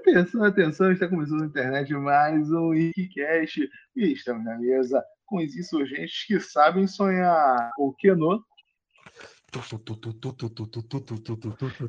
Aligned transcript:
Atenção, 0.00 0.44
atenção, 0.44 0.90
está 0.90 1.06
começando 1.06 1.40
na 1.40 1.46
internet 1.46 1.92
mais 1.92 2.50
um 2.50 2.68
Wikicast 2.68 3.68
e 3.94 4.12
estamos 4.12 4.42
na 4.46 4.58
mesa 4.58 5.04
com 5.26 5.36
os 5.36 5.54
insurgentes 5.54 6.24
que 6.24 6.40
sabem 6.40 6.86
sonhar. 6.86 7.70
O 7.78 7.94
no? 8.16 8.42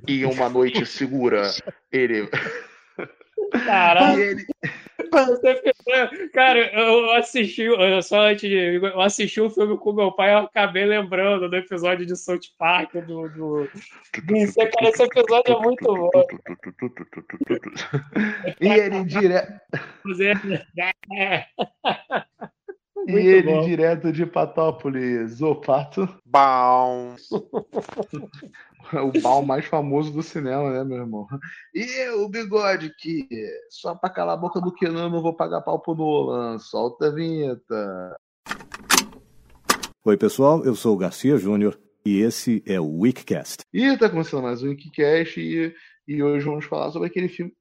E 0.05 0.25
uma 0.25 0.49
noite 0.49 0.85
segura, 0.85 1.43
ele. 1.89 2.29
Caralho. 3.51 4.19
E 4.19 4.23
ele... 4.23 4.45
Cara, 6.33 6.59
eu 6.73 7.11
assisti, 7.11 7.63
eu 7.63 8.01
só 8.01 8.21
antes 8.29 8.49
de. 8.49 8.75
Eu 8.75 9.01
assisti 9.01 9.41
o 9.41 9.47
um 9.47 9.49
filme 9.49 9.77
com 9.77 9.91
meu 9.93 10.11
pai, 10.11 10.33
eu 10.33 10.39
acabei 10.39 10.85
lembrando 10.85 11.49
do 11.49 11.55
episódio 11.55 12.05
de 12.05 12.15
South 12.15 12.39
Park, 12.57 12.93
do. 12.93 13.27
do... 13.29 13.69
Isso, 14.33 14.55
cara, 14.55 14.89
esse 14.89 15.03
episódio 15.03 15.53
é 15.53 15.59
muito 15.59 15.83
bom. 15.83 16.09
e 18.61 18.67
ele 18.67 19.03
direto. 19.03 19.59
E 23.07 23.13
ele 23.13 23.53
bom. 23.53 23.65
direto 23.65 24.11
de 24.11 24.25
Patópolis, 24.25 25.41
o 25.41 25.55
Pato, 25.55 26.07
Bom. 26.25 27.15
o 28.93 29.21
bal 29.21 29.43
mais 29.43 29.65
famoso 29.65 30.11
do 30.11 30.21
cinema, 30.21 30.71
né, 30.71 30.83
meu 30.83 30.97
irmão? 30.97 31.27
E 31.73 32.09
o 32.11 32.29
bigode 32.29 32.93
que 32.97 33.27
só 33.69 33.95
pra 33.95 34.09
calar 34.09 34.35
a 34.35 34.39
boca 34.39 34.59
do 34.61 34.73
Kenan 34.73 35.03
eu 35.05 35.09
não 35.09 35.21
vou 35.21 35.35
pagar 35.35 35.61
pau 35.61 35.79
pro 35.79 35.95
Nolan. 35.95 36.59
Solta 36.59 37.07
a 37.07 37.11
vinheta. 37.11 38.17
Oi, 40.03 40.17
pessoal, 40.17 40.63
eu 40.63 40.75
sou 40.75 40.95
o 40.95 40.97
Garcia 40.97 41.37
Júnior 41.37 41.79
e 42.05 42.21
esse 42.21 42.63
é 42.65 42.79
o 42.79 42.99
Weekcast. 42.99 43.63
E 43.73 43.97
tá 43.97 44.09
começando 44.09 44.43
mais 44.43 44.63
um 44.63 44.69
Wikicast 44.69 45.39
e, 45.39 45.73
e 46.07 46.23
hoje 46.23 46.45
vamos 46.45 46.65
falar 46.65 46.91
sobre 46.91 47.07
aquele 47.07 47.29
filme. 47.29 47.53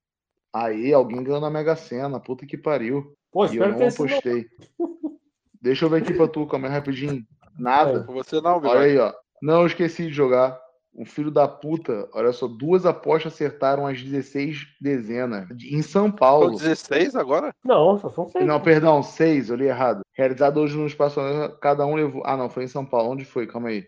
Aí, 0.52 0.92
alguém 0.92 1.22
ganhou 1.22 1.40
na 1.40 1.50
Mega 1.50 1.76
Sena, 1.76 2.18
puta 2.18 2.46
que 2.46 2.59
pariu. 2.59 3.14
Pô, 3.30 3.46
E 3.46 3.56
eu 3.56 3.68
não 3.68 3.82
esse 3.82 4.02
não. 4.02 4.09
Deixa 5.60 5.84
eu 5.84 5.90
ver 5.90 6.02
aqui 6.02 6.14
pra 6.14 6.26
tu, 6.26 6.46
calma 6.46 6.68
aí 6.68 6.72
rapidinho. 6.72 7.24
Nada. 7.58 8.04
Com 8.04 8.14
você 8.14 8.40
não, 8.40 8.56
Olha 8.56 8.80
aí, 8.80 8.98
ó. 8.98 9.12
Não, 9.42 9.60
eu 9.60 9.66
esqueci 9.66 10.06
de 10.06 10.12
jogar. 10.12 10.58
Um 10.92 11.04
filho 11.04 11.30
da 11.30 11.46
puta, 11.46 12.08
olha 12.12 12.32
só, 12.32 12.48
duas 12.48 12.84
apostas 12.84 13.32
acertaram 13.32 13.86
as 13.86 14.02
16 14.02 14.76
dezenas. 14.80 15.48
Em 15.62 15.82
São 15.82 16.06
São 16.06 16.10
Paulo. 16.10 16.58
16 16.58 17.14
agora? 17.14 17.54
Não, 17.64 17.96
só 17.96 18.10
são 18.10 18.28
seis. 18.28 18.44
Não, 18.44 18.60
perdão, 18.60 19.00
seis, 19.00 19.50
eu 19.50 19.56
li 19.56 19.66
errado. 19.66 20.00
Realizado 20.12 20.58
hoje 20.58 20.76
no 20.76 20.86
espaço, 20.86 21.20
cada 21.60 21.86
um 21.86 21.94
levou. 21.94 22.22
Ah, 22.26 22.36
não, 22.36 22.50
foi 22.50 22.64
em 22.64 22.68
São 22.68 22.84
Paulo. 22.84 23.12
Onde 23.12 23.24
foi? 23.24 23.46
Calma 23.46 23.68
aí. 23.68 23.86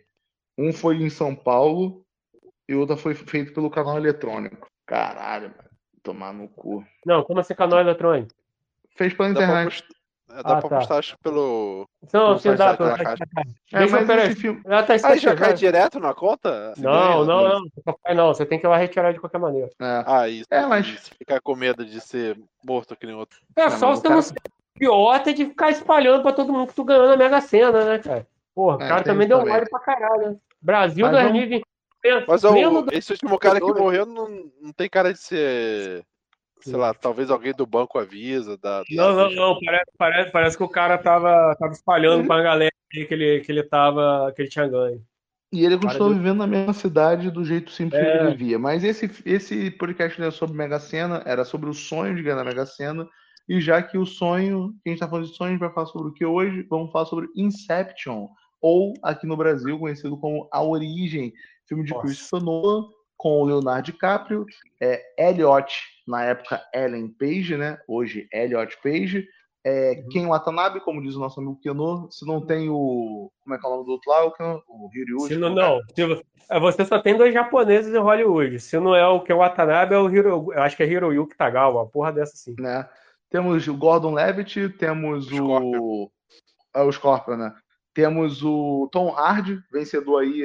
Um 0.57 0.73
foi 0.73 0.97
em 1.03 1.11
São 1.11 1.35
Paulo 1.35 2.05
e 2.69 2.75
outra 2.75 2.97
foi 2.97 3.15
feito 3.15 3.53
pelo 3.53 3.71
canal 3.71 3.97
eletrônico. 3.97 4.69
Caralho, 4.87 5.49
mano. 5.49 5.71
Tomar 6.03 6.33
no 6.33 6.49
cu. 6.49 6.85
Não, 7.05 7.23
como 7.25 7.41
assim 7.41 7.55
canal 7.55 7.81
eletrônico? 7.81 8.33
Fez 8.97 9.13
pela 9.13 9.31
internet. 9.31 9.85
É, 10.35 10.43
dá 10.43 10.57
Ah, 10.59 10.61
pra 10.61 10.69
tá. 10.69 10.77
postar, 10.79 10.99
acho, 10.99 11.17
pelo. 11.23 11.87
Não, 12.13 12.37
se 12.39 12.45
site 12.45 12.59
dá 12.59 12.77
pra. 12.77 12.97
Caixa. 12.97 13.25
É, 13.73 13.79
Deixa 13.79 13.99
eu 14.01 14.07
peraí. 14.07 14.35
filme. 14.35 14.61
Já 14.67 14.83
tá 14.83 14.95
Aí 15.05 15.19
já 15.19 15.35
cai 15.37 15.55
direto 15.55 16.01
na 16.01 16.15
conta? 16.15 16.73
Você 16.75 16.83
Não, 16.83 17.25
não, 17.25 17.43
né? 17.45 17.71
não. 17.87 18.15
Não, 18.15 18.27
você 18.35 18.45
tem 18.47 18.59
que 18.59 18.67
ir 18.67 18.69
lá 18.71 18.77
retirar 18.77 19.13
de 19.13 19.21
qualquer 19.21 19.39
maneira. 19.39 19.69
É. 19.81 20.05
Ah, 20.07 20.29
isso. 20.29 20.47
É, 20.51 20.67
mas-. 20.67 21.09
Ficar 21.19 21.41
com 21.41 21.55
medo 21.57 21.85
de 21.85 22.01
ser 22.01 22.39
morto 22.65 22.97
que 22.97 23.07
nem 23.07 23.15
outro. 23.15 23.39
É 23.57 23.65
Não, 23.69 23.71
só 23.79 23.93
o 23.93 23.97
você 23.97 24.09
não 24.09 24.21
idiota 24.77 25.33
de 25.35 25.45
ficar 25.47 25.71
espalhando 25.71 26.23
pra 26.23 26.33
todo 26.33 26.53
mundo 26.53 26.69
que 26.69 26.75
tu 26.75 26.85
ganhou 26.85 27.07
na 27.07 27.17
Mega 27.17 27.41
Sena, 27.41 27.85
né, 27.85 27.99
cara? 27.99 28.27
Porra, 28.55 28.77
o 28.79 28.83
É, 28.83 28.89
cara 28.89 29.03
também 29.03 29.29
deu 29.29 29.39
também. 29.39 29.55
mole 29.55 29.69
pra 29.69 29.81
caralho, 29.81 30.31
né? 30.31 30.37
Brasil 30.61 31.07
Mas 31.07 31.15
vamos- 31.15 31.33
2020. 31.33 31.65
Mas 32.27 32.45
ó, 32.45 32.53
esse 32.91 33.13
último 33.13 33.39
cara 33.39 33.61
que 33.61 33.73
morreu 33.73 34.05
não, 34.05 34.29
não 34.61 34.73
tem 34.73 34.89
cara 34.89 35.13
de 35.13 35.21
ser. 35.21 36.05
Sei 36.63 36.77
lá, 36.77 36.95
talvez 36.95 37.31
alguém 37.31 37.53
do 37.53 37.67
banco 37.67 37.99
avisa. 37.99 38.57
Da, 38.57 38.83
Não, 38.91 39.15
não, 39.15 39.31
não. 39.31 39.61
Parece, 39.65 39.91
parece, 39.99 40.31
parece 40.31 40.57
que 40.57 40.63
o 40.63 40.69
cara 40.69 40.99
tava, 40.99 41.55
tava 41.59 41.73
espalhando 41.73 42.27
pra 42.27 42.43
galera 42.43 42.73
aí 42.95 43.05
que 43.07 43.15
ele, 43.15 43.41
que 43.41 43.51
ele 43.51 43.63
tava. 43.63 44.33
que 44.35 44.43
ele 44.43 44.49
tinha 44.49 44.69
ganho. 44.69 45.03
E 45.53 45.67
ele 45.67 45.77
continuou 45.77 46.09
Cara, 46.09 46.15
vivendo 46.15 46.39
na 46.39 46.47
mesma 46.47 46.73
cidade 46.73 47.31
do 47.31 47.45
jeito 47.45 47.71
simples 47.71 48.01
que 48.01 48.09
É. 48.09 48.21
ele 48.23 48.31
vivia. 48.31 48.59
Mas 48.59 48.83
esse, 48.83 49.11
esse 49.27 49.71
podcast 49.73 50.19
não 50.19 50.29
é 50.29 50.31
sobre 50.31 50.57
Mega 50.57 50.81
Sena, 50.81 51.23
era 51.27 51.45
sobre 51.45 51.69
o 51.69 51.75
sonho 51.75 52.17
de 52.17 52.23
ganhar 52.23 52.37
na 52.37 52.45
Mega 52.45 52.65
Sena. 52.65 53.07
E 53.47 53.61
já 53.61 53.83
que 53.83 53.99
o 53.99 54.07
sonho, 54.07 54.73
que 54.83 54.89
a 54.89 54.91
gente 54.91 55.01
tá 55.01 55.09
falando 55.09 55.27
de 55.27 55.37
sonho, 55.37 55.49
a 55.49 55.53
gente 55.53 55.61
vai 55.61 55.73
falar 55.73 55.87
sobre 55.89 56.09
o 56.09 56.15
que 56.15 56.25
hoje? 56.25 56.67
Vamos 56.71 56.91
falar 56.91 57.05
sobre 57.05 57.29
Inception, 57.37 58.29
ou 58.63 58.95
aqui 59.03 59.27
no 59.27 59.37
Brasil 59.37 59.79
conhecido 59.79 60.17
como 60.17 60.49
A 60.51 60.63
Origem, 60.63 61.33
filme 61.69 61.85
de 61.85 61.91
Nossa. 61.91 62.07
Christopher 62.07 62.43
Nolan, 62.43 62.89
com 63.23 63.41
o 63.41 63.45
Leonardo 63.45 63.85
DiCaprio, 63.93 64.45
é, 64.81 65.01
Elliot, 65.17 65.73
na 66.09 66.25
época 66.25 66.61
Ellen 66.75 67.09
Page, 67.09 67.57
né? 67.57 67.79
Hoje 67.87 68.27
Elliot 68.33 68.77
Page, 68.83 69.25
é, 69.65 69.93
Uhum. 70.03 70.09
Ken 70.11 70.27
Watanabe, 70.27 70.81
como 70.81 71.01
diz 71.01 71.15
o 71.15 71.21
nosso 71.21 71.39
amigo 71.39 71.57
Keno, 71.63 72.09
se 72.11 72.27
não 72.27 72.45
tem 72.45 72.69
o. 72.69 73.31
Como 73.45 73.55
é 73.55 73.59
que 73.61 73.65
é 73.65 73.69
o 73.69 73.73
nome 73.73 73.85
do 73.87 73.93
outro 73.93 74.11
lá? 74.11 74.25
O, 74.25 74.33
Ken- 74.33 74.61
o 74.69 74.91
Hiryuji. 74.93 75.35
Se 75.35 75.37
não, 75.41 75.55
não. 75.55 75.79
Se 75.95 76.05
vo- 76.05 76.21
é, 76.51 76.59
você 76.59 76.85
só 76.85 76.99
tem 77.01 77.17
dois 77.17 77.33
japoneses 77.33 77.95
em 77.95 77.99
Hollywood. 77.99 78.59
Se 78.59 78.77
não 78.81 78.93
é 78.97 79.07
o 79.07 79.21
que 79.23 79.31
é 79.31 79.35
o 79.37 79.39
Watanabe, 79.39 79.95
é 79.95 79.99
o 79.99 80.11
Hiro. 80.11 80.53
Eu 80.53 80.61
acho 80.61 80.77
que 80.77 80.83
é 80.83 80.87
Hiroyuki 80.89 81.37
Tagawa, 81.37 81.83
uma 81.83 81.89
porra 81.89 82.13
dessa 82.13 82.37
sim. 82.37 82.57
né? 82.59 82.89
Temos 83.31 83.69
o 83.69 83.77
Gordon 83.77 84.15
Levitt, 84.15 84.69
temos 84.71 85.29
o. 85.31 85.37
Scorpion. 85.37 86.07
É, 86.75 86.83
o 86.83 86.91
Scorpion, 86.91 87.37
né? 87.37 87.55
Temos 87.95 88.43
o 88.43 88.89
Tom 88.91 89.15
Hardy, 89.17 89.61
vencedor 89.73 90.23
aí 90.23 90.43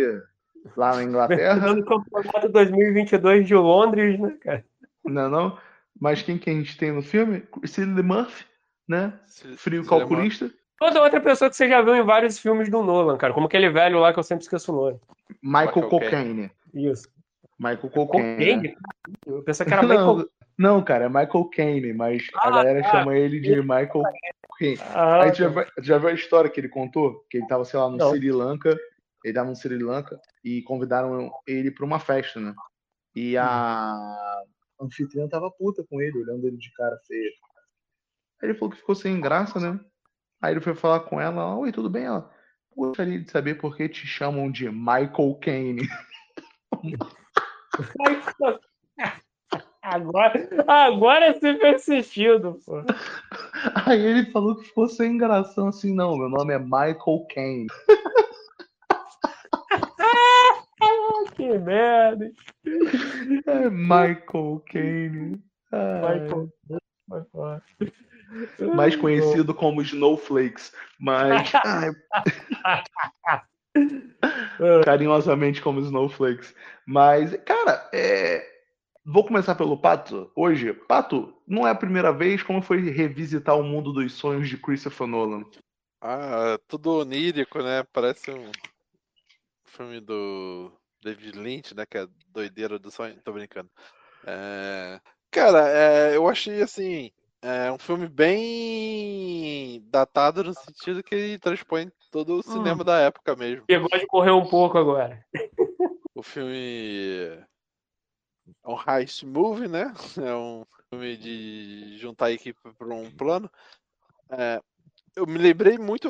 lá 0.76 0.96
na 0.96 1.04
Inglaterra. 1.04 1.74
No 1.74 1.86
campeonato 1.86 2.50
2022 2.50 3.48
de 3.48 3.56
Londres, 3.56 4.20
né, 4.20 4.36
cara? 4.42 4.66
não, 5.06 5.26
é 5.26 5.30
não? 5.30 5.58
Mas 6.00 6.22
quem 6.22 6.38
que 6.38 6.50
a 6.50 6.54
gente 6.54 6.78
tem 6.78 6.92
no 6.92 7.02
filme? 7.02 7.44
Cillian 7.66 8.04
Murphy, 8.04 8.46
né? 8.88 9.14
Frio 9.58 9.86
calculista. 9.86 10.52
Toda 10.80 11.02
outra 11.02 11.20
pessoa 11.20 11.50
que 11.50 11.56
você 11.56 11.68
já 11.68 11.82
viu 11.82 11.96
em 11.96 12.04
vários 12.04 12.38
filmes 12.38 12.70
do 12.70 12.84
Nolan, 12.84 13.18
cara. 13.18 13.34
Como 13.34 13.48
aquele 13.48 13.70
velho 13.70 14.00
lá 14.00 14.14
que 14.14 14.20
eu 14.20 14.24
sempre 14.24 14.44
esqueço 14.44 14.72
o 14.72 14.76
nome. 14.76 15.00
Michael 15.42 15.90
Cocaine. 15.90 16.52
Isso. 16.74 17.10
Michael 17.58 17.90
Cocaine. 17.90 18.36
Cocaine? 18.36 18.78
Eu 19.26 19.42
pensei 19.44 19.66
que 19.66 19.74
era 19.74 19.82
Michael. 19.82 20.18
Não, 20.18 20.76
não, 20.76 20.84
cara, 20.84 21.06
é 21.06 21.10
Michael 21.10 21.46
Caine, 21.46 21.94
mas 21.94 22.28
a 22.36 22.48
Ah, 22.48 22.52
galera 22.52 22.82
tá. 22.84 22.92
chama 22.92 23.18
ele 23.18 23.40
de 23.40 23.60
Michael 23.62 24.04
Caine. 24.60 24.80
Ah, 24.94 25.24
Aí 25.24 25.32
tu 25.32 25.38
já, 25.38 25.50
já 25.82 25.98
viu 25.98 26.10
a 26.10 26.14
história 26.14 26.50
que 26.50 26.60
ele 26.60 26.70
contou? 26.70 27.26
Que 27.30 27.38
ele 27.38 27.48
tava, 27.48 27.66
sei 27.66 27.80
lá, 27.80 27.90
no 27.90 27.98
Não. 27.98 28.12
Sri 28.12 28.32
Lanka. 28.32 28.78
Ele 29.28 29.34
tava 29.34 29.50
no 29.50 29.56
Sri 29.56 29.78
Lanka 29.78 30.20
e 30.42 30.62
convidaram 30.62 31.30
ele 31.46 31.70
pra 31.70 31.86
uma 31.86 32.00
festa, 32.00 32.40
né? 32.40 32.56
E 33.14 33.36
a 33.38 34.42
anfitriã 34.80 35.28
tava 35.28 35.52
puta 35.52 35.84
com 35.90 36.02
ele, 36.02 36.18
olhando 36.20 36.48
ele 36.48 36.56
de 36.56 36.72
cara 36.74 36.98
feia. 37.06 37.32
Aí 38.42 38.50
ele 38.50 38.58
falou 38.58 38.72
que 38.72 38.80
ficou 38.80 38.96
sem 38.96 39.20
graça, 39.20 39.60
né? 39.60 39.80
Aí 40.42 40.54
ele 40.54 40.62
foi 40.62 40.76
falar 40.76 41.02
com 41.02 41.20
ela, 41.20 41.58
oi, 41.58 41.74
tudo 41.74 41.90
bem? 41.90 42.06
Ela, 42.06 42.32
gostaria 42.74 43.20
de 43.20 43.30
saber 43.30 43.56
por 43.56 43.76
que 43.76 43.90
te 43.90 44.08
chamam 44.08 44.50
de 44.50 44.70
Michael 44.70 45.38
Caine. 45.42 45.90
Agora, 49.82 50.50
agora 50.68 51.34
você 51.34 51.58
fez 51.58 51.84
sentido, 51.84 52.60
pô. 52.66 52.84
Aí 53.86 54.06
ele 54.06 54.30
falou 54.32 54.58
que 54.58 54.66
ficou 54.66 54.90
sem 54.90 55.18
graça, 55.18 55.66
assim, 55.66 55.96
não, 55.96 56.18
meu 56.18 56.28
nome 56.28 56.54
é 56.54 56.60
Michael 56.60 57.26
Caine. 57.34 57.68
Que 61.38 61.58
merda. 61.60 62.32
É 63.46 63.70
Michael 63.70 64.64
Caine. 64.66 65.42
Ai. 65.72 66.20
Michael. 66.20 66.52
Mais 68.76 68.96
conhecido 68.96 69.54
como 69.54 69.82
Snowflakes, 69.82 70.74
mas 71.00 71.52
carinhosamente 74.84 75.62
como 75.62 75.80
Snowflakes. 75.80 76.54
Mas, 76.86 77.34
cara, 77.46 77.90
é, 77.94 78.46
vou 79.06 79.24
começar 79.24 79.56
pelo 79.56 79.80
Pato 79.80 80.30
hoje. 80.36 80.74
Pato, 80.74 81.34
não 81.48 81.68
é 81.68 81.72
a 81.72 81.76
primeira 81.76 82.12
vez 82.12 82.44
como 82.44 82.62
foi 82.62 82.90
revisitar 82.90 83.58
o 83.58 83.64
mundo 83.64 83.94
dos 83.94 84.12
sonhos 84.14 84.50
de 84.50 84.58
Christopher 84.58 85.08
Nolan. 85.08 85.46
Ah, 86.02 86.60
tudo 86.68 87.00
onírico, 87.00 87.62
né? 87.62 87.84
Parece 87.94 88.32
um 88.32 88.52
filme 89.66 90.02
do 90.02 90.72
David 91.08 91.38
Lynch, 91.38 91.76
né? 91.76 91.86
Que 91.86 92.00
é 92.00 92.08
doideira 92.30 92.78
do 92.78 92.92
sonho. 92.92 93.20
Tô 93.24 93.32
brincando. 93.32 93.70
É, 94.26 95.00
Cara, 95.32 95.70
é, 95.70 96.16
eu 96.16 96.28
achei 96.28 96.62
assim. 96.62 97.12
É 97.42 97.72
um 97.72 97.78
filme 97.78 98.08
bem 98.08 99.82
datado 99.90 100.44
no 100.44 100.54
sentido 100.54 101.04
que 101.04 101.14
ele 101.14 101.38
transpõe 101.38 101.92
todo 102.12 102.40
o 102.40 102.42
cinema 102.42 102.84
da 102.84 103.00
época 103.00 103.36
mesmo. 103.36 103.66
Pegou 103.68 103.88
de 103.88 104.08
correr 104.08 104.32
um 104.32 104.48
pouco 104.48 104.78
agora. 104.78 105.24
O 106.16 106.24
filme 106.24 107.38
é 108.64 108.68
um 108.68 108.78
heist 108.88 109.24
movie, 109.24 109.68
né? 109.68 109.94
É 110.18 110.34
um 110.34 110.66
filme 110.90 111.16
de 111.16 111.98
juntar 112.00 112.26
a 112.26 112.32
equipe 112.32 112.60
para 112.76 112.88
um 112.88 113.12
plano. 113.12 113.50
É, 114.32 114.60
eu 115.16 115.28
me 115.28 115.38
lembrei 115.38 115.78
muito 115.78 116.10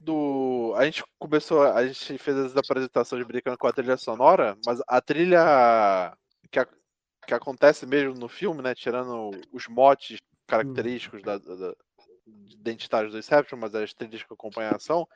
do. 0.00 0.74
A 0.76 0.84
gente 0.84 1.02
começou, 1.18 1.62
a 1.62 1.86
gente 1.86 2.18
fez 2.18 2.36
as 2.36 2.56
apresentações 2.56 3.26
brincando 3.26 3.58
com 3.58 3.66
a 3.66 3.72
trilha 3.72 3.96
sonora, 3.96 4.56
mas 4.64 4.80
a 4.86 5.00
trilha 5.00 6.16
que, 6.50 6.58
a- 6.58 6.68
que 7.26 7.34
acontece 7.34 7.86
mesmo 7.86 8.14
no 8.14 8.28
filme, 8.28 8.62
né? 8.62 8.74
Tirando 8.74 9.30
os 9.52 9.66
motes 9.68 10.18
característicos 10.46 11.22
da, 11.22 11.38
da, 11.38 11.74
identitários 12.26 13.12
do 13.12 13.18
Inception, 13.18 13.58
mas 13.58 13.74
as 13.74 13.94
trilhas 13.94 14.22
que 14.22 14.32
acompanham 14.32 14.72
a 14.72 14.76
ação, 14.76 15.06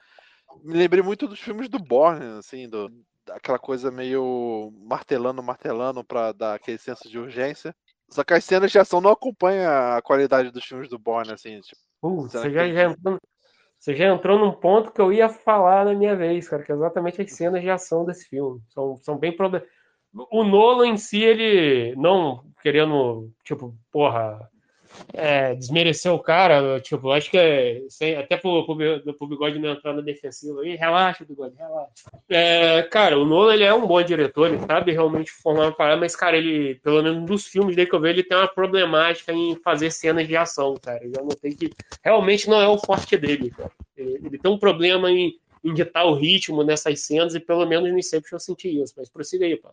me 0.63 0.75
lembrei 0.75 1.03
muito 1.03 1.27
dos 1.27 1.41
filmes 1.41 1.69
do 1.69 1.79
Bourne, 1.79 2.39
assim, 2.39 2.69
do, 2.69 2.91
aquela 3.31 3.59
coisa 3.59 3.91
meio 3.91 4.73
martelando, 4.87 5.43
martelando 5.43 6.05
para 6.05 6.33
dar 6.33 6.55
aquele 6.55 6.79
senso 6.79 7.09
de 7.09 7.19
urgência. 7.19 7.75
Só 8.09 8.23
que 8.23 8.35
as 8.35 8.45
cenas 8.45 8.71
de 8.71 8.79
ação 8.79 9.01
não 9.01 9.11
acompanham 9.11 9.97
a 9.97 10.03
qualidade 10.03 10.51
dos 10.51 10.65
filmes 10.65 10.89
do 10.89 10.99
Bourne, 10.99 11.33
assim. 11.33 11.61
Tipo, 11.61 11.81
uh, 12.03 12.23
você, 12.23 12.51
já, 12.51 12.69
já 12.69 12.85
entrou, 12.85 13.19
você 13.85 13.95
já 13.95 14.07
entrou 14.07 14.39
num 14.39 14.51
ponto 14.51 14.91
que 14.91 14.99
eu 14.99 15.13
ia 15.13 15.29
falar 15.29 15.85
na 15.85 15.93
minha 15.93 16.17
vez, 16.17 16.49
cara, 16.49 16.63
que 16.63 16.73
é 16.73 16.75
exatamente 16.75 17.21
as 17.21 17.33
cenas 17.33 17.61
de 17.61 17.69
ação 17.69 18.03
desse 18.03 18.27
filme. 18.27 18.59
São, 18.71 18.97
são 18.97 19.19
bem 19.19 19.31
problemáticas. 19.31 19.77
O 20.31 20.43
Nolan 20.43 20.87
em 20.89 20.97
si, 20.97 21.23
ele 21.23 21.95
não 21.95 22.43
querendo, 22.63 23.31
tipo, 23.45 23.77
porra, 23.93 24.49
é, 25.13 25.55
desmerecer 25.55 26.13
o 26.13 26.19
cara, 26.19 26.81
tipo, 26.81 27.11
acho 27.11 27.31
que 27.31 27.39
é, 27.39 27.83
até 28.19 28.37
pro, 28.37 28.65
pro, 28.65 29.15
pro 29.15 29.27
Bigode 29.27 29.59
não 29.59 29.73
entrar 29.73 29.93
na 29.93 30.01
defensiva 30.01 30.61
aí, 30.61 30.77
relaxa, 30.77 31.25
Bigode, 31.25 31.57
relaxa. 31.57 31.93
É, 32.29 32.83
cara, 32.83 33.19
o 33.19 33.25
Nolan 33.25 33.55
ele 33.55 33.65
é 33.65 33.75
um 33.75 33.87
bom 33.87 34.03
diretor, 34.03 34.49
ele 34.49 34.65
sabe 34.67 34.93
realmente 34.93 35.31
formar 35.31 35.67
uma 35.67 35.73
parada, 35.73 36.01
mas, 36.01 36.17
cara, 36.17 36.37
ele, 36.37 36.77
pelo 36.77 37.03
menos 37.03 37.25
dos 37.25 37.47
filmes 37.47 37.77
dele 37.77 37.89
que 37.89 37.95
eu 37.95 38.01
vejo, 38.01 38.15
ele 38.15 38.29
tem 38.29 38.37
uma 38.37 38.49
problemática 38.49 39.33
em 39.33 39.57
fazer 39.57 39.91
cenas 39.91 40.27
de 40.27 40.37
ação, 40.37 40.75
cara. 40.83 41.01
Eu 41.05 41.25
notei 41.25 41.55
que 41.55 41.71
realmente 42.03 42.49
não 42.49 42.61
é 42.61 42.69
o 42.69 42.79
forte 42.79 43.17
dele, 43.17 43.51
cara. 43.51 43.73
Ele, 43.97 44.21
ele 44.25 44.39
tem 44.39 44.51
um 44.51 44.59
problema 44.59 45.11
em, 45.11 45.39
em 45.63 45.75
ditar 45.75 46.05
o 46.05 46.15
ritmo 46.15 46.63
nessas 46.63 47.01
cenas, 47.01 47.35
e 47.35 47.41
pelo 47.41 47.67
menos 47.67 47.91
no 47.91 47.99
Inception 47.99 48.37
eu 48.37 48.41
senti 48.41 48.83
isso, 48.83 48.95
mas 48.97 49.09
prossiga 49.09 49.45
aí, 49.45 49.57
pá. 49.57 49.71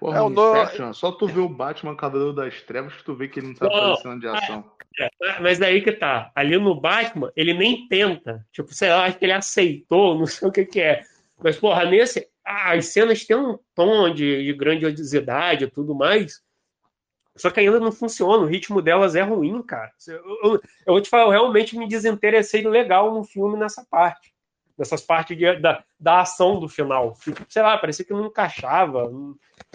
Porra, 0.00 0.18
é, 0.18 0.22
o 0.22 0.30
no... 0.30 0.94
só 0.94 1.12
tu 1.12 1.26
vê 1.26 1.40
o 1.40 1.48
Batman 1.48 1.94
Cavaleiro 1.94 2.32
das 2.32 2.62
Trevas 2.62 2.94
que 2.94 3.04
tu 3.04 3.14
vê 3.14 3.28
que 3.28 3.38
ele 3.38 3.48
não 3.48 3.54
tá 3.54 3.66
aparecendo 3.66 4.18
de 4.18 4.28
ação. 4.28 4.64
É, 4.98 5.40
mas 5.40 5.58
daí 5.58 5.82
que 5.82 5.92
tá. 5.92 6.32
Ali 6.34 6.56
no 6.56 6.74
Batman, 6.80 7.30
ele 7.36 7.52
nem 7.52 7.86
tenta. 7.86 8.44
Tipo, 8.50 8.72
sei 8.72 8.88
lá, 8.88 9.04
acho 9.04 9.18
que 9.18 9.26
ele 9.26 9.32
aceitou, 9.32 10.16
não 10.18 10.26
sei 10.26 10.48
o 10.48 10.52
que 10.52 10.64
que 10.64 10.80
é. 10.80 11.02
Mas, 11.38 11.58
porra, 11.58 11.84
nesse. 11.84 12.26
as 12.42 12.86
cenas 12.86 13.26
têm 13.26 13.36
um 13.36 13.58
tom 13.74 14.12
de, 14.12 14.42
de 14.42 14.52
grandiosidade 14.54 15.64
e 15.64 15.70
tudo 15.70 15.94
mais. 15.94 16.42
Só 17.36 17.50
que 17.50 17.60
ainda 17.60 17.78
não 17.78 17.92
funciona, 17.92 18.42
o 18.42 18.46
ritmo 18.46 18.80
delas 18.80 19.14
é 19.14 19.22
ruim, 19.22 19.62
cara. 19.62 19.90
Eu, 20.08 20.16
eu, 20.16 20.52
eu 20.54 20.60
vou 20.94 21.00
te 21.00 21.10
falar, 21.10 21.24
eu 21.24 21.30
realmente 21.30 21.76
me 21.76 21.86
desinteressei 21.86 22.66
legal 22.66 23.14
no 23.14 23.22
filme 23.22 23.58
nessa 23.58 23.86
parte 23.88 24.32
dessas 24.80 25.02
partes 25.02 25.36
de, 25.36 25.56
da, 25.60 25.84
da 25.98 26.22
ação 26.22 26.58
do 26.58 26.66
final. 26.66 27.14
Sei 27.50 27.60
lá, 27.60 27.76
parecia 27.76 28.02
que 28.02 28.14
não 28.14 28.26
encaixava. 28.26 29.10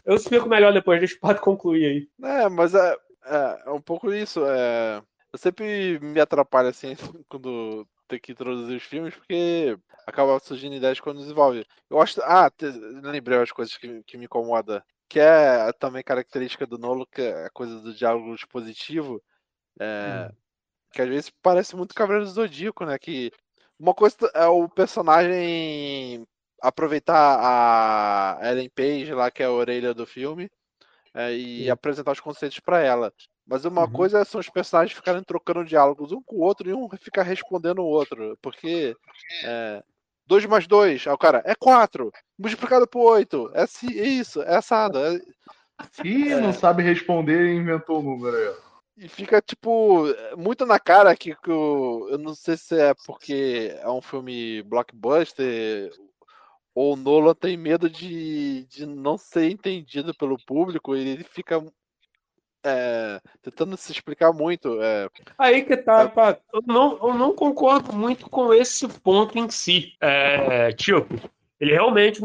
Eu 0.05 0.15
explico 0.15 0.47
melhor 0.47 0.71
depois, 0.71 0.99
deixa 0.99 1.15
o 1.15 1.19
Pato 1.19 1.41
concluir 1.41 1.85
aí. 1.85 2.29
É, 2.29 2.47
mas 2.47 2.75
é, 2.75 2.95
é, 3.25 3.63
é, 3.65 3.71
um 3.71 3.81
pouco 3.81 4.13
isso. 4.13 4.45
É... 4.45 5.01
Eu 5.33 5.39
sempre 5.39 5.99
me 5.99 6.21
atrapalho 6.21 6.69
assim 6.69 6.95
quando 7.27 7.87
tem 8.07 8.19
que 8.19 8.31
introduzir 8.31 8.77
os 8.77 8.83
filmes, 8.83 9.15
porque 9.15 9.77
acaba 10.05 10.39
surgindo 10.39 10.75
ideias 10.75 10.99
quando 10.99 11.19
desenvolve. 11.19 11.65
Eu 11.89 11.99
acho. 11.99 12.21
Ah, 12.23 12.49
te... 12.49 12.65
lembrei 12.67 13.39
as 13.39 13.51
coisas 13.51 13.75
que, 13.75 14.03
que 14.03 14.17
me 14.17 14.25
incomoda. 14.25 14.85
Que 15.09 15.19
é 15.19 15.71
também 15.73 16.03
característica 16.03 16.65
do 16.65 16.77
Nolo, 16.77 17.05
que 17.07 17.21
é 17.21 17.45
a 17.45 17.49
coisa 17.49 17.79
do 17.79 17.93
diálogo 17.93 18.33
expositivo. 18.33 19.21
É, 19.79 20.29
hum. 20.29 20.35
Que 20.91 21.01
às 21.01 21.09
vezes 21.09 21.31
parece 21.41 21.75
muito 21.75 21.93
Cavaleiro 21.93 22.25
do 22.25 22.31
Zodíaco, 22.31 22.85
né? 22.85 22.97
Que 22.97 23.31
uma 23.77 23.93
coisa 23.93 24.15
é 24.33 24.45
o 24.47 24.69
personagem 24.69 26.25
aproveitar 26.61 27.39
a 27.39 28.39
Ellen 28.49 28.69
Page 28.69 29.13
lá, 29.13 29.29
que 29.29 29.43
é 29.43 29.45
a 29.45 29.51
orelha 29.51 29.93
do 29.93 30.05
filme, 30.05 30.49
é, 31.13 31.33
e 31.33 31.63
Sim. 31.63 31.69
apresentar 31.69 32.11
os 32.11 32.19
conceitos 32.19 32.59
para 32.59 32.81
ela. 32.81 33.13
Mas 33.47 33.63
uma 33.63 33.83
uhum. 33.83 33.91
coisa 33.91 34.25
são 34.25 34.41
os 34.41 34.49
personagens 34.49 34.95
ficarem 34.95 35.23
trocando 35.23 35.63
diálogos 35.63 36.11
um 36.11 36.21
com 36.21 36.37
o 36.37 36.41
outro 36.41 36.69
e 36.69 36.73
um 36.73 36.89
ficar 36.99 37.23
respondendo 37.23 37.79
o 37.79 37.85
outro. 37.85 38.37
Porque 38.41 38.95
é, 39.43 39.83
2 40.27 40.45
mais 40.47 40.67
2, 40.67 41.07
aí 41.07 41.13
o 41.13 41.17
cara, 41.17 41.43
é 41.45 41.53
4, 41.53 42.11
multiplicado 42.37 42.87
por 42.87 43.11
8, 43.11 43.51
é 43.53 43.65
isso, 43.85 44.41
é 44.41 44.55
assado. 44.55 44.97
É... 44.97 45.21
Ih, 46.03 46.31
é... 46.31 46.41
não 46.41 46.53
sabe 46.53 46.81
responder 46.81 47.45
e 47.45 47.55
inventou 47.55 47.99
o 47.99 48.03
número 48.03 48.35
aí. 48.35 48.65
E 48.97 49.09
fica, 49.09 49.41
tipo, 49.41 50.05
muito 50.37 50.65
na 50.65 50.79
cara 50.79 51.15
que, 51.17 51.35
que 51.35 51.51
eu, 51.51 52.07
eu 52.09 52.17
não 52.17 52.33
sei 52.33 52.55
se 52.55 52.79
é 52.79 52.93
porque 53.05 53.75
é 53.77 53.89
um 53.89 54.01
filme 54.01 54.63
blockbuster 54.63 55.91
ou 56.75 56.93
o 56.93 56.97
Nolan 56.97 57.33
tem 57.33 57.55
medo 57.55 57.89
de, 57.89 58.65
de 58.65 58.85
não 58.85 59.17
ser 59.17 59.49
entendido 59.49 60.13
pelo 60.13 60.37
público 60.45 60.95
e 60.95 61.07
ele 61.07 61.23
fica 61.23 61.65
é, 62.65 63.21
tentando 63.41 63.77
se 63.77 63.93
explicar 63.93 64.33
muito. 64.33 64.81
É, 64.81 65.09
Aí 65.37 65.63
que 65.63 65.77
tá, 65.77 66.01
é... 66.01 66.07
pá, 66.09 66.37
eu, 66.53 66.61
não, 66.67 66.97
eu 67.07 67.13
não 67.13 67.33
concordo 67.33 67.93
muito 67.93 68.29
com 68.29 68.53
esse 68.53 68.87
ponto 68.99 69.37
em 69.39 69.49
si. 69.49 69.93
É, 70.01 70.73
tipo, 70.73 71.15
ele 71.59 71.71
realmente, 71.71 72.21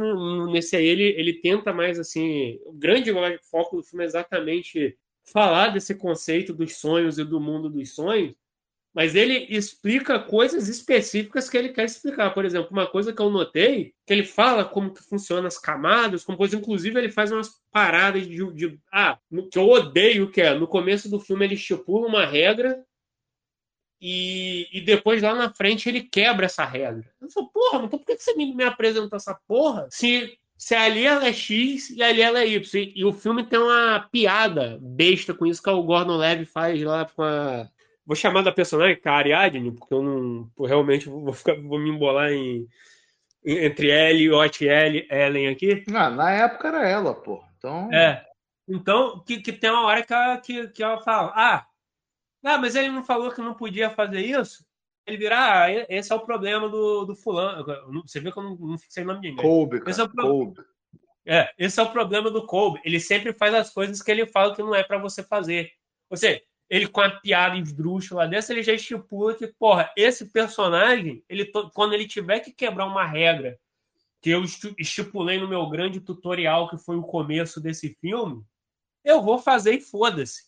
nesse 0.51 0.75
aí, 0.75 0.87
ele, 0.87 1.05
ele 1.05 1.35
tenta 1.35 1.73
mais 1.73 1.99
assim. 2.01 2.59
O 2.67 2.73
grande 2.73 3.13
foco 3.51 3.77
do 3.77 3.83
filme 3.85 4.05
é 4.05 4.07
exatamente 4.09 4.99
falar 5.23 5.69
desse 5.69 5.95
conceito 5.95 6.53
dos 6.53 6.77
sonhos 6.77 7.19
e 7.19 7.25
do 7.25 7.39
mundo 7.39 7.71
dos 7.71 7.95
sonhos, 7.95 8.35
mas 8.95 9.15
ele 9.15 9.47
explica 9.49 10.19
coisas 10.19 10.69
específicas 10.69 11.49
que 11.49 11.57
ele 11.57 11.71
quer 11.71 11.85
explicar. 11.85 12.35
Por 12.35 12.45
exemplo, 12.45 12.71
uma 12.71 12.87
coisa 12.87 13.13
que 13.13 13.23
eu 13.23 13.31
notei, 13.31 13.93
que 14.07 14.13
ele 14.13 14.25
fala 14.25 14.65
como 14.65 14.93
que 14.93 15.03
funciona 15.03 15.47
as 15.49 15.59
camadas, 15.59 16.25
como 16.25 16.37
coisa, 16.37 16.57
inclusive 16.57 16.99
ele 16.99 17.11
faz 17.11 17.31
umas 17.31 17.51
paradas 17.71 18.27
de, 18.27 18.53
de 18.53 18.79
ah, 18.93 19.19
que 19.51 19.59
eu 19.59 19.69
odeio 19.69 20.31
que 20.31 20.41
é, 20.41 20.55
no 20.55 20.67
começo 20.67 21.09
do 21.09 21.21
filme 21.21 21.45
ele 21.45 21.55
estipula 21.55 22.09
uma 22.09 22.27
regra 22.27 22.85
e, 24.01 24.67
e 24.73 24.81
depois 24.81 25.23
lá 25.23 25.35
na 25.35 25.53
frente 25.53 25.89
ele 25.89 26.03
quebra 26.03 26.47
essa 26.47 26.65
regra. 26.65 27.09
Eu 27.21 27.31
falo, 27.31 27.51
porra, 27.53 27.85
então 27.85 27.99
por 27.99 28.07
que 28.07 28.19
você 28.19 28.35
me, 28.35 28.55
me 28.55 28.65
essa 29.13 29.39
porra? 29.47 29.87
Se 29.91 30.37
se 30.61 30.75
ali 30.75 31.07
ela 31.07 31.27
é 31.27 31.33
X 31.33 31.89
e 31.89 32.03
ali 32.03 32.21
ela 32.21 32.41
é 32.41 32.47
Y. 32.47 32.93
E 32.95 33.03
o 33.03 33.15
filme 33.15 33.43
tem 33.43 33.59
uma 33.59 33.99
piada 34.13 34.79
besta 34.83 35.33
com 35.33 35.47
isso 35.47 35.63
que 35.63 35.71
o 35.71 35.83
Gordon 35.83 36.19
Levy 36.19 36.45
faz 36.45 36.83
lá 36.83 37.07
com 37.07 37.23
a. 37.23 37.67
Vou 38.11 38.17
chamar 38.17 38.43
da 38.43 38.51
personagem, 38.51 39.01
é 39.05 39.09
a 39.09 39.13
Ariadne, 39.13 39.71
porque 39.71 39.95
eu 39.95 40.03
não. 40.03 40.51
Eu 40.59 40.65
realmente 40.65 41.09
vou, 41.09 41.33
ficar, 41.33 41.55
vou 41.61 41.79
me 41.79 41.91
embolar 41.91 42.33
em. 42.33 42.67
Entre 43.45 43.89
L, 43.89 44.33
Ot 44.33 44.69
L, 44.69 45.07
Ellen 45.09 45.47
aqui. 45.47 45.85
Ah, 45.95 46.11
na 46.11 46.33
época 46.33 46.67
era 46.67 46.89
ela, 46.89 47.15
pô. 47.15 47.41
Então. 47.57 47.89
É. 47.95 48.27
Então, 48.69 49.23
que, 49.25 49.41
que 49.41 49.53
tem 49.53 49.71
uma 49.71 49.85
hora 49.85 50.03
que 50.03 50.13
ela, 50.13 50.37
que, 50.39 50.67
que 50.71 50.83
ela 50.83 51.01
fala: 51.03 51.33
Ah, 51.37 51.65
ah, 52.45 52.59
mas 52.59 52.75
ele 52.75 52.89
não 52.89 53.05
falou 53.05 53.31
que 53.31 53.41
não 53.41 53.55
podia 53.55 53.91
fazer 53.91 54.23
isso? 54.23 54.67
ele 55.07 55.17
virar, 55.17 55.67
ah, 55.67 55.87
esse 55.89 56.13
é 56.13 56.15
o 56.17 56.27
problema 56.27 56.69
do, 56.69 57.05
do 57.05 57.15
fulano. 57.15 57.65
Você 58.05 58.19
viu 58.19 58.33
que 58.33 58.39
eu 58.41 58.43
não, 58.43 58.57
não 58.57 58.77
sei 58.89 59.05
o 59.05 59.07
nome 59.07 59.21
de 59.21 59.29
ninguém. 59.29 59.45
Kobe, 59.45 59.83
esse 59.87 60.01
é, 60.01 60.05
o 60.05 60.09
pro... 60.09 60.53
é, 61.25 61.49
esse 61.57 61.79
é 61.79 61.83
o 61.85 61.93
problema 61.93 62.29
do 62.29 62.45
Kobe. 62.45 62.81
Ele 62.85 62.99
sempre 62.99 63.33
faz 63.33 63.55
as 63.55 63.71
coisas 63.71 64.03
que 64.03 64.11
ele 64.11 64.27
fala 64.27 64.53
que 64.53 64.63
não 64.63 64.75
é 64.75 64.83
para 64.83 64.99
você 64.99 65.23
fazer. 65.23 65.71
Ou 66.11 66.17
seja, 66.17 66.43
ele 66.71 66.87
com 66.87 67.01
a 67.01 67.11
piada 67.11 67.59
esdrúxula 67.59 68.29
dessa, 68.29 68.53
ele 68.53 68.63
já 68.63 68.73
estipula 68.73 69.35
que, 69.35 69.49
porra, 69.49 69.93
esse 69.97 70.27
personagem, 70.27 71.23
ele 71.29 71.51
quando 71.75 71.93
ele 71.95 72.07
tiver 72.07 72.39
que 72.39 72.53
quebrar 72.53 72.87
uma 72.87 73.05
regra 73.05 73.59
que 74.23 74.31
eu 74.31 74.45
estipulei 74.79 75.41
no 75.41 75.49
meu 75.49 75.69
grande 75.69 75.99
tutorial, 75.99 76.69
que 76.69 76.79
foi 76.79 76.97
o 76.97 77.03
começo 77.03 77.61
desse 77.61 77.97
filme, 78.01 78.45
eu 79.03 79.21
vou 79.23 79.39
fazer 79.39 79.73
e 79.73 79.81
foda-se. 79.81 80.45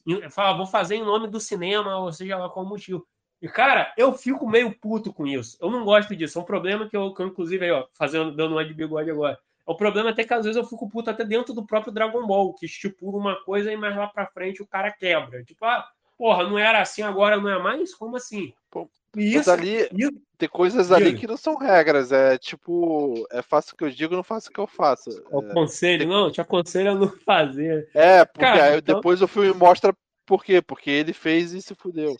Vou 0.57 0.67
fazer 0.67 0.97
em 0.97 1.05
nome 1.05 1.27
do 1.27 1.41
cinema, 1.41 1.97
ou 1.99 2.13
seja 2.13 2.37
lá 2.37 2.49
qual 2.51 2.67
motivo. 2.67 3.07
E, 3.41 3.49
cara, 3.49 3.93
eu 3.97 4.13
fico 4.13 4.49
meio 4.49 4.79
puto 4.79 5.13
com 5.13 5.27
isso. 5.27 5.57
Eu 5.61 5.71
não 5.71 5.85
gosto 5.85 6.15
disso. 6.15 6.39
É 6.39 6.43
um 6.43 6.45
problema 6.45 6.89
que 6.89 6.97
eu, 6.97 7.13
que 7.13 7.23
eu 7.23 7.27
inclusive, 7.27 7.65
aí, 7.65 7.73
ó, 7.73 7.87
fazendo, 7.95 8.31
dando 8.31 8.53
uma 8.53 8.65
de 8.65 8.75
bigode 8.75 9.11
agora. 9.11 9.39
É 9.67 9.71
um 9.73 9.77
problema 9.77 10.11
até 10.11 10.23
que 10.23 10.35
às 10.35 10.45
vezes 10.45 10.57
eu 10.57 10.69
fico 10.69 10.89
puto 10.89 11.11
até 11.11 11.25
dentro 11.25 11.55
do 11.55 11.67
próprio 11.67 11.93
Dragon 11.93 12.25
Ball, 12.27 12.55
que 12.55 12.67
estipula 12.67 13.19
uma 13.19 13.43
coisa 13.43 13.73
e 13.73 13.77
mais 13.77 13.97
lá 13.97 14.07
pra 14.07 14.27
frente 14.27 14.63
o 14.63 14.67
cara 14.67 14.93
quebra. 14.93 15.43
Tipo, 15.43 15.65
ah, 15.65 15.89
porra, 16.23 16.45
não 16.45 16.57
era 16.57 16.81
assim, 16.81 17.03
agora 17.03 17.37
não 17.37 17.49
é 17.49 17.61
mais? 17.61 17.93
Como 17.93 18.15
assim? 18.15 18.53
Pô, 18.71 18.89
isso, 19.17 19.51
ali 19.51 19.89
isso, 19.93 20.13
tem 20.39 20.49
coisas 20.49 20.93
ali 20.93 21.19
que 21.19 21.27
não 21.27 21.37
são 21.37 21.57
regras. 21.57 22.13
É 22.13 22.39
tipo, 22.39 23.27
é 23.33 23.43
faço 23.43 23.75
o 23.75 23.77
que 23.77 23.83
eu 23.83 23.91
digo, 23.91 24.15
não 24.15 24.23
faço 24.23 24.49
o 24.49 24.53
que 24.53 24.61
eu 24.61 24.69
faço. 24.69 25.11
É 25.11 25.37
o 25.37 25.43
conselho, 25.53 26.07
não, 26.07 26.31
te 26.31 26.41
aconselho 26.41 26.93
a 26.93 26.95
não 26.95 27.09
fazer. 27.09 27.89
É, 27.93 28.25
porque 28.25 28.45
cara, 28.45 28.65
aí 28.67 28.79
então... 28.79 28.95
depois 28.95 29.21
o 29.21 29.27
filme 29.27 29.53
mostra 29.53 29.93
por 30.25 30.45
quê? 30.45 30.63
Porque 30.63 30.91
ele 30.91 31.13
fez 31.13 31.53
e 31.53 31.61
se 31.61 31.75
fudeu 31.75 32.15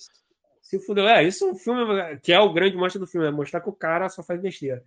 se 0.61 0.81
fudeu. 0.81 1.07
É, 1.07 1.23
isso 1.23 1.45
é 1.45 1.51
um 1.51 1.55
filme 1.55 1.85
que 2.23 2.33
é 2.33 2.41
o 2.41 2.53
grande 2.53 2.77
mostra 2.77 2.99
do 2.99 3.07
filme, 3.07 3.29
é 3.29 3.31
mostrar 3.31 3.61
que 3.61 3.69
o 3.69 3.75
cara 3.75 4.09
só 4.09 4.23
faz 4.23 4.41
besteira. 4.41 4.83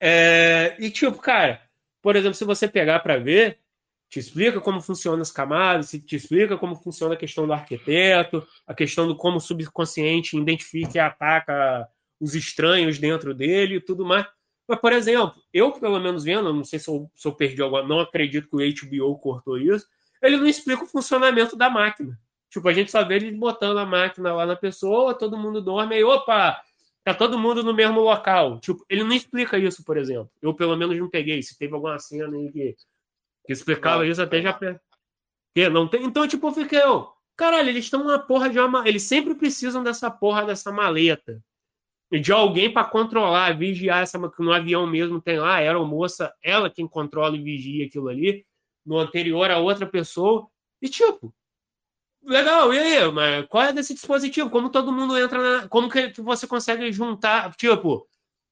É, 0.00 0.74
e 0.78 0.90
tipo, 0.90 1.18
cara, 1.18 1.60
por 2.00 2.16
exemplo, 2.16 2.34
se 2.34 2.44
você 2.46 2.66
pegar 2.66 3.00
para 3.00 3.18
ver, 3.18 3.58
te 4.08 4.18
explica 4.18 4.60
como 4.60 4.80
funcionam 4.80 5.20
as 5.20 5.30
camadas, 5.30 5.90
te 5.90 6.16
explica 6.16 6.56
como 6.56 6.74
funciona 6.74 7.14
a 7.14 7.16
questão 7.16 7.46
do 7.46 7.52
arquiteto, 7.52 8.46
a 8.66 8.74
questão 8.74 9.06
do 9.06 9.14
como 9.14 9.36
o 9.36 9.40
subconsciente 9.40 10.36
identifica 10.36 10.92
e 10.96 10.98
ataca 10.98 11.86
os 12.18 12.34
estranhos 12.34 12.98
dentro 12.98 13.34
dele 13.34 13.76
e 13.76 13.80
tudo 13.80 14.04
mais. 14.04 14.26
Mas, 14.66 14.80
por 14.80 14.92
exemplo, 14.92 15.34
eu, 15.52 15.72
pelo 15.72 15.98
menos 15.98 16.24
vendo, 16.24 16.52
não 16.52 16.64
sei 16.64 16.78
se 16.78 16.88
eu, 16.88 17.10
se 17.14 17.26
eu 17.26 17.32
perdi 17.32 17.62
algo, 17.62 17.82
não 17.82 18.00
acredito 18.00 18.48
que 18.48 18.56
o 18.56 19.08
HBO 19.08 19.18
cortou 19.18 19.58
isso, 19.58 19.86
ele 20.22 20.36
não 20.36 20.46
explica 20.46 20.84
o 20.84 20.86
funcionamento 20.86 21.56
da 21.56 21.70
máquina. 21.70 22.18
Tipo, 22.50 22.68
a 22.68 22.72
gente 22.72 22.90
só 22.90 23.04
vê 23.04 23.16
ele 23.16 23.30
botando 23.32 23.78
a 23.78 23.86
máquina 23.86 24.32
lá 24.34 24.46
na 24.46 24.56
pessoa, 24.56 25.14
todo 25.14 25.36
mundo 25.36 25.60
dorme, 25.60 25.94
aí, 25.94 26.04
opa, 26.04 26.60
tá 27.04 27.14
todo 27.14 27.38
mundo 27.38 27.62
no 27.62 27.74
mesmo 27.74 28.00
local. 28.00 28.58
Tipo, 28.60 28.84
ele 28.88 29.04
não 29.04 29.12
explica 29.12 29.58
isso, 29.58 29.84
por 29.84 29.96
exemplo. 29.96 30.30
Eu, 30.40 30.54
pelo 30.54 30.76
menos, 30.76 30.98
não 30.98 31.08
peguei. 31.08 31.42
Se 31.42 31.58
teve 31.58 31.74
alguma 31.74 31.98
cena 31.98 32.36
aí 32.36 32.50
que, 32.50 32.76
que 33.48 33.52
explicava 33.54 34.06
isso, 34.06 34.20
até 34.20 34.42
já. 34.42 34.52
Que 35.54 35.70
não 35.70 35.88
tem. 35.88 36.04
Então, 36.04 36.28
tipo, 36.28 36.48
eu 36.48 36.52
fiquei, 36.52 36.82
eu, 36.82 37.10
caralho, 37.34 37.70
eles 37.70 37.86
estão 37.86 38.02
uma 38.02 38.18
porra 38.18 38.50
de 38.50 38.60
uma. 38.60 38.86
Eles 38.86 39.04
sempre 39.04 39.34
precisam 39.34 39.82
dessa 39.82 40.10
porra 40.10 40.44
dessa 40.44 40.70
maleta. 40.70 41.42
E 42.12 42.20
de 42.20 42.30
alguém 42.30 42.70
para 42.70 42.86
controlar, 42.86 43.56
vigiar 43.56 44.02
essa. 44.02 44.18
No 44.18 44.52
avião 44.52 44.86
mesmo 44.86 45.18
tem 45.18 45.38
lá, 45.38 45.52
a 45.52 45.56
aeromoça, 45.56 46.30
ela 46.42 46.68
quem 46.68 46.86
controla 46.86 47.36
e 47.36 47.42
vigia 47.42 47.86
aquilo 47.86 48.08
ali. 48.08 48.44
No 48.84 48.98
anterior, 48.98 49.50
a 49.50 49.56
outra 49.56 49.86
pessoa. 49.86 50.46
E, 50.82 50.88
tipo, 50.90 51.34
Legal, 52.22 52.74
e 52.74 52.78
aí? 52.78 53.10
Mas 53.10 53.46
qual 53.46 53.64
é 53.64 53.72
desse 53.72 53.94
dispositivo? 53.94 54.50
Como 54.50 54.68
todo 54.68 54.92
mundo 54.92 55.16
entra 55.18 55.62
na. 55.62 55.68
Como 55.68 55.88
que 55.88 56.12
você 56.20 56.46
consegue 56.46 56.92
juntar, 56.92 57.54
tipo, 57.56 58.06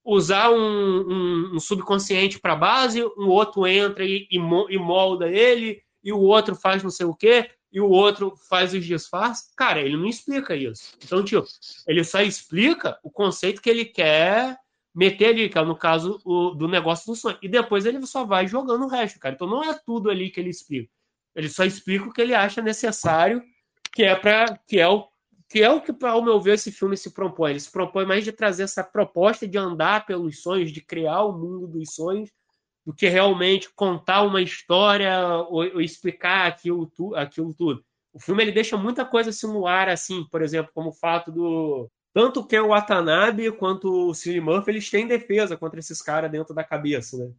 usar 0.07 0.51
um, 0.51 0.57
um, 0.57 1.57
um 1.57 1.61
subconsciente 1.61 2.39
para 2.39 2.55
base, 2.55 3.05
um 3.19 3.29
outro 3.29 3.67
entra 3.67 4.05
e, 4.05 4.29
e, 4.31 4.79
molda 4.79 5.29
ele, 5.29 5.83
e 6.03 6.13
o 6.13 6.21
outro 6.21 6.55
faz 6.55 6.83
não 6.83 6.91
sei 6.91 7.07
o 7.07 7.15
quê, 7.15 7.51
e 7.73 7.81
o 7.81 7.89
outro 7.89 8.35
faz 8.49 8.73
os 8.73 8.85
disfarces? 8.87 9.53
Cara, 9.57 9.81
ele 9.81 9.97
não 9.97 10.07
explica 10.07 10.55
isso. 10.55 10.97
Então, 11.05 11.25
tipo, 11.25 11.45
ele 11.87 12.05
só 12.05 12.23
explica 12.23 12.99
o 13.03 13.11
conceito 13.11 13.61
que 13.61 13.69
ele 13.69 13.85
quer 13.85 14.57
meter 14.95 15.27
ali, 15.27 15.49
que 15.49 15.59
é 15.59 15.63
no 15.63 15.77
caso 15.77 16.21
o, 16.25 16.51
do 16.51 16.69
negócio 16.69 17.13
do 17.13 17.17
sonho. 17.17 17.37
E 17.43 17.49
depois 17.49 17.85
ele 17.85 18.05
só 18.07 18.25
vai 18.25 18.47
jogando 18.47 18.85
o 18.85 18.89
resto, 18.89 19.19
cara. 19.19 19.35
Então 19.35 19.47
não 19.47 19.63
é 19.63 19.75
tudo 19.85 20.09
ali 20.09 20.31
que 20.31 20.41
ele 20.41 20.49
explica. 20.49 20.91
Ele 21.35 21.51
só 21.51 21.65
explica 21.65 22.07
o 22.07 22.13
que 22.13 22.23
ele 22.23 22.35
acha 22.35 22.63
necessário 22.63 23.43
que 23.93 24.05
é 24.05 24.15
para 24.15 24.59
que 24.67 24.79
é 24.79 24.89
o 24.89 25.07
que 25.49 25.62
é 25.62 25.71
o 25.71 25.81
que, 25.81 25.95
ao 26.05 26.23
meu 26.23 26.41
ver, 26.41 26.55
esse 26.55 26.73
filme 26.73 26.97
se 26.97 27.12
propõe. 27.12 27.50
Ele 27.53 27.61
se 27.61 27.71
propõe 27.71 28.05
mais 28.05 28.25
de 28.25 28.33
trazer 28.33 28.65
essa 28.65 28.83
proposta 28.83 29.47
de 29.47 29.57
andar 29.57 30.05
pelos 30.05 30.43
sonhos, 30.43 30.73
de 30.73 30.81
criar 30.81 31.23
o 31.23 31.33
mundo 31.33 31.67
dos 31.67 31.95
sonhos, 31.95 32.31
do 32.85 32.93
que 32.93 33.09
realmente 33.09 33.69
contar 33.75 34.23
uma 34.23 34.41
história 34.41 35.19
ou, 35.49 35.75
ou 35.75 35.81
explicar 35.81 36.47
aquilo, 36.47 36.87
tu, 36.87 37.15
aquilo 37.15 37.55
tudo. 37.55 37.85
O 38.12 38.19
filme 38.19 38.43
ele 38.43 38.53
deixa 38.53 38.76
muita 38.76 39.05
coisa 39.05 39.31
assim 39.31 39.47
no 39.47 39.67
ar, 39.67 39.88
assim, 39.88 40.25
por 40.31 40.41
exemplo, 40.41 40.73
como 40.75 40.91
o 40.91 40.95
fato 40.95 41.31
do. 41.31 41.91
Tanto 42.15 42.47
que 42.47 42.59
o 42.59 42.69
Watanabe 42.69 43.53
quanto 43.53 44.09
o 44.09 44.15
Cillian 44.15 44.43
Murphy 44.43 44.71
eles 44.71 44.88
têm 44.88 45.07
defesa 45.07 45.57
contra 45.57 45.79
esses 45.79 46.00
caras 46.00 46.31
dentro 46.31 46.55
da 46.55 46.65
cabeça, 46.65 47.19
né? 47.19 47.31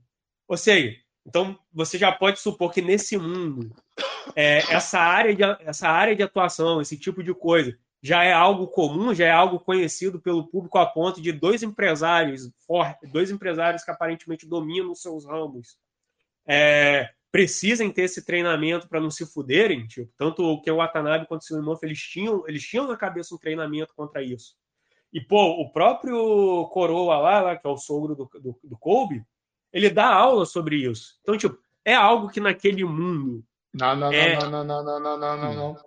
Ou 0.47 0.55
seja, 0.55 0.95
então 1.25 1.57
você 1.73 1.97
já 1.97 2.11
pode 2.11 2.39
supor 2.39 2.71
que 2.71 2.81
nesse 2.81 3.17
mundo 3.17 3.73
é, 4.35 4.57
essa, 4.71 4.99
área 4.99 5.35
de, 5.35 5.43
essa 5.61 5.89
área 5.89 6.15
de 6.15 6.21
atuação, 6.21 6.79
esse 6.79 6.97
tipo 6.97 7.23
de 7.23 7.33
coisa, 7.33 7.75
já 8.01 8.23
é 8.23 8.31
algo 8.31 8.67
comum, 8.67 9.13
já 9.13 9.25
é 9.25 9.31
algo 9.31 9.59
conhecido 9.59 10.19
pelo 10.19 10.47
público 10.47 10.77
a 10.77 10.85
ponto 10.85 11.21
de 11.21 11.31
dois 11.31 11.63
empresários 11.63 12.49
fortes, 12.65 13.11
dois 13.11 13.31
empresários 13.31 13.83
que 13.83 13.91
aparentemente 13.91 14.47
dominam 14.47 14.91
os 14.91 15.01
seus 15.01 15.25
ramos, 15.25 15.77
é, 16.47 17.09
precisem 17.31 17.91
ter 17.91 18.03
esse 18.03 18.23
treinamento 18.23 18.87
para 18.87 19.01
não 19.01 19.09
se 19.09 19.25
fuderem, 19.25 19.85
tipo, 19.87 20.11
tanto 20.17 20.43
o 20.43 20.61
que 20.61 20.71
o 20.71 20.77
Watanabe 20.77 21.27
quanto 21.27 21.41
o 21.41 21.45
Silman, 21.45 21.77
eles 21.81 21.99
tinham, 21.99 22.43
eles 22.47 22.63
tinham 22.63 22.87
na 22.87 22.95
cabeça 22.95 23.35
um 23.35 23.37
treinamento 23.37 23.93
contra 23.95 24.21
isso. 24.21 24.55
E, 25.11 25.19
pô, 25.19 25.61
o 25.61 25.71
próprio 25.71 26.67
Coroa 26.71 27.17
lá, 27.17 27.41
lá 27.41 27.57
que 27.57 27.65
é 27.65 27.69
o 27.69 27.77
sogro 27.77 28.15
do, 28.15 28.29
do, 28.39 28.59
do 28.63 28.77
Kobe, 28.77 29.23
ele 29.71 29.89
dá 29.89 30.07
aula 30.07 30.45
sobre 30.45 30.77
isso. 30.77 31.17
Então, 31.21 31.37
tipo, 31.37 31.57
é 31.83 31.93
algo 31.93 32.29
que 32.29 32.39
naquele 32.39 32.83
mundo 32.83 33.43
não, 33.73 33.95
não, 33.95 34.11
é... 34.11 34.39
não, 34.39 34.49
não, 34.49 34.63
não, 34.63 34.83
não, 34.83 34.99
não, 34.99 35.17
não, 35.17 35.37
não, 35.37 35.53
não. 35.53 35.86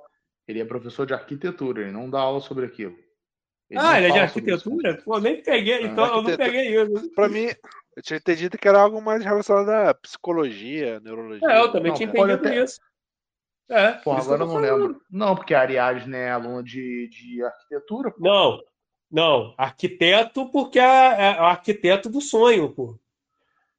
Ele 0.51 0.61
é 0.61 0.65
professor 0.65 1.07
de 1.07 1.15
arquitetura, 1.15 1.83
ele 1.83 1.93
não 1.93 2.11
dá 2.11 2.21
aula 2.21 2.41
sobre 2.41 2.67
aquilo. 2.67 2.97
Ele 3.71 3.81
ah, 3.81 3.97
ele 3.97 4.09
é 4.09 4.11
de 4.11 4.19
arquitetura? 4.19 5.01
Pô, 5.05 5.21
nem 5.21 5.41
peguei, 5.41 5.85
então 5.85 6.05
eu 6.07 6.23
não 6.23 6.37
peguei 6.37 6.83
isso. 6.83 7.09
Pra 7.15 7.29
mim, 7.29 7.47
eu 7.97 8.03
tinha 8.03 8.17
entendido 8.17 8.59
que 8.59 8.67
era 8.67 8.81
algo 8.81 9.01
mais 9.01 9.25
relacionado 9.25 9.69
à 9.71 9.95
psicologia, 9.95 10.99
neurologia. 10.99 11.49
É, 11.49 11.61
eu 11.61 11.71
também 11.71 11.91
não, 11.91 11.97
tinha 11.97 12.09
entendido 12.09 12.33
até... 12.33 12.65
isso. 12.65 12.81
É, 13.69 13.93
pô, 13.93 14.11
agora 14.11 14.43
eu 14.43 14.47
não 14.49 14.57
lembro. 14.57 15.01
Não, 15.09 15.37
porque 15.37 15.55
a 15.55 15.61
Ariadne 15.61 16.17
é 16.17 16.33
aluna 16.33 16.65
de, 16.65 17.09
de 17.09 17.45
arquitetura. 17.45 18.11
Pô. 18.11 18.19
Não, 18.19 18.61
não. 19.09 19.55
Arquiteto 19.57 20.51
porque 20.51 20.81
é, 20.81 20.83
é, 20.83 21.37
é 21.37 21.41
o 21.41 21.45
arquiteto 21.45 22.11
do 22.11 22.21
sonho, 22.21 22.71
pô. 22.71 22.99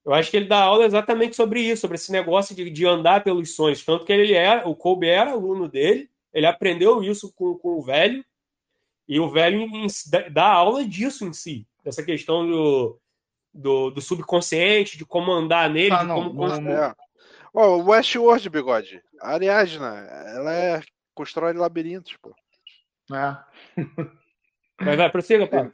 Eu 0.05 0.13
acho 0.13 0.31
que 0.31 0.37
ele 0.37 0.47
dá 0.47 0.63
aula 0.63 0.85
exatamente 0.85 1.35
sobre 1.35 1.59
isso, 1.59 1.81
sobre 1.81 1.95
esse 1.95 2.13
negócio 2.13 2.55
de, 2.55 2.69
de 2.69 2.87
andar 2.87 3.25
pelos 3.25 3.55
sonhos. 3.55 3.83
Tanto 3.83 4.05
que 4.05 4.13
ele 4.13 4.33
era, 4.33 4.67
o 4.67 4.73
Kobe 4.73 5.07
era 5.07 5.31
aluno 5.31 5.67
dele, 5.67 6.09
ele 6.33 6.45
aprendeu 6.45 7.03
isso 7.03 7.31
com, 7.33 7.55
com 7.57 7.77
o 7.77 7.81
velho, 7.81 8.23
e 9.07 9.19
o 9.19 9.29
velho 9.29 9.67
dá 10.31 10.47
aula 10.47 10.85
disso 10.85 11.25
em 11.25 11.33
si, 11.33 11.67
dessa 11.83 12.03
questão 12.03 12.47
do, 12.47 13.00
do, 13.53 13.89
do 13.91 14.01
subconsciente, 14.01 14.97
de 14.97 15.05
como 15.05 15.31
andar 15.31 15.69
nele, 15.69 15.93
ah, 15.93 16.03
não, 16.03 16.29
de 16.29 16.35
como 16.35 16.47
não, 16.47 16.71
é. 16.71 16.95
oh, 17.53 17.77
o 17.77 17.89
Westworld, 17.89 18.50
bigode. 18.50 19.01
A 19.19 19.33
Ariadna, 19.33 20.07
ela 20.33 20.53
é, 20.53 20.81
constrói 21.13 21.53
labirintos, 21.53 22.15
pô. 22.21 22.33
É. 23.13 23.38
Vai, 24.83 24.97
vai, 24.97 25.11
prossiga, 25.11 25.45
pá. 25.45 25.71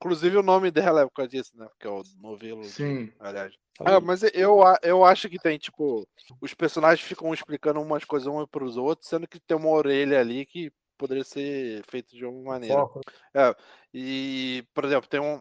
Inclusive 0.00 0.36
o 0.36 0.42
nome 0.42 0.70
dela 0.70 1.02
é 1.02 1.04
por 1.04 1.12
causa 1.12 1.30
disso, 1.30 1.52
né? 1.54 1.66
Porque 1.66 1.86
é 1.86 1.90
o 1.90 2.02
novelo. 2.20 2.64
Sim. 2.64 3.10
Aliás. 3.18 3.54
Ah, 3.80 4.00
mas 4.00 4.22
eu, 4.34 4.60
eu 4.82 5.04
acho 5.04 5.28
que 5.28 5.38
tem, 5.38 5.58
tipo, 5.58 6.06
os 6.40 6.54
personagens 6.54 7.06
ficam 7.06 7.32
explicando 7.32 7.80
umas 7.80 8.04
coisas 8.04 8.26
uns 8.26 8.46
para 8.46 8.64
os 8.64 8.76
outros, 8.76 9.08
sendo 9.08 9.28
que 9.28 9.38
tem 9.38 9.56
uma 9.56 9.68
orelha 9.68 10.18
ali 10.20 10.46
que 10.46 10.70
poderia 10.96 11.24
ser 11.24 11.82
feito 11.88 12.16
de 12.16 12.24
alguma 12.24 12.52
maneira. 12.52 12.86
É, 13.34 13.54
e, 13.92 14.64
por 14.74 14.84
exemplo, 14.84 15.08
tem 15.08 15.20
um. 15.20 15.40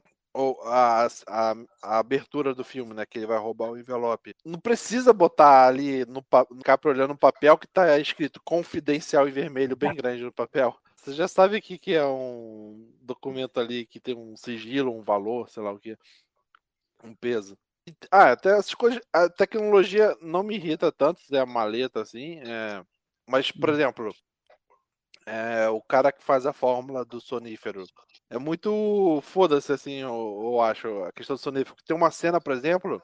A, 0.65 1.07
a, 1.27 1.55
a, 1.81 1.97
abertura 1.99 2.53
do 2.53 2.61
filme, 2.61 2.93
né? 2.93 3.05
Que 3.05 3.19
ele 3.19 3.25
vai 3.25 3.37
roubar 3.37 3.69
o 3.69 3.77
envelope. 3.77 4.35
Não 4.43 4.59
precisa 4.59 5.13
botar 5.13 5.65
ali 5.65 6.05
no, 6.05 6.21
no 6.51 6.57
ficar 6.57 6.77
olhando 6.83 7.11
no 7.11 7.17
papel 7.17 7.57
que 7.57 7.67
tá 7.67 7.97
escrito 7.97 8.41
confidencial 8.43 9.29
em 9.29 9.31
vermelho 9.31 9.77
bem 9.77 9.95
grande 9.95 10.23
no 10.23 10.33
papel. 10.33 10.77
Você 11.05 11.13
já 11.13 11.27
sabe 11.27 11.61
que, 11.61 11.77
que 11.77 11.93
é 11.93 12.03
um 12.03 12.91
documento 12.99 13.59
ali 13.59 13.85
que 13.85 13.99
tem 13.99 14.17
um 14.17 14.35
sigilo, 14.35 14.91
um 14.91 15.03
valor, 15.03 15.47
sei 15.51 15.61
lá 15.61 15.71
o 15.71 15.79
que, 15.79 15.95
um 17.03 17.13
peso. 17.13 17.55
Ah, 18.09 18.31
até 18.31 18.49
essas 18.57 18.73
coisas, 18.73 18.99
a 19.13 19.29
tecnologia 19.29 20.17
não 20.19 20.41
me 20.41 20.55
irrita 20.55 20.91
tanto, 20.91 21.21
se 21.21 21.35
é 21.35 21.39
a 21.39 21.45
maleta 21.45 22.01
assim, 22.01 22.39
é... 22.39 22.83
mas, 23.27 23.51
por 23.51 23.69
hum. 23.69 23.73
exemplo, 23.73 24.15
é, 25.27 25.69
o 25.69 25.79
cara 25.79 26.11
que 26.11 26.23
faz 26.23 26.47
a 26.47 26.53
fórmula 26.53 27.05
do 27.05 27.21
sonífero 27.21 27.85
é 28.27 28.39
muito 28.39 29.21
foda-se, 29.21 29.71
assim, 29.71 29.97
eu, 29.97 30.41
eu, 30.43 30.59
acho, 30.59 31.03
a 31.03 31.11
questão 31.11 31.35
do 31.35 31.39
sonífero. 31.39 31.75
Tem 31.85 31.95
uma 31.95 32.09
cena, 32.09 32.41
por 32.41 32.51
exemplo, 32.51 32.99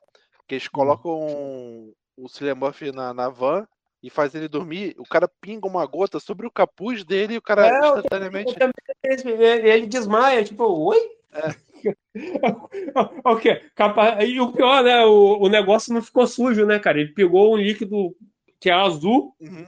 que 0.48 0.56
eles 0.56 0.66
hum. 0.66 0.72
colocam 0.74 1.94
o 2.18 2.28
Cillian 2.28 2.56
Murphy 2.56 2.92
na, 2.92 3.14
na 3.14 3.30
van 3.30 3.68
e 4.04 4.10
faz 4.10 4.34
ele 4.34 4.48
dormir, 4.48 4.96
o 4.98 5.04
cara 5.04 5.28
pinga 5.28 5.68
uma 5.68 5.86
gota 5.86 6.20
sobre 6.20 6.48
o 6.48 6.52
capuz 6.52 7.04
dele 7.04 7.36
e 7.36 7.38
o 7.38 7.42
cara 7.42 7.68
é, 7.68 7.80
instantaneamente. 7.80 8.56
Ele 9.04 9.86
desmaia, 9.86 10.44
tipo, 10.44 10.64
oi? 10.64 10.98
É. 11.32 11.56
o 13.24 13.36
quê? 13.38 13.62
E 14.26 14.40
o 14.40 14.52
pior, 14.52 14.84
né? 14.84 15.06
O, 15.06 15.44
o 15.44 15.50
negócio 15.50 15.94
não 15.94 16.02
ficou 16.02 16.26
sujo, 16.26 16.66
né, 16.66 16.80
cara? 16.80 17.00
Ele 17.00 17.14
pegou 17.14 17.54
um 17.54 17.58
líquido 17.58 18.16
que 18.60 18.70
é 18.70 18.74
azul, 18.74 19.36
uhum. 19.40 19.68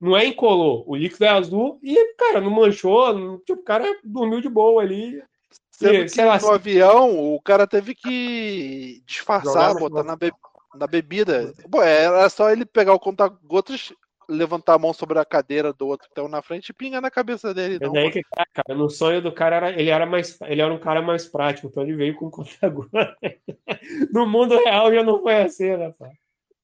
não 0.00 0.16
é 0.16 0.26
incolor. 0.26 0.88
O 0.88 0.96
líquido 0.96 1.24
é 1.24 1.28
azul 1.28 1.78
e, 1.82 2.14
cara, 2.14 2.40
não 2.40 2.50
manchou. 2.50 3.14
Não, 3.14 3.38
tipo, 3.38 3.60
o 3.60 3.64
cara 3.64 3.86
dormiu 4.02 4.40
de 4.40 4.48
boa 4.48 4.82
ali. 4.82 5.22
Sendo 5.70 5.94
e, 5.94 6.06
que 6.06 6.22
lá, 6.22 6.38
no 6.38 6.52
avião, 6.52 7.34
o 7.34 7.40
cara 7.40 7.66
teve 7.66 7.94
que 7.94 9.02
disfarçar, 9.06 9.74
botar 9.74 10.02
na, 10.02 10.16
bebida 10.16 10.38
na 10.74 10.86
bebida. 10.86 11.52
Pô, 11.70 11.82
era 11.82 12.28
só 12.28 12.50
ele 12.50 12.64
pegar 12.64 12.92
o 12.92 13.00
conta-gotas, 13.00 13.92
levantar 14.28 14.74
a 14.74 14.78
mão 14.78 14.92
sobre 14.92 15.18
a 15.18 15.24
cadeira 15.24 15.72
do 15.72 15.86
outro 15.86 16.08
que 16.08 16.14
tava 16.14 16.28
na 16.28 16.42
frente 16.42 16.70
e 16.70 16.74
pingar 16.74 17.00
na 17.00 17.10
cabeça 17.10 17.52
dele. 17.52 17.78
Não, 17.80 17.92
daí 17.92 18.10
que, 18.10 18.22
tá, 18.30 18.44
cara, 18.52 18.78
no 18.78 18.88
sonho 18.88 19.20
do 19.20 19.32
cara 19.32 19.56
era, 19.56 19.70
ele 19.70 19.90
era 19.90 20.06
mais 20.06 20.40
ele 20.42 20.62
era 20.62 20.72
um 20.72 20.78
cara 20.78 21.02
mais 21.02 21.26
prático, 21.26 21.68
então 21.68 21.82
ele 21.82 21.94
veio 21.94 22.16
com 22.16 22.30
conta-gotas. 22.30 22.90
no 24.12 24.26
mundo 24.26 24.56
real 24.64 24.92
já 24.92 25.02
não 25.02 25.20
foi 25.22 25.42
assim, 25.42 25.76
né, 25.76 25.92
pá? 25.98 26.10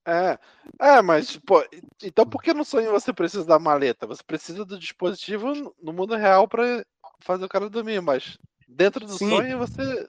É, 0.07 0.39
é, 0.81 1.03
mas, 1.03 1.37
pô, 1.37 1.63
então 2.03 2.27
por 2.27 2.43
que 2.43 2.55
no 2.55 2.65
sonho 2.65 2.91
você 2.91 3.13
precisa 3.13 3.45
da 3.45 3.59
maleta? 3.59 4.07
Você 4.07 4.23
precisa 4.23 4.65
do 4.65 4.79
dispositivo 4.79 5.75
no 5.81 5.93
mundo 5.93 6.17
real 6.17 6.49
para 6.49 6.85
fazer 7.21 7.45
o 7.45 7.49
cara 7.49 7.69
dormir, 7.69 8.01
mas 8.01 8.39
dentro 8.67 9.07
do 9.07 9.19
Sim. 9.19 9.29
sonho 9.29 9.59
você. 9.59 10.09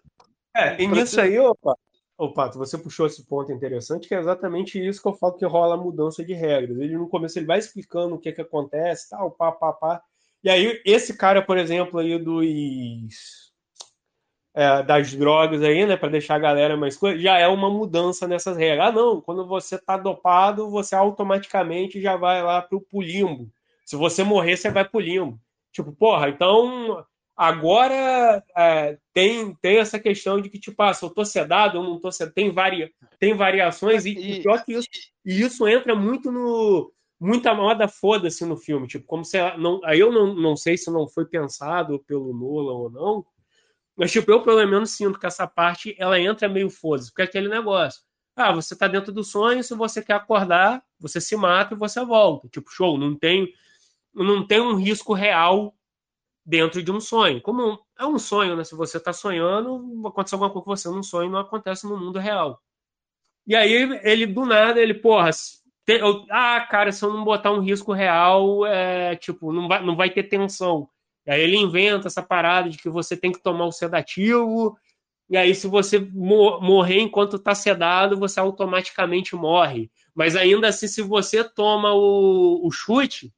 É, 0.55 0.81
e 0.81 0.87
nisso 0.87 1.19
aí, 1.19 1.37
opa, 1.39 1.75
Ô, 2.21 2.31
Pato, 2.31 2.59
você 2.59 2.77
puxou 2.77 3.07
esse 3.07 3.25
ponto 3.25 3.51
interessante, 3.51 4.07
que 4.07 4.13
é 4.13 4.19
exatamente 4.19 4.77
isso 4.77 5.01
que 5.01 5.07
eu 5.07 5.15
falo 5.15 5.33
que 5.33 5.43
rola 5.43 5.73
a 5.73 5.77
mudança 5.77 6.23
de 6.23 6.35
regras. 6.35 6.77
Ele 6.77 6.95
no 6.95 7.09
começo 7.09 7.39
ele 7.39 7.47
vai 7.47 7.57
explicando 7.57 8.13
o 8.13 8.19
que 8.19 8.31
que 8.31 8.41
acontece, 8.41 9.09
tal, 9.09 9.31
pá, 9.31 9.51
pá, 9.51 9.73
pá. 9.73 10.03
E 10.43 10.47
aí 10.47 10.79
esse 10.85 11.17
cara, 11.17 11.41
por 11.41 11.57
exemplo, 11.57 11.99
aí 11.99 12.19
dos 12.19 13.51
é, 14.53 14.83
das 14.83 15.11
drogas 15.15 15.63
aí, 15.63 15.83
né, 15.83 15.97
para 15.97 16.09
deixar 16.09 16.35
a 16.35 16.39
galera 16.39 16.77
mais 16.77 16.95
coisa, 16.95 17.17
já 17.17 17.39
é 17.39 17.47
uma 17.47 17.71
mudança 17.71 18.27
nessas 18.27 18.55
regras. 18.55 18.89
Ah, 18.89 18.91
não, 18.91 19.19
quando 19.19 19.47
você 19.47 19.79
tá 19.79 19.97
dopado, 19.97 20.69
você 20.69 20.93
automaticamente 20.93 21.99
já 21.99 22.17
vai 22.17 22.43
lá 22.43 22.61
pro, 22.61 22.81
pro 22.81 23.01
limbo. 23.01 23.49
Se 23.83 23.95
você 23.95 24.23
morrer, 24.23 24.57
você 24.57 24.69
vai 24.69 24.87
pro 24.87 24.99
limbo. 24.99 25.39
Tipo, 25.71 25.91
porra, 25.91 26.29
então 26.29 27.03
agora 27.35 28.43
é, 28.55 28.97
tem, 29.13 29.55
tem 29.55 29.77
essa 29.77 29.99
questão 29.99 30.39
de 30.39 30.49
que, 30.49 30.59
tipo, 30.59 30.81
ah, 30.83 30.93
se 30.93 31.03
eu 31.03 31.09
tô 31.09 31.25
sedado 31.25 31.77
ou 31.77 31.83
não 31.83 31.99
tô 31.99 32.11
sedado, 32.11 32.33
tem, 32.33 32.51
varia, 32.51 32.91
tem 33.19 33.35
variações, 33.35 34.05
e, 34.05 34.11
e 34.11 34.41
pior 34.41 34.63
que 34.63 34.73
isso, 34.73 34.87
e 35.25 35.41
isso 35.41 35.67
entra 35.67 35.95
muito 35.95 36.31
no. 36.31 36.91
Muita 37.23 37.53
moda 37.53 37.87
foda-se 37.87 38.43
no 38.45 38.57
filme, 38.57 38.87
tipo, 38.87 39.05
como 39.05 39.23
se 39.23 39.37
não, 39.55 39.79
aí 39.83 39.99
eu 39.99 40.11
não, 40.11 40.33
não 40.33 40.57
sei 40.57 40.75
se 40.75 40.89
não 40.89 41.07
foi 41.07 41.23
pensado 41.23 42.03
pelo 42.07 42.33
Nolan 42.33 42.73
ou 42.73 42.89
não, 42.89 43.25
mas, 43.95 44.11
tipo, 44.11 44.31
eu 44.31 44.41
pelo 44.41 44.65
menos 44.65 44.89
sinto 44.89 45.19
que 45.19 45.27
essa 45.27 45.45
parte 45.45 45.95
ela 45.99 46.19
entra 46.19 46.49
meio 46.49 46.71
foda 46.71 47.03
porque 47.03 47.21
é 47.21 47.25
aquele 47.25 47.47
negócio. 47.47 48.01
Ah, 48.35 48.51
você 48.51 48.75
tá 48.75 48.87
dentro 48.87 49.11
do 49.11 49.23
sonho, 49.23 49.63
se 49.63 49.75
você 49.75 50.01
quer 50.01 50.13
acordar, 50.13 50.81
você 50.99 51.21
se 51.21 51.35
mata 51.35 51.75
e 51.75 51.77
você 51.77 52.03
volta. 52.03 52.47
Tipo, 52.47 52.71
show, 52.71 52.97
não 52.97 53.15
tem, 53.15 53.53
não 54.11 54.45
tem 54.47 54.59
um 54.59 54.75
risco 54.75 55.13
real 55.13 55.75
dentro 56.45 56.81
de 56.81 56.91
um 56.91 56.99
sonho. 56.99 57.41
Como 57.41 57.79
é 57.97 58.05
um 58.05 58.19
sonho, 58.19 58.55
né? 58.55 58.63
Se 58.63 58.75
você 58.75 58.99
tá 58.99 59.13
sonhando, 59.13 60.07
acontece 60.07 60.35
alguma 60.35 60.51
coisa 60.51 60.65
com 60.65 60.75
você 60.75 60.89
num 60.89 61.03
sonho, 61.03 61.29
não 61.29 61.39
acontece 61.39 61.85
no 61.87 61.97
mundo 61.97 62.19
real. 62.19 62.61
E 63.47 63.55
aí 63.55 63.71
ele, 64.03 64.25
do 64.25 64.45
nada, 64.45 64.79
ele, 64.79 64.93
porra, 64.93 65.29
eu, 65.87 66.25
ah, 66.29 66.61
cara, 66.69 66.91
se 66.91 67.03
eu 67.03 67.13
não 67.13 67.23
botar 67.23 67.51
um 67.51 67.59
risco 67.59 67.91
real, 67.91 68.65
é, 68.65 69.15
tipo, 69.15 69.51
não 69.51 69.67
vai, 69.67 69.83
não 69.83 69.95
vai 69.95 70.09
ter 70.09 70.23
tensão. 70.23 70.87
E 71.25 71.31
aí 71.31 71.41
ele 71.41 71.57
inventa 71.57 72.07
essa 72.07 72.21
parada 72.21 72.69
de 72.69 72.77
que 72.77 72.89
você 72.89 73.15
tem 73.17 73.31
que 73.31 73.41
tomar 73.41 73.65
o 73.65 73.71
sedativo, 73.71 74.77
e 75.29 75.37
aí 75.37 75.55
se 75.55 75.67
você 75.67 75.99
morrer 75.99 76.99
enquanto 76.99 77.37
está 77.37 77.55
sedado, 77.55 78.17
você 78.17 78.39
automaticamente 78.39 79.35
morre. 79.35 79.89
Mas 80.13 80.35
ainda 80.35 80.67
assim, 80.67 80.87
se 80.87 81.01
você 81.01 81.43
toma 81.43 81.93
o, 81.93 82.67
o 82.67 82.71
chute, 82.71 83.33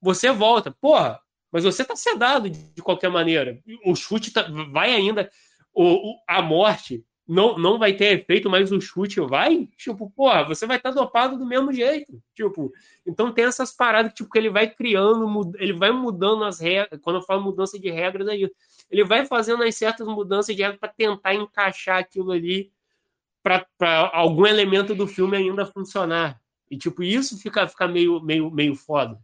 você 0.00 0.30
volta. 0.30 0.70
Porra, 0.70 1.20
mas 1.50 1.64
você 1.64 1.82
está 1.82 1.96
sedado 1.96 2.48
de 2.48 2.82
qualquer 2.82 3.10
maneira. 3.10 3.58
O 3.84 3.94
chute 3.94 4.32
tá, 4.32 4.46
vai 4.70 4.92
ainda. 4.92 5.30
O, 5.72 6.12
o, 6.12 6.16
a 6.28 6.40
morte 6.40 7.04
não, 7.26 7.56
não 7.56 7.78
vai 7.78 7.92
ter 7.92 8.18
efeito, 8.18 8.50
mas 8.50 8.72
o 8.72 8.80
chute 8.80 9.20
vai, 9.20 9.68
tipo, 9.76 10.10
porra, 10.10 10.44
você 10.44 10.66
vai 10.66 10.78
estar 10.78 10.90
tá 10.92 11.00
dopado 11.00 11.38
do 11.38 11.46
mesmo 11.46 11.72
jeito. 11.72 12.20
Tipo, 12.34 12.72
então 13.06 13.32
tem 13.32 13.44
essas 13.44 13.70
paradas 13.70 14.12
tipo, 14.12 14.28
que 14.28 14.36
ele 14.36 14.50
vai 14.50 14.68
criando, 14.68 15.52
ele 15.58 15.72
vai 15.72 15.92
mudando 15.92 16.42
as 16.42 16.58
regras. 16.58 17.00
Quando 17.00 17.16
eu 17.16 17.22
falo 17.22 17.42
mudança 17.42 17.78
de 17.78 17.88
regras, 17.88 18.26
é 18.26 18.36
isso. 18.36 18.52
Ele 18.90 19.04
vai 19.04 19.24
fazendo 19.26 19.62
as 19.62 19.76
certas 19.76 20.08
mudanças 20.08 20.56
de 20.56 20.62
regras 20.62 20.80
para 20.80 20.88
tentar 20.88 21.34
encaixar 21.34 21.98
aquilo 21.98 22.32
ali 22.32 22.72
para 23.42 24.10
algum 24.12 24.44
elemento 24.44 24.92
do 24.92 25.06
filme 25.06 25.36
ainda 25.36 25.64
funcionar. 25.64 26.40
E, 26.68 26.76
tipo, 26.76 27.00
isso 27.00 27.40
fica, 27.40 27.66
fica 27.68 27.86
meio, 27.86 28.20
meio, 28.20 28.50
meio 28.50 28.74
foda. 28.74 29.18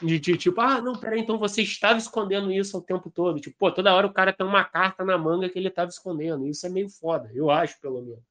De, 0.00 0.18
de, 0.18 0.36
tipo, 0.36 0.60
ah, 0.60 0.80
não, 0.80 0.94
peraí, 0.94 1.20
então 1.20 1.38
você 1.38 1.62
estava 1.62 1.98
escondendo 1.98 2.50
isso 2.50 2.76
o 2.76 2.82
tempo 2.82 3.10
todo. 3.10 3.40
Tipo, 3.40 3.56
pô, 3.58 3.70
toda 3.70 3.94
hora 3.94 4.06
o 4.06 4.12
cara 4.12 4.32
tem 4.32 4.46
uma 4.46 4.64
carta 4.64 5.04
na 5.04 5.16
manga 5.18 5.48
que 5.48 5.58
ele 5.58 5.68
estava 5.68 5.90
escondendo. 5.90 6.46
Isso 6.46 6.66
é 6.66 6.70
meio 6.70 6.88
foda, 6.88 7.30
eu 7.34 7.50
acho, 7.50 7.80
pelo 7.80 8.02
menos. 8.02 8.22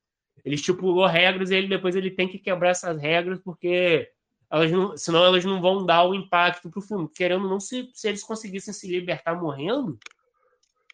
Ele 0.43 0.55
estipulou 0.55 1.05
regras 1.05 1.51
e 1.51 1.55
ele, 1.55 1.67
depois 1.67 1.95
ele 1.95 2.11
tem 2.11 2.27
que 2.27 2.39
quebrar 2.39 2.69
essas 2.69 2.99
regras 2.99 3.39
porque 3.39 4.09
elas 4.49 4.71
não, 4.71 4.97
senão 4.97 5.23
elas 5.23 5.45
não 5.45 5.61
vão 5.61 5.85
dar 5.85 6.03
o 6.03 6.13
impacto 6.13 6.69
pro 6.69 6.81
filme. 6.81 7.07
Querendo 7.07 7.47
não, 7.47 7.59
se, 7.59 7.89
se 7.93 8.09
eles 8.09 8.23
conseguissem 8.23 8.73
se 8.73 8.87
libertar 8.87 9.39
morrendo, 9.39 9.97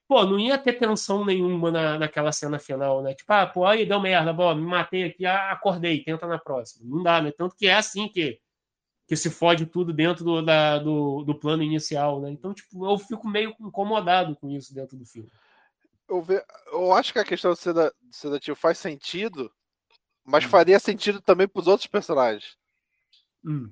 pô, 0.07 0.23
não 0.25 0.39
ia 0.39 0.57
ter 0.57 0.73
tensão 0.73 1.25
nenhuma 1.25 1.71
na, 1.71 1.97
naquela 1.97 2.31
cena 2.31 2.59
final, 2.59 3.01
né? 3.01 3.15
Tipo, 3.15 3.33
ah, 3.33 3.47
pô, 3.47 3.65
aí 3.65 3.85
deu 3.85 3.99
merda, 3.99 4.31
bom, 4.31 4.53
me 4.53 4.61
matei 4.61 5.05
aqui, 5.05 5.25
acordei, 5.25 6.03
tenta 6.03 6.27
na 6.27 6.37
próxima. 6.37 6.85
Não 6.87 7.01
dá, 7.01 7.21
né? 7.21 7.31
Tanto 7.31 7.55
que 7.55 7.67
é 7.67 7.73
assim 7.73 8.07
que 8.07 8.39
que 9.07 9.15
se 9.15 9.29
fode 9.29 9.65
tudo 9.65 9.93
dentro 9.93 10.25
do, 10.25 10.41
da, 10.41 10.77
do, 10.79 11.23
do, 11.23 11.33
plano 11.33 11.63
inicial, 11.63 12.19
né? 12.19 12.29
Então, 12.29 12.53
tipo, 12.53 12.85
eu 12.85 12.97
fico 12.99 13.27
meio 13.27 13.55
incomodado 13.59 14.35
com 14.35 14.49
isso 14.49 14.73
dentro 14.73 14.97
do 14.97 15.05
filme. 15.05 15.31
Eu, 16.09 16.21
ve... 16.21 16.43
eu 16.67 16.91
acho 16.91 17.13
que 17.13 17.19
a 17.19 17.25
questão 17.25 17.53
do 17.53 17.93
sedativo 18.11 18.55
faz 18.55 18.77
sentido, 18.77 19.49
mas 20.25 20.43
hum. 20.43 20.49
faria 20.49 20.77
sentido 20.77 21.21
também 21.21 21.47
para 21.47 21.61
os 21.61 21.67
outros 21.67 21.87
personagens. 21.87 22.57
Hum. 23.45 23.71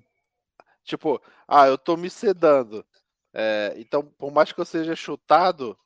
Tipo, 0.86 1.22
ah, 1.48 1.68
eu 1.68 1.78
tô 1.78 1.98
me 1.98 2.10
sedando. 2.10 2.86
É, 3.34 3.74
então, 3.76 4.04
por 4.18 4.32
mais 4.32 4.54
que 4.54 4.62
eu 4.62 4.66
seja 4.66 4.96
chutado, 4.96 5.78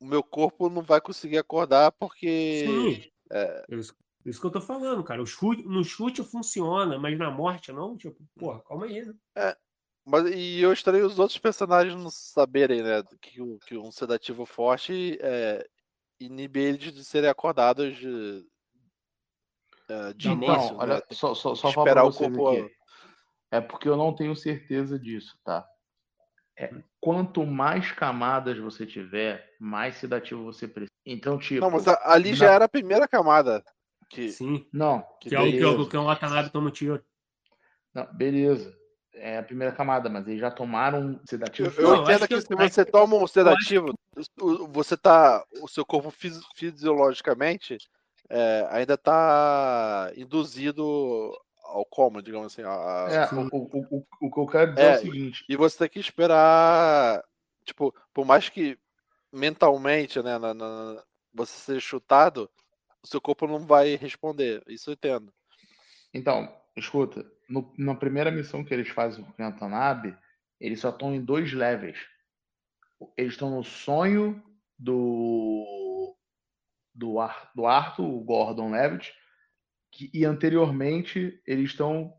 o 0.00 0.06
meu 0.06 0.22
corpo 0.22 0.70
não 0.70 0.80
vai 0.80 1.00
conseguir 1.00 1.36
acordar 1.36 1.92
porque. 1.92 2.64
Sim. 2.66 3.10
É... 3.30 3.64
Isso, 4.24 4.40
que 4.40 4.46
eu 4.46 4.50
tô 4.50 4.60
falando, 4.60 5.02
cara. 5.02 5.22
O 5.22 5.26
chute, 5.26 5.62
no 5.62 5.82
chute 5.82 6.22
funciona, 6.22 6.98
mas 6.98 7.18
na 7.18 7.30
morte 7.30 7.72
não. 7.72 7.96
Tipo, 7.96 8.18
porra, 8.38 8.60
calma 8.60 8.86
aí, 8.86 9.04
né? 9.04 9.14
É, 9.36 9.56
mas, 10.04 10.26
e 10.26 10.60
eu 10.60 10.72
estranho 10.72 11.06
os 11.06 11.18
outros 11.18 11.38
personagens 11.38 11.94
não 11.94 12.10
saberem, 12.10 12.82
né? 12.82 13.02
Que, 13.20 13.40
que 13.66 13.76
um 13.76 13.90
sedativo 13.90 14.44
forte 14.44 15.18
é, 15.22 15.66
inibe 16.18 16.60
eles 16.60 16.92
de 16.92 17.04
serem 17.04 17.30
acordados 17.30 17.96
de, 17.96 18.44
é, 19.88 20.12
de 20.12 20.28
não, 20.28 20.34
início. 20.34 20.72
Não, 20.72 20.76
olha, 20.78 20.94
né? 20.96 21.02
só, 21.12 21.34
só, 21.34 21.54
só 21.54 21.68
esperar 21.68 22.04
o 22.04 22.12
corpo. 22.12 22.48
Aqui. 22.48 22.70
É 23.50 23.60
porque 23.60 23.88
eu 23.88 23.96
não 23.96 24.14
tenho 24.14 24.36
certeza 24.36 24.98
disso, 24.98 25.36
tá? 25.44 25.66
É, 26.56 26.70
quanto 27.00 27.46
mais 27.46 27.90
camadas 27.90 28.58
você 28.58 28.86
tiver, 28.86 29.54
mais 29.58 29.96
sedativo 29.96 30.44
você 30.44 30.68
precisa. 30.68 30.90
Então, 31.06 31.38
tipo. 31.38 31.60
Não, 31.60 31.70
mas 31.70 31.88
ali 31.88 32.30
na... 32.30 32.36
já 32.36 32.52
era 32.52 32.66
a 32.66 32.68
primeira 32.68 33.08
camada. 33.08 33.64
Que... 34.10 34.28
Sim. 34.30 34.66
Não. 34.72 35.02
Que, 35.20 35.30
que 35.30 35.36
é 35.36 35.40
o 35.40 35.50
que, 35.50 35.64
o 35.64 35.88
que 35.88 35.96
o 35.96 36.04
Watanabe 36.04 36.50
toma 36.50 36.70
tiro. 36.70 37.02
Não, 37.94 38.06
beleza. 38.12 38.76
É 39.14 39.38
a 39.38 39.42
primeira 39.42 39.72
camada, 39.72 40.08
mas 40.08 40.26
eles 40.26 40.40
já 40.40 40.50
tomaram 40.50 41.00
um 41.00 41.20
sedativo. 41.26 41.80
Eu, 41.80 41.88
eu 41.88 42.02
entendo 42.02 42.26
que, 42.26 42.34
que, 42.34 42.40
se 42.40 42.54
você 42.54 42.84
toma 42.84 43.16
um 43.16 43.26
sedativo, 43.26 43.94
você 44.68 44.96
tá. 44.96 45.44
O 45.62 45.68
seu 45.68 45.84
corpo 45.84 46.12
fisiologicamente 46.54 47.78
é, 48.28 48.66
ainda 48.70 48.96
tá 48.96 50.10
induzido 50.16 51.32
ao 51.64 51.84
coma, 51.84 52.22
digamos 52.22 52.52
assim. 52.52 52.62
A... 52.62 53.06
É, 53.10 53.34
o, 53.34 53.48
o, 53.52 53.86
o, 53.90 54.06
o, 54.22 54.30
que 54.30 54.40
eu 54.40 54.46
quero 54.46 54.74
dizer 54.74 54.86
é, 54.86 54.92
é, 54.92 54.96
o 54.96 55.00
seguinte. 55.00 55.44
E 55.48 55.56
você 55.56 55.78
tem 55.78 55.88
que 55.88 56.00
esperar. 56.00 57.22
Tipo, 57.64 57.94
por 58.14 58.24
mais 58.24 58.48
que 58.48 58.78
mentalmente, 59.32 60.20
né, 60.22 60.38
na, 60.38 60.54
na, 60.54 61.02
você 61.32 61.52
seja 61.52 61.80
chutado, 61.80 62.50
o 63.02 63.06
seu 63.06 63.20
corpo 63.20 63.46
não 63.46 63.60
vai 63.60 63.96
responder. 63.96 64.62
Isso 64.68 64.90
eu 64.90 64.94
entendo. 64.94 65.32
Então, 66.12 66.54
escuta, 66.76 67.24
no, 67.48 67.72
na 67.78 67.94
primeira 67.94 68.30
missão 68.30 68.64
que 68.64 68.74
eles 68.74 68.88
fazem 68.88 69.24
com 69.24 69.30
o 69.30 69.46
Watanabe, 69.46 70.16
eles 70.60 70.80
só 70.80 70.90
estão 70.90 71.14
em 71.14 71.24
dois 71.24 71.52
levels. 71.52 71.98
Eles 73.16 73.32
estão 73.32 73.50
no 73.50 73.64
sonho 73.64 74.42
do 74.78 76.14
do, 76.94 77.18
Ar, 77.18 77.50
do 77.54 77.66
Arthur, 77.66 78.04
o 78.04 78.20
Gordon 78.20 78.72
Levitt, 78.72 79.12
que, 79.90 80.10
e 80.12 80.24
anteriormente 80.24 81.40
eles 81.46 81.70
estão. 81.70 82.12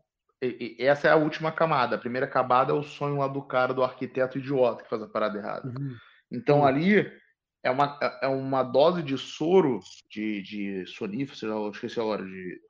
essa 0.78 1.08
é 1.08 1.10
a 1.12 1.16
última 1.16 1.52
camada. 1.52 1.96
A 1.96 2.00
primeira 2.00 2.26
camada 2.26 2.72
é 2.72 2.74
o 2.74 2.82
sonho 2.82 3.18
lá 3.18 3.28
do 3.28 3.42
cara, 3.42 3.72
do 3.72 3.84
arquiteto 3.84 4.38
idiota 4.38 4.82
que 4.82 4.90
faz 4.90 5.02
a 5.02 5.08
parada 5.08 5.38
errada. 5.38 5.68
Uhum. 5.68 5.96
Então 6.30 6.60
uhum. 6.60 6.66
ali 6.66 7.21
é 7.62 7.70
uma, 7.70 7.98
é 8.20 8.26
uma 8.26 8.62
dose 8.62 9.02
de 9.02 9.16
soro 9.16 9.80
de, 10.10 10.42
de 10.42 10.86
sonífero, 10.86 11.38
sei 11.38 11.48
lá, 11.48 11.56
eu 11.56 11.70
esqueci 11.70 12.00
a 12.00 12.04
hora, 12.04 12.24
de 12.24 12.60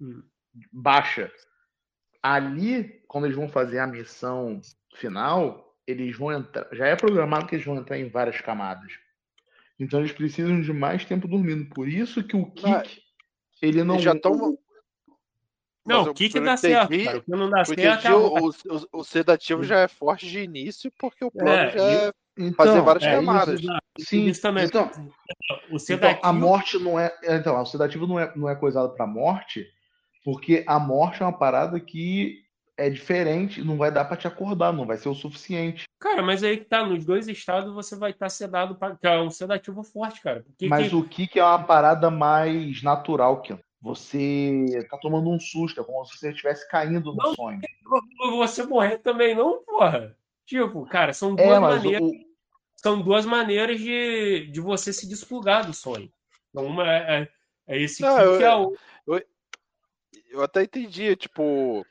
hum. 0.00 0.22
baixa. 0.72 1.32
Ali, 2.22 3.02
quando 3.08 3.24
eles 3.24 3.36
vão 3.36 3.48
fazer 3.48 3.80
a 3.80 3.86
missão 3.86 4.60
final, 4.94 5.76
eles 5.86 6.16
vão 6.16 6.32
entrar. 6.32 6.66
Já 6.72 6.86
é 6.86 6.96
programado 6.96 7.46
que 7.46 7.56
eles 7.56 7.66
vão 7.66 7.76
entrar 7.76 7.98
em 7.98 8.08
várias 8.08 8.40
camadas. 8.40 8.92
Então 9.78 10.00
eles 10.00 10.12
precisam 10.12 10.60
de 10.60 10.72
mais 10.72 11.04
tempo 11.04 11.28
dormindo. 11.28 11.68
Por 11.74 11.88
isso 11.88 12.22
que 12.22 12.36
o 12.36 12.50
Kik, 12.50 13.02
ele 13.60 13.82
não. 13.82 13.94
Eles 13.94 14.04
já 14.04 14.12
estão. 14.12 14.56
Não, 15.84 16.04
o 16.04 16.14
Kik 16.14 16.40
dá 16.40 16.56
certo. 16.56 17.04
Cara. 17.04 17.18
O 17.18 17.22
que 17.22 17.30
não 17.30 17.50
dá 17.50 17.64
certo. 17.64 18.06
É 18.06 18.14
o, 18.14 18.48
o, 18.48 19.00
o, 19.00 19.04
sedativo 19.04 19.62
já 19.62 19.80
é 19.80 19.88
forte 19.88 20.26
de 20.26 20.38
início, 20.38 20.90
porque 20.98 21.24
o 21.24 21.30
plano 21.30 21.50
é, 21.50 21.70
já 21.72 21.84
é 21.84 22.12
então, 22.36 22.66
fazer 22.66 22.80
várias 22.80 23.04
é, 23.04 23.14
camadas. 23.14 23.60
Isso, 23.60 23.78
Sim, 23.98 24.26
isso 24.26 24.42
também. 24.42 24.64
Então, 24.64 24.90
o 25.70 25.78
sedativo... 25.78 26.18
Então, 26.18 26.30
a 26.30 26.32
morte 26.32 26.78
não 26.78 26.98
é. 26.98 27.14
Então, 27.24 27.60
o 27.60 27.66
sedativo 27.66 28.06
não 28.06 28.18
é, 28.18 28.32
não 28.34 28.48
é 28.48 28.56
coisado 28.56 28.90
para 28.94 29.06
morte, 29.06 29.66
porque 30.24 30.64
a 30.66 30.78
morte 30.78 31.22
é 31.22 31.26
uma 31.26 31.36
parada 31.36 31.78
que 31.78 32.42
é 32.76 32.90
diferente, 32.90 33.62
não 33.62 33.76
vai 33.76 33.90
dar 33.90 34.04
para 34.04 34.16
te 34.16 34.26
acordar, 34.26 34.72
não 34.72 34.84
vai 34.84 34.96
ser 34.96 35.08
o 35.08 35.14
suficiente. 35.14 35.84
Cara, 36.00 36.22
mas 36.22 36.42
aí 36.42 36.56
que 36.56 36.64
tá, 36.64 36.84
nos 36.84 37.04
dois 37.04 37.28
estados 37.28 37.72
você 37.72 37.96
vai 37.96 38.10
estar 38.10 38.26
tá 38.26 38.30
sedado, 38.30 38.74
pra, 38.74 38.96
que 38.96 39.06
é 39.06 39.20
um 39.20 39.30
sedativo 39.30 39.82
forte, 39.84 40.20
cara. 40.20 40.42
Porque 40.42 40.66
mas 40.66 40.88
que... 40.88 40.94
o 40.96 41.04
que, 41.04 41.26
que 41.26 41.38
é 41.38 41.44
uma 41.44 41.62
parada 41.62 42.10
mais 42.10 42.82
natural, 42.82 43.40
que 43.42 43.56
você 43.80 44.86
tá 44.90 44.98
tomando 44.98 45.30
um 45.30 45.38
susto, 45.38 45.80
é 45.80 45.84
como 45.84 46.04
se 46.04 46.18
você 46.18 46.30
estivesse 46.30 46.68
caindo 46.68 47.12
no 47.12 47.16
não, 47.16 47.34
sonho. 47.34 47.60
Você 48.38 48.64
morrer 48.64 48.98
também 48.98 49.34
não, 49.34 49.62
porra. 49.62 50.16
Tipo, 50.46 50.84
cara, 50.86 51.12
são 51.12 51.34
é, 51.36 51.44
duas 51.44 51.56
é, 51.56 51.60
maneiras. 51.60 52.02
O 52.02 52.34
são 52.76 53.00
duas 53.00 53.24
maneiras 53.24 53.80
de, 53.80 54.46
de 54.52 54.60
você 54.60 54.92
se 54.92 55.08
desplugar 55.08 55.66
do 55.66 55.72
sonho. 55.72 56.12
Então, 56.50 56.66
uma 56.66 56.84
é, 56.86 57.22
é, 57.22 57.74
é 57.74 57.80
esse 57.80 58.02
Não, 58.02 58.16
que 58.16 58.22
eu- 58.22 58.42
é 58.42 58.56
o. 58.56 58.76
Eu, 59.06 59.24
eu 60.30 60.42
até 60.42 60.62
entendi, 60.62 61.16
tipo, 61.16 61.86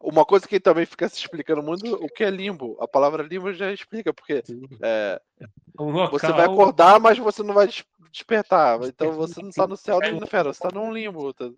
uma 0.00 0.24
coisa 0.24 0.48
que 0.48 0.58
também 0.58 0.84
fica 0.84 1.08
se 1.08 1.18
explicando 1.18 1.62
muito, 1.62 1.94
o 1.94 2.08
que 2.08 2.24
é 2.24 2.30
limbo. 2.30 2.76
A 2.80 2.88
palavra 2.88 3.22
limbo 3.22 3.52
já 3.52 3.72
explica, 3.72 4.12
porque 4.12 4.42
é, 4.82 5.20
um 5.78 5.92
local, 5.92 6.18
você 6.18 6.32
vai 6.32 6.46
acordar, 6.46 6.98
mas 6.98 7.18
você 7.18 7.42
não 7.44 7.54
vai 7.54 7.68
des- 7.68 7.84
despertar. 8.10 8.82
Então 8.82 9.12
você 9.12 9.40
não 9.40 9.50
tá 9.50 9.66
no 9.66 9.76
céu 9.76 10.00
nem 10.00 10.18
no 10.18 10.24
inferno, 10.24 10.52
você 10.52 10.60
tá 10.60 10.70
num 10.72 10.92
limbo. 10.92 11.32
tá? 11.32 11.48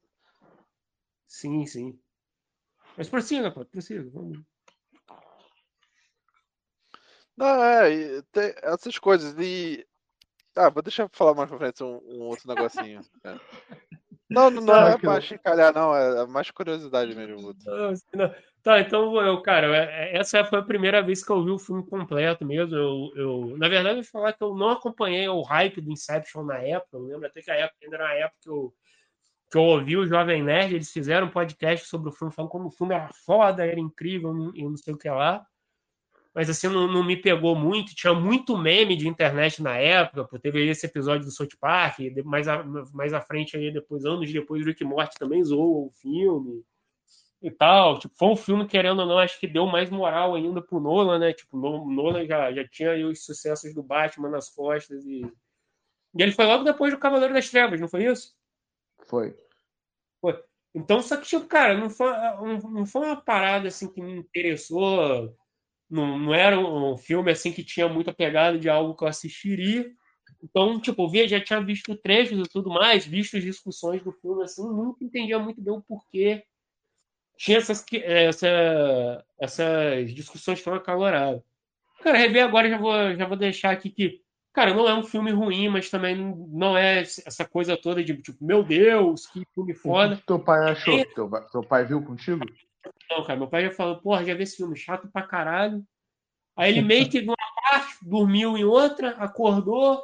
Sim, 1.26 1.64
sim. 1.66 1.98
Mas 2.98 3.08
prossiga, 3.08 3.50
pô, 3.50 3.64
prossiga. 3.64 4.04
Vamos. 4.10 4.40
Não, 7.36 7.62
é, 7.64 8.22
tem 8.32 8.54
essas 8.62 8.98
coisas. 8.98 9.34
E. 9.38 9.86
Ah, 10.56 10.70
vou 10.70 10.82
deixar 10.82 11.08
pra 11.08 11.18
falar 11.18 11.34
mais 11.34 11.48
pra 11.48 11.58
frente 11.58 11.82
um, 11.82 12.00
um 12.04 12.22
outro 12.22 12.48
negocinho. 12.48 13.00
é. 13.24 13.36
Não, 14.30 14.50
não, 14.50 14.62
não 14.62 14.88
é 14.88 14.98
pra 14.98 15.20
chincalhar, 15.20 15.74
não, 15.74 15.94
é 15.94 16.26
mais 16.26 16.50
curiosidade 16.50 17.14
mesmo. 17.14 17.54
Tá, 18.62 18.80
então 18.80 19.14
eu, 19.20 19.42
cara, 19.42 19.66
é- 19.76 20.16
essa 20.16 20.42
foi 20.44 20.58
a 20.58 20.62
primeira 20.62 21.02
vez 21.02 21.22
que 21.22 21.30
eu 21.30 21.44
vi 21.44 21.50
o 21.50 21.58
filme 21.58 21.84
completo 21.86 22.46
mesmo. 22.46 22.74
Eu, 22.74 23.12
eu, 23.14 23.58
na 23.58 23.68
verdade, 23.68 23.98
eu 23.98 24.02
vou 24.02 24.10
falar 24.10 24.32
que 24.32 24.42
eu 24.42 24.54
não 24.54 24.70
acompanhei 24.70 25.28
o 25.28 25.42
hype 25.42 25.82
do 25.82 25.92
Inception 25.92 26.44
na 26.44 26.56
época. 26.58 26.96
Eu 26.96 27.02
lembro 27.02 27.26
até 27.26 27.42
que 27.42 27.50
a 27.50 27.56
época 27.56 27.76
ainda 27.82 27.96
era 27.96 28.08
a 28.08 28.14
época 28.14 28.38
que 28.40 28.48
eu, 28.48 28.74
que 29.52 29.58
eu 29.58 29.62
ouvi 29.62 29.96
o 29.98 30.06
Jovem 30.06 30.42
Nerd, 30.42 30.74
eles 30.74 30.90
fizeram 30.90 31.26
um 31.26 31.30
podcast 31.30 31.86
sobre 31.86 32.08
o 32.08 32.12
filme, 32.12 32.32
falando 32.32 32.50
como 32.50 32.68
o 32.68 32.72
filme 32.72 32.94
era 32.94 33.10
foda, 33.26 33.66
era 33.66 33.78
incrível 33.78 34.32
e 34.54 34.64
não 34.64 34.76
sei 34.78 34.94
o 34.94 34.98
que 34.98 35.10
lá. 35.10 35.44
Mas 36.34 36.50
assim, 36.50 36.68
não, 36.68 36.88
não 36.88 37.04
me 37.04 37.16
pegou 37.16 37.54
muito. 37.54 37.94
Tinha 37.94 38.12
muito 38.12 38.58
meme 38.58 38.96
de 38.96 39.06
internet 39.06 39.62
na 39.62 39.76
época, 39.76 40.24
pô, 40.24 40.38
teve 40.38 40.68
esse 40.68 40.86
episódio 40.86 41.24
do 41.24 41.30
South 41.30 41.56
Park, 41.60 41.98
mais, 42.24 42.48
a, 42.48 42.64
mais 42.92 43.12
à 43.12 43.20
frente 43.20 43.56
aí, 43.56 43.72
depois, 43.72 44.04
anos 44.04 44.32
depois, 44.32 44.62
o 44.62 44.66
Rick 44.66 44.84
Morty 44.84 45.16
também 45.16 45.44
zoou 45.44 45.86
o 45.86 45.90
filme 45.92 46.64
e 47.40 47.50
tal. 47.50 48.00
Tipo, 48.00 48.14
foi 48.16 48.28
um 48.28 48.36
filme, 48.36 48.66
querendo 48.66 49.00
ou 49.00 49.06
não, 49.06 49.18
acho 49.18 49.38
que 49.38 49.46
deu 49.46 49.66
mais 49.66 49.90
moral 49.90 50.34
ainda 50.34 50.60
pro 50.60 50.80
Nolan, 50.80 51.20
né? 51.20 51.32
Tipo, 51.32 51.56
o 51.56 51.90
Nolan 51.90 52.26
já, 52.26 52.52
já 52.52 52.66
tinha 52.66 52.90
aí 52.90 53.04
os 53.04 53.24
sucessos 53.24 53.72
do 53.72 53.82
Batman 53.82 54.30
nas 54.30 54.50
costas 54.50 55.04
e. 55.06 55.22
E 56.16 56.22
ele 56.22 56.32
foi 56.32 56.46
logo 56.46 56.64
depois 56.64 56.92
do 56.92 56.98
Cavaleiro 56.98 57.34
das 57.34 57.50
Trevas, 57.50 57.80
não 57.80 57.88
foi 57.88 58.04
isso? 58.04 58.36
Foi. 60.20 60.40
Então, 60.74 61.00
só 61.00 61.16
que, 61.16 61.26
tipo, 61.26 61.46
cara, 61.46 61.78
não 61.78 61.88
foi, 61.88 62.10
não, 62.10 62.58
não 62.70 62.86
foi 62.86 63.02
uma 63.06 63.20
parada 63.20 63.68
assim 63.68 63.88
que 63.88 64.00
me 64.00 64.16
interessou. 64.16 65.36
Não, 65.90 66.18
não 66.18 66.34
era 66.34 66.58
um 66.58 66.96
filme 66.96 67.30
assim 67.30 67.52
que 67.52 67.62
tinha 67.62 67.88
muita 67.88 68.12
pegada 68.12 68.58
de 68.58 68.68
algo 68.68 68.96
que 68.96 69.04
eu 69.04 69.08
assistiria. 69.08 69.90
Então, 70.42 70.80
tipo, 70.80 71.02
eu 71.02 71.08
via, 71.08 71.28
já 71.28 71.40
tinha 71.40 71.60
visto 71.60 71.94
trechos 71.96 72.38
e 72.38 72.50
tudo 72.50 72.68
mais, 72.70 73.06
visto 73.06 73.36
as 73.36 73.42
discussões 73.42 74.02
do 74.02 74.12
filme, 74.12 74.42
assim, 74.42 74.62
nunca 74.62 75.04
entendia 75.04 75.38
muito 75.38 75.60
bem 75.60 75.74
o 75.74 75.82
porquê. 75.82 76.44
Tinha 77.36 77.58
essas, 77.58 77.82
que- 77.82 78.02
essa, 78.02 79.24
essas 79.40 80.14
discussões 80.14 80.62
tão 80.62 80.74
acaloradas. 80.74 81.42
Cara, 82.02 82.18
rever 82.18 82.44
agora 82.44 82.68
já 82.68 82.78
vou, 82.78 82.92
já 83.16 83.26
vou 83.26 83.36
deixar 83.36 83.70
aqui 83.70 83.90
que, 83.90 84.20
cara, 84.52 84.74
não 84.74 84.88
é 84.88 84.94
um 84.94 85.02
filme 85.02 85.30
ruim, 85.30 85.68
mas 85.68 85.88
também 85.90 86.16
não 86.50 86.76
é 86.76 87.00
essa 87.00 87.44
coisa 87.44 87.76
toda 87.76 88.04
de, 88.04 88.16
tipo, 88.20 88.44
meu 88.44 88.62
Deus, 88.62 89.26
que 89.26 89.42
filme 89.54 89.72
O 89.72 89.76
foda. 89.76 90.16
que 90.16 90.26
teu 90.26 90.38
pai 90.38 90.70
achou? 90.70 91.04
Teu, 91.14 91.28
ba- 91.28 91.42
teu 91.50 91.62
pai 91.62 91.84
viu 91.84 92.02
contigo? 92.02 92.44
Não, 93.10 93.24
cara, 93.24 93.38
meu 93.38 93.48
pai 93.48 93.64
já 93.64 93.70
falou, 93.70 94.00
porra, 94.00 94.24
já 94.24 94.34
vi 94.34 94.42
esse 94.42 94.56
filme 94.56 94.76
chato 94.76 95.08
pra 95.08 95.22
caralho. 95.22 95.86
Aí 96.56 96.70
ele 96.72 96.82
meio 96.82 97.08
que 97.08 97.20
uma 97.20 97.36
parte, 97.70 97.96
dormiu 98.02 98.56
em 98.56 98.64
outra, 98.64 99.10
acordou, 99.10 100.02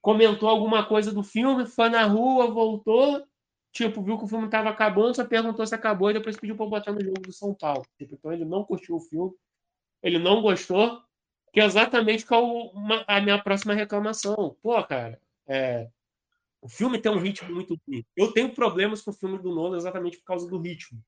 comentou 0.00 0.48
alguma 0.48 0.84
coisa 0.84 1.12
do 1.12 1.22
filme, 1.22 1.66
foi 1.66 1.88
na 1.88 2.04
rua, 2.04 2.50
voltou, 2.50 3.26
tipo, 3.72 4.02
viu 4.02 4.18
que 4.18 4.24
o 4.24 4.28
filme 4.28 4.48
tava 4.48 4.70
acabando, 4.70 5.14
só 5.14 5.24
perguntou 5.24 5.66
se 5.66 5.74
acabou 5.74 6.10
e 6.10 6.14
depois 6.14 6.36
pediu 6.36 6.56
pra 6.56 6.66
eu 6.66 6.70
botar 6.70 6.92
no 6.92 7.02
jogo 7.02 7.20
do 7.20 7.32
São 7.32 7.54
Paulo. 7.54 7.84
Tipo, 7.98 8.14
então 8.14 8.32
ele 8.32 8.44
não 8.44 8.64
curtiu 8.64 8.96
o 8.96 9.00
filme, 9.00 9.32
ele 10.02 10.18
não 10.18 10.42
gostou, 10.42 11.00
que 11.52 11.60
é 11.60 11.64
exatamente 11.64 12.26
qual 12.26 12.72
a 13.06 13.20
minha 13.20 13.42
próxima 13.42 13.74
reclamação. 13.74 14.56
Pô, 14.62 14.82
cara, 14.84 15.20
é, 15.46 15.88
o 16.60 16.68
filme 16.68 16.98
tem 16.98 17.12
um 17.12 17.18
ritmo 17.18 17.54
muito 17.54 17.78
bonito. 17.86 18.06
Eu 18.16 18.32
tenho 18.32 18.52
problemas 18.52 19.00
com 19.02 19.10
o 19.10 19.14
filme 19.14 19.38
do 19.38 19.54
Nolan 19.54 19.76
exatamente 19.76 20.18
por 20.18 20.24
causa 20.24 20.48
do 20.48 20.58
ritmo 20.58 21.00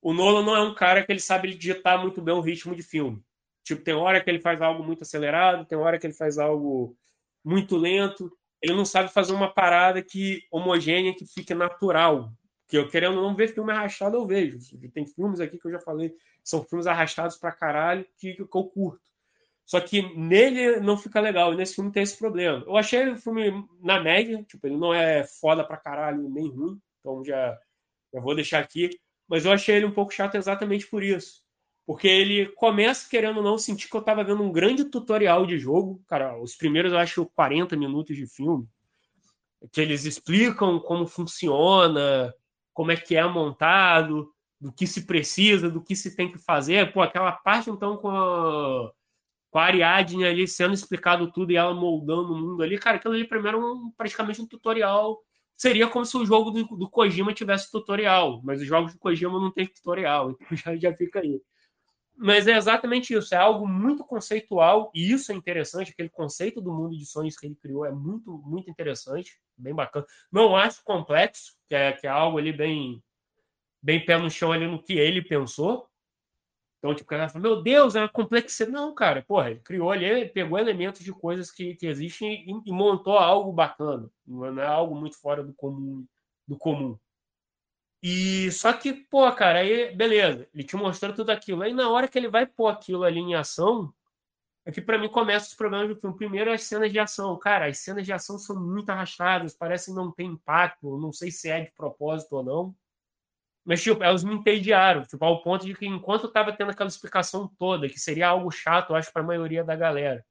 o 0.00 0.12
Nolan 0.12 0.44
não 0.44 0.56
é 0.56 0.62
um 0.62 0.74
cara 0.74 1.04
que 1.04 1.10
ele 1.12 1.20
sabe 1.20 1.54
digitar 1.54 2.00
muito 2.00 2.22
bem 2.22 2.34
o 2.34 2.40
ritmo 2.40 2.74
de 2.74 2.82
filme. 2.82 3.22
Tipo, 3.64 3.82
tem 3.82 3.94
hora 3.94 4.22
que 4.22 4.30
ele 4.30 4.40
faz 4.40 4.62
algo 4.62 4.82
muito 4.82 5.02
acelerado, 5.02 5.66
tem 5.66 5.76
hora 5.76 5.98
que 5.98 6.06
ele 6.06 6.14
faz 6.14 6.38
algo 6.38 6.96
muito 7.44 7.76
lento. 7.76 8.32
Ele 8.62 8.74
não 8.74 8.84
sabe 8.84 9.12
fazer 9.12 9.32
uma 9.32 9.52
parada 9.52 10.02
que 10.02 10.42
homogênea, 10.50 11.14
que 11.14 11.26
fique 11.26 11.54
natural. 11.54 12.32
Que 12.66 12.78
eu 12.78 12.88
querendo 12.88 13.16
não 13.16 13.34
ver 13.34 13.52
filme 13.52 13.72
arrastado, 13.72 14.16
eu 14.16 14.26
vejo. 14.26 14.58
Tem 14.92 15.06
filmes 15.06 15.40
aqui 15.40 15.58
que 15.58 15.66
eu 15.66 15.72
já 15.72 15.80
falei, 15.80 16.14
são 16.42 16.64
filmes 16.64 16.86
arrastados 16.86 17.36
pra 17.36 17.52
caralho, 17.52 18.06
que, 18.16 18.34
que 18.34 18.42
eu 18.42 18.64
curto. 18.64 19.00
Só 19.66 19.80
que 19.80 20.00
nele 20.16 20.80
não 20.80 20.96
fica 20.96 21.20
legal, 21.20 21.52
e 21.52 21.56
nesse 21.56 21.74
filme 21.74 21.92
tem 21.92 22.02
esse 22.02 22.16
problema. 22.16 22.64
Eu 22.66 22.74
achei 22.74 23.06
o 23.10 23.18
filme 23.18 23.68
na 23.82 24.00
média, 24.00 24.42
tipo, 24.44 24.66
ele 24.66 24.78
não 24.78 24.94
é 24.94 25.24
foda 25.24 25.62
pra 25.62 25.76
caralho, 25.76 26.26
nem 26.30 26.48
ruim, 26.48 26.80
então 27.00 27.22
já, 27.22 27.58
já 28.12 28.18
vou 28.18 28.34
deixar 28.34 28.60
aqui 28.60 28.88
mas 29.28 29.44
eu 29.44 29.52
achei 29.52 29.76
ele 29.76 29.86
um 29.86 29.92
pouco 29.92 30.12
chato 30.12 30.36
exatamente 30.36 30.86
por 30.86 31.02
isso. 31.02 31.42
Porque 31.86 32.08
ele 32.08 32.46
começa 32.52 33.08
querendo 33.08 33.38
ou 33.38 33.42
não 33.42 33.58
sentir 33.58 33.88
que 33.88 33.96
eu 33.96 34.02
tava 34.02 34.24
vendo 34.24 34.42
um 34.42 34.52
grande 34.52 34.84
tutorial 34.84 35.46
de 35.46 35.58
jogo. 35.58 36.02
Cara, 36.06 36.40
os 36.40 36.54
primeiros 36.54 36.92
eu 36.92 36.98
acho 36.98 37.26
40 37.34 37.76
minutos 37.76 38.16
de 38.16 38.26
filme. 38.26 38.66
Que 39.72 39.80
eles 39.80 40.04
explicam 40.04 40.78
como 40.80 41.06
funciona, 41.06 42.32
como 42.72 42.92
é 42.92 42.96
que 42.96 43.16
é 43.16 43.26
montado, 43.26 44.32
do 44.60 44.72
que 44.72 44.86
se 44.86 45.06
precisa, 45.06 45.70
do 45.70 45.82
que 45.82 45.96
se 45.96 46.14
tem 46.14 46.30
que 46.30 46.38
fazer. 46.38 46.92
Pô, 46.92 47.00
aquela 47.00 47.32
parte 47.32 47.70
então 47.70 47.96
com 47.96 48.10
a, 48.10 48.92
com 49.50 49.58
a 49.58 49.64
Ariadne 49.64 50.24
ali 50.24 50.46
sendo 50.46 50.74
explicado 50.74 51.32
tudo 51.32 51.52
e 51.52 51.56
ela 51.56 51.74
moldando 51.74 52.32
o 52.34 52.36
mundo 52.36 52.62
ali. 52.62 52.78
Cara, 52.78 52.96
aquilo 52.96 53.14
ali 53.14 53.26
primeiro 53.26 53.58
um, 53.60 53.90
praticamente 53.96 54.40
um 54.40 54.46
tutorial 54.46 55.22
seria 55.58 55.88
como 55.88 56.06
se 56.06 56.16
o 56.16 56.24
jogo 56.24 56.52
do, 56.52 56.64
do 56.64 56.88
Kojima 56.88 57.34
tivesse 57.34 57.70
tutorial, 57.70 58.40
mas 58.44 58.62
os 58.62 58.66
jogos 58.66 58.92
do 58.92 58.98
Kojima 58.98 59.40
não 59.40 59.50
tem 59.50 59.66
tutorial, 59.66 60.30
então 60.40 60.56
já, 60.56 60.76
já 60.76 60.96
fica 60.96 61.18
aí. 61.18 61.42
Mas 62.16 62.46
é 62.48 62.56
exatamente 62.56 63.12
isso, 63.12 63.34
é 63.34 63.38
algo 63.38 63.66
muito 63.66 64.04
conceitual, 64.04 64.90
e 64.94 65.12
isso 65.12 65.30
é 65.32 65.34
interessante, 65.34 65.90
aquele 65.90 66.08
conceito 66.08 66.60
do 66.60 66.72
mundo 66.72 66.96
de 66.96 67.04
sonhos 67.04 67.36
que 67.36 67.46
ele 67.46 67.56
criou 67.56 67.84
é 67.84 67.92
muito, 67.92 68.38
muito 68.38 68.70
interessante, 68.70 69.38
bem 69.56 69.74
bacana. 69.74 70.06
Não 70.30 70.56
acho 70.56 70.82
complexo, 70.84 71.56
que 71.68 71.74
é, 71.74 71.92
que 71.92 72.06
é 72.06 72.10
algo 72.10 72.38
ali 72.38 72.52
bem, 72.52 73.02
bem 73.82 74.04
pé 74.04 74.16
no 74.16 74.30
chão 74.30 74.52
ali 74.52 74.66
no 74.66 74.82
que 74.82 74.94
ele 74.94 75.22
pensou. 75.22 75.87
Então, 76.78 76.94
tipo, 76.94 77.06
o 77.06 77.10
cara 77.10 77.28
fala, 77.28 77.42
meu 77.42 77.62
Deus, 77.62 77.96
é 77.96 78.00
uma 78.00 78.08
complexidade. 78.08 78.72
Não, 78.72 78.94
cara, 78.94 79.22
porra, 79.22 79.50
ele 79.50 79.60
criou 79.60 79.90
ali, 79.90 80.28
pegou 80.28 80.58
elementos 80.58 81.02
de 81.02 81.12
coisas 81.12 81.50
que, 81.50 81.74
que 81.74 81.86
existem 81.86 82.44
e, 82.48 82.70
e 82.70 82.72
montou 82.72 83.18
algo 83.18 83.52
bacana. 83.52 84.08
Não 84.26 84.60
é 84.60 84.66
algo 84.66 84.94
muito 84.94 85.20
fora 85.20 85.42
do 85.42 85.52
comum. 85.54 86.06
Do 86.46 86.56
comum. 86.56 86.96
E 88.02 88.50
só 88.52 88.72
que, 88.72 88.92
pô, 88.92 89.30
cara, 89.32 89.58
aí 89.60 89.94
beleza, 89.94 90.48
ele 90.54 90.62
te 90.62 90.76
mostrou 90.76 91.12
tudo 91.12 91.30
aquilo. 91.30 91.62
Aí 91.62 91.74
na 91.74 91.90
hora 91.90 92.06
que 92.06 92.16
ele 92.16 92.28
vai 92.28 92.46
pôr 92.46 92.68
aquilo 92.68 93.02
ali 93.02 93.18
em 93.18 93.34
ação, 93.34 93.92
é 94.64 94.70
que 94.70 94.80
para 94.80 94.98
mim 94.98 95.08
começa 95.08 95.48
os 95.48 95.54
problemas 95.54 95.88
do 95.88 95.96
filme. 95.96 96.16
Primeiro, 96.16 96.52
as 96.52 96.62
cenas 96.62 96.92
de 96.92 96.98
ação. 96.98 97.36
Cara, 97.38 97.66
as 97.66 97.78
cenas 97.78 98.04
de 98.04 98.12
ação 98.12 98.38
são 98.38 98.60
muito 98.60 98.90
arrastadas, 98.90 99.54
parecem 99.54 99.94
não 99.94 100.12
ter 100.12 100.24
impacto. 100.24 100.98
Não 100.98 101.12
sei 101.12 101.30
se 101.30 101.48
é 101.48 101.62
de 101.62 101.72
propósito 101.72 102.36
ou 102.36 102.44
não. 102.44 102.76
Mas, 103.68 103.82
tipo, 103.82 104.02
elas 104.02 104.24
me 104.24 104.34
entediaram, 104.34 105.02
tipo, 105.02 105.22
ao 105.22 105.42
ponto 105.42 105.66
de 105.66 105.74
que 105.74 105.86
enquanto 105.86 106.24
eu 106.24 106.32
tava 106.32 106.50
tendo 106.54 106.70
aquela 106.70 106.88
explicação 106.88 107.46
toda, 107.58 107.86
que 107.86 108.00
seria 108.00 108.28
algo 108.28 108.50
chato, 108.50 108.90
eu 108.90 108.96
acho, 108.96 109.12
para 109.12 109.20
a 109.20 109.26
maioria 109.26 109.62
da 109.62 109.76
galera, 109.76 110.24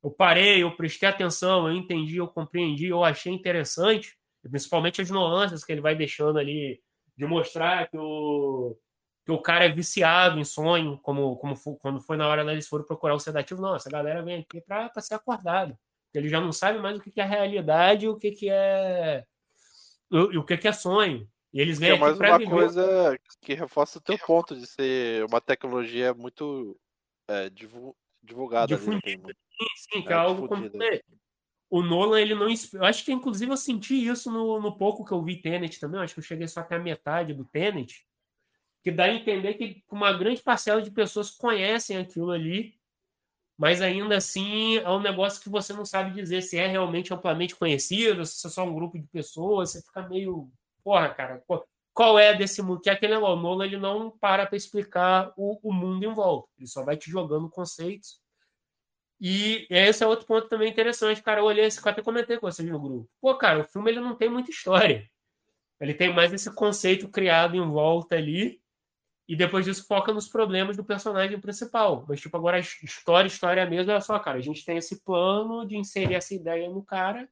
eu 0.00 0.12
parei, 0.12 0.62
eu 0.62 0.76
prestei 0.76 1.08
atenção, 1.08 1.66
eu 1.68 1.74
entendi, 1.74 2.18
eu 2.18 2.28
compreendi, 2.28 2.86
eu 2.86 3.02
achei 3.02 3.32
interessante, 3.32 4.16
principalmente 4.48 5.02
as 5.02 5.10
nuances 5.10 5.64
que 5.64 5.72
ele 5.72 5.80
vai 5.80 5.96
deixando 5.96 6.38
ali, 6.38 6.80
de 7.16 7.26
mostrar 7.26 7.90
que 7.90 7.98
o, 7.98 8.78
que 9.26 9.32
o 9.32 9.42
cara 9.42 9.64
é 9.64 9.72
viciado 9.72 10.38
em 10.38 10.44
sonho, 10.44 10.96
como, 11.02 11.36
como 11.38 11.56
foi, 11.56 11.74
quando 11.80 12.00
foi 12.00 12.16
na 12.16 12.28
hora 12.28 12.44
que 12.44 12.50
eles 12.52 12.68
foram 12.68 12.84
procurar 12.84 13.16
o 13.16 13.18
sedativo. 13.18 13.60
Não, 13.60 13.74
essa 13.74 13.90
galera 13.90 14.22
vem 14.22 14.38
aqui 14.38 14.60
para 14.60 14.88
ser 15.00 15.14
acordado. 15.14 15.76
Ele 16.14 16.28
já 16.28 16.40
não 16.40 16.52
sabe 16.52 16.78
mais 16.78 16.96
o 16.96 17.00
que 17.00 17.20
é 17.20 17.24
realidade 17.24 18.06
e 18.06 18.08
o 18.08 18.16
que 18.16 18.48
é, 18.48 19.24
o, 20.12 20.38
o 20.38 20.44
que 20.44 20.68
é 20.68 20.72
sonho. 20.72 21.28
E 21.54 21.60
eles 21.60 21.78
Que 21.78 21.84
vêm 21.84 21.96
é 21.96 21.98
mais 21.98 22.18
uma 22.18 22.44
coisa 22.44 23.18
que 23.40 23.54
reforça 23.54 23.98
o 23.98 24.02
teu 24.02 24.18
ponto 24.18 24.56
de 24.56 24.66
ser 24.66 25.24
uma 25.24 25.40
tecnologia 25.40 26.12
muito 26.12 26.76
é, 27.28 27.48
divu- 27.48 27.96
divulgada. 28.20 28.74
ali, 28.74 28.84
né, 28.86 28.98
Difundida. 29.00 29.22
tem- 29.22 29.36
Sim, 29.76 30.02
que 30.02 30.08
É, 30.08 30.12
é 30.12 30.14
algo 30.16 30.48
como 30.48 30.68
difundida. 30.68 31.00
o 31.70 31.80
Nolan 31.80 32.20
ele 32.20 32.34
não 32.34 32.48
eu 32.48 32.84
acho 32.84 33.04
que 33.04 33.12
inclusive 33.12 33.52
eu 33.52 33.56
senti 33.56 34.06
isso 34.06 34.30
no, 34.32 34.60
no 34.60 34.76
pouco 34.76 35.04
que 35.04 35.12
eu 35.12 35.22
vi 35.22 35.40
Tenet 35.40 35.78
também 35.78 35.98
eu 35.98 36.04
acho 36.04 36.14
que 36.14 36.20
eu 36.20 36.24
cheguei 36.24 36.48
só 36.48 36.60
até 36.60 36.74
a 36.74 36.80
metade 36.80 37.32
do 37.32 37.44
Tenet 37.44 38.04
que 38.82 38.90
dá 38.90 39.04
a 39.04 39.14
entender 39.14 39.54
que 39.54 39.82
uma 39.90 40.12
grande 40.12 40.42
parcela 40.42 40.82
de 40.82 40.90
pessoas 40.90 41.30
conhecem 41.30 41.96
aquilo 41.96 42.32
ali 42.32 42.76
mas 43.56 43.80
ainda 43.80 44.16
assim 44.16 44.76
é 44.78 44.90
um 44.90 45.00
negócio 45.00 45.40
que 45.40 45.48
você 45.48 45.72
não 45.72 45.84
sabe 45.84 46.10
dizer 46.12 46.42
se 46.42 46.58
é 46.58 46.66
realmente 46.66 47.14
amplamente 47.14 47.54
conhecido, 47.54 48.26
se 48.26 48.44
é 48.44 48.50
só 48.50 48.64
um 48.64 48.74
grupo 48.74 48.98
de 48.98 49.06
pessoas, 49.06 49.70
você 49.70 49.82
fica 49.82 50.08
meio, 50.08 50.50
porra, 50.84 51.08
cara, 51.14 51.42
qual 51.92 52.18
é 52.18 52.34
desse 52.34 52.62
mundo? 52.62 52.80
Que 52.80 52.90
é 52.90 52.92
aquele 52.92 53.14
o 53.14 53.36
Nolan 53.36 53.64
ele 53.64 53.78
não 53.78 54.10
para 54.10 54.46
para 54.46 54.56
explicar 54.56 55.32
o, 55.36 55.58
o 55.68 55.72
mundo 55.72 56.04
em 56.04 56.12
volta, 56.12 56.48
ele 56.58 56.68
só 56.68 56.84
vai 56.84 56.96
te 56.96 57.10
jogando 57.10 57.50
conceitos. 57.50 58.22
E 59.20 59.66
esse 59.70 60.04
é 60.04 60.06
outro 60.06 60.26
ponto 60.26 60.48
também 60.48 60.70
interessante, 60.70 61.22
cara, 61.22 61.40
eu 61.40 61.44
olhei 61.44 61.64
esse, 61.64 61.80
eu 61.80 61.90
até 61.90 62.02
comentei 62.02 62.36
com 62.36 62.50
vocês 62.50 62.68
no 62.68 62.80
grupo. 62.80 63.08
Pô, 63.20 63.34
cara, 63.36 63.60
o 63.60 63.64
filme 63.64 63.90
ele 63.90 64.00
não 64.00 64.14
tem 64.14 64.28
muita 64.28 64.50
história. 64.50 65.08
Ele 65.80 65.94
tem 65.94 66.12
mais 66.12 66.32
esse 66.32 66.52
conceito 66.54 67.08
criado 67.08 67.56
em 67.56 67.66
volta 67.66 68.16
ali, 68.16 68.60
e 69.26 69.34
depois 69.34 69.64
disso 69.64 69.86
foca 69.86 70.12
nos 70.12 70.28
problemas 70.28 70.76
do 70.76 70.84
personagem 70.84 71.40
principal. 71.40 72.04
Mas, 72.06 72.20
tipo, 72.20 72.36
agora 72.36 72.58
a 72.58 72.60
história, 72.60 73.26
história 73.26 73.66
mesmo 73.66 73.92
é 73.92 74.00
só, 74.00 74.18
cara, 74.18 74.38
a 74.38 74.42
gente 74.42 74.64
tem 74.64 74.76
esse 74.76 75.02
plano 75.02 75.66
de 75.66 75.76
inserir 75.76 76.14
essa 76.14 76.34
ideia 76.34 76.68
no 76.68 76.84
cara 76.84 77.28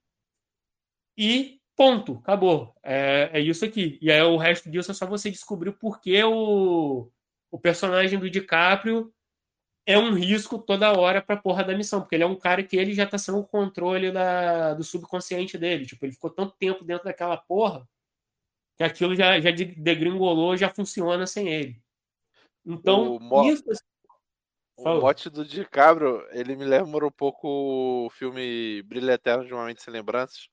e 1.17 1.61
ponto, 1.77 2.19
acabou. 2.23 2.75
É, 2.83 3.31
é 3.33 3.41
isso 3.41 3.65
aqui. 3.65 3.99
E 4.01 4.11
aí 4.11 4.23
o 4.23 4.37
resto 4.37 4.71
disso 4.71 4.91
é 4.91 4.95
só 4.95 5.07
você 5.07 5.31
descobrir 5.31 5.73
por 5.73 6.01
que 6.01 6.23
o, 6.25 7.11
o 7.51 7.59
personagem 7.59 8.19
do 8.19 8.31
DiCaprio 8.31 9.13
é 9.85 9.99
um 9.99 10.13
risco 10.15 10.59
toda 10.59 10.93
hora 10.93 11.21
pra 11.21 11.37
porra 11.37 11.65
da 11.65 11.77
missão, 11.77 12.01
porque 12.01 12.15
ele 12.15 12.25
é 12.25 12.27
um 12.27 12.39
cara 12.39 12.63
que 12.63 12.77
ele 12.77 12.95
já 12.95 13.07
tá 13.07 13.19
sendo 13.19 13.39
o 13.39 13.47
controle 13.47 14.13
da, 14.13 14.75
do 14.75 14.85
subconsciente 14.85 15.59
dele. 15.59 15.87
Tipo, 15.87 16.07
ele 16.07 16.13
ficou 16.13 16.31
tanto 16.31 16.57
tempo 16.57 16.85
dentro 16.85 17.05
daquela 17.05 17.37
porra 17.37 17.89
que 18.77 18.85
aquilo 18.85 19.15
já, 19.15 19.39
já 19.41 19.51
degringolou, 19.51 20.57
já 20.57 20.69
funciona 20.69 21.27
sem 21.27 21.49
ele. 21.49 21.83
Então, 22.65 23.17
o 23.17 23.21
mo... 23.21 23.45
isso. 23.45 23.65
O 24.77 25.01
mote 25.01 25.29
do 25.29 25.45
DiCaprio, 25.45 26.27
ele 26.31 26.57
me 26.57 26.65
lembra 26.65 27.07
um 27.07 27.11
pouco 27.11 28.07
o 28.07 28.11
filme 28.11 28.83
Brilho 28.83 29.11
Eterno 29.11 29.45
de 29.45 29.53
Uma 29.53 29.67
Mente 29.67 29.83
Sem 29.83 29.93
Lembranças, 29.93 30.49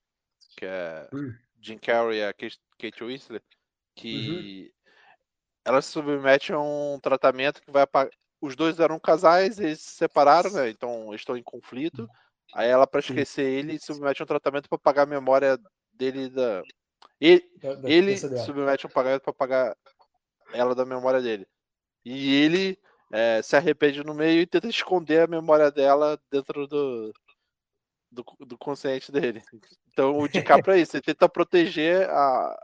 que 0.55 0.65
é 0.65 1.07
hum. 1.13 1.33
Jim 1.61 1.77
Carrey 1.77 2.19
e 2.19 2.23
a 2.23 2.33
Kate 2.33 3.03
Winslet, 3.03 3.43
que 3.95 4.61
uhum. 4.61 4.69
elas 5.65 5.85
se 5.85 5.91
submetem 5.91 6.55
a 6.55 6.59
um 6.59 6.99
tratamento 7.01 7.61
que 7.61 7.71
vai 7.71 7.83
apagar. 7.83 8.11
Os 8.41 8.55
dois 8.55 8.79
eram 8.79 8.97
casais, 8.99 9.59
eles 9.59 9.81
se 9.81 9.91
separaram, 9.91 10.51
né? 10.51 10.69
Então 10.69 11.13
estão 11.13 11.35
em 11.35 11.43
conflito. 11.43 12.07
Aí 12.53 12.69
ela, 12.69 12.87
para 12.87 13.01
esquecer 13.01 13.45
ele, 13.45 13.77
submete 13.79 14.21
a 14.21 14.23
um 14.23 14.27
tratamento 14.27 14.69
para 14.69 14.77
apagar 14.77 15.05
a 15.05 15.09
memória 15.09 15.59
dele 15.93 16.29
da, 16.29 16.63
ele, 17.19 17.45
ele 17.83 18.17
submete 18.17 18.87
um 18.87 18.89
pagamento 18.89 19.23
para 19.23 19.33
pagar 19.33 19.77
ela 20.53 20.73
da 20.73 20.85
memória 20.85 21.21
dele. 21.21 21.45
E 22.05 22.33
ele 22.33 22.79
é, 23.11 23.41
se 23.41 23.55
arrepende 23.55 24.03
no 24.03 24.13
meio 24.13 24.41
e 24.41 24.47
tenta 24.47 24.67
esconder 24.67 25.23
a 25.23 25.27
memória 25.27 25.69
dela 25.69 26.19
dentro 26.31 26.65
do, 26.65 27.13
do, 28.09 28.25
do 28.39 28.57
consciente 28.57 29.11
dele. 29.11 29.43
Então 29.99 30.17
o 30.17 30.29
DiCaprio 30.29 30.75
é 30.75 30.79
isso, 30.79 30.95
ele 30.95 31.03
tenta 31.03 31.27
proteger 31.27 32.09
a, 32.09 32.57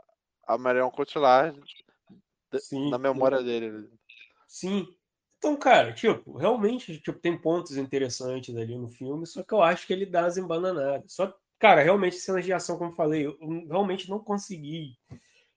a 0.46 0.56
Marion 0.56 0.90
Cotillard 0.90 1.60
sim, 2.58 2.88
na 2.88 2.96
memória 2.96 3.38
sim. 3.38 3.44
dele. 3.44 3.90
Sim. 4.48 4.86
Então, 5.36 5.54
cara, 5.54 5.92
tipo, 5.92 6.38
realmente 6.38 6.98
tipo, 6.98 7.18
tem 7.18 7.36
pontos 7.36 7.76
interessantes 7.76 8.56
ali 8.56 8.78
no 8.78 8.88
filme, 8.88 9.26
só 9.26 9.42
que 9.42 9.52
eu 9.52 9.62
acho 9.62 9.86
que 9.86 9.92
ele 9.92 10.06
dá 10.06 10.24
as 10.24 10.38
embananadas. 10.38 11.12
Só 11.12 11.30
cara, 11.58 11.82
realmente 11.82 12.16
cenas 12.16 12.42
de 12.42 12.54
ação, 12.54 12.78
como 12.78 12.90
eu 12.92 12.96
falei, 12.96 13.26
eu 13.26 13.36
realmente 13.68 14.08
não 14.08 14.18
consegui 14.18 14.96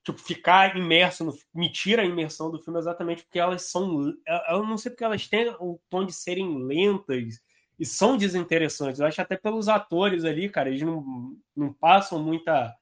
tipo, 0.04 0.20
ficar 0.20 0.76
imerso 0.76 1.24
no 1.24 1.34
me 1.54 1.72
tira 1.72 2.02
a 2.02 2.06
imersão 2.06 2.52
do 2.52 2.62
filme 2.62 2.80
exatamente 2.80 3.24
porque 3.24 3.40
elas 3.40 3.64
são 3.64 4.14
eu 4.50 4.66
não 4.66 4.78
sei 4.78 4.92
porque 4.92 5.04
elas 5.04 5.28
têm 5.28 5.50
o 5.60 5.80
tom 5.90 6.06
de 6.06 6.14
serem 6.14 6.62
lentas 6.66 7.40
e 7.80 7.86
são 7.86 8.18
desinteressantes. 8.18 9.00
Eu 9.00 9.08
acho 9.08 9.22
até 9.22 9.38
pelos 9.38 9.70
atores 9.70 10.26
ali, 10.26 10.50
cara, 10.50 10.70
eles 10.70 10.82
não, 10.82 11.36
não 11.56 11.74
passam 11.74 12.22
muita 12.22 12.76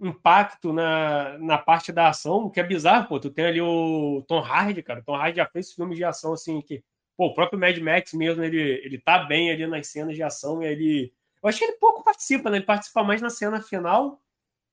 impacto 0.00 0.72
na, 0.72 1.38
na 1.38 1.58
parte 1.58 1.90
da 1.90 2.08
ação, 2.08 2.44
o 2.44 2.50
que 2.50 2.60
é 2.60 2.62
bizarro, 2.62 3.08
pô. 3.08 3.18
Tu 3.18 3.30
tem 3.30 3.46
ali 3.46 3.60
o 3.60 4.22
Tom 4.28 4.40
Hardy, 4.40 4.82
cara. 4.82 5.00
O 5.00 5.04
Tom 5.04 5.16
Hardy 5.16 5.38
já 5.38 5.46
fez 5.46 5.72
filmes 5.72 5.96
de 5.96 6.04
ação 6.04 6.32
assim 6.34 6.60
que, 6.60 6.84
pô, 7.16 7.26
o 7.26 7.34
próprio 7.34 7.58
Mad 7.58 7.76
Max 7.78 8.12
mesmo, 8.12 8.44
ele, 8.44 8.60
ele 8.84 8.98
tá 8.98 9.24
bem 9.24 9.50
ali 9.50 9.66
nas 9.66 9.88
cenas 9.88 10.14
de 10.14 10.22
ação 10.22 10.62
e 10.62 10.66
ele 10.66 11.12
eu 11.42 11.48
acho 11.48 11.58
que 11.58 11.64
ele 11.64 11.78
pouco 11.78 12.02
participa, 12.02 12.50
né? 12.50 12.58
Ele 12.58 12.66
participa 12.66 13.02
mais 13.02 13.22
na 13.22 13.30
cena 13.30 13.62
final. 13.62 14.20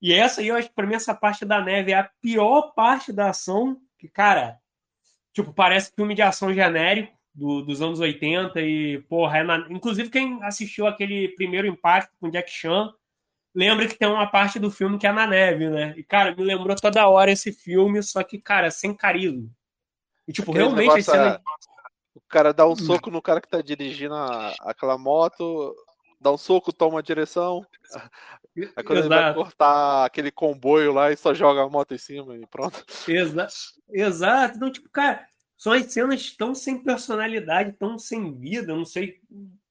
E 0.01 0.13
essa 0.13 0.41
aí, 0.41 0.47
eu 0.47 0.55
acho 0.55 0.69
que 0.69 0.75
pra 0.75 0.85
mim, 0.85 0.95
essa 0.95 1.13
parte 1.13 1.45
da 1.45 1.61
neve 1.61 1.91
é 1.91 1.99
a 1.99 2.09
pior 2.21 2.73
parte 2.73 3.13
da 3.13 3.29
ação. 3.29 3.79
Que, 3.97 4.07
cara, 4.07 4.59
tipo, 5.33 5.53
parece 5.53 5.93
filme 5.95 6.15
de 6.15 6.21
ação 6.21 6.53
genérico 6.53 7.14
do, 7.35 7.61
dos 7.61 7.81
anos 7.81 7.99
80. 7.99 8.59
E, 8.61 8.99
porra, 9.09 9.39
é 9.39 9.43
na... 9.43 9.67
inclusive 9.69 10.09
quem 10.09 10.41
assistiu 10.43 10.87
aquele 10.87 11.29
primeiro 11.35 11.67
impacto 11.67 12.15
com 12.19 12.29
Jack 12.29 12.49
Chan, 12.49 12.91
lembra 13.53 13.87
que 13.87 13.97
tem 13.97 14.07
uma 14.07 14.27
parte 14.27 14.57
do 14.57 14.71
filme 14.71 14.97
que 14.97 15.05
é 15.05 15.11
na 15.11 15.27
neve, 15.27 15.69
né? 15.69 15.93
E, 15.97 16.03
cara, 16.03 16.35
me 16.35 16.43
lembrou 16.43 16.75
toda 16.75 17.07
hora 17.07 17.31
esse 17.31 17.51
filme, 17.51 18.01
só 18.01 18.23
que, 18.23 18.39
cara, 18.39 18.71
sem 18.71 18.95
carisma. 18.95 19.47
E, 20.27 20.33
tipo, 20.33 20.51
Aquele 20.51 20.65
realmente. 20.65 21.03
Cena... 21.03 21.35
É... 21.35 21.41
O 22.13 22.21
cara 22.27 22.53
dá 22.53 22.65
um 22.65 22.75
soco 22.75 23.11
no 23.11 23.21
cara 23.21 23.41
que 23.41 23.47
tá 23.47 23.61
dirigindo 23.61 24.15
a... 24.15 24.53
aquela 24.61 24.97
moto, 24.97 25.75
dá 26.19 26.31
um 26.31 26.37
soco, 26.37 26.73
toma 26.73 26.99
a 26.99 27.03
direção. 27.03 27.65
Aí 28.57 28.83
quando 28.85 28.99
Exato. 28.99 29.13
ele 29.13 29.23
vai 29.23 29.33
cortar 29.33 30.05
aquele 30.05 30.31
comboio 30.31 30.93
lá 30.93 31.11
e 31.11 31.17
só 31.17 31.33
joga 31.33 31.61
a 31.61 31.69
moto 31.69 31.93
em 31.93 31.97
cima 31.97 32.37
e 32.37 32.47
pronto. 32.47 32.85
Exato. 33.05 33.53
Exato. 33.89 34.55
Então, 34.55 34.71
tipo, 34.71 34.89
cara, 34.89 35.27
são 35.57 35.73
as 35.73 35.91
cenas 35.91 36.31
tão 36.31 36.53
sem 36.53 36.81
personalidade, 36.81 37.73
tão 37.73 37.97
sem 37.97 38.37
vida, 38.37 38.71
eu 38.71 38.77
não 38.77 38.85
sei. 38.85 39.19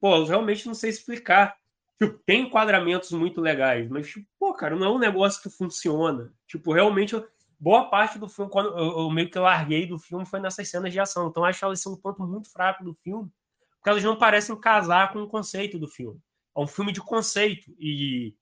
Pô, 0.00 0.16
eu 0.16 0.24
realmente 0.24 0.66
não 0.66 0.74
sei 0.74 0.90
explicar. 0.90 1.56
Tipo, 2.00 2.18
tem 2.26 2.42
enquadramentos 2.42 3.12
muito 3.12 3.40
legais, 3.40 3.88
mas, 3.88 4.08
tipo, 4.08 4.26
pô, 4.38 4.52
cara, 4.52 4.74
não 4.74 4.86
é 4.86 4.90
um 4.90 4.98
negócio 4.98 5.42
que 5.42 5.48
funciona. 5.48 6.32
Tipo, 6.46 6.72
realmente, 6.72 7.14
boa 7.58 7.88
parte 7.88 8.18
do 8.18 8.28
filme, 8.28 8.50
quando 8.50 8.76
eu, 8.76 8.98
eu 8.98 9.10
meio 9.10 9.30
que 9.30 9.38
larguei 9.38 9.86
do 9.86 9.98
filme, 9.98 10.26
foi 10.26 10.40
nessas 10.40 10.68
cenas 10.68 10.92
de 10.92 10.98
ação. 10.98 11.28
Então, 11.28 11.44
acho 11.44 11.64
elas 11.64 11.86
um 11.86 11.96
ponto 11.96 12.26
muito 12.26 12.50
fraco 12.50 12.82
do 12.82 12.94
filme, 12.94 13.30
porque 13.76 13.90
elas 13.90 14.02
não 14.02 14.16
parecem 14.16 14.58
casar 14.58 15.12
com 15.12 15.22
o 15.22 15.28
conceito 15.28 15.78
do 15.78 15.86
filme 15.86 16.20
é 16.56 16.60
um 16.60 16.66
filme 16.66 16.92
de 16.92 17.00
conceito. 17.00 17.74
E 17.78 18.34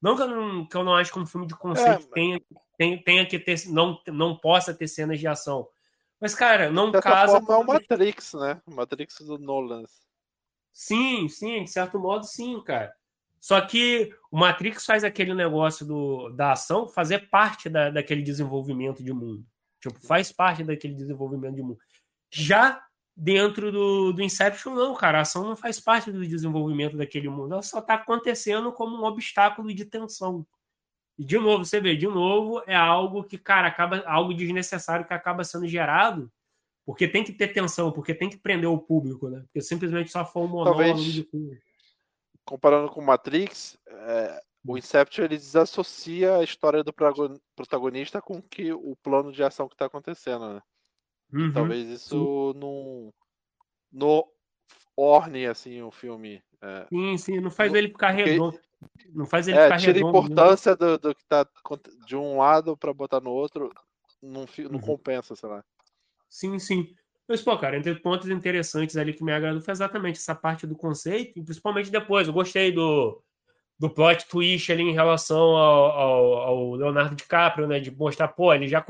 não 0.00 0.16
que 0.16 0.22
eu 0.22 0.28
não, 0.28 0.66
que 0.66 0.76
eu 0.76 0.84
não 0.84 0.94
acho 0.94 1.12
que 1.12 1.18
um 1.18 1.26
filme 1.26 1.46
de 1.46 1.54
conceito 1.54 2.08
é, 2.08 2.14
tenha, 2.14 2.40
tenha, 2.78 3.04
tenha 3.04 3.26
que 3.26 3.38
ter, 3.38 3.68
não, 3.68 4.00
não 4.08 4.36
possa 4.36 4.74
ter 4.74 4.88
cenas 4.88 5.20
de 5.20 5.26
ação. 5.26 5.68
Mas, 6.22 6.36
cara, 6.36 6.70
não 6.70 6.92
de 6.92 7.00
casa. 7.00 7.40
Forma, 7.40 7.54
é 7.54 7.56
o 7.56 7.66
Matrix, 7.66 8.34
né? 8.34 8.62
O 8.64 8.72
Matrix 8.72 9.16
do 9.22 9.38
Nolan. 9.40 9.82
Sim, 10.72 11.28
sim, 11.28 11.64
de 11.64 11.70
certo 11.72 11.98
modo, 11.98 12.24
sim, 12.24 12.62
cara. 12.62 12.94
Só 13.40 13.60
que 13.60 14.14
o 14.30 14.38
Matrix 14.38 14.86
faz 14.86 15.02
aquele 15.02 15.34
negócio 15.34 15.84
do, 15.84 16.28
da 16.28 16.52
ação 16.52 16.86
fazer 16.86 17.28
parte 17.28 17.68
da, 17.68 17.90
daquele 17.90 18.22
desenvolvimento 18.22 19.02
de 19.02 19.12
mundo. 19.12 19.44
Tipo, 19.80 19.98
faz 20.06 20.30
parte 20.30 20.62
daquele 20.62 20.94
desenvolvimento 20.94 21.56
de 21.56 21.62
mundo. 21.62 21.78
Já 22.30 22.80
dentro 23.16 23.72
do, 23.72 24.12
do 24.12 24.22
Inception, 24.22 24.74
não, 24.76 24.94
cara. 24.94 25.18
A 25.18 25.22
ação 25.22 25.42
não 25.42 25.56
faz 25.56 25.80
parte 25.80 26.12
do 26.12 26.24
desenvolvimento 26.24 26.96
daquele 26.96 27.28
mundo. 27.28 27.54
Ela 27.54 27.62
só 27.62 27.80
está 27.80 27.94
acontecendo 27.94 28.72
como 28.72 28.96
um 28.96 29.04
obstáculo 29.04 29.74
de 29.74 29.84
tensão. 29.86 30.46
E, 31.18 31.24
de 31.24 31.38
novo, 31.38 31.64
você 31.64 31.80
vê, 31.80 31.94
de 31.94 32.06
novo, 32.06 32.62
é 32.66 32.74
algo 32.74 33.24
que, 33.24 33.38
cara, 33.38 33.68
acaba 33.68 34.02
algo 34.06 34.34
desnecessário 34.34 35.06
que 35.06 35.14
acaba 35.14 35.44
sendo 35.44 35.66
gerado 35.66 36.30
porque 36.84 37.06
tem 37.06 37.22
que 37.22 37.32
ter 37.32 37.48
tensão, 37.48 37.92
porque 37.92 38.14
tem 38.14 38.28
que 38.28 38.36
prender 38.36 38.68
o 38.68 38.78
público, 38.78 39.28
né? 39.28 39.40
Porque 39.42 39.60
simplesmente 39.60 40.10
só 40.10 40.24
for 40.24 40.44
um 40.44 40.48
monólogo 40.48 41.00
de 41.00 41.24
filme. 41.24 41.58
Comparando 42.44 42.90
com 42.90 43.00
Matrix, 43.00 43.78
é, 43.86 44.42
o 44.66 44.76
Inception 44.76 45.24
ele 45.24 45.36
desassocia 45.36 46.38
a 46.38 46.44
história 46.44 46.82
do 46.82 46.92
protagonista 47.54 48.20
com 48.20 48.42
que 48.42 48.72
o 48.72 48.96
plano 48.96 49.30
de 49.30 49.44
ação 49.44 49.68
que 49.68 49.74
está 49.74 49.86
acontecendo, 49.86 50.54
né? 50.54 50.62
Uhum. 51.32 51.52
Talvez 51.52 51.88
isso 51.88 52.52
não, 52.56 53.14
não 53.92 54.24
orne 54.96 55.46
assim 55.46 55.80
o 55.82 55.90
filme. 55.90 56.42
É, 56.60 56.86
sim, 56.88 57.16
sim, 57.16 57.40
não 57.40 57.50
faz 57.50 57.72
ele 57.72 57.88
ficar 57.88 58.10
redondo. 58.10 58.58
Não 59.14 59.26
faz 59.26 59.48
ele 59.48 59.58
é, 59.58 59.64
ficar 59.64 59.78
tira 59.78 59.92
redondo. 59.92 60.16
a 60.16 60.20
importância 60.20 60.76
do, 60.76 60.98
do, 60.98 61.14
que 61.14 61.24
tá 61.26 61.46
de 62.06 62.16
um 62.16 62.38
lado 62.38 62.76
para 62.76 62.92
botar 62.92 63.20
no 63.20 63.30
outro, 63.30 63.70
não, 64.22 64.46
não 64.70 64.72
uhum. 64.72 64.80
compensa, 64.80 65.34
sei 65.34 65.48
lá. 65.48 65.64
Sim, 66.28 66.58
sim. 66.58 66.94
Mas, 67.28 67.42
pô, 67.42 67.56
cara, 67.56 67.76
entre 67.76 67.94
pontos 67.94 68.28
interessantes 68.28 68.96
ali 68.96 69.12
que 69.12 69.24
me 69.24 69.32
agradou 69.32 69.60
foi 69.60 69.72
exatamente 69.72 70.18
essa 70.18 70.34
parte 70.34 70.66
do 70.66 70.76
conceito, 70.76 71.38
e 71.38 71.42
principalmente 71.42 71.90
depois. 71.90 72.26
Eu 72.26 72.34
gostei 72.34 72.72
do, 72.72 73.22
do 73.78 73.90
plot 73.90 74.26
twist 74.28 74.70
ali 74.70 74.82
em 74.82 74.92
relação 74.92 75.56
ao, 75.56 75.90
ao, 75.90 76.32
ao, 76.34 76.74
Leonardo 76.74 77.16
DiCaprio, 77.16 77.66
né? 77.66 77.80
De 77.80 77.90
mostrar, 77.90 78.28
pô, 78.28 78.52
ele 78.52 78.68
já. 78.68 78.80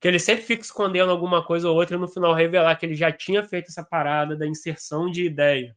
Que 0.00 0.08
ele 0.08 0.18
sempre 0.18 0.44
fica 0.44 0.62
escondendo 0.62 1.10
alguma 1.10 1.44
coisa 1.44 1.68
ou 1.68 1.76
outra 1.76 1.96
e 1.96 1.98
no 1.98 2.08
final 2.08 2.34
revelar 2.34 2.76
que 2.76 2.86
ele 2.86 2.94
já 2.94 3.10
tinha 3.12 3.42
feito 3.42 3.68
essa 3.68 3.84
parada 3.84 4.36
da 4.36 4.46
inserção 4.46 5.10
de 5.10 5.24
ideia. 5.24 5.76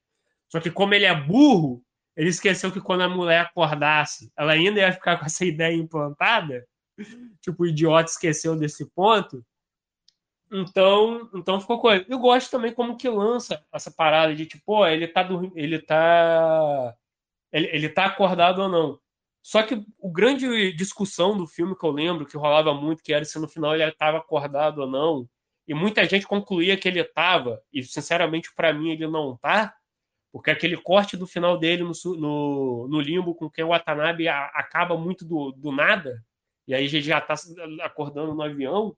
Só 0.49 0.59
que, 0.59 0.71
como 0.71 0.93
ele 0.93 1.05
é 1.05 1.15
burro, 1.15 1.83
ele 2.19 2.29
esqueceu 2.29 2.69
que 2.69 2.81
quando 2.81 2.99
a 2.99 3.07
mulher 3.07 3.39
acordasse, 3.39 4.29
ela 4.37 4.51
ainda 4.51 4.81
ia 4.81 4.91
ficar 4.91 5.17
com 5.17 5.25
essa 5.25 5.45
ideia 5.47 5.73
implantada. 5.73 6.67
tipo, 7.41 7.63
o 7.63 7.65
idiota 7.65 8.11
esqueceu 8.11 8.57
desse 8.57 8.85
ponto. 8.91 9.41
Então, 10.51 11.29
então 11.33 11.61
ficou 11.61 11.79
coisa. 11.79 12.05
Eu 12.09 12.19
gosto 12.19 12.51
também 12.51 12.73
como 12.73 12.97
que 12.97 13.07
lança 13.07 13.63
essa 13.73 13.89
parada 13.89 14.35
de 14.35 14.45
tipo, 14.45 14.61
pô, 14.65 14.85
ele 14.85 15.07
tá 15.07 15.25
ele 15.55 15.79
tá 15.79 16.93
ele, 17.53 17.67
ele 17.67 17.87
tá 17.87 18.05
acordado 18.07 18.63
ou 18.63 18.67
não. 18.69 18.99
Só 19.41 19.63
que 19.63 19.81
o 19.97 20.11
grande 20.11 20.73
discussão 20.73 21.37
do 21.37 21.47
filme 21.47 21.73
que 21.73 21.85
eu 21.85 21.91
lembro 21.91 22.25
que 22.25 22.35
rolava 22.35 22.73
muito 22.73 23.01
que 23.01 23.13
era 23.13 23.23
se 23.23 23.39
no 23.39 23.47
final 23.47 23.75
ele 23.75 23.83
estava 23.85 24.17
acordado 24.17 24.79
ou 24.79 24.87
não, 24.87 25.29
e 25.65 25.73
muita 25.73 26.03
gente 26.05 26.27
concluía 26.27 26.75
que 26.75 26.87
ele 26.89 26.99
estava, 26.99 27.61
e 27.71 27.81
sinceramente 27.81 28.53
para 28.53 28.73
mim 28.73 28.89
ele 28.89 29.07
não 29.07 29.37
tá, 29.37 29.73
porque 30.31 30.51
aquele 30.51 30.77
corte 30.77 31.17
do 31.17 31.27
final 31.27 31.57
dele 31.57 31.83
no, 31.83 31.91
no, 32.15 32.87
no 32.87 33.01
limbo 33.01 33.33
com 33.35 33.49
que 33.49 33.63
o 33.63 33.69
Watanabe 33.69 34.27
a, 34.27 34.45
acaba 34.47 34.97
muito 34.97 35.25
do, 35.25 35.51
do 35.51 35.71
nada, 35.71 36.23
e 36.67 36.73
aí 36.73 36.85
ele 36.85 37.01
já 37.01 37.19
tá 37.19 37.35
acordando 37.81 38.33
no 38.33 38.41
avião, 38.43 38.95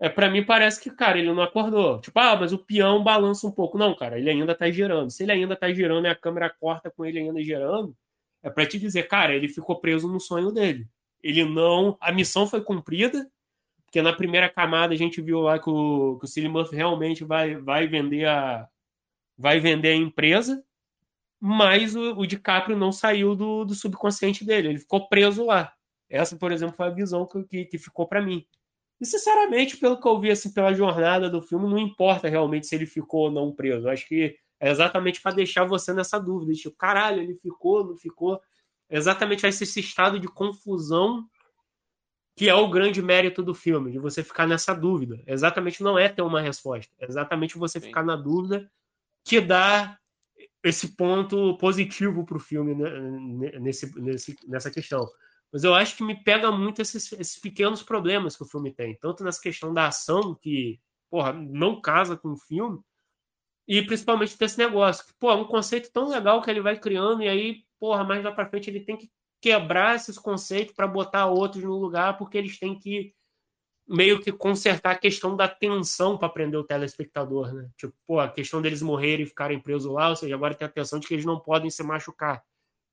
é, 0.00 0.08
para 0.08 0.28
mim 0.28 0.44
parece 0.44 0.80
que, 0.80 0.90
cara, 0.90 1.18
ele 1.18 1.32
não 1.32 1.42
acordou. 1.42 2.00
Tipo, 2.00 2.18
ah, 2.18 2.36
mas 2.36 2.52
o 2.52 2.58
peão 2.58 3.02
balança 3.02 3.46
um 3.46 3.50
pouco. 3.50 3.78
Não, 3.78 3.94
cara, 3.94 4.18
ele 4.18 4.28
ainda 4.28 4.54
tá 4.54 4.70
girando. 4.70 5.10
Se 5.10 5.22
ele 5.22 5.32
ainda 5.32 5.56
tá 5.56 5.72
girando 5.72 6.06
e 6.06 6.10
a 6.10 6.14
câmera 6.14 6.50
corta 6.50 6.90
com 6.90 7.04
ele 7.04 7.18
ainda 7.20 7.42
girando, 7.42 7.96
é 8.42 8.50
para 8.50 8.66
te 8.66 8.78
dizer, 8.78 9.04
cara, 9.04 9.34
ele 9.34 9.48
ficou 9.48 9.80
preso 9.80 10.06
no 10.08 10.20
sonho 10.20 10.52
dele. 10.52 10.86
Ele 11.22 11.44
não. 11.44 11.96
A 12.00 12.12
missão 12.12 12.46
foi 12.46 12.60
cumprida, 12.60 13.26
porque 13.86 14.02
na 14.02 14.12
primeira 14.12 14.48
camada 14.48 14.92
a 14.92 14.96
gente 14.96 15.22
viu 15.22 15.40
lá 15.40 15.58
que 15.58 15.70
o, 15.70 16.18
que 16.18 16.46
o 16.46 16.50
Murphy 16.50 16.76
realmente 16.76 17.24
vai, 17.24 17.56
vai 17.56 17.86
vender 17.86 18.26
a. 18.26 18.68
Vai 19.36 19.60
vender 19.60 19.90
a 19.90 19.96
empresa, 19.96 20.64
mas 21.40 21.94
o, 21.94 22.18
o 22.18 22.26
DiCaprio 22.26 22.76
não 22.76 22.92
saiu 22.92 23.34
do, 23.34 23.64
do 23.64 23.74
subconsciente 23.74 24.44
dele, 24.44 24.68
ele 24.68 24.78
ficou 24.78 25.08
preso 25.08 25.44
lá. 25.44 25.72
Essa, 26.08 26.36
por 26.36 26.52
exemplo, 26.52 26.76
foi 26.76 26.86
a 26.86 26.90
visão 26.90 27.26
que, 27.26 27.44
que, 27.44 27.64
que 27.64 27.78
ficou 27.78 28.06
para 28.06 28.22
mim. 28.22 28.46
E, 29.00 29.06
sinceramente, 29.06 29.76
pelo 29.76 30.00
que 30.00 30.06
eu 30.06 30.20
vi 30.20 30.30
assim, 30.30 30.52
pela 30.52 30.72
jornada 30.72 31.28
do 31.28 31.42
filme, 31.42 31.68
não 31.68 31.78
importa 31.78 32.28
realmente 32.28 32.66
se 32.66 32.74
ele 32.74 32.86
ficou 32.86 33.22
ou 33.22 33.30
não 33.30 33.52
preso. 33.52 33.86
Eu 33.86 33.92
acho 33.92 34.06
que 34.06 34.36
é 34.60 34.70
exatamente 34.70 35.20
para 35.20 35.34
deixar 35.34 35.64
você 35.64 35.92
nessa 35.92 36.18
dúvida. 36.18 36.52
Tipo, 36.52 36.76
caralho, 36.76 37.20
ele 37.20 37.34
ficou, 37.34 37.84
não 37.84 37.96
ficou. 37.96 38.40
É 38.88 38.96
exatamente 38.96 39.46
esse, 39.46 39.64
esse 39.64 39.80
estado 39.80 40.20
de 40.20 40.28
confusão 40.28 41.28
que 42.36 42.48
é 42.48 42.54
o 42.54 42.68
grande 42.68 43.00
mérito 43.00 43.42
do 43.42 43.54
filme, 43.54 43.92
de 43.92 43.98
você 43.98 44.22
ficar 44.22 44.46
nessa 44.46 44.74
dúvida. 44.74 45.22
Exatamente 45.26 45.82
não 45.82 45.98
é 45.98 46.08
ter 46.08 46.22
uma 46.22 46.40
resposta. 46.40 46.92
É 46.98 47.06
exatamente 47.06 47.56
você 47.56 47.78
Sim. 47.78 47.86
ficar 47.86 48.02
na 48.02 48.16
dúvida 48.16 48.70
que 49.24 49.40
dá 49.40 49.98
esse 50.62 50.96
ponto 50.96 51.56
positivo 51.58 52.24
para 52.24 52.36
o 52.36 52.40
filme 52.40 52.74
né, 52.74 53.58
nesse, 53.58 53.98
nesse, 54.00 54.36
nessa 54.46 54.70
questão. 54.70 55.06
Mas 55.52 55.62
eu 55.62 55.74
acho 55.74 55.96
que 55.96 56.02
me 56.02 56.22
pega 56.22 56.50
muito 56.50 56.82
esses, 56.82 57.12
esses, 57.12 57.38
pequenos 57.38 57.82
problemas 57.82 58.36
que 58.36 58.42
o 58.42 58.46
filme 58.46 58.72
tem. 58.72 58.96
Tanto 58.98 59.22
nessa 59.22 59.40
questão 59.40 59.72
da 59.72 59.86
ação, 59.86 60.34
que, 60.34 60.80
porra, 61.10 61.32
não 61.32 61.80
casa 61.80 62.16
com 62.16 62.32
o 62.32 62.36
filme, 62.36 62.80
e 63.68 63.82
principalmente 63.82 64.36
desse 64.36 64.58
negócio. 64.58 65.06
Que, 65.06 65.12
pô, 65.14 65.30
é 65.30 65.34
um 65.34 65.46
conceito 65.46 65.92
tão 65.92 66.08
legal 66.08 66.42
que 66.42 66.50
ele 66.50 66.60
vai 66.60 66.78
criando, 66.78 67.22
e 67.22 67.28
aí, 67.28 67.62
porra, 67.78 68.02
mais 68.02 68.24
lá 68.24 68.32
pra 68.32 68.48
frente 68.48 68.68
ele 68.68 68.80
tem 68.80 68.96
que 68.96 69.10
quebrar 69.40 69.94
esses 69.94 70.18
conceitos 70.18 70.74
para 70.74 70.88
botar 70.88 71.26
outros 71.26 71.62
no 71.62 71.76
lugar, 71.76 72.16
porque 72.18 72.38
eles 72.38 72.58
têm 72.58 72.78
que 72.78 73.14
meio 73.86 74.20
que 74.20 74.32
consertar 74.32 74.92
a 74.92 74.98
questão 74.98 75.36
da 75.36 75.48
tensão 75.48 76.16
para 76.16 76.28
prender 76.28 76.58
o 76.58 76.64
telespectador, 76.64 77.52
né? 77.52 77.68
Tipo, 77.76 77.94
pô, 78.06 78.20
a 78.20 78.28
questão 78.28 78.62
deles 78.62 78.82
morrerem 78.82 79.24
e 79.24 79.28
ficarem 79.28 79.60
presos 79.60 79.92
lá, 79.92 80.08
ou 80.08 80.16
seja, 80.16 80.34
agora 80.34 80.54
tem 80.54 80.66
a 80.66 80.70
tensão 80.70 80.98
de 80.98 81.06
que 81.06 81.14
eles 81.14 81.24
não 81.24 81.38
podem 81.38 81.70
se 81.70 81.82
machucar 81.82 82.42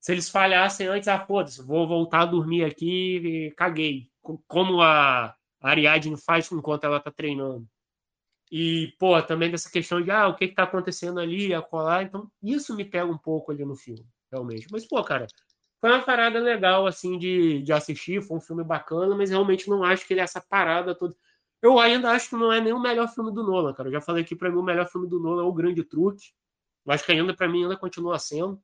se 0.02 0.12
eles 0.12 0.30
falhassem 0.30 0.88
antes, 0.88 1.08
ah, 1.08 1.24
foda-se, 1.24 1.62
vou 1.62 1.88
voltar 1.88 2.22
a 2.22 2.26
dormir 2.26 2.66
aqui 2.66 3.18
e 3.18 3.52
caguei. 3.52 4.10
Como 4.48 4.82
a 4.82 5.36
Ariadne 5.62 6.18
faz 6.18 6.52
enquanto 6.52 6.86
ela 6.86 7.00
tá 7.00 7.12
treinando. 7.12 7.68
E, 8.52 8.94
pô, 9.00 9.22
também 9.22 9.52
dessa 9.52 9.70
questão 9.72 10.02
de, 10.02 10.10
ah, 10.10 10.28
o 10.28 10.36
que 10.36 10.48
que 10.48 10.56
tá 10.56 10.64
acontecendo 10.64 11.20
ali, 11.20 11.54
a 11.54 11.62
colar. 11.62 12.04
Então, 12.04 12.30
isso 12.42 12.76
me 12.76 12.84
pega 12.84 13.06
um 13.06 13.18
pouco 13.18 13.52
ali 13.52 13.64
no 13.64 13.76
filme, 13.76 14.06
realmente. 14.32 14.68
Mas, 14.72 14.88
pô, 14.88 15.04
cara, 15.04 15.28
foi 15.82 15.90
uma 15.90 16.04
parada 16.04 16.40
legal, 16.40 16.86
assim, 16.86 17.18
de, 17.18 17.64
de 17.64 17.74
assistir. 17.74 18.22
Foi 18.22 18.38
um 18.38 18.42
filme 18.42 18.64
bacana, 18.64 19.16
mas 19.16 19.32
realmente 19.32 19.68
não 19.68 19.84
acho 19.84 20.06
que 20.06 20.14
ele 20.14 20.22
é 20.22 20.24
essa 20.24 20.40
parada 20.40 20.94
toda. 20.94 21.16
Eu 21.60 21.80
ainda 21.80 22.12
acho 22.12 22.30
que 22.30 22.36
não 22.36 22.54
é 22.54 22.62
nem 22.62 22.72
o 22.72 22.80
melhor 22.80 23.08
filme 23.10 23.34
do 23.34 23.44
Nolan, 23.44 23.74
cara. 23.74 23.90
Eu 23.90 23.94
já 23.94 24.02
falei 24.02 24.24
aqui, 24.24 24.36
para 24.36 24.52
mim, 24.52 24.58
o 24.58 24.64
melhor 24.64 24.88
filme 24.88 25.10
do 25.10 25.20
Nolan 25.20 25.44
é 25.44 25.46
O 25.46 25.54
Grande 25.54 25.84
Truque. 25.84 26.28
Eu 26.86 26.94
acho 26.94 27.04
que 27.04 27.12
ainda, 27.12 27.36
para 27.36 27.50
mim, 27.50 27.64
ainda 27.64 27.76
continua 27.76 28.20
sendo. 28.20 28.62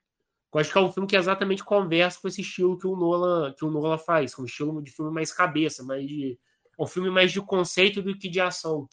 Eu 0.53 0.60
acho 0.60 0.71
que 0.71 0.77
é 0.77 0.82
um 0.82 0.91
filme 0.91 1.08
que 1.08 1.17
exatamente 1.17 1.63
conversa 1.63 2.19
com 2.21 2.27
esse 2.27 2.41
estilo 2.41 2.77
que 2.77 2.88
o 2.88 2.95
Nolan, 2.95 3.53
que 3.53 3.65
o 3.65 3.71
Nolan 3.71 3.97
faz, 3.97 4.34
com 4.34 4.43
um 4.43 4.45
estilo 4.45 4.82
de 4.82 4.91
filme 4.91 5.12
mais 5.12 5.34
cabeça, 5.34 5.84
mais 5.84 6.08
de, 6.08 6.39
é 6.80 6.84
um 6.84 6.88
filme 6.88 7.10
mais 7.10 7.32
de 7.32 7.41
conceito 7.41 8.01
do 8.01 8.17
que 8.17 8.30
de 8.30 8.39
ação. 8.39 8.88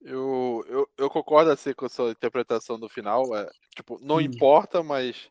Eu, 0.00 0.64
eu, 0.68 0.88
eu 0.98 1.10
concordo 1.10 1.50
assim 1.50 1.72
com 1.72 1.86
a 1.86 1.88
sua 1.88 2.10
interpretação 2.10 2.78
do 2.78 2.88
final. 2.88 3.36
É, 3.36 3.48
tipo, 3.76 3.98
não 4.02 4.16
hum. 4.16 4.20
importa, 4.20 4.82
mas 4.82 5.30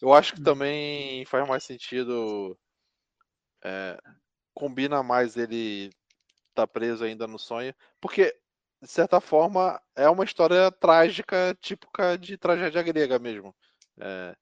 eu 0.00 0.12
acho 0.12 0.34
que 0.34 0.42
também 0.42 1.24
faz 1.26 1.46
mais 1.48 1.64
sentido. 1.64 2.58
É, 3.64 3.98
combina 4.54 5.02
mais 5.02 5.36
ele 5.36 5.86
estar 6.50 6.66
tá 6.66 6.66
preso 6.66 7.04
ainda 7.04 7.26
no 7.26 7.38
sonho. 7.38 7.74
Porque, 8.00 8.36
de 8.82 8.88
certa 8.88 9.20
forma, 9.20 9.80
é 9.96 10.08
uma 10.08 10.24
história 10.24 10.70
trágica, 10.72 11.56
típica 11.60 12.16
de 12.18 12.36
tragédia 12.38 12.82
grega 12.82 13.18
mesmo. 13.18 13.54
É, 14.00 14.36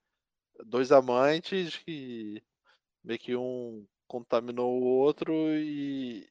dois 0.67 0.93
amantes 0.93 1.77
que 1.79 2.43
meio 3.05 3.19
que 3.19 3.37
um 3.37 3.87
contaminou 4.07 4.81
o 4.81 4.85
outro 4.87 5.33
e, 5.57 6.29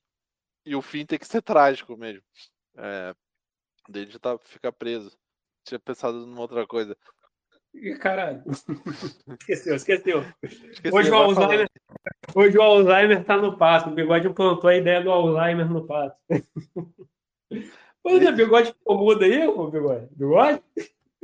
e 0.66 0.76
o 0.76 0.82
fim 0.82 1.06
tem 1.06 1.20
que 1.20 1.28
ser 1.28 1.42
trágico 1.42 1.98
mesmo. 1.98 2.24
É, 2.78 3.16
dele 3.90 4.18
tá, 4.20 4.38
fica 4.40 4.72
preso. 4.72 5.18
Tinha 5.64 5.80
pensado 5.80 6.26
numa 6.26 6.42
outra 6.42 6.66
coisa. 6.68 6.98
Caralho. 8.00 8.44
esqueceu, 9.40 9.76
esqueceu. 9.76 10.26
hoje, 10.92 11.12
o 11.12 11.16
Alzheimer, 11.16 11.70
hoje 12.36 12.58
o 12.58 12.62
Alzheimer 12.62 13.24
tá 13.24 13.38
no 13.38 13.58
pato. 13.58 13.90
O 13.90 13.94
bigode 13.94 14.30
plantou 14.30 14.70
a 14.70 14.76
ideia 14.76 15.02
do 15.02 15.12
Alzheimer 15.12 15.70
no 15.70 15.86
pato. 15.86 16.16
Pois 18.04 18.24
é, 18.24 18.32
bigode 18.32 18.70
ficou 18.72 18.98
mudo 18.98 19.26
aí, 19.26 19.46
o 19.46 19.70
bigode? 19.70 20.08
Bigode? 20.12 20.62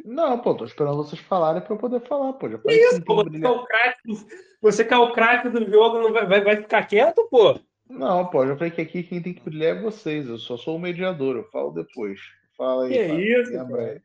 Não, 0.04 0.38
pô, 0.40 0.54
tô 0.54 0.66
esperando 0.66 0.98
vocês 0.98 1.22
falarem 1.22 1.62
pra 1.62 1.74
eu 1.74 1.78
poder 1.78 2.02
falar, 2.02 2.34
pô. 2.34 2.50
Já 2.50 2.60
isso, 2.68 3.02
pô, 3.06 3.24
você, 3.24 3.46
é 3.46 3.50
o 3.50 3.64
craque 3.64 4.02
do, 4.06 4.28
você 4.62 4.86
que 4.86 4.94
é 4.94 4.98
o 4.98 5.14
craque 5.14 5.50
do 5.50 5.72
jogo, 5.72 6.02
não 6.02 6.12
vai, 6.12 6.26
vai, 6.26 6.44
vai 6.44 6.58
ficar 6.58 6.86
quieto, 6.86 7.26
pô? 7.30 7.58
Não, 7.90 8.26
pô, 8.26 8.46
já 8.46 8.58
falei 8.58 8.72
que 8.72 8.82
aqui 8.82 9.04
quem 9.04 9.22
tem 9.22 9.34
que 9.34 9.44
brilhar 9.44 9.78
é 9.78 9.82
vocês. 9.82 10.28
Eu 10.28 10.38
só 10.38 10.58
sou 10.58 10.76
o 10.76 10.80
mediador, 10.80 11.38
eu 11.38 11.44
falo 11.46 11.72
depois. 11.72 12.20
Fala 12.58 12.86
aí. 12.86 12.92
Que 12.92 13.08
fala, 13.08 13.22
isso, 13.22 13.54
cara. 13.54 14.04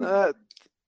É, 0.00 0.32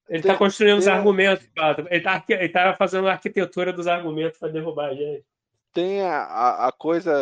ele 0.09 0.23
tem, 0.23 0.33
tá 0.33 0.39
construindo 0.39 0.73
tem... 0.73 0.81
os 0.81 0.89
argumentos. 0.89 1.49
Ele 1.91 2.01
tá, 2.01 2.25
ele 2.29 2.49
tá 2.49 2.75
fazendo 2.77 3.09
a 3.09 3.13
arquitetura 3.13 3.73
dos 3.73 3.87
argumentos 3.87 4.39
para 4.39 4.53
derrubar 4.53 4.91
a 4.91 4.95
gente. 4.95 5.25
Tem 5.73 6.03
a, 6.03 6.69
a, 6.69 6.73
coisa, 6.73 7.13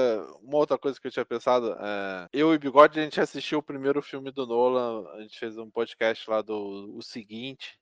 uma 0.43 0.59
outra 0.59 0.77
coisa 0.77 1.01
que 1.01 1.07
eu 1.07 1.11
tinha 1.11 1.25
pensado. 1.25 1.73
É, 1.73 2.29
eu 2.35 2.53
e 2.53 2.59
Bigode, 2.59 3.01
a 3.01 3.03
gente 3.03 3.21
assistiu 3.21 3.61
o 3.61 3.63
primeiro 3.63 4.03
filme 4.03 4.31
do 4.31 4.47
Nolan, 4.47 5.09
a 5.15 5.23
gente 5.23 5.39
fez 5.39 5.57
um 5.57 5.71
podcast 5.71 6.29
lá 6.29 6.43
do 6.43 6.95
O 6.95 7.03
Seguinte, 7.03 7.79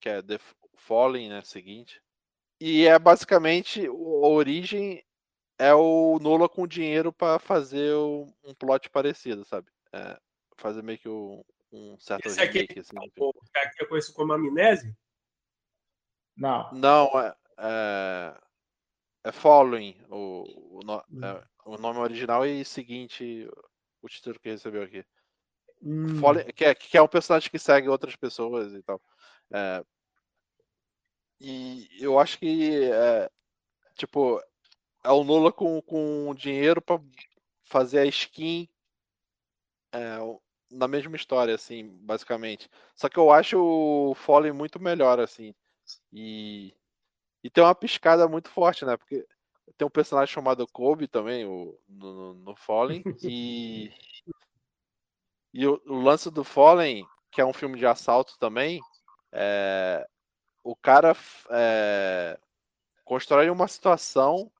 que 0.00 0.08
é 0.08 0.20
The 0.20 0.40
Fallen, 0.76 1.28
né? 1.28 1.40
Seguinte. 1.44 2.02
E 2.60 2.84
é 2.86 2.98
basicamente 2.98 3.86
a 3.86 3.92
origem 3.92 5.04
é 5.56 5.72
o 5.72 6.18
Nolan 6.20 6.48
com 6.48 6.66
dinheiro 6.66 7.12
para 7.12 7.38
fazer 7.38 7.94
um 7.94 8.54
plot 8.58 8.90
parecido, 8.90 9.44
sabe? 9.44 9.68
É, 9.92 10.18
fazer 10.56 10.82
meio 10.82 10.98
que 10.98 11.08
um, 11.08 11.44
um 11.72 11.98
certo 11.98 12.26
Esse 12.26 12.40
aqui, 12.40 12.60
remake, 12.60 12.80
assim, 12.80 12.96
o 13.18 13.32
cara 13.52 13.70
que 13.70 13.84
eu 13.84 13.88
conheço 13.88 14.14
como 14.14 14.32
Amnésia? 14.32 14.96
Não. 16.36 16.72
Não, 16.72 17.20
é, 17.20 17.36
é 17.58 18.40
é 19.24 19.32
Following, 19.32 19.96
o, 20.08 20.78
o, 20.78 20.80
no, 20.84 21.04
hum. 21.10 21.24
é, 21.24 21.44
o 21.64 21.76
nome 21.76 21.98
original 21.98 22.46
e 22.46 22.64
seguinte, 22.64 23.48
o 24.00 24.08
título 24.08 24.38
que 24.40 24.50
recebeu 24.50 24.82
aqui. 24.82 25.04
Hum. 25.82 26.18
Following, 26.18 26.46
que, 26.52 26.64
é, 26.64 26.74
que 26.74 26.96
é 26.96 27.02
um 27.02 27.08
personagem 27.08 27.50
que 27.50 27.58
segue 27.58 27.88
outras 27.88 28.16
pessoas 28.16 28.72
e 28.72 28.82
tal. 28.82 29.00
É, 29.52 29.84
e 31.40 31.88
eu 32.00 32.18
acho 32.18 32.38
que, 32.38 32.90
é, 32.90 33.30
tipo, 33.94 34.40
é 35.04 35.10
o 35.10 35.24
Nula 35.24 35.52
com, 35.52 35.80
com 35.82 36.34
dinheiro 36.34 36.80
para 36.80 37.00
fazer 37.64 38.00
a 38.00 38.06
skin 38.06 38.68
é, 39.92 40.18
na 40.70 40.88
mesma 40.88 41.16
história, 41.16 41.54
assim, 41.54 41.88
basicamente. 42.02 42.70
Só 42.94 43.08
que 43.08 43.18
eu 43.18 43.30
acho 43.30 43.58
o 43.58 44.14
Fallen 44.14 44.52
muito 44.52 44.80
melhor, 44.80 45.20
assim. 45.20 45.54
E 46.12 46.74
e 47.42 47.50
tem 47.50 47.62
uma 47.62 47.74
piscada 47.74 48.28
muito 48.28 48.50
forte, 48.50 48.84
né? 48.84 48.96
Porque 48.96 49.26
tem 49.76 49.86
um 49.86 49.90
personagem 49.90 50.32
chamado 50.32 50.66
Kobe 50.66 51.06
também, 51.06 51.46
o, 51.46 51.78
no, 51.88 52.34
no 52.34 52.56
Fallen. 52.56 53.02
E, 53.22 53.92
e 55.54 55.66
o, 55.66 55.80
o, 55.86 56.00
lance 56.02 56.30
do 56.30 56.44
Fallen, 56.44 57.06
que 57.30 57.40
é 57.40 57.44
um 57.44 57.52
filme 57.52 57.78
de 57.78 57.86
assalto 57.86 58.36
também, 58.38 58.80
é, 59.32 60.06
o 60.62 60.76
cara 60.76 61.16
é, 61.50 62.38
constrói 63.04 63.48
uma 63.48 63.66
situação 63.66 64.50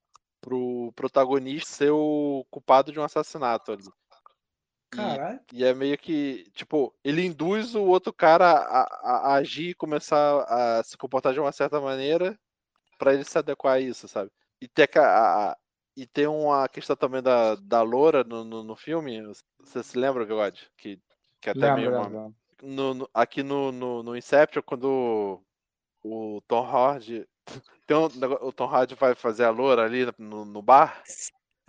pro 0.41 0.93
protagonista 0.95 1.71
ser 1.71 1.91
o 1.91 2.47
culpado 2.51 2.93
de 2.93 2.99
um 2.99 3.05
assassinato 3.05 3.73
ali. 3.73 3.85
Caralho. 4.91 5.41
E 5.53 5.65
é 5.65 5.75
meio 5.75 5.97
que, 5.99 6.51
tipo, 6.55 6.95
ele 7.05 7.25
induz 7.25 7.75
o 7.75 7.83
outro 7.85 8.13
cara 8.13 8.47
a, 8.51 8.83
a- 8.83 9.33
a 9.33 9.35
agir 9.35 9.71
e 9.71 9.75
começar 9.75 10.45
a 10.49 10.83
se 10.83 10.97
comportar 10.97 11.33
de 11.33 11.41
uma 11.41 11.53
certa 11.53 11.81
maneira 11.81 12.39
pra 12.99 13.15
ele 13.15 13.25
se 13.25 13.39
adequar 13.39 13.75
a 13.75 13.81
isso, 13.81 14.09
sabe? 14.09 14.31
E 14.61 14.67
tem, 14.69 14.87
a, 14.97 15.51
a- 15.51 15.57
e 15.97 16.07
tem 16.07 16.27
uma 16.27 16.69
questão 16.69 16.97
também 16.97 17.23
da, 17.23 17.55
da 17.57 17.83
loura 17.83 18.25
no, 18.25 18.45
no, 18.45 18.63
no 18.65 18.77
filme. 18.77 19.23
Você 19.61 19.83
se 19.83 19.97
lembra, 19.99 20.25
God? 20.25 20.57
Que, 20.77 20.99
que 21.41 21.51
até 21.51 21.75
meio 21.75 21.91
Lembra, 21.91 22.01
uma, 22.01 22.09
lembra. 22.09 22.35
no- 22.63 22.95
no- 22.95 23.11
aqui 23.15 23.43
no, 23.43 23.71
no, 23.73 24.03
no 24.03 24.17
Inception, 24.17 24.63
quando 24.63 25.43
o 26.03 26.41
Tom 26.49 26.65
Hardy. 26.65 27.27
Tem 27.87 27.97
um, 27.97 28.05
o 28.43 28.53
Tom 28.53 28.67
Hardy 28.67 28.95
vai 28.95 29.15
fazer 29.15 29.45
a 29.45 29.51
loura 29.51 29.85
ali 29.85 30.07
no, 30.19 30.45
no 30.45 30.61
bar. 30.63 31.03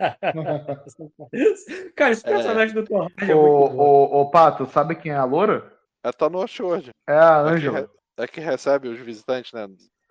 Cara, 1.96 2.12
esse 2.12 2.26
É. 2.26 2.30
personagem 2.30 2.74
do 2.74 2.84
Tom 2.84 3.02
Hardy 3.02 3.30
é 3.30 3.34
Ô, 3.34 3.60
muito 3.60 3.76
bom. 3.76 3.82
ô, 3.82 4.20
ô, 4.22 4.30
Pato, 4.30 4.66
sabe 4.66 4.94
quem 4.96 5.12
é 5.12 5.16
a 5.16 5.24
loura? 5.24 5.72
Ela 6.02 6.12
tá 6.12 6.28
no 6.30 6.42
Ashford. 6.42 6.90
É 7.08 7.12
a 7.12 7.40
É 7.40 7.44
que, 7.44 7.50
Angela. 7.56 7.80
re- 7.80 7.88
é 8.18 8.26
que 8.26 8.40
recebe 8.40 8.88
os 8.88 8.98
visitantes, 8.98 9.52
né? 9.52 9.68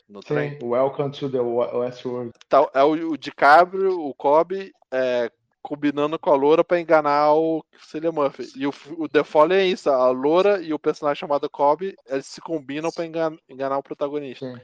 No 0.08 0.22
trem. 0.22 0.58
Sim, 0.60 0.66
Welcome 0.68 1.12
to 1.12 1.30
the 1.30 1.40
Westworld. 1.40 2.32
Tá, 2.48 2.68
é 2.74 2.84
o, 2.84 3.12
o 3.12 3.18
DiCaprio, 3.18 4.00
o 4.00 4.14
Kobe, 4.16 4.72
é, 4.92 5.30
combinando 5.62 6.18
com 6.18 6.32
a 6.32 6.36
loura 6.36 6.64
pra 6.64 6.80
enganar 6.80 7.34
o 7.36 7.64
Cillian 7.80 8.12
Murphy. 8.12 8.52
E 8.56 8.66
o, 8.66 8.74
o 8.98 9.08
The 9.08 9.24
Fallen 9.24 9.60
é 9.60 9.66
isso, 9.66 9.90
a 9.90 10.10
loura 10.10 10.62
e 10.62 10.74
o 10.74 10.80
personagem 10.80 11.20
chamado 11.20 11.50
Kobe, 11.50 11.96
eles 12.08 12.26
se 12.26 12.42
combinam 12.42 12.92
pra 12.92 13.06
engan- 13.06 13.38
enganar 13.48 13.78
o 13.78 13.84
protagonista. 13.84 14.46
Sim. 14.52 14.60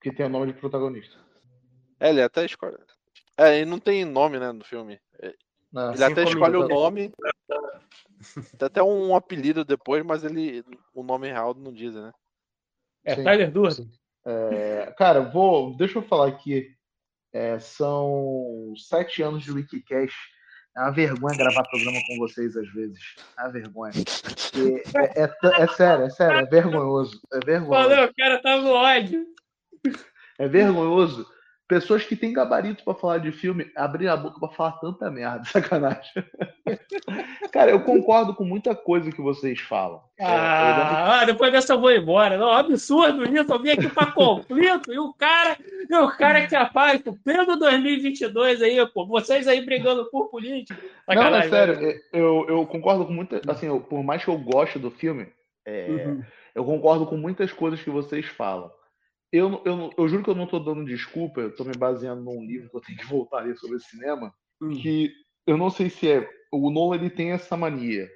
Que 0.00 0.12
tem 0.12 0.26
o 0.26 0.30
nome 0.30 0.52
de 0.52 0.58
protagonista. 0.58 1.16
É, 2.00 2.08
ele 2.08 2.22
até 2.22 2.44
escolhe. 2.44 2.76
É, 3.40 3.56
ele 3.56 3.70
não 3.70 3.78
tem 3.78 4.04
nome, 4.04 4.38
né, 4.38 4.52
no 4.52 4.62
filme. 4.62 5.00
É. 5.22 5.34
Ele 5.94 6.04
até 6.04 6.24
escolhe 6.24 6.56
o 6.56 6.68
nome. 6.68 7.10
Tem 8.58 8.66
até 8.66 8.82
um 8.82 9.16
apelido 9.16 9.64
depois, 9.64 10.04
mas 10.04 10.22
ele 10.22 10.62
o 10.92 11.02
nome 11.02 11.28
real 11.28 11.54
não 11.54 11.72
diz, 11.72 11.94
né? 11.94 12.12
É 13.02 13.14
Sim. 13.14 13.24
Tyler 13.24 13.50
Durden. 13.50 13.90
É, 14.26 14.94
cara, 14.98 15.22
vou, 15.22 15.74
deixa 15.74 15.98
eu 15.98 16.02
falar 16.02 16.28
aqui. 16.28 16.68
É, 17.32 17.58
são 17.58 18.74
sete 18.76 19.22
anos 19.22 19.42
de 19.42 19.52
Wikicast. 19.52 20.18
É 20.76 20.80
uma 20.82 20.92
vergonha 20.92 21.38
gravar 21.38 21.62
programa 21.68 21.98
com 22.06 22.18
vocês 22.18 22.54
às 22.56 22.70
vezes. 22.74 23.00
É 23.38 23.42
uma 23.42 23.52
vergonha. 23.52 23.92
É, 24.94 25.22
é, 25.22 25.62
é 25.62 25.66
sério, 25.68 26.04
é 26.04 26.10
sério, 26.10 26.40
é 26.40 26.44
vergonhoso. 26.44 27.22
É 27.32 27.38
vergonhoso. 27.42 27.88
Falou, 27.88 28.04
o 28.04 28.14
cara 28.14 28.42
tá 28.42 28.56
no 28.58 28.70
ódio. 28.70 29.24
É 30.38 30.46
vergonhoso. 30.46 31.26
Pessoas 31.70 32.04
que 32.04 32.16
têm 32.16 32.32
gabarito 32.32 32.82
pra 32.82 32.94
falar 32.94 33.18
de 33.18 33.30
filme 33.30 33.70
abrir 33.76 34.08
a 34.08 34.16
boca 34.16 34.40
pra 34.40 34.48
falar 34.48 34.72
tanta 34.72 35.08
merda, 35.08 35.44
sacanagem. 35.46 36.02
Cara, 37.52 37.70
eu 37.70 37.80
concordo 37.84 38.34
com 38.34 38.44
muita 38.44 38.74
coisa 38.74 39.12
que 39.12 39.22
vocês 39.22 39.60
falam. 39.60 40.02
É, 40.18 40.24
Ah, 40.26 41.20
ah, 41.20 41.24
depois 41.24 41.52
dessa 41.52 41.74
eu 41.74 41.80
vou 41.80 41.92
embora. 41.92 42.36
Não, 42.36 42.50
absurdo 42.50 43.22
isso. 43.24 43.52
Eu 43.52 43.58
vim 43.62 43.70
aqui 43.70 43.88
pra 43.88 44.06
conflito 44.10 44.92
e 44.92 44.98
o 44.98 45.12
cara, 45.14 45.56
e 45.88 45.94
o 45.94 46.08
cara 46.16 46.44
que 46.48 46.56
aparece, 46.56 47.04
pleno 47.24 47.56
2022 47.56 48.62
aí, 48.62 48.84
pô. 48.92 49.06
Vocês 49.06 49.46
aí 49.46 49.64
brigando 49.64 50.10
por 50.10 50.28
política. 50.28 50.76
Não, 51.06 51.14
é 51.14 51.16
Sacanagem, 51.16 51.50
sério, 51.50 51.80
né? 51.80 51.94
eu, 52.12 52.46
eu 52.48 52.66
concordo 52.66 53.06
com 53.06 53.12
muita. 53.12 53.40
Assim, 53.48 53.66
eu- 53.66 53.80
por 53.80 54.02
mais 54.02 54.24
que 54.24 54.28
eu 54.30 54.38
goste 54.38 54.76
do 54.78 54.90
filme, 54.90 55.28
é, 55.64 55.86
Uhum. 55.88 56.22
eu 56.52 56.64
concordo 56.64 57.06
com 57.06 57.16
muitas 57.16 57.52
coisas 57.52 57.80
que 57.80 57.90
vocês 57.90 58.26
falam. 58.26 58.70
Eu, 59.32 59.62
eu, 59.64 59.90
eu 59.96 60.08
juro 60.08 60.24
que 60.24 60.30
eu 60.30 60.34
não 60.34 60.46
tô 60.46 60.58
dando 60.58 60.84
desculpa, 60.84 61.40
eu 61.40 61.54
tô 61.54 61.64
me 61.64 61.76
baseando 61.76 62.22
num 62.22 62.44
livro 62.44 62.68
que 62.68 62.76
eu 62.76 62.80
tenho 62.80 62.98
que 62.98 63.06
voltar 63.06 63.38
a 63.38 63.42
ler 63.42 63.56
sobre 63.56 63.78
cinema, 63.78 64.34
Hum. 64.60 64.70
que 64.70 65.12
eu 65.46 65.56
não 65.56 65.70
sei 65.70 65.88
se 65.88 66.08
é. 66.10 66.28
O 66.52 66.70
Nolan 66.70 66.96
ele 66.96 67.10
tem 67.10 67.30
essa 67.32 67.56
mania. 67.56 68.10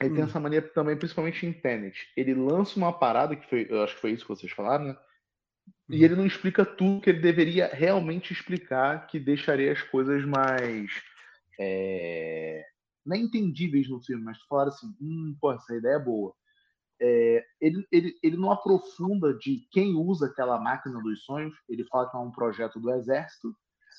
Ele 0.00 0.10
tem 0.10 0.22
Hum. 0.22 0.26
essa 0.26 0.40
mania 0.40 0.62
também, 0.62 0.96
principalmente 0.96 1.44
em 1.46 1.52
Tenet. 1.52 2.08
Ele 2.16 2.34
lança 2.34 2.76
uma 2.78 2.92
parada, 2.92 3.36
que 3.36 3.48
foi, 3.48 3.66
eu 3.68 3.82
acho 3.82 3.94
que 3.94 4.00
foi 4.00 4.12
isso 4.12 4.24
que 4.24 4.30
vocês 4.30 4.50
falaram, 4.50 4.86
né? 4.86 4.96
E 5.90 5.98
Uhum. 5.98 6.04
ele 6.04 6.16
não 6.16 6.26
explica 6.26 6.64
tudo 6.64 7.00
que 7.02 7.10
ele 7.10 7.20
deveria 7.20 7.66
realmente 7.66 8.32
explicar, 8.32 9.06
que 9.06 9.18
deixaria 9.20 9.72
as 9.72 9.82
coisas 9.82 10.24
mais. 10.24 10.90
É, 11.58 12.64
não 13.04 13.16
é 13.16 13.18
entendíveis 13.18 13.88
no 13.88 14.00
filme, 14.00 14.24
mas 14.24 14.38
falaram 14.48 14.70
assim: 14.70 14.86
hum, 15.00 15.36
pô, 15.40 15.52
essa 15.52 15.74
ideia 15.74 15.96
é 15.96 15.98
boa. 15.98 16.34
É, 17.00 17.42
ele, 17.60 17.86
ele, 17.90 18.14
ele 18.22 18.36
não 18.36 18.50
aprofunda 18.52 19.32
de 19.34 19.66
quem 19.70 19.94
usa 19.96 20.26
aquela 20.26 20.60
máquina 20.60 21.00
dos 21.02 21.24
sonhos, 21.24 21.54
ele 21.68 21.84
fala 21.84 22.10
que 22.10 22.16
é 22.16 22.20
um 22.20 22.30
projeto 22.30 22.78
do 22.78 22.90
exército, 22.92 23.54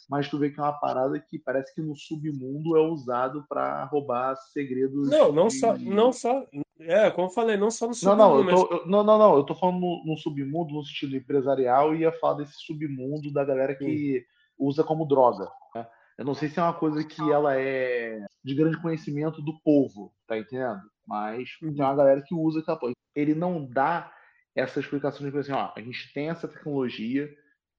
mas 0.09 0.29
tu 0.29 0.37
vê 0.37 0.49
que 0.51 0.59
é 0.59 0.63
uma 0.63 0.73
parada 0.79 1.19
que 1.19 1.39
parece 1.39 1.73
que 1.73 1.81
no 1.81 1.95
submundo 1.95 2.75
é 2.77 2.81
usado 2.81 3.45
para 3.47 3.85
roubar 3.85 4.35
segredos. 4.53 5.09
Não, 5.09 5.31
não 5.31 5.47
de- 5.47 5.55
só, 5.59 5.77
não 5.77 6.11
só. 6.13 6.45
É, 6.79 7.09
como 7.11 7.27
eu 7.27 7.31
falei, 7.31 7.57
não 7.57 7.71
só 7.71 7.87
no 7.87 7.93
Não, 8.03 8.15
não, 8.15 8.37
eu 8.37 8.43
submundo, 8.43 8.67
tô, 8.67 8.75
eu- 8.75 8.87
não, 8.87 9.03
não, 9.03 9.17
não, 9.17 9.35
eu 9.37 9.43
tô 9.43 9.55
falando 9.55 9.79
no, 9.79 10.03
no 10.05 10.17
submundo, 10.17 10.73
no 10.73 10.83
sentido 10.83 11.15
empresarial, 11.15 11.95
e 11.95 11.99
ia 12.01 12.11
falar 12.11 12.35
desse 12.35 12.53
submundo 12.65 13.31
da 13.31 13.43
galera 13.45 13.73
que 13.75 14.25
usa 14.59 14.83
como 14.83 15.07
droga. 15.07 15.49
né? 15.73 15.87
Eu 16.17 16.25
não 16.25 16.35
sei 16.35 16.49
se 16.49 16.59
é 16.59 16.63
uma 16.63 16.73
coisa 16.73 17.03
que 17.03 17.31
ela 17.31 17.55
é 17.59 18.23
de 18.43 18.53
grande 18.53 18.79
conhecimento 18.81 19.41
do 19.41 19.59
povo, 19.61 20.13
tá 20.27 20.37
entendendo? 20.37 20.81
Mas 21.07 21.49
Uhum. 21.61 21.73
tem 21.73 21.83
uma 21.83 21.95
galera 21.95 22.23
que 22.25 22.33
usa 22.33 22.63
coisa. 22.77 22.95
Ele 23.15 23.33
não 23.33 23.65
dá 23.65 24.13
essa 24.55 24.79
explicação 24.79 25.29
de 25.29 25.37
assim, 25.37 25.51
ó, 25.51 25.71
a 25.75 25.81
gente 25.81 26.13
tem 26.13 26.29
essa 26.29 26.47
tecnologia 26.47 27.29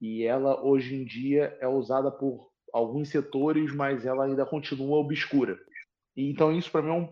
e 0.01 0.23
ela 0.23 0.61
hoje 0.63 0.95
em 0.95 1.05
dia 1.05 1.57
é 1.61 1.67
usada 1.67 2.11
por 2.11 2.49
alguns 2.73 3.09
setores, 3.09 3.73
mas 3.73 4.05
ela 4.05 4.25
ainda 4.25 4.45
continua 4.45 4.97
obscura. 4.97 5.57
E, 6.15 6.29
então 6.31 6.51
isso 6.51 6.71
para 6.71 6.81
mim 6.81 6.89
é 6.89 6.93
um, 6.93 7.09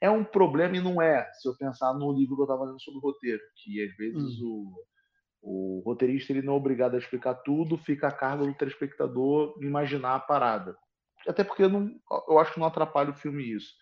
é 0.00 0.10
um 0.10 0.24
problema 0.24 0.76
e 0.76 0.80
não 0.80 1.02
é, 1.02 1.28
se 1.34 1.48
eu 1.48 1.56
pensar 1.56 1.92
no 1.94 2.12
livro 2.12 2.36
que 2.36 2.42
eu 2.42 2.44
estava 2.44 2.64
lendo 2.64 2.80
sobre 2.80 2.98
o 2.98 3.02
roteiro, 3.02 3.40
que 3.56 3.84
às 3.84 3.96
vezes 3.96 4.40
o, 4.40 4.72
o 5.42 5.82
roteirista 5.84 6.32
ele 6.32 6.42
não 6.42 6.54
é 6.54 6.56
obrigado 6.56 6.94
a 6.94 6.98
explicar 6.98 7.34
tudo, 7.34 7.76
fica 7.76 8.08
a 8.08 8.12
cargo 8.12 8.46
do 8.46 8.54
telespectador 8.54 9.54
imaginar 9.60 10.14
a 10.14 10.20
parada. 10.20 10.76
Até 11.26 11.42
porque 11.42 11.64
eu, 11.64 11.68
não, 11.68 11.90
eu 12.28 12.38
acho 12.38 12.54
que 12.54 12.60
não 12.60 12.66
atrapalha 12.66 13.10
o 13.10 13.14
filme 13.14 13.52
isso. 13.52 13.74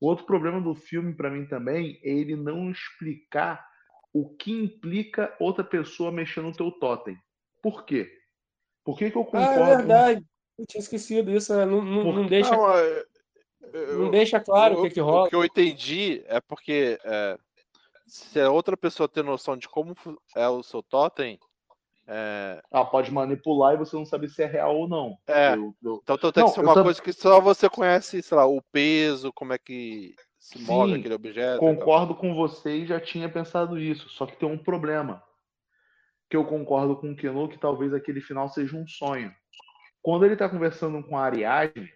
O 0.00 0.08
outro 0.08 0.26
problema 0.26 0.60
do 0.60 0.74
filme 0.74 1.14
para 1.14 1.30
mim 1.30 1.46
também 1.46 1.98
é 2.02 2.10
ele 2.10 2.36
não 2.36 2.70
explicar 2.70 3.66
o 4.12 4.28
que 4.36 4.52
implica 4.52 5.34
outra 5.40 5.64
pessoa 5.64 6.10
mexendo 6.12 6.46
no 6.46 6.52
teu 6.56 6.70
totem. 6.70 7.18
Por 7.62 7.84
quê? 7.84 8.10
Por 8.84 8.96
que, 8.98 9.10
que 9.10 9.16
eu 9.16 9.22
Ah, 9.22 9.24
concordo? 9.24 9.60
é 9.72 9.76
verdade. 9.76 10.26
Eu 10.58 10.66
tinha 10.66 10.80
esquecido 10.80 11.30
isso. 11.30 11.54
né? 11.54 11.66
Não, 11.66 11.82
não, 11.82 12.02
Por- 12.02 12.14
não 12.14 12.26
deixa, 12.26 12.50
Não, 12.56 12.70
é- 12.78 13.04
eu- 13.72 13.98
não 13.98 14.10
deixa 14.10 14.40
claro 14.40 14.74
o 14.74 14.78
eu- 14.78 14.82
que, 14.84 14.90
que 14.90 15.00
rola. 15.00 15.26
O 15.26 15.28
que 15.28 15.34
eu 15.36 15.44
entendi 15.44 16.22
é 16.26 16.40
porque 16.40 16.98
é, 17.04 17.38
se 18.06 18.40
a 18.40 18.50
outra 18.50 18.76
pessoa 18.76 19.08
tem 19.08 19.22
noção 19.22 19.56
de 19.56 19.68
como 19.68 19.94
é 20.34 20.48
o 20.48 20.62
seu 20.62 20.82
totem, 20.82 21.38
é, 22.06 22.62
Ela 22.70 22.84
pode 22.84 23.10
manipular 23.12 23.74
e 23.74 23.78
você 23.78 23.96
não 23.96 24.06
sabe 24.06 24.28
se 24.28 24.42
é 24.42 24.46
real 24.46 24.76
ou 24.76 24.88
não. 24.88 25.18
É. 25.26 25.54
Eu- 25.54 25.74
eu- 25.82 26.00
então 26.02 26.16
tem 26.32 26.42
Não, 26.42 26.48
que 26.48 26.54
ser 26.54 26.60
eu 26.60 26.64
uma 26.64 26.74
tam- 26.74 26.84
coisa 26.84 27.02
que 27.02 27.12
só 27.12 27.40
você 27.40 27.68
conhece, 27.68 28.22
sei 28.22 28.36
lá, 28.36 28.46
o 28.46 28.62
peso, 28.72 29.32
como 29.32 29.52
é 29.52 29.58
que 29.58 30.14
se 30.38 30.58
move 30.60 30.94
aquele 30.94 31.14
objeto. 31.14 31.58
Concordo 31.58 32.14
com 32.14 32.34
você 32.34 32.76
e 32.76 32.86
já 32.86 33.00
tinha 33.00 33.28
pensado 33.28 33.78
isso. 33.78 34.08
Só 34.10 34.24
que 34.26 34.36
tem 34.36 34.48
um 34.48 34.56
problema. 34.58 35.22
Que 36.30 36.36
eu 36.36 36.44
concordo 36.44 36.96
com 36.96 37.10
o 37.12 37.16
Keno 37.16 37.48
que 37.48 37.58
talvez 37.58 37.92
aquele 37.92 38.20
final 38.20 38.48
seja 38.48 38.76
um 38.76 38.86
sonho. 38.86 39.34
Quando 40.02 40.24
ele 40.24 40.36
tá 40.36 40.48
conversando 40.48 41.02
com 41.02 41.16
a 41.18 41.24
Ariadne, 41.24 41.92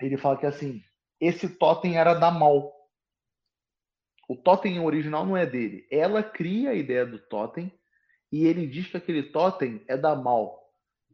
ele 0.00 0.16
fala 0.16 0.36
que 0.36 0.46
assim, 0.46 0.82
esse 1.20 1.48
totem 1.48 1.96
era 1.96 2.14
da 2.14 2.30
Mal. 2.30 2.72
O 4.28 4.36
totem 4.36 4.80
original 4.80 5.24
não 5.26 5.36
é 5.36 5.44
dele. 5.46 5.86
Ela 5.90 6.22
cria 6.22 6.70
a 6.70 6.74
ideia 6.74 7.04
do 7.06 7.18
totem 7.18 7.72
e 8.32 8.46
ele 8.46 8.66
diz 8.66 8.88
que 8.88 8.96
aquele 8.96 9.24
totem 9.24 9.82
é 9.86 9.96
da 9.96 10.16
Mal. 10.16 10.60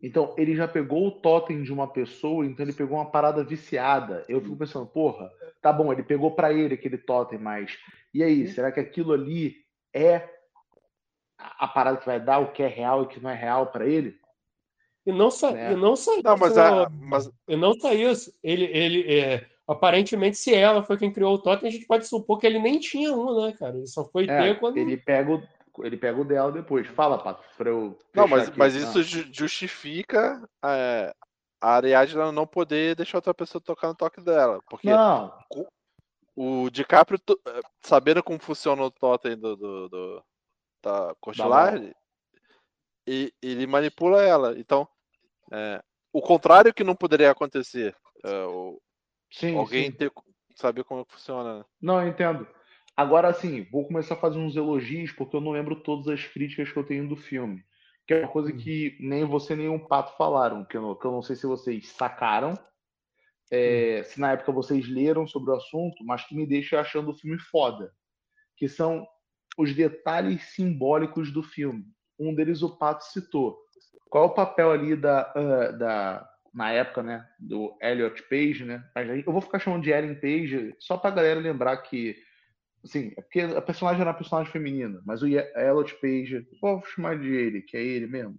Então, 0.01 0.33
ele 0.39 0.55
já 0.55 0.69
pegou 0.69 1.09
o 1.09 1.11
totem 1.11 1.61
de 1.65 1.73
uma 1.73 1.89
pessoa, 1.89 2.47
então 2.47 2.65
ele 2.65 2.73
pegou 2.73 2.97
uma 2.97 3.11
parada 3.11 3.43
viciada. 3.43 4.25
Eu 4.29 4.41
fico 4.41 4.57
pensando, 4.57 4.87
porra, 4.87 5.29
tá 5.61 5.73
bom, 5.73 5.93
ele 5.93 6.05
pegou 6.05 6.31
pra 6.31 6.53
ele 6.53 6.75
aquele 6.75 6.97
totem, 6.97 7.37
mas 7.37 7.77
e 8.15 8.23
aí, 8.23 8.47
será 8.47 8.71
que 8.71 8.79
aquilo 8.79 9.13
ali 9.13 9.57
é 9.93 10.29
a 11.37 11.67
parada 11.67 11.99
que 11.99 12.07
vai 12.07 12.21
dar 12.21 12.39
o 12.39 12.53
que 12.53 12.63
é 12.63 12.69
real 12.69 13.03
e 13.03 13.05
o 13.05 13.09
que 13.09 13.21
não 13.21 13.31
é 13.31 13.35
real 13.35 13.67
pra 13.67 13.87
ele? 13.87 14.17
E 15.05 15.13
não 15.13 15.31
só, 15.31 15.51
né? 15.51 15.73
e 15.73 15.77
não 15.77 15.97
só 15.97 16.13
Não, 16.23 16.37
mas, 16.37 16.57
a, 16.57 16.89
mas 16.91 17.31
E 17.49 17.57
não 17.57 17.73
só 17.75 17.93
isso. 17.93 18.33
Ele, 18.43 18.67
ele 18.67 19.19
é, 19.19 19.47
aparentemente, 19.67 20.37
se 20.37 20.55
ela 20.55 20.83
foi 20.83 20.97
quem 20.97 21.13
criou 21.13 21.35
o 21.35 21.39
totem, 21.39 21.69
a 21.69 21.73
gente 21.73 21.87
pode 21.87 22.07
supor 22.07 22.39
que 22.39 22.47
ele 22.47 22.59
nem 22.59 22.79
tinha 22.79 23.13
um, 23.13 23.43
né, 23.43 23.53
cara? 23.59 23.77
Ele 23.77 23.87
só 23.87 24.05
foi 24.05 24.25
É, 24.25 24.27
ter 24.27 24.61
quando. 24.61 24.77
ele 24.77 24.97
pega 24.97 25.35
o 25.35 25.43
ele 25.85 25.97
pega 25.97 26.21
o 26.21 26.25
dela 26.25 26.51
depois. 26.53 26.87
Fala, 26.89 27.19
Pato, 27.23 27.43
pra 27.57 27.71
eu 27.71 27.99
Não, 28.15 28.27
mas, 28.29 28.49
aqui. 28.49 28.59
mas 28.59 28.75
Ah. 28.77 28.79
isso 28.79 29.03
ju- 29.03 29.29
justifica 29.33 30.49
é, 30.65 31.15
a 31.61 31.71
Ariadne 31.75 32.21
ela 32.21 32.33
não 32.33 32.47
poder 32.47 32.95
deixar 32.97 33.19
outra 33.19 33.35
pessoa 33.35 33.61
tocar 33.63 33.89
no 33.89 33.95
toque 33.95 34.21
dela. 34.21 34.61
Porque 34.69 34.89
Não, 34.91 35.33
o 36.37 36.71
DiCaprio, 36.71 37.19
eh, 37.47 37.61
sabendo 37.81 38.23
como 38.23 38.39
funciona 38.39 38.83
o 38.83 38.91
totem 38.91 39.37
do, 39.37 39.57
do, 39.57 39.89
do- 39.89 40.25
da 40.83 41.15
Cortilar, 41.21 41.81
Mal. 41.81 41.91
e 43.07 43.33
ele 43.43 43.67
manipula 43.67 44.23
ela. 44.23 44.57
Então, 44.59 44.87
é, 45.51 45.83
o 46.13 46.21
contrário 46.23 46.73
que 46.73 46.85
não 46.85 46.95
poderia 46.95 47.31
acontecer. 47.31 47.97
É, 48.25 48.45
o, 48.45 48.81
Sim, 49.33 49.59
alguém 49.59 49.91
sim. 49.91 49.97
ter, 49.97 50.13
saber 50.55 50.85
como 50.85 51.05
que 51.05 51.13
funciona. 51.13 51.59
né? 51.59 51.65
Não, 51.83 52.01
eu 52.03 52.09
entendo. 52.09 52.47
Agora, 52.99 53.29
assim, 53.29 53.65
vou 53.71 53.87
começar 53.87 54.15
a 54.15 54.19
fazer 54.19 54.41
uns 54.41 54.57
elogios, 54.57 55.13
porque 55.13 55.37
eu 55.37 55.41
não 55.41 55.53
lembro 55.53 55.77
todas 55.77 56.09
as 56.09 56.25
críticas 56.27 56.73
que 56.73 56.77
eu 56.77 56.83
tenho 56.83 57.09
do 57.09 57.15
filme. 57.15 57.63
Que 58.05 58.15
é 58.15 58.21
uma 58.23 58.29
coisa 58.29 58.53
que 58.53 58.97
nem 58.99 59.25
você 59.25 59.55
nem 59.55 59.69
o 59.69 59.79
Pato 59.87 60.17
falaram, 60.17 60.65
que 60.65 60.77
eu, 60.77 60.83
não- 60.83 60.95
que 60.97 61.05
eu 61.05 61.13
não 61.13 61.23
sei 61.23 61.37
se 61.37 61.47
vocês 61.47 61.91
sacaram, 61.91 62.59
é, 63.53 64.03
se 64.03 64.19
na 64.19 64.33
época 64.33 64.51
vocês 64.51 64.89
leram 64.89 65.29
sobre 65.29 65.53
o 65.53 65.55
assunto, 65.55 66.05
mas 66.05 66.25
que 66.25 66.35
me 66.35 66.45
deixa 66.45 66.81
achando 66.81 67.13
o 67.13 67.15
filme 67.15 67.39
foda. 67.39 67.93
Que 68.57 68.69
são 68.69 69.07
os 69.57 69.73
detalhes 69.73 70.43
simbólicos 70.55 71.33
do 71.33 71.41
filme. 71.41 71.85
Um 72.19 72.35
deles 72.35 72.63
o 72.63 72.79
Pato 72.79 73.05
citou. 73.05 73.61
Qual 74.11 74.25
é 74.25 74.27
o 74.27 74.35
papel 74.35 74.73
ali 74.73 74.97
da, 74.97 75.21
ah, 75.37 75.71
da 75.71 76.29
na 76.53 76.73
época, 76.73 77.05
né, 77.05 77.25
do 77.39 77.79
Elliot 77.81 78.25
Page, 78.25 78.65
né? 78.65 78.83
Mas 78.93 79.25
eu 79.25 79.33
vou 79.33 79.41
ficar 79.41 79.61
chamando 79.61 79.85
de 79.85 79.91
Ellen 79.91 80.17
Page 80.17 80.75
só 80.81 80.97
pra 80.97 81.11
galera 81.13 81.39
lembrar 81.39 81.77
que 81.77 82.17
assim, 82.85 83.13
é 83.17 83.23
porque 83.23 83.41
a 83.41 83.63
personagem 83.63 84.01
era 84.01 84.11
uma 84.11 84.17
personagem 84.17 84.53
feminina, 84.53 85.01
mas 85.05 85.23
o 85.23 85.27
Elliot 85.27 85.95
Page, 86.01 86.47
vou 86.61 86.83
chamar 86.85 87.19
de 87.19 87.29
ele, 87.29 87.63
que 87.63 87.77
é 87.77 87.83
ele 87.83 88.07
mesmo, 88.07 88.39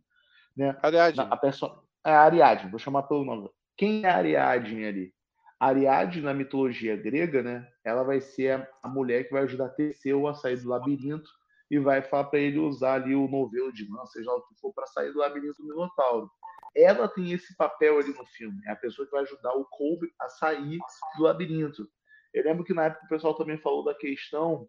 né? 0.56 0.78
Na- 1.16 1.34
a 1.34 1.38
pessoa 1.38 1.84
é 2.06 2.12
a 2.12 2.22
Ariadne, 2.22 2.70
vou 2.70 2.80
chamar 2.80 3.04
pelo 3.04 3.26
nome. 3.26 3.50
Quem 3.78 4.04
é 4.04 4.10
a 4.10 4.18
Ariadne 4.18 4.86
ali? 4.86 5.14
A 5.60 5.68
Ariadne, 5.68 6.22
na 6.22 6.34
mitologia 6.34 6.96
grega, 6.96 7.44
né? 7.44 7.68
Ela 7.84 8.04
vai 8.04 8.22
ser 8.22 8.68
a, 8.82 8.88
mulher 8.88 9.26
que 9.26 9.32
vai 9.34 9.44
ajudar 9.44 9.70
Teseu 9.70 10.28
a 10.28 10.34
sair 10.34 10.58
do 10.58 10.70
labirinto 10.70 11.30
e 11.70 11.78
vai 11.78 12.02
falar 12.02 12.26
para 12.26 12.40
ele 12.40 12.60
usar 12.60 12.94
ali 12.94 13.14
o 13.14 13.28
novelo 13.28 13.72
de 13.72 13.88
mão, 13.88 14.06
seja 14.08 14.32
lá 14.32 14.38
o 14.38 14.42
que 14.42 14.56
for, 14.60 14.74
para 14.74 14.88
sair 14.88 15.12
do 15.12 15.20
labirinto 15.20 15.62
do 15.62 15.68
Minotauro. 15.68 16.30
Ela 16.76 17.08
tem 17.08 17.32
esse 17.32 17.56
papel 17.56 18.00
ali 18.00 18.14
no 18.14 18.26
filme, 18.26 18.60
é 18.66 18.72
a 18.72 18.76
pessoa 18.76 19.06
que 19.06 19.12
vai 19.12 19.24
ajudar 19.24 19.54
o 19.54 19.66
Colby 19.66 20.10
a 20.20 20.30
sair 20.30 20.80
do 21.18 21.24
labirinto. 21.24 21.88
Eu 22.34 22.44
lembro 22.44 22.64
que 22.64 22.74
na 22.74 22.86
época 22.86 23.06
o 23.06 23.10
pessoal 23.10 23.36
também 23.36 23.58
falou 23.58 23.84
da 23.84 23.96
questão 23.96 24.68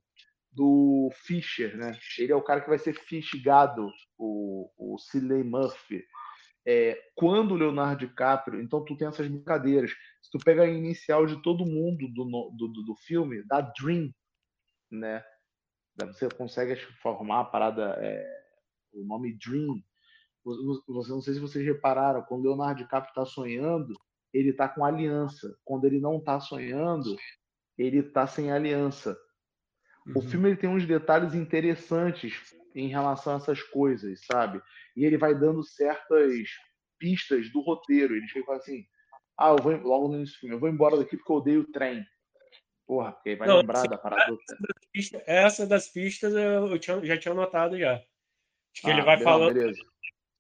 do 0.53 1.11
Fischer, 1.15 1.77
né? 1.77 1.93
Ele 2.19 2.33
é 2.33 2.37
o 2.37 2.43
cara 2.43 2.61
que 2.61 2.69
vai 2.69 2.79
ser 2.79 2.95
fisgado, 2.95 3.89
o, 4.19 4.71
o 4.77 4.99
Cillian 4.99 5.45
Murphy 5.45 6.05
é, 6.67 6.97
quando 7.15 7.53
o 7.53 7.57
Leonardo 7.57 8.07
DiCaprio, 8.07 8.61
então 8.61 8.85
tu 8.85 8.97
tem 8.97 9.09
essas 9.09 9.27
brincadeiras. 9.27 9.91
Se 10.23 10.31
tu 10.31 10.39
pega 10.39 10.63
a 10.63 10.69
inicial 10.69 11.27
de 11.27 11.43
todo 11.43 11.67
mundo 11.67 12.07
do, 12.09 12.25
do, 12.25 12.69
do, 12.69 12.83
do 12.85 12.95
filme, 12.97 13.43
da 13.45 13.61
Dream, 13.61 14.13
né? 14.91 15.25
Você 15.97 16.29
consegue 16.29 16.77
formar 17.03 17.41
a 17.41 17.45
parada, 17.45 17.97
é, 18.01 18.25
o 18.93 19.05
nome 19.05 19.37
Dream. 19.39 19.83
Você 20.45 21.11
não 21.11 21.21
sei 21.21 21.35
se 21.35 21.41
vocês 21.41 21.65
repararam, 21.65 22.23
quando 22.23 22.41
o 22.41 22.49
Leonardo 22.49 22.83
DiCaprio 22.83 23.11
está 23.11 23.25
sonhando, 23.27 23.95
ele 24.33 24.53
tá 24.53 24.69
com 24.69 24.85
aliança. 24.85 25.55
Quando 25.65 25.87
ele 25.87 26.01
não 26.01 26.23
tá 26.23 26.41
sonhando, 26.41 27.17
ele 27.81 28.03
tá 28.03 28.27
sem 28.27 28.53
aliança. 28.53 29.17
O 30.15 30.21
filme 30.21 30.51
ele 30.51 30.57
tem 30.57 30.69
uns 30.69 30.87
detalhes 30.87 31.35
interessantes 31.35 32.55
em 32.75 32.89
relação 32.89 33.35
a 33.35 33.37
essas 33.37 33.63
coisas, 33.63 34.25
sabe? 34.27 34.61
E 34.97 35.05
ele 35.05 35.17
vai 35.17 35.35
dando 35.35 35.63
certas 35.63 36.49
pistas 36.99 37.51
do 37.53 37.61
roteiro. 37.61 38.15
Ele 38.15 38.27
e 38.27 38.45
fala 38.45 38.59
assim: 38.59 38.85
Ah, 39.39 39.51
eu 39.51 39.57
vou 39.57 39.77
logo 39.77 40.09
no 40.09 40.17
início 40.17 40.35
do 40.37 40.41
filme, 40.41 40.55
eu 40.57 40.61
vou 40.61 40.69
embora 40.69 40.97
daqui 40.97 41.17
porque 41.17 41.33
eu 41.33 41.37
odeio 41.37 41.61
o 41.61 41.73
trem. 41.73 42.05
Porra, 42.87 43.13
porque 43.13 43.31
aí 43.31 43.37
vai 43.37 43.49
Não, 43.49 43.59
lembrar 43.59 43.87
da 43.87 43.97
parada 43.97 44.31
do 44.31 44.39
trem. 44.39 45.23
Essa 45.27 45.67
das 45.67 45.89
pistas 45.89 46.35
eu 46.35 46.79
tinha- 46.79 47.05
já 47.05 47.17
tinha 47.17 47.35
notado 47.35 47.79
já. 47.79 47.95
Acho 47.95 48.83
que 48.83 48.91
ele 48.91 49.01
Ah, 49.01 49.05
vai 49.05 49.17
não, 49.17 49.25
falando, 49.25 49.55
Beleza. 49.55 49.81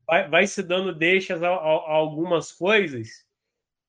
vai, 0.06 0.28
vai 0.28 0.46
se 0.46 0.62
dando 0.62 0.94
deixas 0.94 1.42
a, 1.42 1.48
a- 1.48 1.52
a 1.52 1.92
algumas 1.92 2.50
coisas, 2.52 3.08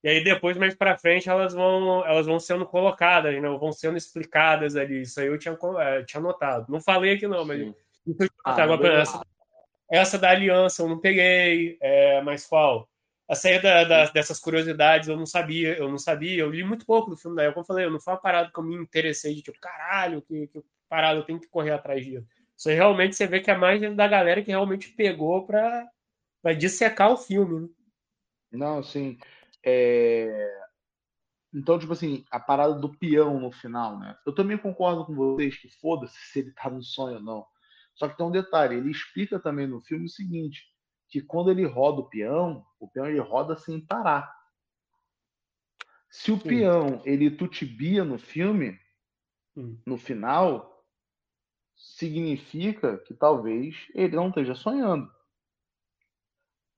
e 0.04 0.10
aí 0.10 0.24
depois, 0.24 0.58
mais 0.58 0.74
pra 0.76 0.98
frente, 0.98 1.30
elas 1.30 1.54
vão, 1.54 2.06
elas 2.06 2.26
vão 2.26 2.40
sendo 2.40 2.66
colocadas, 2.66 3.34
né? 3.34 3.50
Vão 3.50 3.72
sendo 3.72 3.98
explicadas 3.98 4.76
ali. 4.76 5.02
Isso 5.02 5.20
aí 5.20 5.28
eu 5.28 5.38
tinha, 5.38 5.58
eh, 5.80 6.04
tinha 6.04 6.22
notado. 6.22 6.66
Não 6.72 6.82
falei 6.82 7.14
aqui 7.14 7.28
não, 7.28 7.46
mas 7.46 7.60
Sim. 7.60 7.76
isso 8.08 8.24
eu 8.24 8.28
tinha 8.30 8.30
Ah, 8.44 8.50
notado. 8.52 8.78
Beleza. 8.82 9.02
exemplo, 9.02 9.02
essa, 9.02 9.26
essa 9.92 10.18
da 10.18 10.30
aliança 10.32 10.82
eu 10.82 10.90
não 10.90 11.00
peguei, 11.00 11.78
é, 11.82 12.22
mas 12.22 12.46
qual? 12.48 12.90
Essa 13.30 13.48
aí 13.48 13.62
da- 13.62 13.84
da- 13.86 14.06
dessas 14.12 14.40
curiosidades 14.40 15.08
eu 15.08 15.16
não 15.16 15.26
sabia, 15.26 15.78
eu 15.78 15.88
não 15.88 15.98
sabia. 15.98 16.40
Eu 16.42 16.50
li 16.50 16.64
muito 16.64 16.86
pouco 16.86 17.10
do 17.12 17.16
filme 17.18 17.38
da 17.38 17.44
época. 17.44 17.62
Eu 17.62 17.66
falei, 17.66 17.86
eu 17.86 17.92
não 17.92 18.00
foi 18.00 18.14
uma 18.14 18.20
parada 18.20 18.52
que 18.52 18.60
eu 18.60 18.64
me 18.64 18.76
interessei 18.76 19.36
de 19.36 19.42
tipo, 19.42 19.60
caralho, 19.60 20.22
que, 20.22 20.48
que 20.48 20.62
parada, 20.90 21.20
eu 21.20 21.24
tenho 21.24 21.40
que 21.40 21.48
correr 21.48 21.72
atrás 21.72 22.04
disso. 22.06 22.28
Isso 22.58 22.70
aí 22.70 22.76
realmente 22.76 23.16
você 23.16 23.26
vê 23.28 23.40
que 23.40 23.50
é 23.50 23.56
mais 23.56 23.80
da 23.96 24.08
galera 24.08 24.42
que 24.42 24.52
realmente 24.52 24.90
pegou 24.90 25.46
pra, 25.46 25.88
pra 26.42 26.54
dissecar 26.54 27.12
o 27.12 27.18
filme, 27.18 27.62
né? 27.62 27.68
Não, 28.52 28.84
sim. 28.84 29.18
É, 29.66 30.62
Então, 31.54 31.78
tipo 31.78 31.92
assim, 31.94 32.24
a 32.32 32.40
parada 32.40 32.76
do 32.76 32.90
peão 32.98 33.40
no 33.40 33.52
final, 33.52 34.00
né? 34.00 34.18
Eu 34.26 34.34
também 34.34 34.58
concordo 34.58 35.06
com 35.06 35.14
vocês 35.16 35.58
que 35.58 35.70
foda-se 35.70 36.18
se 36.32 36.40
ele 36.40 36.52
tá 36.54 36.70
no 36.70 36.82
sonho 36.84 37.16
ou 37.18 37.22
não. 37.24 37.46
Só 37.96 38.08
que 38.08 38.16
tem 38.18 38.26
um 38.26 38.32
detalhe, 38.32 38.76
ele 38.78 38.90
explica 38.92 39.38
também 39.40 39.68
no 39.68 39.82
filme 39.82 40.06
o 40.06 40.10
seguinte, 40.10 40.64
que 41.10 41.22
quando 41.22 41.52
ele 41.52 41.66
roda 41.66 42.00
o 42.02 42.10
peão, 42.10 42.66
o 42.80 42.88
peão 42.90 43.06
ele 43.06 43.20
roda 43.20 43.58
sem 43.58 43.86
parar. 43.86 44.34
Se 46.12 46.32
o 46.32 46.38
Sim. 46.44 46.48
peão 46.48 47.02
ele 47.06 47.32
tutibia 47.32 48.04
no 48.04 48.20
filme, 48.20 48.80
Hum. 49.56 49.82
no 49.86 49.96
final, 49.98 50.84
significa 51.76 52.98
que 53.00 53.14
talvez 53.14 53.76
ele 53.94 54.16
não 54.16 54.30
esteja 54.30 54.56
sonhando, 54.56 55.12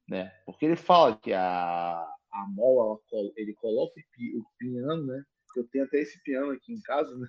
né? 0.07 0.31
Porque 0.45 0.65
ele 0.65 0.75
fala 0.75 1.17
que 1.17 1.33
a, 1.33 2.05
a 2.33 2.47
mola, 2.47 2.99
ele 3.37 3.53
coloca 3.53 3.93
o, 3.99 4.03
pi- 4.11 4.35
o 4.37 4.43
piano, 4.57 5.05
né? 5.05 5.23
Eu 5.55 5.67
tenho 5.69 5.85
até 5.85 5.99
esse 5.99 6.21
piano 6.23 6.51
aqui 6.51 6.73
em 6.73 6.81
casa, 6.81 7.15
né? 7.15 7.27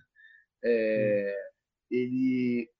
É, 0.65 1.37
ele, 1.91 2.71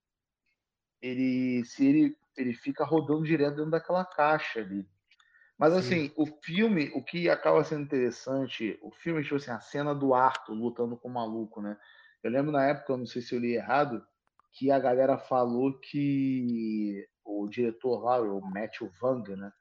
ele, 1.03 1.65
se 1.67 1.87
ele, 1.87 2.17
ele 2.37 2.55
fica 2.55 2.85
rodando 2.85 3.25
direto 3.25 3.57
dentro 3.57 3.71
daquela 3.71 4.05
caixa 4.05 4.61
ali. 4.61 4.89
Mas 5.59 5.73
Sim. 5.75 5.79
assim, 5.79 6.13
o 6.17 6.27
filme, 6.43 6.91
o 6.95 7.05
que 7.05 7.29
acaba 7.29 7.63
sendo 7.63 7.83
interessante, 7.83 8.79
o 8.83 8.91
filme, 8.91 9.23
tipo 9.23 9.37
assim, 9.37 9.51
a 9.51 9.61
cena 9.61 9.95
do 9.95 10.15
Arthur 10.15 10.55
lutando 10.55 10.97
com 10.97 11.09
o 11.09 11.13
maluco, 11.13 11.61
né? 11.61 11.79
Eu 12.23 12.31
lembro 12.31 12.51
na 12.51 12.67
época, 12.67 12.93
eu 12.93 12.97
não 12.97 13.07
sei 13.07 13.21
se 13.23 13.35
eu 13.35 13.39
li 13.39 13.55
errado, 13.55 14.05
que 14.53 14.71
a 14.71 14.79
galera 14.79 15.19
falou 15.19 15.79
que 15.79 17.07
o 17.25 17.47
diretor 17.49 18.03
lá, 18.03 18.21
o 18.21 18.41
Matthew 18.41 18.91
Vang, 19.01 19.37
né? 19.37 19.53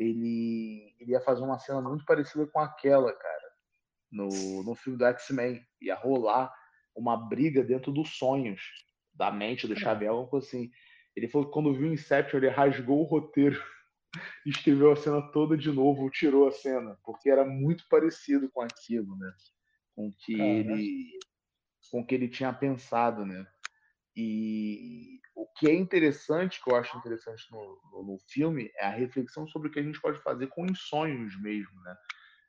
Ele, 0.00 0.94
ele 0.98 1.12
ia 1.12 1.20
fazer 1.20 1.42
uma 1.42 1.58
cena 1.58 1.80
muito 1.82 2.04
parecida 2.06 2.46
com 2.46 2.58
aquela, 2.58 3.12
cara, 3.12 3.52
no, 4.10 4.62
no 4.64 4.74
filme 4.74 4.98
do 4.98 5.04
X-Men. 5.04 5.62
Ia 5.82 5.94
rolar 5.94 6.52
uma 6.96 7.16
briga 7.16 7.62
dentro 7.62 7.92
dos 7.92 8.16
sonhos 8.16 8.62
da 9.12 9.30
mente 9.30 9.68
do 9.68 9.78
Xavier, 9.78 10.10
alguma 10.10 10.28
coisa 10.28 10.46
assim. 10.46 10.70
Ele 11.14 11.28
falou 11.28 11.48
que 11.48 11.52
quando 11.52 11.74
viu 11.74 11.92
Inception, 11.92 12.38
ele 12.38 12.48
rasgou 12.48 13.00
o 13.00 13.04
roteiro 13.04 13.62
escreveu 14.46 14.92
a 14.92 14.96
cena 14.96 15.22
toda 15.32 15.56
de 15.56 15.70
novo, 15.70 16.10
tirou 16.10 16.48
a 16.48 16.52
cena, 16.52 16.98
porque 17.04 17.30
era 17.30 17.44
muito 17.44 17.86
parecido 17.88 18.50
com 18.50 18.62
aquilo, 18.62 19.16
né? 19.16 19.32
Com 19.94 20.08
o 20.08 20.12
que 20.12 20.36
Caraca. 20.36 20.72
ele 20.72 21.18
com 21.90 22.00
o 22.00 22.06
que 22.06 22.14
ele 22.14 22.28
tinha 22.28 22.52
pensado, 22.52 23.26
né? 23.26 23.44
E 24.22 25.18
o 25.34 25.46
que 25.46 25.68
é 25.68 25.74
interessante, 25.74 26.62
que 26.62 26.70
eu 26.70 26.76
acho 26.76 26.96
interessante 26.98 27.50
no, 27.50 27.80
no, 27.90 28.12
no 28.12 28.18
filme, 28.28 28.70
é 28.76 28.84
a 28.84 28.90
reflexão 28.90 29.46
sobre 29.48 29.68
o 29.68 29.70
que 29.70 29.80
a 29.80 29.82
gente 29.82 30.00
pode 30.00 30.20
fazer 30.20 30.48
com 30.48 30.64
os 30.64 30.78
sonhos 30.88 31.40
mesmo, 31.40 31.80
né? 31.80 31.96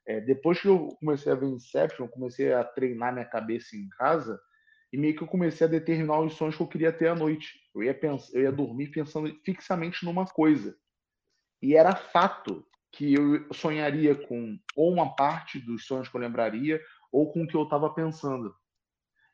É, 0.06 0.20
depois 0.20 0.60
que 0.60 0.68
eu 0.68 0.90
comecei 1.00 1.32
a 1.32 1.36
ver 1.36 1.46
Inception, 1.46 2.06
eu 2.06 2.12
comecei 2.12 2.52
a 2.54 2.64
treinar 2.64 3.14
minha 3.14 3.26
cabeça 3.26 3.78
em 3.78 3.88
casa 3.90 4.38
e 4.92 4.98
meio 4.98 5.16
que 5.16 5.22
eu 5.22 5.28
comecei 5.28 5.66
a 5.66 5.70
determinar 5.70 6.20
os 6.20 6.34
sonhos 6.34 6.58
que 6.58 6.62
eu 6.62 6.68
queria 6.68 6.92
ter 6.92 7.08
à 7.08 7.16
noite. 7.16 7.62
Eu 7.74 7.84
ia, 7.84 7.94
pensar, 7.94 8.36
eu 8.36 8.42
ia 8.42 8.52
dormir 8.52 8.88
pensando 8.88 9.34
fixamente 9.46 10.04
numa 10.04 10.26
coisa. 10.26 10.76
E 11.62 11.76
era 11.76 11.96
fato 11.96 12.66
que 12.92 13.14
eu 13.14 13.54
sonharia 13.54 14.16
com 14.16 14.60
ou 14.76 14.92
uma 14.92 15.16
parte 15.16 15.60
dos 15.60 15.86
sonhos 15.86 16.10
que 16.10 16.18
eu 16.18 16.22
lembraria 16.22 16.82
ou 17.12 17.32
com 17.32 17.44
o 17.44 17.48
que 17.48 17.56
eu 17.56 17.64
estava 17.64 17.94
pensando. 17.94 18.54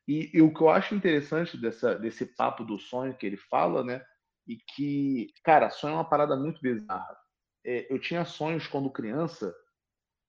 E, 0.08 0.32
e 0.34 0.42
o 0.42 0.54
que 0.54 0.62
eu 0.62 0.70
acho 0.70 0.96
interessante 0.96 1.58
dessa, 1.58 1.96
desse 1.96 2.26
papo 2.26 2.64
do 2.64 2.80
sonho 2.80 3.16
que 3.16 3.26
ele 3.26 3.38
fala, 3.38 3.84
né? 3.84 4.04
E 4.48 4.56
que, 4.56 5.28
cara, 5.44 5.70
sonho 5.70 5.92
é 5.94 5.96
uma 5.98 6.10
parada 6.10 6.36
muito 6.38 6.62
bizarra. 6.62 7.18
É, 7.66 7.92
eu 7.94 8.00
tinha 8.00 8.24
sonhos 8.24 8.66
quando 8.68 8.90
criança, 8.90 9.54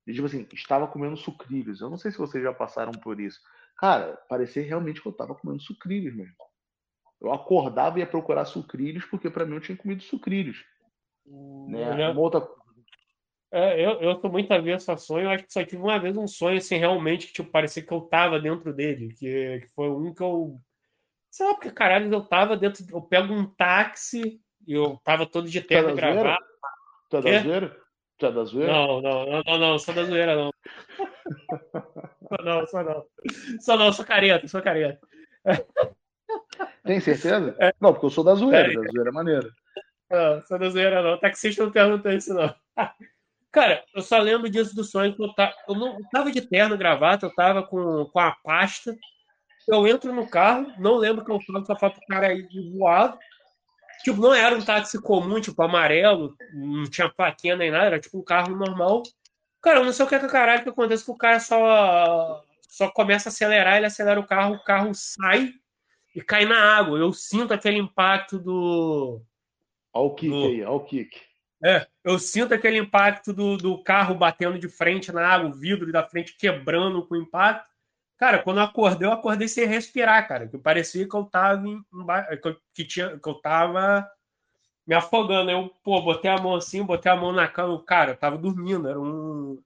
e 0.06 0.12
tipo 0.12 0.26
assim, 0.26 0.48
estava 0.52 0.88
comendo 0.88 1.16
sucrilhos. 1.16 1.80
Eu 1.80 1.88
não 1.88 1.96
sei 1.96 2.10
se 2.10 2.18
vocês 2.18 2.42
já 2.42 2.52
passaram 2.52 2.90
por 2.92 3.20
isso. 3.20 3.38
Cara, 3.76 4.16
parecia 4.28 4.62
realmente 4.64 5.00
que 5.00 5.06
eu 5.06 5.12
estava 5.12 5.34
comendo 5.36 5.62
sucrilhos, 5.62 6.14
meu 6.16 6.24
irmão. 6.26 6.48
Eu 7.20 7.32
acordava 7.32 7.98
e 7.98 8.00
ia 8.00 8.06
procurar 8.06 8.44
sucrilhos, 8.44 9.04
porque 9.04 9.30
para 9.30 9.44
mim 9.46 9.54
eu 9.54 9.60
tinha 9.60 9.76
comido 9.78 10.02
sucrilhos. 10.02 10.64
Né? 11.68 11.92
Eu 11.92 11.96
já- 11.96 12.10
Uma 12.10 12.20
outra 12.20 12.40
É, 13.50 13.80
eu, 13.84 14.00
eu 14.00 14.14
tô 14.16 14.28
muito 14.28 14.52
avesso 14.52 14.92
a 14.92 14.96
sonho. 14.96 15.24
Eu 15.24 15.30
acho 15.30 15.44
que 15.44 15.52
só 15.52 15.64
tive 15.64 15.82
uma 15.82 15.98
vez 15.98 16.16
um 16.16 16.26
sonho, 16.26 16.58
assim, 16.58 16.76
realmente, 16.76 17.28
que, 17.28 17.32
tipo, 17.32 17.50
parecia 17.50 17.82
que 17.82 17.92
eu 17.92 18.02
tava 18.02 18.38
dentro 18.38 18.72
dele. 18.74 19.14
Que, 19.14 19.60
que 19.60 19.68
foi 19.74 19.88
um 19.88 20.12
que 20.12 20.22
eu. 20.22 20.60
Sei 21.30 21.46
lá, 21.46 21.54
porque 21.54 21.70
caralho, 21.70 22.12
eu 22.12 22.20
tava 22.22 22.56
dentro. 22.56 22.84
Eu 22.90 23.00
pego 23.02 23.32
um 23.32 23.46
táxi 23.46 24.40
e 24.66 24.72
eu 24.74 25.00
tava 25.02 25.24
todo 25.24 25.48
de 25.48 25.60
Tá 25.60 25.68
terno 25.68 25.90
zoeira? 25.90 26.12
gravata. 26.22 26.44
Tá 27.10 27.20
da 27.20 27.40
zoeira? 27.40 27.76
É 28.20 28.32
da 28.32 28.44
zoeira? 28.44 28.72
Não, 28.72 29.00
não, 29.00 29.26
não, 29.26 29.42
não, 29.46 29.58
não, 29.58 29.78
sou 29.78 29.94
da 29.94 30.04
zoeira, 30.04 30.34
não. 30.34 30.50
não, 32.44 32.66
sou 32.66 32.84
não. 32.84 33.04
Sou 33.60 33.78
não, 33.78 33.92
sou 33.92 34.04
careta, 34.04 34.48
sou 34.48 34.60
careta. 34.60 35.00
Tem 36.84 37.00
certeza? 37.00 37.56
É. 37.60 37.72
Não, 37.80 37.92
porque 37.92 38.06
eu 38.06 38.10
sou 38.10 38.24
da 38.24 38.34
zoeira, 38.34 38.72
é. 38.72 38.74
da 38.74 38.90
zoeira 38.90 39.08
é 39.08 39.12
maneira. 39.12 39.48
Não, 40.10 40.42
sou 40.46 40.58
da 40.58 40.68
zoeira, 40.68 41.02
não. 41.02 41.12
O 41.14 41.18
taxista 41.18 41.64
não 41.64 41.70
perguntou 41.70 42.12
isso, 42.12 42.34
não. 42.34 42.54
Cara, 43.58 43.84
eu 43.92 44.02
só 44.02 44.20
lembro 44.20 44.48
disso 44.48 44.72
do 44.72 44.84
sonho 44.84 45.16
que 45.16 45.20
eu, 45.20 45.34
tá, 45.34 45.52
eu 45.68 45.74
não 45.74 45.98
eu 45.98 46.08
tava 46.12 46.30
de 46.30 46.40
terno, 46.40 46.78
gravata, 46.78 47.26
eu 47.26 47.34
tava 47.34 47.60
com, 47.60 48.04
com 48.04 48.20
a 48.20 48.30
pasta. 48.30 48.96
Eu 49.66 49.84
entro 49.84 50.12
no 50.12 50.28
carro, 50.28 50.72
não 50.78 50.94
lembro 50.94 51.24
que 51.24 51.32
eu 51.32 51.40
falo, 51.40 51.66
só 51.66 51.76
falo 51.76 51.94
pro 51.94 52.06
cara 52.06 52.28
aí 52.28 52.46
de 52.46 52.70
voado. 52.70 53.18
Tipo, 54.04 54.20
não 54.20 54.32
era 54.32 54.56
um 54.56 54.64
táxi 54.64 55.02
comum, 55.02 55.40
tipo, 55.40 55.60
amarelo, 55.60 56.36
não 56.54 56.88
tinha 56.88 57.08
plaquinha 57.08 57.56
nem 57.56 57.68
nada, 57.68 57.86
era 57.86 57.98
tipo 57.98 58.20
um 58.20 58.22
carro 58.22 58.54
normal. 58.54 59.02
Cara, 59.60 59.80
eu 59.80 59.84
não 59.84 59.92
sei 59.92 60.06
o 60.06 60.08
que 60.08 60.14
é 60.14 60.20
que 60.20 60.28
caralho 60.28 60.62
que 60.62 60.68
acontece 60.68 61.04
que 61.04 61.10
o 61.10 61.18
cara 61.18 61.40
só, 61.40 62.44
só 62.68 62.88
começa 62.92 63.28
a 63.28 63.32
acelerar, 63.32 63.78
ele 63.78 63.86
acelera 63.86 64.20
o 64.20 64.26
carro, 64.26 64.54
o 64.54 64.62
carro 64.62 64.94
sai 64.94 65.50
e 66.14 66.22
cai 66.22 66.44
na 66.44 66.76
água. 66.76 66.96
Eu 66.96 67.12
sinto 67.12 67.52
aquele 67.52 67.78
impacto 67.78 68.38
do. 68.38 69.20
Olha 69.92 70.06
o 70.06 70.14
kick 70.14 70.30
do... 70.30 70.46
aí, 70.46 70.62
olha 70.62 70.70
o 70.70 70.84
kick. 70.84 71.27
É, 71.62 71.86
eu 72.04 72.18
sinto 72.18 72.54
aquele 72.54 72.78
impacto 72.78 73.32
do, 73.32 73.56
do 73.56 73.82
carro 73.82 74.14
batendo 74.14 74.58
de 74.58 74.68
frente 74.68 75.10
na 75.10 75.26
água, 75.26 75.50
o 75.50 75.54
vidro 75.54 75.90
da 75.90 76.06
frente 76.06 76.36
quebrando 76.36 77.04
com 77.06 77.14
o 77.14 77.18
impacto. 77.18 77.68
Cara, 78.16 78.42
quando 78.42 78.58
eu 78.58 78.64
acordei, 78.64 79.06
eu 79.06 79.12
acordei 79.12 79.48
sem 79.48 79.66
respirar, 79.66 80.26
cara. 80.26 80.48
Que 80.48 80.58
parecia 80.58 81.08
que 81.08 81.14
eu 81.14 81.24
tava 81.24 81.66
em, 81.68 81.80
que, 82.42 82.56
que, 82.74 82.84
tinha, 82.84 83.18
que 83.18 83.28
eu 83.28 83.34
tava 83.34 84.08
me 84.86 84.94
afogando. 84.94 85.50
Eu, 85.50 85.72
pô, 85.84 86.02
botei 86.02 86.30
a 86.30 86.38
mão 86.40 86.56
assim, 86.56 86.82
botei 86.82 87.10
a 87.10 87.16
mão 87.16 87.32
na 87.32 87.46
cama. 87.48 87.82
Cara, 87.84 88.12
eu 88.12 88.16
tava 88.16 88.36
dormindo. 88.36 88.88
Era 88.88 89.00
um, 89.00 89.62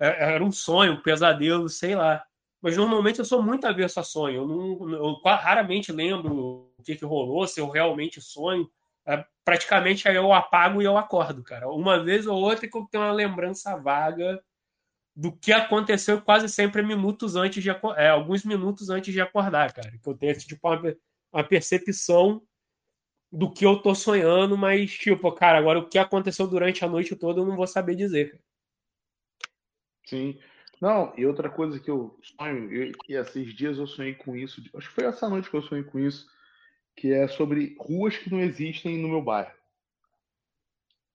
é, 0.00 0.34
era 0.34 0.44
um 0.44 0.52
sonho, 0.52 0.94
um 0.94 1.02
pesadelo, 1.02 1.68
sei 1.68 1.94
lá. 1.94 2.24
Mas 2.60 2.76
normalmente 2.76 3.20
eu 3.20 3.24
sou 3.24 3.42
muito 3.42 3.66
avesso 3.66 4.00
a 4.00 4.02
sonho. 4.02 4.42
Eu, 4.42 4.48
não, 4.48 4.92
eu 4.92 5.20
raramente 5.24 5.92
lembro 5.92 6.72
o 6.76 6.82
que, 6.82 6.96
que 6.96 7.04
rolou, 7.04 7.46
se 7.46 7.60
eu 7.60 7.68
realmente 7.68 8.20
sonho. 8.20 8.68
É, 9.06 9.24
praticamente 9.44 10.08
aí 10.08 10.16
eu 10.16 10.32
apago 10.32 10.82
e 10.82 10.84
eu 10.84 10.96
acordo, 10.98 11.42
cara. 11.42 11.68
Uma 11.68 12.02
vez 12.02 12.26
ou 12.26 12.36
outra 12.38 12.68
que 12.68 12.76
eu 12.76 12.86
tenho 12.90 13.04
uma 13.04 13.12
lembrança 13.12 13.76
vaga 13.76 14.42
do 15.14 15.32
que 15.32 15.52
aconteceu 15.52 16.20
quase 16.20 16.48
sempre 16.48 16.82
minutos 16.82 17.36
antes 17.36 17.62
de 17.62 17.70
é, 17.70 18.08
alguns 18.08 18.44
minutos 18.44 18.90
antes 18.90 19.14
de 19.14 19.20
acordar, 19.20 19.72
cara. 19.72 19.90
Que 19.90 20.08
eu 20.08 20.14
tenho 20.14 20.36
tipo 20.36 20.68
uma, 20.68 20.96
uma 21.32 21.44
percepção 21.44 22.42
do 23.32 23.52
que 23.52 23.64
eu 23.64 23.80
tô 23.80 23.94
sonhando, 23.94 24.56
mas 24.56 24.92
tipo, 24.92 25.30
cara, 25.32 25.58
agora 25.58 25.78
o 25.78 25.88
que 25.88 25.98
aconteceu 25.98 26.46
durante 26.46 26.84
a 26.84 26.88
noite 26.88 27.16
toda 27.16 27.40
eu 27.40 27.46
não 27.46 27.56
vou 27.56 27.66
saber 27.66 27.94
dizer. 27.94 28.32
Cara. 28.32 28.42
Sim. 30.04 30.38
Não, 30.80 31.14
e 31.16 31.24
outra 31.24 31.48
coisa 31.48 31.80
que 31.80 31.90
eu 31.90 32.18
sonho, 32.38 32.70
eu, 32.70 32.92
e 33.08 33.14
esses 33.14 33.54
dias 33.54 33.78
eu 33.78 33.86
sonhei 33.86 34.14
com 34.14 34.36
isso, 34.36 34.62
acho 34.74 34.88
que 34.88 34.94
foi 34.94 35.04
essa 35.04 35.28
noite 35.28 35.48
que 35.48 35.56
eu 35.56 35.62
sonhei 35.62 35.84
com 35.84 35.98
isso, 35.98 36.26
que 36.96 37.12
é 37.12 37.28
sobre 37.28 37.76
ruas 37.78 38.16
que 38.16 38.30
não 38.30 38.40
existem 38.40 38.98
no 38.98 39.08
meu 39.08 39.22
bairro. 39.22 39.54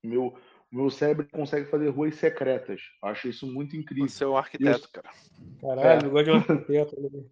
Meu, 0.03 0.37
meu 0.71 0.89
cérebro 0.89 1.27
consegue 1.29 1.69
fazer 1.69 1.89
ruas 1.89 2.15
secretas. 2.15 2.81
Eu 3.03 3.09
acho 3.09 3.27
isso 3.27 3.51
muito 3.51 3.75
incrível. 3.75 4.07
Você 4.07 4.23
é 4.23 4.27
um 4.27 4.37
arquiteto, 4.37 4.87
eu... 4.93 5.01
cara. 5.01 5.15
Caralho, 5.59 6.05
é. 6.05 6.07
eu 6.07 6.11
gosto 6.11 6.25
de 6.25 6.31
um 6.31 6.35
arquiteto. 6.35 7.01
Né? 7.01 7.23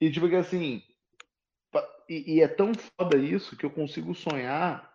e 0.00 0.10
tipo 0.10 0.28
que 0.28 0.36
assim, 0.36 0.82
e, 2.08 2.36
e, 2.36 2.40
é 2.40 2.48
tão 2.48 2.72
foda 2.74 3.16
isso 3.16 3.56
que 3.56 3.66
eu 3.66 3.70
consigo 3.70 4.14
sonhar 4.14 4.88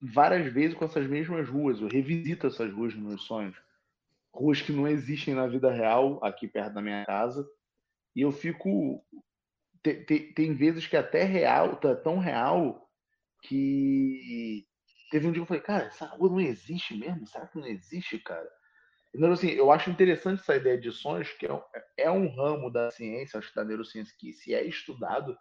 várias 0.00 0.52
vezes 0.52 0.76
com 0.76 0.84
essas 0.84 1.06
mesmas 1.06 1.48
ruas. 1.48 1.80
Eu 1.80 1.88
revisito 1.88 2.46
essas 2.46 2.72
ruas 2.72 2.94
nos 2.94 3.04
meus 3.04 3.22
sonhos. 3.22 3.56
Ruas 4.32 4.60
que 4.60 4.72
não 4.72 4.86
existem 4.86 5.34
na 5.34 5.46
vida 5.46 5.70
real, 5.70 6.22
aqui 6.22 6.48
perto 6.48 6.74
da 6.74 6.82
minha 6.82 7.04
casa. 7.06 7.48
E 8.14 8.20
eu 8.20 8.30
fico 8.30 9.04
tem, 9.84 10.02
tem, 10.04 10.32
tem 10.32 10.54
vezes 10.54 10.86
que 10.86 10.96
até 10.96 11.24
real, 11.24 11.76
tá 11.76 11.94
tão 11.94 12.18
real 12.18 12.88
que 13.42 14.66
teve 15.10 15.26
um 15.28 15.32
dia 15.32 15.40
que 15.40 15.42
eu 15.42 15.46
falei, 15.46 15.62
cara, 15.62 15.84
essa 15.84 16.06
rua 16.06 16.30
não 16.30 16.40
existe 16.40 16.96
mesmo? 16.96 17.26
Será 17.26 17.46
que 17.46 17.58
não 17.58 17.66
existe, 17.66 18.18
cara? 18.18 18.48
Então, 19.14 19.30
assim, 19.30 19.50
eu 19.50 19.70
acho 19.70 19.90
interessante 19.90 20.40
essa 20.40 20.56
ideia 20.56 20.80
de 20.80 20.90
sonhos, 20.90 21.30
que 21.34 21.46
é, 21.46 21.50
é 21.98 22.10
um 22.10 22.34
ramo 22.34 22.70
da 22.70 22.90
ciência, 22.90 23.38
acho 23.38 23.50
que 23.50 23.54
da 23.54 23.64
neurociência, 23.64 24.14
que 24.18 24.32
se 24.32 24.54
é 24.54 24.64
estudado, 24.64 25.36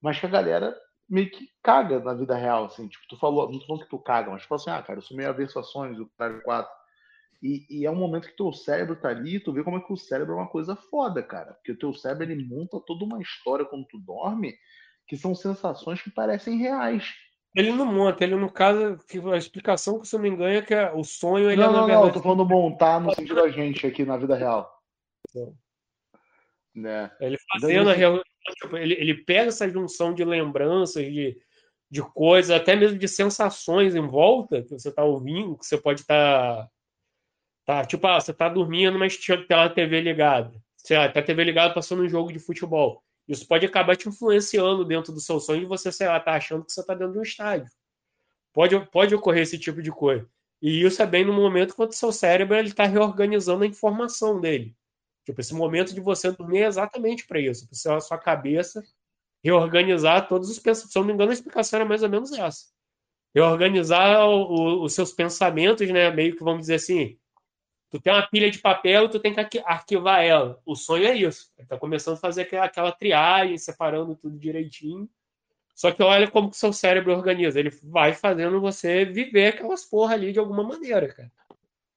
mas 0.00 0.20
que 0.20 0.26
a 0.26 0.28
galera 0.28 0.78
meio 1.08 1.30
que 1.30 1.48
caga 1.62 1.98
na 1.98 2.12
vida 2.12 2.36
real, 2.36 2.66
assim. 2.66 2.86
Tipo, 2.86 3.06
tu 3.08 3.18
falou, 3.18 3.50
não 3.50 3.58
tô 3.58 3.66
falando 3.66 3.82
que 3.84 3.90
tu 3.90 3.98
caga, 3.98 4.30
mas 4.30 4.42
tu 4.42 4.48
fala 4.48 4.60
assim, 4.60 4.70
ah, 4.70 4.82
cara, 4.82 4.98
eu 4.98 5.02
sou 5.02 5.16
meio 5.16 5.30
avesso 5.30 5.58
a 5.58 5.62
sonhos, 5.62 5.98
o 5.98 6.06
cara 6.18 6.40
4. 6.42 6.70
E, 7.42 7.66
e, 7.70 7.86
é 7.86 7.90
um 7.90 7.96
momento 7.96 8.28
que 8.28 8.36
teu 8.36 8.52
cérebro 8.52 8.96
tá 8.96 9.08
ali 9.08 9.38
tu 9.38 9.52
vê 9.52 9.62
como 9.62 9.78
é 9.78 9.80
que 9.80 9.92
o 9.92 9.96
cérebro 9.96 10.34
é 10.34 10.36
uma 10.36 10.48
coisa 10.48 10.74
foda, 10.74 11.22
cara. 11.22 11.54
Porque 11.54 11.72
o 11.72 11.78
teu 11.78 11.94
cérebro 11.94 12.24
ele 12.24 12.44
monta 12.44 12.80
toda 12.80 13.04
uma 13.04 13.20
história 13.22 13.64
quando 13.64 13.86
tu 13.86 13.98
dorme 13.98 14.54
que 15.06 15.16
são 15.16 15.34
sensações 15.34 16.02
que 16.02 16.10
parecem 16.10 16.58
reais. 16.58 17.04
Ele 17.54 17.72
não 17.72 17.86
monta, 17.86 18.22
ele 18.22 18.36
no 18.36 18.52
caso, 18.52 18.98
a 19.32 19.36
explicação 19.36 19.98
que 19.98 20.06
você 20.06 20.18
me 20.18 20.28
engana 20.28 20.56
é 20.56 20.62
que 20.62 20.74
o 20.94 21.02
sonho 21.02 21.50
ele 21.50 21.60
não, 21.60 21.70
é 21.70 21.72
não, 21.72 21.86
verdade... 21.86 22.00
não, 22.00 22.08
eu 22.08 22.12
tô 22.12 22.22
falando 22.22 22.44
montar 22.44 23.00
no 23.00 23.14
sentido 23.14 23.36
da 23.36 23.48
gente 23.48 23.86
aqui 23.86 24.04
na 24.04 24.18
vida 24.18 24.36
real. 24.36 24.70
Né? 26.74 27.10
Ele 27.20 27.38
fazendo 27.52 27.90
a 27.90 27.94
real... 27.94 28.22
Tipo, 28.60 28.76
ele, 28.76 28.94
ele 28.94 29.14
pega 29.24 29.48
essa 29.48 29.68
junção 29.68 30.12
de 30.12 30.24
lembranças, 30.24 31.04
de, 31.04 31.38
de 31.90 32.02
coisas, 32.02 32.50
até 32.50 32.76
mesmo 32.76 32.98
de 32.98 33.08
sensações 33.08 33.94
em 33.94 34.06
volta 34.06 34.62
que 34.62 34.70
você 34.70 34.92
tá 34.92 35.04
ouvindo, 35.04 35.56
que 35.56 35.66
você 35.66 35.76
pode 35.78 36.00
estar 36.00 36.64
tá 36.64 36.70
Tá, 37.68 37.84
tipo, 37.84 38.06
ah, 38.06 38.18
você 38.18 38.32
tá 38.32 38.48
dormindo, 38.48 38.98
mas 38.98 39.18
tinha 39.18 39.36
tem 39.46 39.54
uma 39.54 39.68
TV 39.68 40.00
ligada. 40.00 40.58
Sei 40.78 40.96
lá, 40.96 41.06
tá 41.06 41.20
a 41.20 41.22
TV 41.22 41.44
ligada 41.44 41.74
passando 41.74 42.02
um 42.02 42.08
jogo 42.08 42.32
de 42.32 42.38
futebol. 42.38 43.04
Isso 43.28 43.46
pode 43.46 43.66
acabar 43.66 43.94
te 43.94 44.08
influenciando 44.08 44.86
dentro 44.86 45.12
do 45.12 45.20
seu 45.20 45.38
sonho 45.38 45.64
e 45.64 45.66
você, 45.66 45.92
sei 45.92 46.08
lá, 46.08 46.18
tá 46.18 46.32
achando 46.32 46.64
que 46.64 46.72
você 46.72 46.82
tá 46.82 46.94
dentro 46.94 47.12
de 47.12 47.18
um 47.18 47.22
estádio. 47.22 47.70
Pode, 48.54 48.80
pode 48.90 49.14
ocorrer 49.14 49.42
esse 49.42 49.58
tipo 49.58 49.82
de 49.82 49.90
coisa. 49.90 50.26
E 50.62 50.82
isso 50.82 51.02
é 51.02 51.06
bem 51.06 51.26
no 51.26 51.32
momento 51.34 51.76
quando 51.76 51.90
o 51.90 51.94
seu 51.94 52.10
cérebro 52.10 52.56
ele 52.56 52.72
tá 52.72 52.84
reorganizando 52.84 53.64
a 53.64 53.66
informação 53.66 54.40
dele. 54.40 54.74
Tipo, 55.26 55.42
esse 55.42 55.54
momento 55.54 55.92
de 55.92 56.00
você 56.00 56.32
dormir 56.32 56.60
é 56.60 56.68
exatamente 56.68 57.26
para 57.26 57.38
isso. 57.38 57.68
Para 57.68 57.96
a 57.98 58.00
sua 58.00 58.16
cabeça 58.16 58.82
reorganizar 59.44 60.26
todos 60.26 60.48
os 60.48 60.58
pensamentos. 60.58 60.90
Se 60.90 60.98
eu 60.98 61.00
não 61.00 61.08
me 61.08 61.12
engano, 61.12 61.32
a 61.32 61.34
explicação 61.34 61.80
era 61.80 61.86
mais 61.86 62.02
ou 62.02 62.08
menos 62.08 62.32
essa. 62.32 62.64
Reorganizar 63.34 64.26
o, 64.26 64.54
o, 64.54 64.84
os 64.84 64.94
seus 64.94 65.12
pensamentos, 65.12 65.86
né? 65.90 66.10
Meio 66.10 66.34
que 66.34 66.42
vamos 66.42 66.60
dizer 66.62 66.76
assim, 66.76 67.18
Tu 67.90 68.00
tem 68.00 68.12
uma 68.12 68.26
pilha 68.26 68.50
de 68.50 68.58
papel 68.58 69.04
e 69.04 69.08
tu 69.08 69.18
tem 69.18 69.32
que 69.32 69.58
arquivar 69.64 70.22
ela. 70.22 70.60
O 70.66 70.74
sonho 70.74 71.06
é 71.06 71.14
isso. 71.14 71.50
Ele 71.56 71.66
tá 71.66 71.78
começando 71.78 72.14
a 72.14 72.20
fazer 72.20 72.54
aquela 72.54 72.92
triagem, 72.92 73.56
separando 73.56 74.14
tudo 74.14 74.38
direitinho. 74.38 75.08
Só 75.74 75.90
que 75.90 76.02
olha 76.02 76.30
como 76.30 76.50
que 76.50 76.56
o 76.56 76.58
seu 76.58 76.72
cérebro 76.72 77.12
organiza. 77.12 77.58
Ele 77.58 77.70
vai 77.82 78.12
fazendo 78.12 78.60
você 78.60 79.04
viver 79.04 79.54
aquelas 79.54 79.84
porra 79.84 80.14
ali 80.14 80.32
de 80.32 80.38
alguma 80.38 80.62
maneira, 80.62 81.08
cara. 81.08 81.32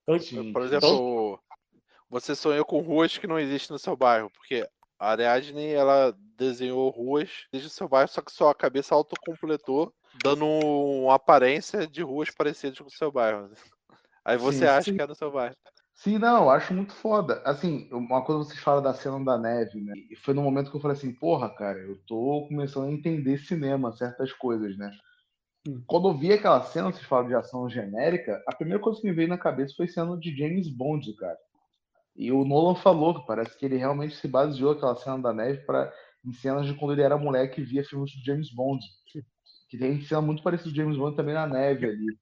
Então, 0.04 0.20
Sim. 0.20 0.54
Por 0.54 0.62
exemplo, 0.62 0.88
então... 0.88 1.40
você 2.10 2.36
sonhou 2.36 2.64
com 2.64 2.80
ruas 2.80 3.18
que 3.18 3.28
não 3.28 3.40
existem 3.40 3.74
no 3.74 3.80
seu 3.80 3.96
bairro, 3.98 4.30
porque 4.30 4.68
a 5.00 5.10
Ariadne, 5.10 5.68
ela 5.68 6.16
desenhou 6.38 6.90
ruas 6.92 7.30
desde 7.52 7.68
o 7.68 7.72
seu 7.72 7.90
bairro, 7.90 8.08
só 8.08 8.22
que 8.22 8.32
sua 8.32 8.54
cabeça 8.54 8.94
autocompletou, 8.94 9.92
dando 10.24 10.46
uma 10.46 11.16
aparência 11.16 11.88
de 11.88 12.04
ruas 12.04 12.30
parecidas 12.30 12.78
com 12.78 12.86
o 12.86 12.92
seu 12.92 13.12
bairro. 13.12 13.52
Aí 14.24 14.38
você 14.38 14.60
sim, 14.60 14.66
acha 14.66 14.92
sim. 14.92 14.96
que 14.96 15.02
é 15.02 15.08
no 15.08 15.16
seu 15.16 15.32
bairro. 15.32 15.56
Sim, 16.04 16.18
não, 16.18 16.46
eu 16.46 16.50
acho 16.50 16.74
muito 16.74 16.94
foda. 16.94 17.44
Assim, 17.46 17.88
uma 17.92 18.24
coisa 18.26 18.44
vocês 18.44 18.60
falam 18.60 18.82
da 18.82 18.92
cena 18.92 19.24
da 19.24 19.38
neve, 19.38 19.80
né? 19.80 19.94
E 20.10 20.16
foi 20.16 20.34
no 20.34 20.42
momento 20.42 20.72
que 20.72 20.76
eu 20.76 20.82
falei 20.82 20.98
assim, 20.98 21.14
porra, 21.14 21.48
cara, 21.48 21.78
eu 21.78 21.96
tô 22.08 22.48
começando 22.48 22.88
a 22.88 22.92
entender 22.92 23.38
cinema, 23.38 23.92
certas 23.92 24.34
coisas, 24.34 24.76
né? 24.80 24.92
Hum. 25.68 25.84
Quando 25.86 26.08
eu 26.08 26.18
vi 26.18 26.34
aquela 26.34 26.64
cena, 26.64 26.92
vocês 26.92 27.06
falam 27.06 27.28
de 27.28 27.36
ação 27.36 27.70
genérica, 27.70 28.44
a 28.48 28.56
primeira 28.56 28.82
coisa 28.82 29.00
que 29.00 29.08
me 29.08 29.14
veio 29.14 29.28
na 29.28 29.38
cabeça 29.38 29.76
foi 29.78 29.88
cena 29.88 30.18
de 30.18 30.36
James 30.36 30.68
Bond, 30.76 31.14
cara. 31.18 31.38
E 32.16 32.32
o 32.32 32.44
Nolan 32.44 32.74
falou 32.74 33.20
que 33.20 33.28
parece 33.28 33.56
que 33.56 33.64
ele 33.64 33.78
realmente 33.78 34.16
se 34.16 34.28
baseou 34.28 34.72
aquela 34.72 34.96
cena 34.96 35.20
da 35.20 35.32
neve 35.32 35.64
para 35.68 35.94
em 36.26 36.34
cenas 36.34 36.66
de 36.66 36.74
quando 36.74 36.94
ele 36.94 37.04
era 37.04 37.16
moleque 37.16 37.62
e 37.62 37.64
via 37.64 37.84
filmes 37.84 38.10
de 38.10 38.26
James 38.26 38.52
Bond. 38.52 38.84
Que 39.70 39.78
tem 39.78 40.02
cena 40.02 40.22
muito 40.22 40.42
parecida 40.42 40.72
de 40.72 40.78
James 40.78 40.98
Bond 40.98 41.16
também 41.16 41.36
na 41.36 41.46
neve 41.46 41.86
ali. 41.86 42.18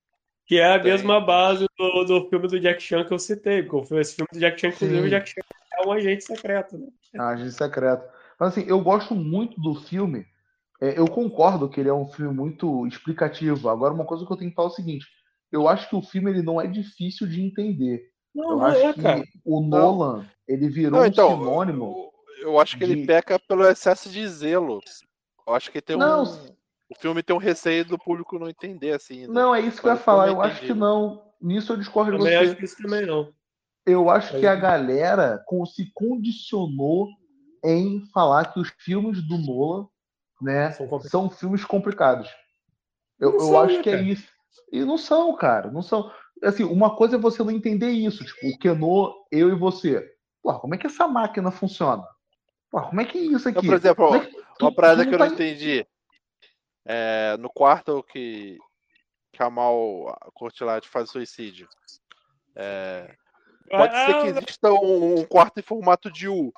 Que 0.50 0.58
é 0.58 0.74
a 0.74 0.84
mesma 0.84 1.22
base 1.22 1.68
do, 1.78 2.04
do 2.06 2.28
filme 2.28 2.48
do 2.48 2.60
Jack 2.60 2.82
Chan 2.82 3.06
que 3.06 3.14
eu 3.14 3.20
citei. 3.20 3.62
Porque 3.62 3.94
esse 3.94 4.16
filme 4.16 4.28
do 4.34 4.40
Jack 4.40 4.60
Chan, 4.60 4.70
inclusive, 4.70 5.02
o 5.02 5.10
Jack 5.10 5.30
Chan 5.30 5.42
é 5.76 5.88
um 5.88 5.92
agente 5.92 6.24
secreto, 6.24 6.76
né? 6.76 6.88
É 7.14 7.22
um 7.22 7.26
agente 7.26 7.52
secreto. 7.52 8.04
Mas 8.40 8.50
assim, 8.50 8.66
eu 8.68 8.82
gosto 8.82 9.14
muito 9.14 9.62
do 9.62 9.76
filme. 9.76 10.26
É, 10.82 10.98
eu 10.98 11.08
concordo 11.08 11.70
que 11.70 11.80
ele 11.80 11.90
é 11.90 11.94
um 11.94 12.08
filme 12.08 12.34
muito 12.34 12.88
explicativo. 12.88 13.70
Agora, 13.70 13.94
uma 13.94 14.06
coisa 14.06 14.26
que 14.26 14.34
eu 14.34 14.38
tenho 14.38 14.50
que 14.50 14.56
falar 14.56 14.70
é 14.70 14.72
o 14.72 14.76
seguinte: 14.76 15.06
eu 15.52 15.68
acho 15.68 15.88
que 15.88 15.96
o 15.96 16.02
filme 16.02 16.32
ele 16.32 16.42
não 16.42 16.60
é 16.60 16.66
difícil 16.66 17.28
de 17.28 17.44
entender. 17.44 18.10
Não, 18.34 18.50
eu 18.50 18.58
não 18.58 18.66
acho 18.66 18.80
é, 18.80 18.94
que 18.94 19.02
cara. 19.04 19.24
o 19.46 19.62
Nolan 19.62 20.26
ele 20.48 20.68
virou 20.68 21.00
não, 21.00 21.06
então, 21.06 21.36
um 21.36 21.44
sinônimo. 21.44 22.12
Eu, 22.40 22.54
eu 22.54 22.60
acho 22.60 22.76
que 22.76 22.88
de... 22.88 22.92
ele 22.92 23.06
peca 23.06 23.38
pelo 23.38 23.68
excesso 23.68 24.10
de 24.10 24.28
zelo. 24.28 24.82
Eu 25.48 25.54
acho 25.54 25.72
que 25.72 25.80
tem 25.80 25.96
não, 25.96 26.24
um 26.24 26.59
o 26.90 26.96
filme 27.00 27.22
tem 27.24 27.36
um 27.36 27.40
receio 27.40 27.86
do 27.86 27.98
público 28.00 28.40
não 28.40 28.50
entender, 28.50 28.92
assim. 28.94 29.22
Né? 29.22 29.28
Não, 29.30 29.54
é 29.54 29.62
isso 29.62 29.82
que 29.82 29.88
eu 29.88 29.92
ia 29.92 29.98
falar. 29.98 30.28
Eu 30.28 30.42
acho 30.42 30.62
que 30.62 30.74
não. 30.74 31.24
nisso 31.42 31.74
eu 31.74 31.78
discordo 31.78 32.12
de 32.12 32.18
Também 32.18 32.38
você. 32.38 32.46
acho 32.46 32.56
que 32.56 32.66
isso 32.66 32.82
também 32.82 33.06
não. 33.06 33.32
Eu 33.86 34.10
acho 34.10 34.32
que 34.32 34.38
Aí- 34.38 34.48
a 34.48 34.56
galera 34.56 35.44
se 35.74 35.92
condicionou 35.94 37.08
em 37.64 38.04
falar 38.14 38.52
que 38.54 38.60
os 38.60 38.70
filmes 38.80 39.22
do 39.22 39.38
Nolan, 39.38 39.88
né, 40.42 40.72
São 40.72 41.00
são 41.02 41.30
filmes 41.30 41.64
complicados. 41.66 42.30
Eu, 43.20 43.34
eu 43.34 43.40
são, 43.40 43.60
acho 43.62 43.78
né, 43.78 43.84
que 43.84 43.90
é 43.90 43.98
cara? 43.98 44.04
isso. 44.08 44.28
E 44.72 44.84
não 44.86 44.98
são, 44.98 45.36
cara, 45.36 45.70
não 45.72 45.82
são. 45.82 46.12
Assim, 46.44 46.64
uma 46.64 46.96
coisa 46.96 47.16
é 47.18 47.20
você 47.20 47.44
não 47.44 47.52
entender 47.52 47.90
isso, 47.90 48.24
tipo, 48.24 48.48
o 48.48 48.58
Kenô, 48.58 49.14
eu 49.32 49.50
e 49.50 49.56
você. 49.56 50.08
Porra, 50.42 50.60
como 50.60 50.74
é 50.76 50.78
que 50.78 50.88
essa 50.88 51.08
máquina 51.08 51.52
funciona? 51.52 52.04
Porra, 52.72 52.88
como 52.88 53.02
é 53.02 53.06
que 53.06 53.18
é 53.18 53.22
isso 53.22 53.50
aqui? 53.50 53.58
Então, 53.60 53.64
por 53.70 53.76
exemplo, 53.76 54.16
é 54.16 54.20
que- 54.26 54.38
uma 54.62 54.72
parada 54.74 55.06
que 55.06 55.14
eu 55.14 55.18
tá 55.18 55.26
não 55.26 55.34
entendi. 55.34 55.86
É, 56.86 57.38
no 57.38 57.50
quarto 57.50 58.04
que, 58.04 58.58
que 59.32 59.44
a 59.44 59.50
Mal 59.50 60.18
Cortilade 60.34 60.88
faz 60.88 61.10
suicídio. 61.10 61.68
É, 62.56 63.14
pode 63.70 63.94
ser 63.94 64.14
que 64.22 64.28
Ah, 64.28 64.28
exista 64.28 64.72
um, 64.72 65.20
um 65.20 65.26
quarto 65.26 65.60
em 65.60 65.64
formato 65.64 66.12
de 66.12 66.28
U. 66.28 66.52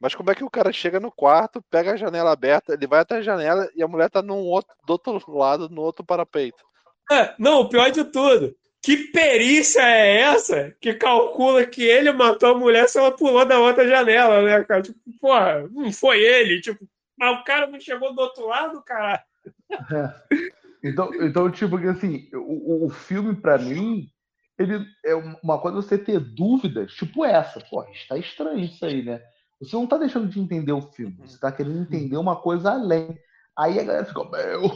Mas 0.00 0.14
como 0.14 0.30
é 0.30 0.34
que 0.34 0.44
o 0.44 0.50
cara 0.50 0.72
chega 0.72 1.00
no 1.00 1.10
quarto, 1.10 1.62
pega 1.70 1.92
a 1.92 1.96
janela 1.96 2.30
aberta, 2.30 2.72
ele 2.72 2.86
vai 2.86 3.00
até 3.00 3.16
a 3.16 3.22
janela 3.22 3.68
e 3.74 3.82
a 3.82 3.88
mulher 3.88 4.08
tá 4.08 4.22
num 4.22 4.38
outro, 4.38 4.74
do 4.86 4.90
outro 4.92 5.36
lado, 5.36 5.68
no 5.68 5.82
outro 5.82 6.04
parapeito. 6.04 6.62
É, 7.10 7.34
não, 7.38 7.62
o 7.62 7.68
pior 7.68 7.90
de 7.90 8.04
tudo. 8.04 8.54
Que 8.80 8.96
perícia 9.10 9.80
é 9.80 10.20
essa 10.20 10.74
que 10.80 10.94
calcula 10.94 11.66
que 11.66 11.82
ele 11.82 12.12
matou 12.12 12.50
a 12.50 12.58
mulher 12.58 12.88
se 12.88 12.98
ela 12.98 13.10
pulou 13.10 13.44
da 13.44 13.58
outra 13.58 13.88
janela, 13.88 14.40
né, 14.42 14.62
cara? 14.64 14.82
Tipo, 14.82 14.98
porra, 15.20 15.66
não 15.70 15.92
foi 15.92 16.20
ele. 16.20 16.60
Tipo, 16.60 16.86
mas 17.16 17.40
o 17.40 17.44
cara 17.44 17.66
não 17.66 17.80
chegou 17.80 18.14
do 18.14 18.20
outro 18.20 18.46
lado, 18.46 18.80
cara. 18.82 19.24
Então, 20.82 21.12
então 21.14 21.50
tipo, 21.50 21.76
assim, 21.88 22.28
o, 22.32 22.86
o 22.86 22.90
filme, 22.90 23.34
pra 23.34 23.58
mim, 23.58 24.08
ele 24.58 24.84
é 25.04 25.14
uma 25.42 25.58
coisa 25.60 25.82
você 25.82 25.98
ter 25.98 26.20
dúvidas, 26.20 26.92
tipo 26.92 27.24
essa. 27.24 27.60
Pô, 27.68 27.84
está 27.84 28.16
estranho 28.16 28.60
isso 28.60 28.84
aí, 28.84 29.02
né? 29.02 29.20
Você 29.60 29.74
não 29.74 29.86
tá 29.86 29.98
deixando 29.98 30.28
de 30.28 30.38
entender 30.38 30.72
o 30.72 30.82
filme, 30.92 31.16
você 31.18 31.38
tá 31.38 31.50
querendo 31.50 31.80
entender 31.80 32.16
uma 32.16 32.36
coisa 32.36 32.72
além. 32.72 33.18
Aí 33.56 33.76
a 33.80 33.82
galera 33.82 34.04
fica, 34.04 34.22
meu, 34.30 34.70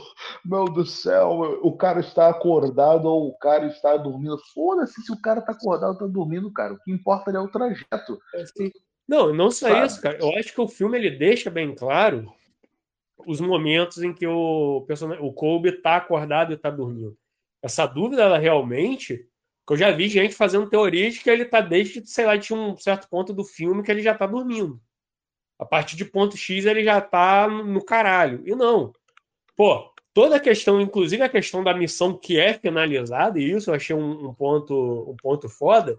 meu 0.45 0.65
do 0.65 0.85
céu, 0.85 1.61
o 1.63 1.77
cara 1.77 2.01
está 2.01 2.29
acordado 2.29 3.05
ou 3.05 3.29
o 3.29 3.39
cara 3.39 3.67
está 3.67 3.97
dormindo. 3.97 4.37
Foda-se 4.53 5.01
se 5.03 5.13
o 5.13 5.21
cara 5.21 5.41
tá 5.41 5.53
acordado 5.53 5.91
ou 5.91 5.99
tá 5.99 6.07
dormindo, 6.07 6.53
cara. 6.53 6.75
O 6.75 6.79
que 6.81 6.91
importa 6.91 7.31
é 7.31 7.39
o 7.39 7.47
trajeto. 7.47 8.19
Assim, 8.35 8.73
não, 9.07 9.33
não 9.33 9.53
só 9.53 9.69
Sabe? 9.69 9.87
isso, 9.87 10.01
cara. 10.01 10.19
Eu 10.21 10.37
acho 10.37 10.53
que 10.53 10.61
o 10.61 10.67
filme 10.67 10.99
ele 10.99 11.17
deixa 11.17 11.49
bem 11.49 11.77
claro 11.77 12.33
os 13.27 13.41
momentos 13.41 14.03
em 14.03 14.13
que 14.13 14.27
o 14.27 14.85
personagem, 14.87 15.25
o 15.25 15.33
Colby 15.33 15.73
tá 15.73 15.97
acordado 15.97 16.53
e 16.53 16.57
tá 16.57 16.71
dormindo. 16.71 17.17
Essa 17.63 17.87
dúvida, 17.87 18.23
ela 18.23 18.39
realmente, 18.39 19.27
que 19.67 19.73
eu 19.73 19.77
já 19.77 19.91
vi 19.91 20.09
gente 20.09 20.35
fazendo 20.35 20.69
teorias 20.69 21.19
que 21.19 21.31
ele 21.31 21.45
tá 21.45 21.61
desde, 21.61 22.05
sei 22.07 22.27
lá, 22.27 22.37
de 22.37 22.53
um 22.53 22.77
certo 22.77 23.09
ponto 23.09 23.33
do 23.33 23.45
filme 23.45 23.83
que 23.83 23.91
ele 23.91 24.03
já 24.03 24.15
tá 24.15 24.27
dormindo. 24.27 24.81
A 25.59 25.65
partir 25.65 25.97
de 25.97 26.05
ponto 26.05 26.37
X 26.37 26.65
ele 26.65 26.83
já 26.83 27.01
tá 27.01 27.49
no 27.49 27.85
caralho. 27.85 28.43
E 28.45 28.55
não. 28.55 28.93
Pô, 29.55 29.93
toda 30.13 30.37
a 30.37 30.41
questão, 30.41 30.81
inclusive 30.81 31.23
a 31.23 31.29
questão 31.29 31.63
da 31.63 31.73
missão 31.73 32.19
que 32.19 32.39
é 32.39 32.55
finalizada, 32.55 33.39
e 33.39 33.53
isso 33.53 33.71
eu 33.71 33.75
achei 33.75 33.95
um, 33.95 34.29
um 34.29 34.35
ponto, 34.35 35.09
um 35.09 35.17
ponto 35.17 35.49
foda, 35.49 35.99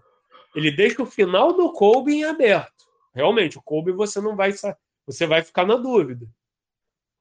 ele 0.54 0.70
deixa 0.70 1.02
o 1.02 1.06
final 1.06 1.52
do 1.52 1.72
Colby 1.72 2.14
em 2.14 2.24
aberto. 2.24 2.84
Realmente, 3.14 3.58
o 3.58 3.62
Colby 3.62 3.92
você 3.92 4.20
não 4.20 4.36
vai 4.36 4.52
você 5.06 5.26
vai 5.26 5.42
ficar 5.42 5.66
na 5.66 5.76
dúvida. 5.76 6.26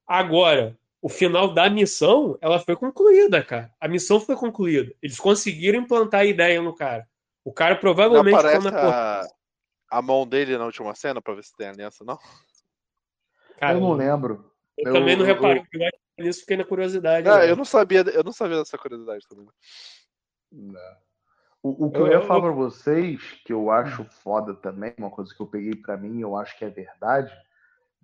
Agora, 0.07 0.77
o 1.01 1.09
final 1.09 1.53
da 1.53 1.69
missão, 1.69 2.37
ela 2.41 2.59
foi 2.59 2.75
concluída, 2.75 3.43
cara. 3.43 3.73
A 3.79 3.87
missão 3.87 4.19
foi 4.19 4.35
concluída. 4.35 4.93
Eles 5.01 5.19
conseguiram 5.19 5.79
implantar 5.79 6.21
a 6.21 6.25
ideia 6.25 6.61
no 6.61 6.73
cara. 6.75 7.07
O 7.43 7.51
cara 7.51 7.73
Não 7.73 7.81
provavelmente 7.81 8.33
aparece 8.35 8.57
quando 8.57 8.67
acordar- 8.67 9.25
a, 9.91 9.97
a 9.97 10.01
mão 10.01 10.25
dele 10.27 10.57
na 10.57 10.65
última 10.65 10.95
cena 10.95 11.21
pra 11.21 11.33
ver 11.33 11.43
se 11.43 11.55
tem 11.55 11.67
aliança, 11.67 12.03
não? 12.05 12.17
Cara, 13.59 13.73
eu 13.77 13.81
não 13.81 13.93
lembro. 13.93 14.51
eu 14.77 14.87
eu- 14.87 14.93
também 14.93 15.15
não 15.15 15.25
reparei 15.25 15.61
eu 16.17 16.25
nisso, 16.25 16.41
fiquei 16.41 16.57
na 16.57 16.63
curiosidade. 16.63 17.27
Ah, 17.27 17.39
né? 17.39 17.49
eu 17.49 17.55
não 17.55 17.65
sabia, 17.65 18.01
eu 18.01 18.23
não 18.23 18.31
sabia 18.31 18.57
dessa 18.57 18.77
curiosidade 18.77 19.25
também. 19.27 19.47
O, 21.61 21.85
o 21.87 21.91
que 21.91 21.97
Eu- 21.97 22.07
eu, 22.07 22.07
ia 22.07 22.13
eu- 22.19 22.27
falar 22.27 22.41
pra 22.41 22.51
vocês, 22.51 23.21
que 23.45 23.53
eu 23.53 23.71
acho 23.71 24.03
foda 24.05 24.53
também, 24.53 24.93
uma 24.97 25.09
coisa 25.09 25.33
que 25.33 25.41
eu 25.41 25.47
peguei 25.47 25.75
pra 25.75 25.95
mim, 25.97 26.19
eu 26.21 26.35
acho 26.35 26.57
que 26.57 26.65
é 26.65 26.69
verdade, 26.69 27.33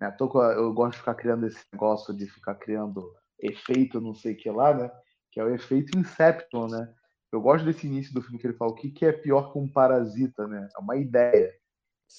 né? 0.00 0.14
Eu 0.56 0.72
gosto 0.72 0.92
de 0.92 0.98
ficar 0.98 1.14
criando 1.14 1.46
esse 1.46 1.60
negócio 1.72 2.14
de 2.14 2.26
ficar 2.26 2.54
criando 2.54 3.12
efeito 3.38 4.00
não 4.00 4.14
sei 4.14 4.34
o 4.34 4.36
que 4.36 4.50
lá, 4.50 4.74
né? 4.74 4.90
Que 5.30 5.40
é 5.40 5.44
o 5.44 5.54
efeito 5.54 5.98
Inception, 5.98 6.68
né? 6.68 6.92
Eu 7.32 7.40
gosto 7.40 7.64
desse 7.64 7.86
início 7.86 8.12
do 8.12 8.22
filme 8.22 8.38
que 8.38 8.46
ele 8.46 8.56
fala 8.56 8.72
o 8.72 8.74
que, 8.74 8.90
que 8.90 9.06
é 9.06 9.12
pior 9.12 9.52
que 9.52 9.58
um 9.58 9.68
parasita, 9.68 10.48
né? 10.48 10.68
É 10.76 10.80
uma 10.80 10.96
ideia. 10.96 11.54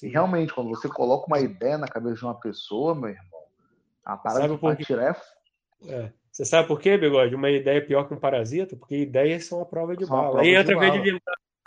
E 0.02 0.08
realmente, 0.08 0.54
quando 0.54 0.70
você 0.70 0.88
coloca 0.88 1.26
uma 1.26 1.40
ideia 1.40 1.76
na 1.76 1.86
cabeça 1.86 2.14
de 2.14 2.24
uma 2.24 2.40
pessoa, 2.40 2.94
meu 2.94 3.10
irmão, 3.10 3.42
a 4.04 4.16
parada 4.16 4.56
quê? 4.56 4.84
tirar 4.84 5.10
é 5.10 5.16
É. 5.92 6.12
Você 6.30 6.46
sabe 6.46 6.66
por 6.66 6.80
quê, 6.80 6.96
Bigode? 6.96 7.34
Uma 7.34 7.50
ideia 7.50 7.76
é 7.76 7.82
pior 7.82 8.08
que 8.08 8.14
um 8.14 8.18
parasita? 8.18 8.74
Porque 8.74 8.96
ideias 8.96 9.44
são 9.44 9.60
a 9.60 9.66
prova 9.66 9.94
de 9.94 10.06
São 10.06 10.16
bala. 10.16 10.40
Aí 10.40 10.54
entra 10.54 10.78
vez 10.78 10.94
de 10.94 11.20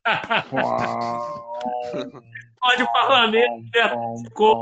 Pode 2.60 2.82
o 2.82 2.92
parlamento. 2.92 3.70
né? 3.76 3.92
Ficou. 4.24 4.56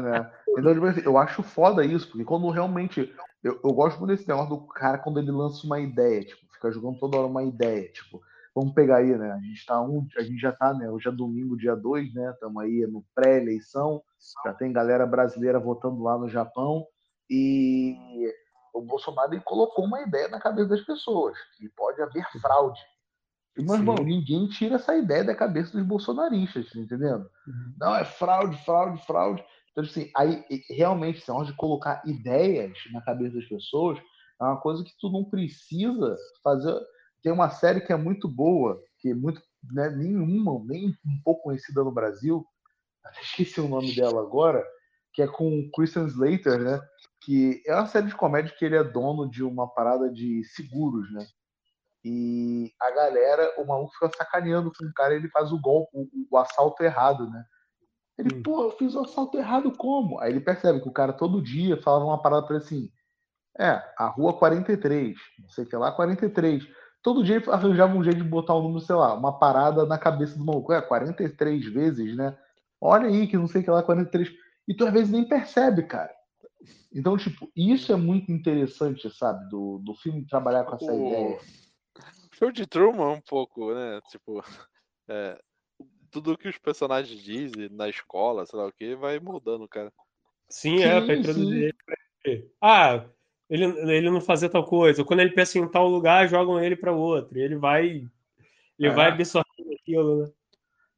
Né? 0.00 0.32
Então, 0.50 0.74
tipo 0.74 0.86
assim, 0.86 1.02
eu 1.04 1.16
acho 1.18 1.42
foda 1.42 1.84
isso, 1.84 2.08
porque 2.08 2.24
quando 2.24 2.48
realmente. 2.50 3.14
Eu, 3.42 3.60
eu 3.62 3.72
gosto 3.72 3.98
muito 3.98 4.10
desse 4.10 4.26
negócio 4.26 4.50
do 4.50 4.66
cara 4.66 4.98
quando 4.98 5.20
ele 5.20 5.30
lança 5.30 5.64
uma 5.66 5.78
ideia, 5.78 6.24
tipo, 6.24 6.40
fica 6.52 6.72
jogando 6.72 6.98
toda 6.98 7.16
hora 7.16 7.26
uma 7.26 7.44
ideia. 7.44 7.88
Tipo, 7.92 8.20
vamos 8.54 8.74
pegar 8.74 8.96
aí, 8.96 9.16
né? 9.16 9.30
A 9.32 9.38
gente 9.38 9.64
tá 9.64 9.80
um, 9.80 10.06
a 10.16 10.22
gente 10.22 10.38
já 10.38 10.50
tá, 10.50 10.74
né? 10.74 10.90
Hoje 10.90 11.08
é 11.08 11.12
domingo, 11.12 11.56
dia 11.56 11.76
2, 11.76 12.12
né? 12.14 12.30
Estamos 12.32 12.62
aí 12.62 12.86
no 12.90 13.04
pré-eleição, 13.14 14.02
já 14.44 14.52
tem 14.54 14.72
galera 14.72 15.06
brasileira 15.06 15.60
votando 15.60 16.02
lá 16.02 16.18
no 16.18 16.28
Japão, 16.28 16.86
e 17.30 17.94
o 18.74 18.80
Bolsonaro 18.82 19.32
ele 19.32 19.42
colocou 19.42 19.84
uma 19.84 20.02
ideia 20.02 20.28
na 20.28 20.40
cabeça 20.40 20.68
das 20.68 20.82
pessoas, 20.82 21.36
que 21.56 21.68
pode 21.70 22.00
haver 22.02 22.24
fraude. 22.40 22.80
Meu 23.56 23.74
Sim. 23.74 23.80
irmão, 23.80 23.96
ninguém 23.96 24.46
tira 24.48 24.74
essa 24.76 24.96
ideia 24.96 25.24
da 25.24 25.34
cabeça 25.34 25.72
dos 25.72 25.86
bolsonaristas, 25.86 26.70
tá 26.70 26.78
entendendo? 26.78 27.28
Não, 27.78 27.94
é 27.94 28.04
fraude, 28.04 28.56
fraude, 28.64 29.04
fraude. 29.06 29.44
Então, 29.72 29.84
assim, 29.84 30.10
aí 30.16 30.44
realmente, 30.70 31.18
esse 31.18 31.28
negócio 31.28 31.52
de 31.52 31.58
colocar 31.58 32.02
ideias 32.06 32.72
na 32.92 33.00
cabeça 33.00 33.36
das 33.36 33.46
pessoas 33.46 33.98
é 34.40 34.44
uma 34.44 34.60
coisa 34.60 34.84
que 34.84 34.92
tu 35.00 35.10
não 35.10 35.24
precisa 35.24 36.16
fazer. 36.42 36.78
Tem 37.22 37.32
uma 37.32 37.50
série 37.50 37.80
que 37.80 37.92
é 37.92 37.96
muito 37.96 38.28
boa, 38.28 38.80
que 38.98 39.10
é 39.10 39.14
muito, 39.14 39.42
né, 39.72 39.90
nenhuma, 39.90 40.62
nem 40.64 40.88
um 40.88 41.20
pouco 41.24 41.44
conhecida 41.44 41.82
no 41.82 41.92
Brasil, 41.92 42.46
até 43.04 43.20
esqueci 43.20 43.60
o 43.60 43.68
nome 43.68 43.94
dela 43.94 44.20
agora, 44.20 44.64
que 45.12 45.22
é 45.22 45.26
com 45.26 45.60
o 45.60 45.70
Christian 45.70 46.06
Slater, 46.06 46.58
né? 46.58 46.80
Que 47.22 47.62
é 47.66 47.74
uma 47.74 47.86
série 47.86 48.06
de 48.06 48.14
comédia 48.14 48.54
que 48.56 48.64
ele 48.64 48.76
é 48.76 48.84
dono 48.84 49.28
de 49.28 49.42
uma 49.42 49.66
parada 49.66 50.10
de 50.10 50.44
seguros, 50.44 51.10
né? 51.12 51.26
E 52.08 52.72
a 52.80 52.88
galera, 52.92 53.52
o 53.58 53.66
maluco 53.66 53.92
fica 53.94 54.08
sacaneando 54.16 54.70
com 54.72 54.84
o 54.84 54.92
cara, 54.94 55.12
ele 55.16 55.28
faz 55.28 55.50
o 55.50 55.60
golpe, 55.60 55.90
o, 55.92 56.08
o 56.30 56.38
assalto 56.38 56.84
errado, 56.84 57.28
né? 57.28 57.44
Ele, 58.16 58.32
Hum. 58.36 58.42
pô, 58.44 58.62
eu 58.62 58.70
fiz 58.70 58.94
o 58.94 59.00
assalto 59.00 59.36
errado 59.36 59.72
como? 59.72 60.20
Aí 60.20 60.30
ele 60.30 60.40
percebe 60.40 60.80
que 60.80 60.88
o 60.88 60.92
cara 60.92 61.12
todo 61.12 61.42
dia 61.42 61.76
falava 61.82 62.04
uma 62.04 62.22
parada 62.22 62.46
pra 62.46 62.54
ele 62.56 62.64
assim: 62.64 62.88
é, 63.58 63.82
a 63.98 64.06
rua 64.06 64.38
43, 64.38 65.16
não 65.40 65.48
sei 65.48 65.64
o 65.64 65.68
que 65.68 65.76
lá, 65.76 65.90
43. 65.90 66.62
Todo 67.02 67.24
dia 67.24 67.36
ele 67.36 67.50
arranjava 67.50 67.96
um 67.96 68.04
jeito 68.04 68.18
de 68.22 68.28
botar 68.28 68.54
o 68.54 68.62
número, 68.62 68.80
sei 68.80 68.94
lá, 68.94 69.12
uma 69.14 69.36
parada 69.36 69.84
na 69.84 69.98
cabeça 69.98 70.38
do 70.38 70.44
maluco. 70.44 70.72
É, 70.72 70.80
43 70.80 71.64
vezes, 71.72 72.16
né? 72.16 72.38
Olha 72.80 73.08
aí 73.08 73.26
que 73.26 73.36
não 73.36 73.48
sei 73.48 73.62
o 73.62 73.64
que 73.64 73.70
lá, 73.70 73.82
43. 73.82 74.30
E 74.68 74.74
tu 74.74 74.86
às 74.86 74.92
vezes 74.92 75.10
nem 75.10 75.26
percebe, 75.26 75.82
cara. 75.82 76.12
Então, 76.94 77.16
tipo, 77.16 77.50
isso 77.54 77.92
é 77.92 77.96
muito 77.96 78.30
interessante, 78.32 79.10
sabe? 79.10 79.48
Do, 79.50 79.78
do 79.84 79.94
filme 79.94 80.24
trabalhar 80.26 80.64
com 80.64 80.76
essa 80.76 80.92
O- 80.92 81.06
ideia. 81.06 81.38
Show 82.38 82.52
de 82.52 82.66
Truman 82.66 83.12
um 83.12 83.20
pouco, 83.20 83.74
né? 83.74 84.00
Tipo, 84.10 84.42
é, 85.08 85.38
tudo 86.10 86.36
que 86.36 86.48
os 86.48 86.58
personagens 86.58 87.22
dizem 87.22 87.68
na 87.70 87.88
escola, 87.88 88.44
sei 88.44 88.58
lá 88.58 88.66
o 88.66 88.72
que, 88.72 88.94
vai 88.94 89.18
mudando, 89.18 89.66
cara. 89.66 89.92
Sim, 90.48 90.82
é, 90.82 91.00
pra 91.00 91.14
introduzir 91.14 91.62
ele 91.62 91.76
pra 91.84 91.96
ele. 92.24 92.50
Ah, 92.60 93.04
ele, 93.48 93.64
ele 93.90 94.10
não 94.10 94.20
fazer 94.20 94.48
tal 94.50 94.64
coisa. 94.64 95.00
Ou 95.00 95.06
quando 95.06 95.20
ele 95.20 95.32
pensa 95.32 95.58
em 95.58 95.68
tal 95.68 95.88
lugar, 95.88 96.28
jogam 96.28 96.60
ele 96.60 96.76
pra 96.76 96.92
outro. 96.92 97.38
E 97.38 97.40
ele 97.40 97.56
vai. 97.56 98.06
Ele 98.78 98.88
É. 98.88 98.90
vai 98.90 99.08
absorvendo 99.08 99.72
aquilo, 99.72 100.22
né? 100.22 100.32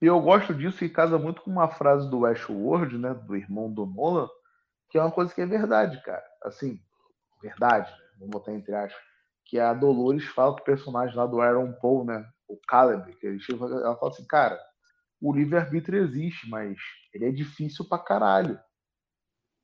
E 0.00 0.06
eu 0.06 0.20
gosto 0.20 0.54
disso 0.54 0.84
e 0.84 0.88
casa 0.88 1.18
muito 1.18 1.42
com 1.42 1.50
uma 1.50 1.68
frase 1.68 2.08
do 2.10 2.26
Ashworth, 2.26 2.92
né? 2.92 3.14
Do 3.14 3.36
irmão 3.36 3.72
do 3.72 3.86
Nolan, 3.86 4.28
que 4.88 4.98
é 4.98 5.00
uma 5.00 5.10
coisa 5.10 5.32
que 5.32 5.40
é 5.40 5.46
verdade, 5.46 6.00
cara. 6.02 6.24
Assim, 6.42 6.80
verdade, 7.40 7.90
né, 7.90 8.08
vamos 8.18 8.30
botar 8.30 8.52
entre 8.52 8.74
aspas. 8.74 9.08
Que 9.48 9.58
a 9.58 9.74
Dolores 9.74 10.24
fala 10.26 10.54
com 10.54 10.60
o 10.60 10.64
personagem 10.64 11.16
lá 11.16 11.26
do 11.26 11.40
Aaron 11.40 11.72
Paul, 11.80 12.04
né? 12.04 12.24
O 12.46 12.56
Caleb, 12.68 13.16
que 13.16 13.26
ele 13.26 13.40
chega, 13.40 13.64
ela 13.64 13.96
fala 13.96 14.12
assim, 14.12 14.26
cara, 14.26 14.58
o 15.20 15.34
livre-arbítrio 15.34 16.04
existe, 16.04 16.48
mas 16.48 16.78
ele 17.12 17.26
é 17.26 17.32
difícil 17.32 17.88
pra 17.88 17.98
caralho. 17.98 18.58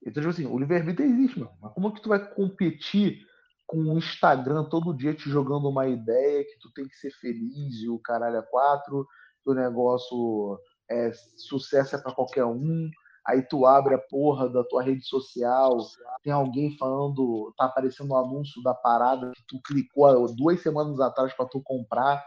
Então, 0.02 0.22
tipo 0.22 0.30
assim, 0.30 0.46
o 0.46 0.58
livre-arbítrio 0.58 1.08
existe, 1.08 1.38
mano. 1.38 1.52
Mas 1.60 1.72
como 1.72 1.92
que 1.94 2.02
tu 2.02 2.08
vai 2.08 2.34
competir 2.34 3.24
com 3.66 3.78
o 3.78 3.98
Instagram 3.98 4.64
todo 4.64 4.96
dia 4.96 5.14
te 5.14 5.28
jogando 5.30 5.68
uma 5.68 5.86
ideia 5.86 6.44
que 6.44 6.58
tu 6.60 6.70
tem 6.74 6.86
que 6.86 6.96
ser 6.96 7.10
feliz 7.12 7.82
e 7.82 7.88
o 7.88 7.98
caralho 7.98 8.36
é 8.36 8.42
quatro, 8.42 9.06
o 9.46 9.54
negócio 9.54 10.58
é 10.90 11.12
sucesso 11.36 11.96
é 11.96 11.98
para 11.98 12.14
qualquer 12.14 12.44
um. 12.44 12.90
Aí 13.26 13.42
tu 13.42 13.64
abre 13.64 13.94
a 13.94 13.98
porra 13.98 14.50
da 14.50 14.62
tua 14.62 14.82
rede 14.82 15.04
social, 15.06 15.78
tem 16.22 16.32
alguém 16.32 16.76
falando, 16.76 17.54
tá 17.56 17.64
aparecendo 17.64 18.12
um 18.12 18.16
anúncio 18.16 18.62
da 18.62 18.74
parada 18.74 19.32
que 19.34 19.42
tu 19.48 19.60
clicou 19.62 20.34
duas 20.34 20.60
semanas 20.60 21.00
atrás 21.00 21.32
para 21.32 21.46
tu 21.46 21.62
comprar. 21.62 22.22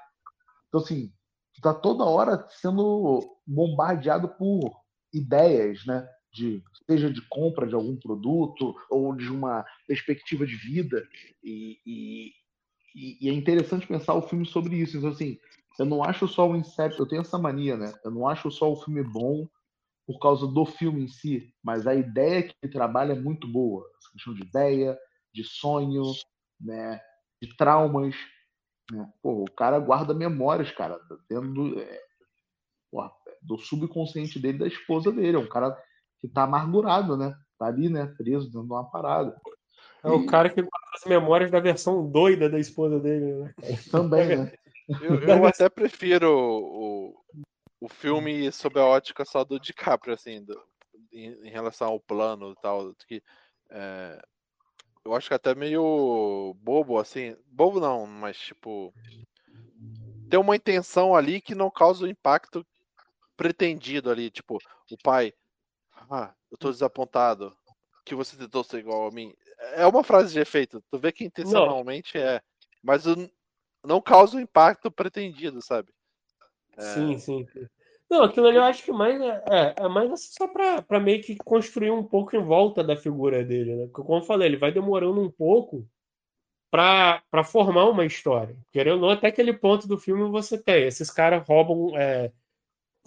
Então 0.68 0.82
assim, 0.82 1.12
tu 1.54 1.62
tá 1.62 1.74
toda 1.74 2.04
hora 2.04 2.48
sendo 2.50 3.22
bombardeado 3.46 4.28
por 4.30 4.72
ideias, 5.14 5.86
né? 5.86 6.08
De, 6.34 6.64
seja 6.86 7.12
de 7.12 7.22
compra 7.30 7.68
de 7.68 7.76
algum 7.76 7.96
produto 7.96 8.76
ou 8.90 9.16
de 9.16 9.30
uma 9.30 9.66
perspectiva 9.88 10.46
de 10.46 10.56
vida. 10.56 11.08
E, 11.44 11.80
e, 11.86 12.32
e, 13.22 13.30
é 13.30 13.34
interessante 13.34 13.88
pensar 13.88 14.14
o 14.14 14.22
filme 14.22 14.46
sobre 14.46 14.76
isso. 14.76 14.98
Então, 14.98 15.10
assim, 15.10 15.38
eu 15.80 15.86
não 15.86 16.04
acho 16.04 16.28
só 16.28 16.48
o 16.48 16.56
Inception, 16.56 17.04
eu 17.04 17.08
tenho 17.08 17.22
essa 17.22 17.38
mania, 17.38 17.78
né? 17.78 17.94
Eu 18.04 18.12
não 18.12 18.28
acho 18.28 18.52
só 18.52 18.72
o 18.72 18.76
filme 18.76 19.04
bom 19.04 19.48
por 20.08 20.20
causa 20.20 20.48
do 20.48 20.66
filme 20.66 21.04
em 21.04 21.08
si, 21.10 21.54
mas 21.62 21.86
a 21.86 21.94
ideia 21.94 22.42
que 22.42 22.56
ele 22.64 22.72
trabalha 22.72 23.12
é 23.12 23.20
muito 23.20 23.46
boa. 23.46 23.86
Essa 23.98 24.12
questão 24.14 24.34
de 24.34 24.44
ideia, 24.44 24.98
de 25.34 25.44
sonho, 25.44 26.04
né? 26.62 27.02
De 27.42 27.56
traumas. 27.58 28.16
Né? 28.90 29.06
Pô, 29.22 29.44
o 29.44 29.52
cara 29.52 29.78
guarda 29.80 30.14
memórias, 30.14 30.72
cara, 30.72 30.98
dentro 31.30 31.54
do, 31.54 31.80
é, 31.82 32.02
do 33.42 33.58
subconsciente 33.58 34.40
dele, 34.40 34.60
da 34.60 34.68
esposa 34.68 35.12
dele. 35.12 35.36
É 35.36 35.40
um 35.40 35.50
cara 35.50 35.78
que 36.22 36.30
tá 36.30 36.44
amargurado, 36.44 37.18
né? 37.18 37.36
Tá 37.60 37.66
ali, 37.66 37.90
né? 37.90 38.06
Preso 38.18 38.46
dentro 38.46 38.66
de 38.66 38.74
uma 38.74 38.90
parada. 38.90 39.36
É 40.02 40.10
o 40.10 40.26
cara 40.26 40.50
que 40.50 40.62
guarda 40.62 40.88
as 40.96 41.04
memórias 41.04 41.52
da 41.52 41.60
versão 41.60 42.10
doida 42.10 42.50
da 42.50 42.58
esposa 42.58 42.98
dele, 42.98 43.34
né? 43.34 43.54
Também, 43.92 44.38
né? 44.38 44.54
Eu, 45.02 45.20
eu 45.20 45.46
até 45.46 45.68
prefiro 45.68 46.32
o, 46.32 47.16
o 47.80 47.88
filme 47.88 48.52
sob 48.52 48.80
a 48.80 48.86
ótica 48.86 49.24
só 49.24 49.44
do 49.44 49.60
DiCaprio, 49.60 50.14
assim, 50.14 50.44
do, 50.44 50.60
em, 51.12 51.48
em, 51.48 51.50
relação 51.50 51.90
ao 51.90 52.00
plano 52.00 52.52
e 52.52 52.56
tal. 52.62 52.94
Que, 53.08 53.22
é, 53.70 54.22
eu 55.06 55.14
acho 55.14 55.28
que 55.28 55.34
até 55.34 55.54
meio 55.54 56.56
bobo, 56.60 57.00
assim. 57.00 57.36
Bobo 57.46 57.80
não, 57.80 58.06
mas 58.06 58.38
tipo. 58.38 58.94
Tem 60.30 60.40
uma 60.40 60.56
intenção 60.56 61.16
ali 61.16 61.40
que 61.40 61.56
não 61.56 61.72
causa 61.72 62.04
o 62.04 62.10
impacto 62.10 62.66
pretendido 63.38 64.12
ali. 64.12 64.30
Tipo, 64.30 64.58
o 64.92 64.98
pai. 65.04 65.34
Ah, 66.10 66.34
eu 66.52 66.58
tô 66.58 66.72
desapontado. 66.72 67.56
Que 68.04 68.16
você 68.16 68.38
tentou 68.38 68.64
ser 68.64 68.80
igual 68.80 69.08
a 69.08 69.12
mim. 69.12 69.34
É 69.74 69.86
uma 69.86 70.04
frase 70.04 70.34
de 70.34 70.40
efeito. 70.40 70.84
Tu 70.90 71.00
vê 71.00 71.12
que 71.12 71.26
intencionalmente 71.26 72.18
não. 72.18 72.24
é. 72.24 72.42
Mas 72.82 73.04
não 73.84 74.02
causa 74.02 74.38
o 74.38 74.40
impacto 74.40 74.90
pretendido, 74.92 75.62
sabe? 75.62 75.92
É... 76.78 76.82
Sim, 76.82 77.18
sim. 77.18 77.46
Não, 78.10 78.24
aquilo 78.24 78.48
ali 78.48 78.58
eu 78.58 78.64
acho 78.64 78.84
que 78.84 78.92
mais 78.92 79.20
é, 79.20 79.44
é, 79.50 79.76
é 79.80 79.88
mais 79.90 80.10
assim 80.12 80.30
só 80.32 80.48
para 80.48 81.00
meio 81.00 81.22
que 81.22 81.36
construir 81.36 81.92
um 81.92 82.04
pouco 82.04 82.36
em 82.36 82.44
volta 82.44 82.84
da 82.84 82.96
figura 82.96 83.44
dele, 83.44 83.76
né? 83.76 83.86
Porque, 83.88 84.02
como 84.02 84.20
eu 84.20 84.26
falei, 84.26 84.48
ele 84.48 84.58
vai 84.58 84.72
demorando 84.72 85.22
um 85.22 85.30
pouco 85.30 85.86
para 86.72 87.44
formar 87.44 87.86
uma 87.90 88.06
história. 88.06 88.56
Querendo 88.72 88.96
ou 88.96 89.02
não, 89.02 89.10
até 89.10 89.28
aquele 89.28 89.54
ponto 89.54 89.88
do 89.88 89.98
filme 89.98 90.30
você 90.30 90.58
tem. 90.58 90.86
Esses 90.86 91.12
caras 91.12 91.46
roubam, 91.46 91.98
é, 91.98 92.32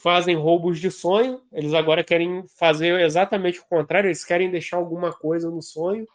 fazem 0.00 0.36
roubos 0.36 0.78
de 0.78 0.90
sonho, 0.90 1.40
eles 1.52 1.72
agora 1.72 2.04
querem 2.04 2.44
fazer 2.58 3.00
exatamente 3.00 3.60
o 3.60 3.66
contrário, 3.66 4.08
eles 4.08 4.24
querem 4.24 4.50
deixar 4.50 4.76
alguma 4.76 5.12
coisa 5.12 5.50
no 5.50 5.62
sonho 5.62 6.06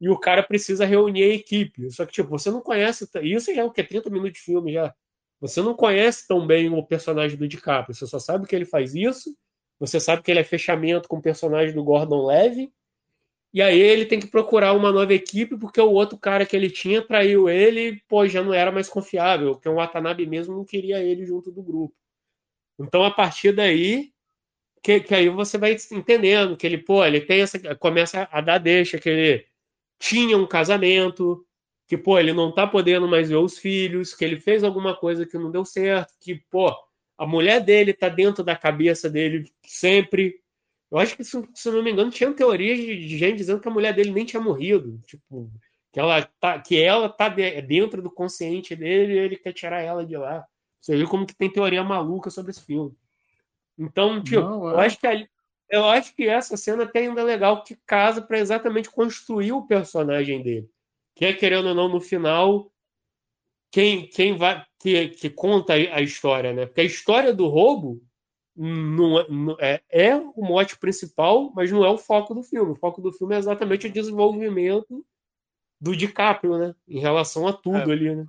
e 0.00 0.08
o 0.08 0.18
cara 0.18 0.42
precisa 0.42 0.84
reunir 0.84 1.24
a 1.24 1.34
equipe. 1.34 1.90
Só 1.90 2.06
que, 2.06 2.12
tipo, 2.12 2.30
você 2.30 2.50
não 2.50 2.60
conhece. 2.60 3.08
Isso 3.22 3.54
já 3.54 3.62
é 3.62 3.64
o 3.64 3.70
que? 3.70 3.84
30 3.84 4.10
minutos 4.10 4.38
de 4.38 4.44
filme 4.44 4.72
já. 4.72 4.94
Você 5.40 5.62
não 5.62 5.74
conhece 5.74 6.26
tão 6.26 6.46
bem 6.46 6.68
o 6.70 6.82
personagem 6.82 7.36
do 7.36 7.48
DiCaprio, 7.48 7.94
você 7.94 8.06
só 8.06 8.18
sabe 8.18 8.46
que 8.46 8.56
ele 8.56 8.64
faz 8.64 8.94
isso, 8.94 9.36
você 9.78 10.00
sabe 10.00 10.22
que 10.22 10.30
ele 10.30 10.40
é 10.40 10.44
fechamento 10.44 11.08
com 11.08 11.18
o 11.18 11.22
personagem 11.22 11.74
do 11.74 11.84
Gordon 11.84 12.26
Levy, 12.26 12.72
e 13.52 13.62
aí 13.62 13.78
ele 13.78 14.06
tem 14.06 14.20
que 14.20 14.26
procurar 14.26 14.72
uma 14.72 14.92
nova 14.92 15.14
equipe 15.14 15.56
porque 15.58 15.80
o 15.80 15.92
outro 15.92 16.18
cara 16.18 16.44
que 16.44 16.56
ele 16.56 16.70
tinha 16.70 17.00
traiu 17.00 17.48
ele, 17.48 18.02
pô, 18.08 18.26
já 18.26 18.42
não 18.42 18.52
era 18.52 18.72
mais 18.72 18.88
confiável, 18.88 19.52
porque 19.52 19.68
o 19.68 19.74
Watanabe 19.74 20.26
mesmo 20.26 20.56
não 20.56 20.64
queria 20.64 21.02
ele 21.02 21.24
junto 21.24 21.50
do 21.50 21.62
grupo. 21.62 21.94
Então, 22.78 23.04
a 23.04 23.10
partir 23.10 23.52
daí, 23.52 24.12
que, 24.82 25.00
que 25.00 25.14
aí 25.14 25.28
você 25.28 25.58
vai 25.58 25.76
entendendo 25.90 26.56
que 26.56 26.66
ele, 26.66 26.78
pô, 26.78 27.04
ele 27.04 27.20
tem 27.20 27.40
essa. 27.40 27.58
começa 27.76 28.28
a 28.30 28.40
dar 28.40 28.58
deixa, 28.58 28.98
que 28.98 29.08
ele 29.08 29.46
tinha 29.98 30.36
um 30.36 30.46
casamento, 30.46 31.45
que, 31.86 31.96
pô, 31.96 32.18
ele 32.18 32.32
não 32.32 32.52
tá 32.52 32.66
podendo 32.66 33.06
mais 33.06 33.28
ver 33.28 33.36
os 33.36 33.58
filhos, 33.58 34.12
que 34.12 34.24
ele 34.24 34.40
fez 34.40 34.64
alguma 34.64 34.94
coisa 34.96 35.24
que 35.24 35.38
não 35.38 35.50
deu 35.50 35.64
certo, 35.64 36.12
que, 36.20 36.34
pô, 36.50 36.74
a 37.16 37.26
mulher 37.26 37.60
dele 37.60 37.92
tá 37.92 38.08
dentro 38.08 38.42
da 38.42 38.56
cabeça 38.56 39.08
dele 39.08 39.50
sempre. 39.64 40.40
Eu 40.90 40.98
acho 40.98 41.16
que, 41.16 41.24
se, 41.24 41.36
não 41.66 41.82
me 41.82 41.92
engano, 41.92 42.10
tinha 42.10 42.32
teorias 42.32 42.78
de 42.78 43.16
gente 43.16 43.36
dizendo 43.36 43.60
que 43.60 43.68
a 43.68 43.72
mulher 43.72 43.94
dele 43.94 44.10
nem 44.10 44.24
tinha 44.24 44.42
morrido. 44.42 45.00
Tipo, 45.06 45.50
que 45.92 46.00
ela 46.00 46.28
tá, 46.40 46.58
que 46.60 46.80
ela 46.80 47.08
tá 47.08 47.28
dentro 47.28 48.02
do 48.02 48.10
consciente 48.10 48.74
dele 48.74 49.14
e 49.14 49.18
ele 49.18 49.36
quer 49.36 49.52
tirar 49.52 49.80
ela 49.80 50.04
de 50.04 50.16
lá. 50.16 50.44
Você 50.80 50.96
viu 50.96 51.08
como 51.08 51.26
que 51.26 51.34
tem 51.34 51.50
teoria 51.50 51.82
maluca 51.82 52.30
sobre 52.30 52.50
esse 52.50 52.64
filme. 52.64 52.94
Então, 53.78 54.22
tipo, 54.22 54.40
não, 54.40 54.70
é. 54.70 54.74
eu 54.74 54.80
acho 54.80 54.98
que 54.98 55.06
ali, 55.06 55.28
eu 55.70 55.84
acho 55.86 56.14
que 56.14 56.24
essa 56.24 56.56
cena 56.56 56.84
até 56.84 57.00
ainda 57.00 57.20
é 57.20 57.24
legal 57.24 57.62
que 57.62 57.76
casa 57.86 58.22
para 58.22 58.38
exatamente 58.38 58.90
construir 58.90 59.52
o 59.52 59.66
personagem 59.66 60.42
dele 60.42 60.68
que 61.16 61.24
é, 61.24 61.32
querendo 61.32 61.68
ou 61.68 61.74
não, 61.74 61.88
no 61.88 62.00
final, 62.00 62.70
quem, 63.72 64.06
quem 64.06 64.36
vai 64.36 64.64
que, 64.78 65.08
que 65.08 65.30
conta 65.30 65.72
a 65.72 66.00
história, 66.00 66.52
né? 66.52 66.66
Porque 66.66 66.82
a 66.82 66.84
história 66.84 67.32
do 67.34 67.48
roubo 67.48 68.00
não, 68.54 69.26
não, 69.28 69.56
é, 69.58 69.82
é 69.88 70.14
o 70.14 70.44
mote 70.44 70.78
principal, 70.78 71.50
mas 71.54 71.72
não 71.72 71.84
é 71.84 71.90
o 71.90 71.98
foco 71.98 72.34
do 72.34 72.42
filme. 72.42 72.72
O 72.72 72.76
foco 72.76 73.00
do 73.00 73.12
filme 73.12 73.34
é 73.34 73.38
exatamente 73.38 73.86
o 73.86 73.92
desenvolvimento 73.92 75.04
do 75.80 75.96
DiCaprio, 75.96 76.58
né? 76.58 76.74
Em 76.86 77.00
relação 77.00 77.48
a 77.48 77.52
tudo 77.52 77.90
é. 77.90 77.92
ali, 77.92 78.14
né? 78.14 78.26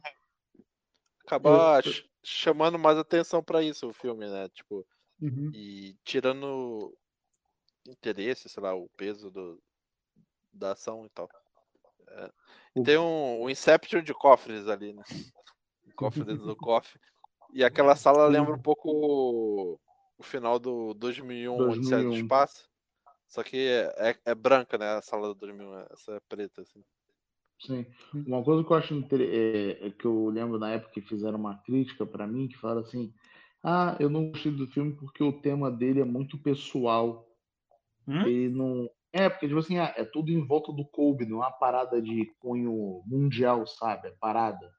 Acaba 1.26 1.82
eu, 1.86 1.94
chamando 2.24 2.80
mais 2.80 2.98
atenção 2.98 3.44
para 3.44 3.62
isso 3.62 3.88
o 3.88 3.94
filme, 3.94 4.26
né? 4.26 4.50
Tipo, 4.50 4.88
uhum. 5.22 5.52
e 5.54 5.96
tirando 6.04 6.98
interesse, 7.86 8.50
sei 8.50 8.64
lá, 8.64 8.74
o 8.74 8.90
peso 8.96 9.30
do, 9.30 9.62
da 10.52 10.72
ação 10.72 11.06
e 11.06 11.10
tal. 11.10 11.30
É. 12.10 12.32
Tem 12.84 12.98
um, 12.98 13.44
um 13.44 13.50
Inception 13.50 14.02
de 14.02 14.14
cofres 14.14 14.68
ali, 14.68 14.94
né? 14.94 15.04
Um 15.86 15.92
cofre 15.96 16.24
dentro 16.24 16.46
do 16.46 16.56
cofre. 16.56 17.00
E 17.54 17.64
aquela 17.64 17.96
sala 17.96 18.28
lembra 18.28 18.54
um 18.54 18.62
pouco 18.62 18.90
o, 18.90 19.80
o 20.18 20.24
final 20.24 20.60
do 20.60 20.94
2001, 20.94 21.58
2001. 21.58 21.72
Odisseia 21.72 22.04
do 22.04 22.14
Espaço. 22.14 22.70
Só 23.28 23.44
que 23.44 23.58
é, 23.58 23.94
é, 23.98 24.18
é, 24.26 24.36
branca, 24.36 24.78
né? 24.78 24.88
A 24.90 25.02
sala 25.02 25.30
do 25.30 25.36
2001, 25.36 25.80
essa 25.92 26.14
é 26.14 26.20
preta, 26.28 26.62
assim. 26.62 26.84
Sim. 27.60 27.86
Uma 28.14 28.44
coisa 28.44 28.64
que 28.64 28.72
eu 28.72 28.78
acho 28.78 28.94
é, 28.94 29.88
é, 29.88 29.92
que 29.92 30.06
eu 30.06 30.30
lembro 30.30 30.60
na 30.60 30.72
época 30.72 30.94
que 30.94 31.02
fizeram 31.02 31.40
uma 31.40 31.58
crítica 31.64 32.06
para 32.06 32.28
mim, 32.28 32.48
que 32.48 32.58
falaram 32.58 32.82
assim: 32.82 33.12
ah, 33.64 33.98
eu 34.00 34.10
não 34.10 34.30
gostei 34.30 34.52
do 34.52 34.68
filme 34.68 34.96
porque 34.96 35.24
o 35.24 35.42
tema 35.42 35.72
dele 35.72 36.02
é 36.02 36.06
muito 36.06 36.38
pessoal. 36.38 37.28
Hum? 38.08 38.22
Ele 38.22 38.50
não, 38.50 38.90
é, 39.14 39.30
porque, 39.30 39.48
tipo 39.48 39.60
assim, 39.60 39.78
é, 39.78 40.04
tudo 40.06 40.32
em 40.32 40.46
volta 40.46 40.72
do 40.72 40.86
Kobe, 40.86 41.26
não 41.26 41.44
é 41.44 41.48
uma 41.48 41.52
parada 41.52 42.02
de 42.02 42.26
cunho 42.40 43.02
mundial, 43.06 43.66
sabe? 43.66 44.10
É 44.10 44.12
parada. 44.20 44.70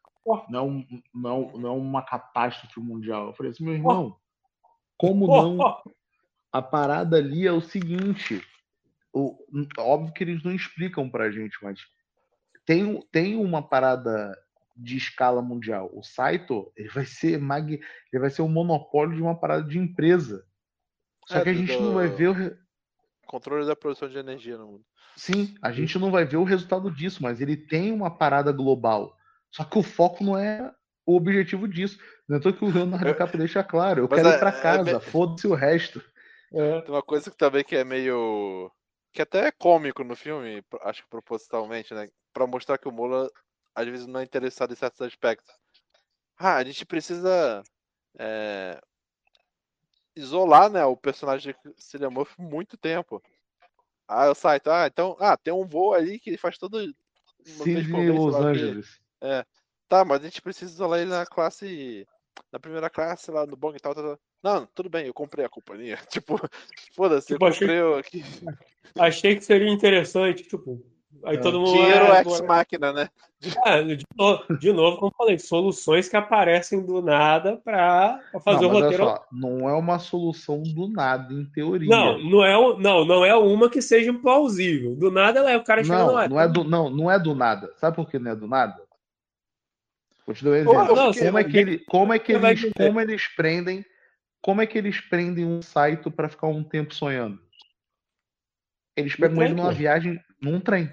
Não, 0.49 0.85
não, 1.15 1.53
não 1.53 1.79
uma 1.79 2.03
catástrofe 2.03 2.79
mundial. 2.81 3.29
Eu 3.29 3.33
falei 3.33 3.53
assim, 3.53 3.65
meu 3.65 3.75
irmão, 3.75 4.17
como 4.99 5.27
não? 5.27 5.59
A 6.53 6.61
parada 6.61 7.17
ali 7.17 7.47
é 7.47 7.53
o 7.53 7.61
seguinte. 7.61 8.43
O, 9.13 9.39
óbvio 9.79 10.13
que 10.13 10.23
eles 10.23 10.43
não 10.43 10.53
explicam 10.53 11.09
pra 11.09 11.31
gente, 11.31 11.57
mas 11.63 11.81
tem, 12.67 13.01
tem 13.11 13.37
uma 13.37 13.63
parada 13.63 14.37
de 14.77 14.97
escala 14.97 15.41
mundial. 15.41 15.91
O 15.95 16.03
Saito 16.03 16.71
ele 16.77 16.89
vai 16.91 17.07
ser 17.07 17.39
mag... 17.39 17.73
ele 17.73 18.21
vai 18.21 18.31
ser 18.31 18.43
o 18.43 18.49
monopólio 18.49 19.17
de 19.17 19.23
uma 19.23 19.39
parada 19.39 19.65
de 19.65 19.79
empresa. 19.79 20.45
Só 21.27 21.39
é, 21.39 21.43
que 21.43 21.49
a 21.49 21.55
gente 21.55 21.73
do... 21.73 21.81
não 21.81 21.95
vai 21.95 22.09
ver 22.09 22.29
o 22.29 22.68
Controle 23.29 23.67
da 23.67 23.77
produção 23.77 24.09
de 24.09 24.19
energia 24.19 24.57
no 24.57 24.67
mundo. 24.67 24.85
Sim, 25.15 25.55
a 25.63 25.71
gente 25.71 25.99
não 25.99 26.11
vai 26.11 26.25
ver 26.25 26.39
o 26.39 26.45
resultado 26.45 26.91
disso, 26.91 27.23
mas 27.23 27.41
ele 27.41 27.57
tem 27.57 27.93
uma 27.93 28.11
parada 28.11 28.51
global. 28.51 29.15
Só 29.51 29.65
que 29.65 29.79
o 29.79 29.83
foco 29.83 30.25
não 30.25 30.37
é 30.37 30.73
o 31.07 31.15
objetivo 31.15 31.69
disso. 31.69 31.99
Não 32.27 32.39
é 32.39 32.41
que 32.41 32.65
o 32.65 32.73
Leonardo 32.73 33.05
DiCaprio 33.05 33.39
deixa 33.39 33.63
claro. 33.63 34.03
Eu 34.03 34.09
mas 34.11 34.17
quero 34.21 34.29
é, 34.31 34.37
ir 34.37 34.39
pra 34.39 34.49
é 34.49 34.61
casa, 34.63 34.97
é 34.97 35.01
foda-se 35.01 35.47
o 35.47 35.55
resto. 35.55 36.03
É. 36.53 36.81
Tem 36.81 36.91
uma 36.91 37.03
coisa 37.03 37.31
que 37.31 37.37
também 37.37 37.63
que 37.63 37.77
é 37.77 37.85
meio. 37.85 38.71
que 39.13 39.21
até 39.21 39.49
é 39.49 39.53
cômico 39.53 40.03
no 40.03 40.17
filme, 40.17 40.63
acho 40.83 41.03
que 41.03 41.09
propositalmente, 41.11 41.93
né? 41.93 42.09
Pra 42.33 42.47
mostrar 42.47 42.79
que 42.79 42.89
o 42.89 42.93
Mola 42.93 43.29
às 43.75 43.87
vezes 43.87 44.07
não 44.07 44.21
é 44.21 44.25
interessado 44.25 44.73
em 44.73 44.77
certos 44.77 45.03
aspectos. 45.03 45.55
Ah, 46.39 46.57
a 46.57 46.65
gente 46.65 46.87
precisa 46.87 47.63
é, 48.19 48.81
isolar, 50.19 50.71
né, 50.71 50.85
o 50.85 50.97
personagem 50.97 51.55
de 51.65 51.73
Cillian 51.83 52.11
Murphy 52.11 52.41
muito 52.41 52.77
tempo. 52.77 53.23
Ah, 54.07 54.31
o 54.31 54.35
site, 54.35 54.69
ah, 54.69 54.87
então, 54.87 55.17
ah, 55.21 55.37
tem 55.37 55.53
um 55.53 55.67
voo 55.67 55.93
ali 55.95 56.19
que 56.19 56.31
ele 56.31 56.39
faz 56.39 56.57
todo 56.59 56.79
mês, 57.65 57.87
Los. 57.89 58.35
Angeles. 58.35 59.01
É. 59.21 59.45
Tá, 59.89 60.05
mas 60.05 60.21
a 60.21 60.25
gente 60.25 60.43
precisa 60.43 60.73
isolar 60.73 61.01
ele 61.01 61.11
na 61.11 61.25
classe. 61.27 62.07
Na 62.53 62.59
primeira 62.59 62.89
classe, 62.89 63.31
lá 63.31 63.45
no 63.47 63.57
bong 63.57 63.77
e 63.77 63.81
tal, 63.81 63.95
tal, 63.95 64.05
tal. 64.05 64.19
Não, 64.43 64.67
tudo 64.67 64.89
bem, 64.89 65.07
eu 65.07 65.15
comprei 65.15 65.45
a 65.45 65.49
companhia. 65.49 65.99
Tipo, 66.09 66.39
foda-se, 66.95 67.33
eu 67.33 67.37
Tipo, 67.37 67.47
achei- 67.47 67.67
comprei 67.67 67.83
o 67.83 67.97
aqui. 67.97 68.23
Achei 68.99 69.37
que 69.37 69.43
seria 69.45 69.69
interessante, 69.71 70.45
tipo. 70.45 70.83
Aí 71.25 71.37
É. 71.37 71.41
todo 71.41 71.61
mundo. 71.61 71.73
Dinheiro 71.73 72.05
é, 72.07 72.21
ex 72.21 72.41
máquina, 72.43 72.93
né? 72.93 73.09
É, 73.67 73.83
de, 73.83 74.05
novo, 74.17 74.59
de 74.59 74.73
novo, 74.73 74.97
como 74.97 75.13
eu 75.13 75.17
falei, 75.17 75.39
soluções 75.39 76.09
que 76.09 76.17
aparecem 76.17 76.85
do 76.85 77.01
nada 77.01 77.57
para 77.57 78.21
fazer 78.43 78.63
não, 78.63 78.71
o 78.71 78.73
roteiro. 78.73 79.05
só, 79.05 79.27
não 79.31 79.69
é 79.69 79.75
uma 79.75 79.99
solução 80.01 80.61
do 80.63 80.89
nada, 80.89 81.33
em 81.33 81.45
teoria. 81.45 81.89
Não, 81.89 82.19
não 82.19 82.45
é, 82.45 82.53
não, 82.79 83.05
não 83.05 83.25
é 83.25 83.37
uma 83.37 83.71
que 83.71 83.81
seja 83.81 84.13
plausível. 84.13 84.97
Do 84.97 85.11
nada 85.11 85.39
ela 85.39 85.53
é 85.53 85.57
o 85.57 85.63
cara 85.63 85.85
chegando 85.85 86.13
lá. 86.13 86.29
não, 86.29 86.37
não 86.37 86.41
é 86.41 86.49
do, 86.49 86.65
não, 86.65 86.91
não 86.91 87.11
é 87.11 87.19
do 87.19 87.35
nada. 87.35 87.73
Sabe 87.77 87.95
por 87.95 88.09
que 88.09 88.19
não 88.19 88.33
é 88.33 88.35
do 88.35 88.49
nada? 88.49 88.83
Vou 90.27 90.35
te 90.35 90.45
dar 90.45 90.51
um 90.51 90.55
exemplo. 90.55 90.95
não, 90.95 91.13
como, 91.15 91.39
é 91.39 91.45
que 91.45 91.57
ele, 91.57 91.79
como 91.79 92.13
é 92.13 92.19
que 92.19 92.33
eles, 92.33 92.73
como 92.77 93.01
eles 93.01 93.29
prendem, 93.29 93.85
como 94.43 94.61
é 94.61 94.67
que 94.67 94.77
eles 94.77 95.01
prendem 95.01 95.47
um 95.47 95.63
Saito 95.63 96.11
para 96.11 96.29
ficar 96.29 96.49
um 96.49 96.65
tempo 96.65 96.93
sonhando? 96.93 97.41
Eles 98.97 99.15
pegam 99.15 99.43
ele 99.43 99.55
numa 99.55 99.73
viagem 99.73 100.21
num 100.43 100.61
trem, 100.61 100.93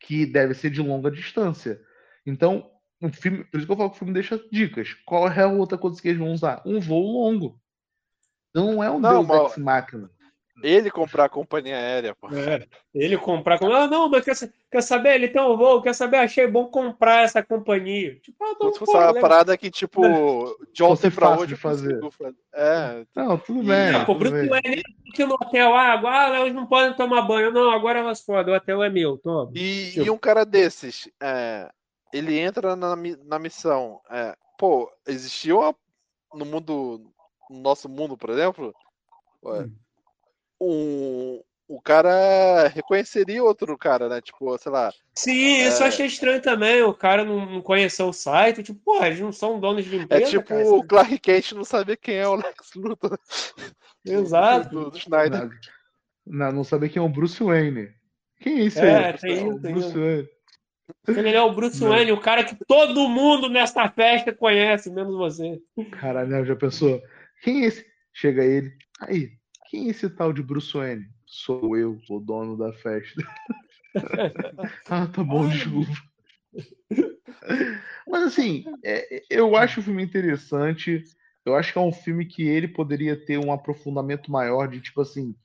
que 0.00 0.26
deve 0.26 0.54
ser 0.54 0.70
de 0.70 0.80
longa 0.80 1.10
distância. 1.10 1.80
Então, 2.26 2.70
o 3.00 3.08
filme, 3.10 3.44
por 3.44 3.58
isso 3.58 3.66
que 3.66 3.72
eu 3.72 3.76
falo 3.76 3.90
que 3.90 3.96
o 3.96 3.98
filme 3.98 4.14
deixa 4.14 4.40
dicas. 4.50 4.94
Qual 5.06 5.28
é 5.28 5.42
a 5.42 5.48
outra 5.48 5.78
coisa 5.78 6.00
que 6.00 6.08
eles 6.08 6.18
vão 6.18 6.32
usar? 6.32 6.62
Um 6.66 6.80
voo 6.80 7.12
longo. 7.12 7.60
Não 8.54 8.82
é 8.82 8.90
um 8.90 8.98
Não, 8.98 9.24
Deus 9.24 9.52
Ex 9.52 9.62
Machina. 9.62 10.10
Ele 10.62 10.90
comprar 10.90 11.24
a 11.24 11.28
companhia 11.28 11.76
aérea, 11.76 12.14
pô. 12.14 12.28
É, 12.28 12.66
ele 12.94 13.16
comprar. 13.16 13.58
com- 13.58 13.72
Ah, 13.72 13.86
não, 13.86 14.08
mas 14.08 14.24
quer, 14.24 14.34
quer 14.70 14.82
saber? 14.82 15.14
Ele 15.14 15.28
tem 15.28 15.40
um 15.40 15.56
voo, 15.56 15.80
quer 15.82 15.94
saber? 15.94 16.18
Achei 16.18 16.46
bom 16.46 16.66
comprar 16.66 17.24
essa 17.24 17.42
companhia. 17.42 18.18
Tipo, 18.20 18.44
ah, 18.44 18.56
não, 18.60 18.72
se 18.72 18.78
fosse 18.78 18.92
pô, 18.92 18.98
uma 18.98 19.06
legal. 19.08 19.20
parada 19.22 19.56
que, 19.56 19.70
tipo, 19.70 20.02
de 20.72 20.82
Fosse 20.82 21.06
ontem 21.06 21.10
pra 21.10 21.38
hoje 21.38 21.56
fazer. 21.56 21.98
É, 22.52 23.06
Não, 23.14 23.38
tudo 23.38 23.62
bem. 23.62 23.94
Ah, 23.94 24.04
pô, 24.04 24.14
tudo 24.14 24.30
bem. 24.32 24.48
Wayne 24.48 24.82
aqui 25.08 25.24
no 25.24 25.34
hotel, 25.34 25.74
ah, 25.74 25.92
agora 25.92 26.36
elas 26.36 26.54
não 26.54 26.66
podem 26.66 26.94
tomar 26.94 27.22
banho. 27.22 27.50
Não, 27.52 27.70
agora 27.70 27.98
elas 28.00 28.20
podem, 28.20 28.52
o 28.52 28.56
hotel 28.56 28.82
é 28.82 28.90
meu, 28.90 29.16
toma. 29.18 29.50
E, 29.54 29.90
Tipo- 29.92 30.06
e 30.06 30.10
um 30.10 30.18
cara 30.18 30.44
desses, 30.44 31.08
é, 31.22 31.70
ele 32.12 32.38
entra 32.38 32.76
na, 32.76 32.94
na 33.24 33.38
missão. 33.38 34.00
é, 34.10 34.36
pô, 34.58 34.90
existia 35.06 35.56
uma, 35.56 35.74
no 36.34 36.44
mundo, 36.44 37.10
no 37.48 37.58
nosso 37.60 37.88
mundo, 37.88 38.16
por 38.16 38.30
exemplo, 38.30 38.74
ué, 39.42 39.60
Hum. 39.62 39.72
Um, 40.60 41.42
o 41.68 41.80
cara 41.80 42.68
reconheceria 42.68 43.42
outro 43.44 43.76
cara, 43.78 44.08
né? 44.08 44.20
Tipo, 44.20 44.56
sei 44.58 44.72
lá, 44.72 44.92
Sim, 45.14 45.66
isso 45.66 45.82
eu 45.82 45.86
É. 45.86 45.88
achei 45.88 46.06
estranho 46.06 46.40
também. 46.42 46.82
O 46.82 46.92
cara 46.94 47.24
não, 47.24 47.46
não 47.46 47.62
conheceu 47.62 48.08
o 48.08 48.12
site. 48.12 48.62
Tipo, 48.62 48.80
porra, 48.84 49.06
eles 49.08 49.20
não 49.20 49.32
são 49.32 49.60
donos 49.60 49.84
de 49.84 49.96
é 49.96 49.98
empresa, 50.02 50.26
tipo 50.30 50.44
cara. 50.44 50.64
o 50.68 50.82
Clark 50.84 51.18
Kent 51.18 51.52
não 51.52 51.64
saber 51.64 51.96
quem 51.96 52.16
é 52.16 52.26
o 52.26 52.34
Lex 52.36 52.74
Luthor 52.74 53.18
Exato. 54.04 54.68
do, 54.70 54.90
do 54.90 54.98
Snyder. 54.98 55.48
Não, 56.26 56.52
não, 56.52 56.64
saber 56.64 56.88
quem 56.88 57.00
é 57.02 57.04
o 57.04 57.08
Bruce 57.08 57.42
Wayne. 57.42 57.90
Quem 58.40 58.60
é 58.60 58.64
esse 58.64 58.78
É, 58.80 59.06
aí? 59.08 59.18
tem 59.18 59.44
o 59.48 59.52
isso, 59.52 59.60
tem 59.62 59.72
Bruce 59.72 59.88
isso. 59.88 59.98
Wayne. 59.98 60.28
Ele 61.08 61.36
é 61.36 61.42
o 61.42 61.52
Bruce 61.52 61.80
Não. 61.82 61.88
Wayne, 61.90 62.12
o 62.12 62.20
cara 62.20 62.44
que 62.44 62.56
todo 62.66 63.08
mundo 63.08 63.48
nessa 63.48 63.88
festa 63.88 64.34
conhece, 64.34 64.90
menos 64.90 65.14
você. 65.16 65.60
Caralho, 65.92 66.28
né, 66.28 66.44
já 66.44 66.56
pensou? 66.56 67.00
Quem 67.42 67.62
é 67.62 67.66
esse? 67.66 67.86
Chega 68.12 68.42
ele. 68.44 68.72
Aí, 69.00 69.30
quem 69.70 69.86
é 69.86 69.90
esse 69.90 70.10
tal 70.10 70.32
de 70.32 70.42
Bruce 70.42 70.72
Wayne? 70.76 71.08
Sou 71.24 71.76
eu, 71.76 71.96
o 72.10 72.18
dono 72.18 72.56
da 72.56 72.72
festa. 72.72 73.22
ah, 74.90 75.06
tá 75.06 75.22
bom, 75.22 75.48
desculpa. 75.48 75.92
Mas 78.06 78.24
assim, 78.24 78.64
é- 78.84 79.22
eu 79.30 79.54
acho 79.54 79.78
o 79.78 79.82
filme 79.82 80.02
interessante. 80.02 81.04
Eu 81.46 81.54
acho 81.54 81.72
que 81.72 81.78
é 81.78 81.82
um 81.82 81.92
filme 81.92 82.26
que 82.26 82.42
ele 82.42 82.66
poderia 82.66 83.16
ter 83.24 83.38
um 83.38 83.52
aprofundamento 83.52 84.30
maior 84.30 84.66
de 84.68 84.80
tipo 84.80 85.02
assim. 85.02 85.36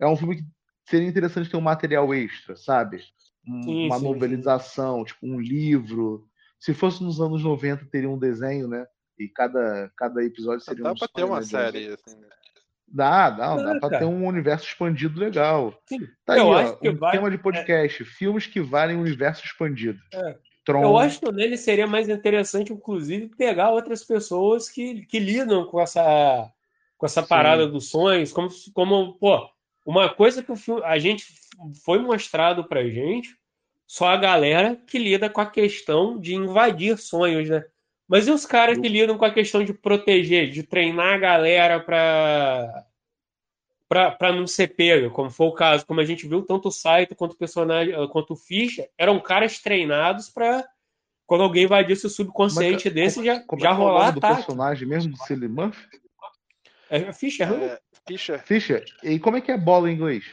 É 0.00 0.06
um 0.06 0.16
filme 0.16 0.36
que 0.36 0.44
seria 0.88 1.06
interessante 1.06 1.50
ter 1.50 1.58
um 1.58 1.60
material 1.60 2.14
extra, 2.14 2.56
sabe? 2.56 3.02
Um- 3.46 3.62
Sim, 3.64 3.86
uma 3.86 3.98
sim, 3.98 4.04
novelização, 4.04 5.04
tipo 5.04 5.26
um 5.26 5.38
livro. 5.38 6.26
Se 6.58 6.72
fosse 6.72 7.04
nos 7.04 7.20
anos 7.20 7.44
90, 7.44 7.84
teria 7.84 8.08
um 8.08 8.18
desenho, 8.18 8.66
né? 8.66 8.86
E 9.18 9.28
cada, 9.28 9.92
cada 9.94 10.24
episódio 10.24 10.64
seria 10.64 10.84
Dá 10.84 10.92
um 10.92 10.94
pra 10.94 11.06
ter 11.08 11.24
uma 11.24 11.40
né, 11.40 11.42
série. 11.42 11.88
assim, 11.88 12.16
né? 12.18 12.28
Dá, 12.90 13.30
dá, 13.30 13.56
dá 13.56 13.62
Dá, 13.74 13.80
pra 13.80 13.90
cara. 13.90 13.98
ter 13.98 14.04
um 14.06 14.26
universo 14.26 14.66
expandido 14.66 15.20
legal. 15.20 15.78
Sim. 15.86 16.00
Tá 16.24 16.34
aí, 16.34 16.40
Eu 16.40 16.46
ó, 16.46 16.58
acho 16.58 16.78
que 16.78 16.88
um 16.88 16.96
vai- 16.96 17.12
tema 17.12 17.30
de 17.30 17.38
podcast, 17.38 18.04
filmes 18.04 18.46
que 18.46 18.60
valem 18.60 18.96
universo 18.96 19.44
expandido. 19.44 19.98
É. 20.12 20.36
Tron, 20.64 20.82
Eu 20.82 20.98
acho 20.98 21.20
que 21.20 21.32
nele 21.32 21.56
seria 21.56 21.86
mais 21.86 22.08
interessante, 22.08 22.72
inclusive, 22.72 23.30
pegar 23.36 23.70
outras 23.70 24.04
pessoas 24.04 24.68
que, 24.68 25.06
que 25.06 25.18
lidam 25.18 25.64
com 25.66 25.80
essa, 25.80 26.50
com 26.96 27.06
essa 27.06 27.22
Sim. 27.22 27.28
parada 27.28 27.66
dos 27.66 27.88
sonhos, 27.90 28.32
como, 28.32 28.48
como, 28.74 29.14
pô, 29.14 29.48
uma 29.86 30.08
coisa 30.10 30.42
que 30.42 30.52
o 30.52 30.56
filme, 30.56 30.82
a 30.84 30.98
gente 30.98 31.24
foi 31.84 31.98
mostrado 32.00 32.64
pra 32.64 32.84
gente, 32.86 33.34
só 33.86 34.08
a 34.08 34.16
galera 34.18 34.76
que 34.86 34.98
lida 34.98 35.30
com 35.30 35.40
a 35.40 35.46
questão 35.46 36.18
de 36.20 36.34
invadir 36.34 36.98
sonhos, 36.98 37.48
né? 37.48 37.64
Mas 38.08 38.26
e 38.26 38.30
os 38.30 38.46
caras 38.46 38.76
Eu- 38.76 38.82
que 38.82 38.88
lidam 38.88 39.18
com 39.18 39.24
a 39.24 39.32
questão 39.32 39.62
de 39.62 39.74
proteger, 39.74 40.50
de 40.50 40.62
treinar 40.62 41.14
a 41.14 41.18
galera 41.18 41.78
pra, 41.78 42.86
pra, 43.88 44.10
pra 44.12 44.32
não 44.32 44.46
ser 44.46 44.68
pego, 44.68 45.10
como 45.10 45.30
foi 45.30 45.46
o 45.46 45.52
caso, 45.52 45.84
como 45.86 46.00
a 46.00 46.04
gente 46.04 46.26
viu, 46.26 46.42
tanto 46.42 46.68
o 46.68 46.72
Saito 46.72 47.14
quanto 47.14 47.32
o 47.32 47.36
personagem, 47.38 47.94
quanto 48.08 48.32
o 48.32 48.36
Fischer, 48.36 48.88
eram 48.96 49.20
caras 49.20 49.58
treinados 49.58 50.30
pra 50.30 50.66
quando 51.26 51.42
alguém 51.44 51.64
invadisse 51.64 52.06
o 52.06 52.10
subconsciente 52.10 52.64
Como 52.68 52.78
é 52.78 52.82
que- 52.82 52.90
desse, 52.90 53.22
já, 53.22 53.40
como 53.40 53.60
já 53.60 53.68
é 53.68 53.74
que 53.74 53.76
é 53.76 53.78
o 53.78 53.86
rolar 53.86 54.06
nome 54.06 54.12
do 54.12 54.18
ataque. 54.26 54.36
personagem 54.36 54.88
mesmo, 54.88 55.12
do 55.12 55.18
Cillian 55.18 55.48
Murphy? 55.50 55.86
É 56.88 57.12
Fischer, 57.12 57.50
né? 57.52 57.66
É, 57.66 57.80
Fischer, 58.08 58.42
Fischer, 58.46 58.84
e 59.04 59.18
como 59.18 59.36
é 59.36 59.42
que 59.42 59.52
é 59.52 59.58
bola 59.58 59.90
em 59.90 59.94
inglês? 59.94 60.24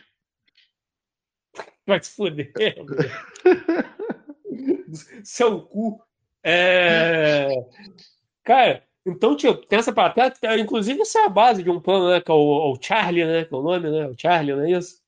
Vai 1.86 2.02
se 2.02 2.16
fuder. 2.16 2.54
Seu 5.26 5.62
cu. 5.64 6.02
É... 6.46 7.48
Cara, 8.44 8.84
então, 9.06 9.36
tipo, 9.36 9.56
tem 9.66 9.80
essa 9.80 9.92
parada. 9.92 10.34
Inclusive, 10.60 11.02
essa 11.02 11.20
é 11.20 11.26
a 11.26 11.30
base 11.30 11.64
de 11.64 11.70
um 11.70 11.80
plano, 11.80 12.10
né? 12.10 12.22
Que 12.22 12.32
é 12.32 12.34
o, 12.34 12.72
o 12.74 12.78
Charlie, 12.80 13.26
né? 13.26 13.46
Que 13.46 13.54
é 13.54 13.58
o 13.58 13.62
nome, 13.64 13.90
né? 13.90 14.08
O 14.08 14.16
Charlie, 14.18 14.56
não 14.56 14.64
é 14.64 14.72
isso? 14.72 15.02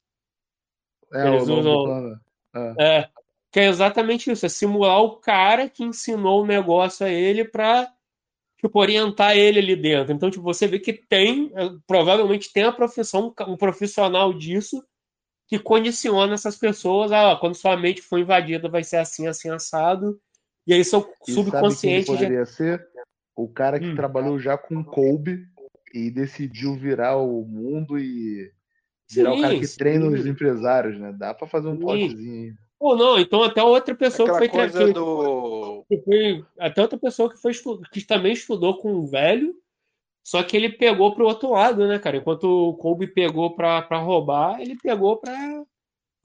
É 1.13 1.27
Eles 1.27 1.43
o 1.43 1.45
nome 1.45 1.61
do 1.61 1.69
usam- 1.69 1.83
plano. 1.85 2.75
É. 2.79 3.09
Que 3.51 3.59
é 3.61 3.65
exatamente 3.67 4.31
isso. 4.31 4.45
É 4.45 4.49
simular 4.49 4.99
o 5.01 5.17
cara 5.17 5.69
que 5.69 5.83
ensinou 5.83 6.41
o 6.43 6.45
negócio 6.45 7.05
a 7.05 7.09
ele 7.09 7.45
pra, 7.45 7.87
tipo, 8.59 8.79
orientar 8.79 9.37
ele 9.37 9.59
ali 9.59 9.75
dentro. 9.75 10.11
Então, 10.13 10.29
tipo, 10.31 10.43
você 10.43 10.67
vê 10.67 10.79
que 10.79 10.91
tem, 10.93 11.51
é, 11.55 11.69
provavelmente 11.85 12.51
tem 12.51 12.63
a 12.63 12.71
profissão, 12.71 13.33
um 13.47 13.55
profissional 13.55 14.33
disso 14.33 14.83
que 15.47 15.57
condiciona 15.59 16.33
essas 16.33 16.57
pessoas. 16.57 17.11
Ah, 17.11 17.33
ó, 17.33 17.35
quando 17.37 17.55
sua 17.55 17.77
mente 17.77 18.01
for 18.01 18.19
invadida, 18.19 18.67
vai 18.67 18.83
ser 18.83 18.97
assim, 18.97 19.27
assim, 19.27 19.49
assado. 19.49 20.19
E 20.67 20.73
aí 20.73 20.83
seu 20.83 20.99
E 20.99 21.03
sabe 21.03 21.15
quem 21.27 21.31
subconsciente 21.33 22.07
já. 22.07 22.13
poderia 22.13 22.45
ser? 22.45 22.85
O 23.35 23.47
cara 23.47 23.79
que 23.79 23.87
Hum. 23.87 23.95
trabalhou 23.95 24.37
já 24.37 24.57
com 24.57 24.83
Kobe 24.83 25.47
e 25.93 26.11
decidiu 26.11 26.75
virar 26.75 27.15
o 27.17 27.45
mundo 27.45 27.97
e 27.97 28.51
virar 29.09 29.33
o 29.33 29.39
cara 29.41 29.53
Sim, 29.53 29.59
que 29.59 29.67
sim. 29.67 29.77
treina 29.77 30.05
os 30.07 30.25
empresários, 30.25 30.99
né? 30.99 31.13
Dá 31.17 31.33
pra 31.33 31.47
fazer 31.47 31.69
um 31.69 31.75
Sim. 31.75 31.79
plotzinho 31.79 32.43
aí. 32.43 32.53
Ou 32.79 32.95
não, 32.95 33.17
então 33.17 33.41
até 33.41 33.63
outra 33.63 33.95
pessoa 33.95 34.29
que 34.29 34.35
aquela 34.35 34.51
foi, 34.51 34.59
coisa 34.69 34.85
que- 34.87 34.93
do. 34.93 35.85
que 35.89 35.97
foi- 36.03 36.45
até 36.59 36.81
outra 36.81 36.99
pessoa 36.99 37.29
que 37.29 37.37
foi 37.41 37.51
que 37.91 38.05
também 38.05 38.33
estudou 38.33 38.77
com 38.77 38.91
um 38.93 39.05
velho, 39.07 39.55
só 40.23 40.43
que 40.43 40.55
ele 40.55 40.69
pegou 40.69 41.15
pro 41.15 41.25
outro 41.25 41.51
lado, 41.51 41.87
né, 41.87 41.97
cara? 41.97 42.17
Enquanto 42.17 42.43
o 42.43 42.75
Kobe 42.75 43.07
pegou 43.07 43.55
pra 43.55 43.81
pra 43.81 43.97
roubar, 43.97 44.59
ele 44.61 44.75
pegou 44.77 45.17
pra 45.17 45.63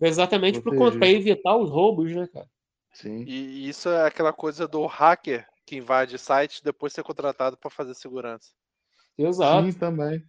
exatamente 0.00 0.60
contra 0.60 1.08
evitar 1.08 1.56
os 1.56 1.70
roubos, 1.70 2.12
né, 2.14 2.26
cara? 2.26 2.46
Sim. 2.92 3.24
E 3.26 3.68
isso 3.68 3.88
é 3.88 4.06
aquela 4.06 4.32
coisa 4.32 4.68
do 4.68 4.84
hacker 4.86 5.46
que 5.64 5.76
invade 5.76 6.18
sites 6.18 6.58
e 6.58 6.64
depois 6.64 6.92
ser 6.92 7.02
contratado 7.02 7.56
pra 7.56 7.70
fazer 7.70 7.94
segurança. 7.94 8.50
Exato. 9.16 9.64
Sim, 9.70 9.78
também. 9.78 10.24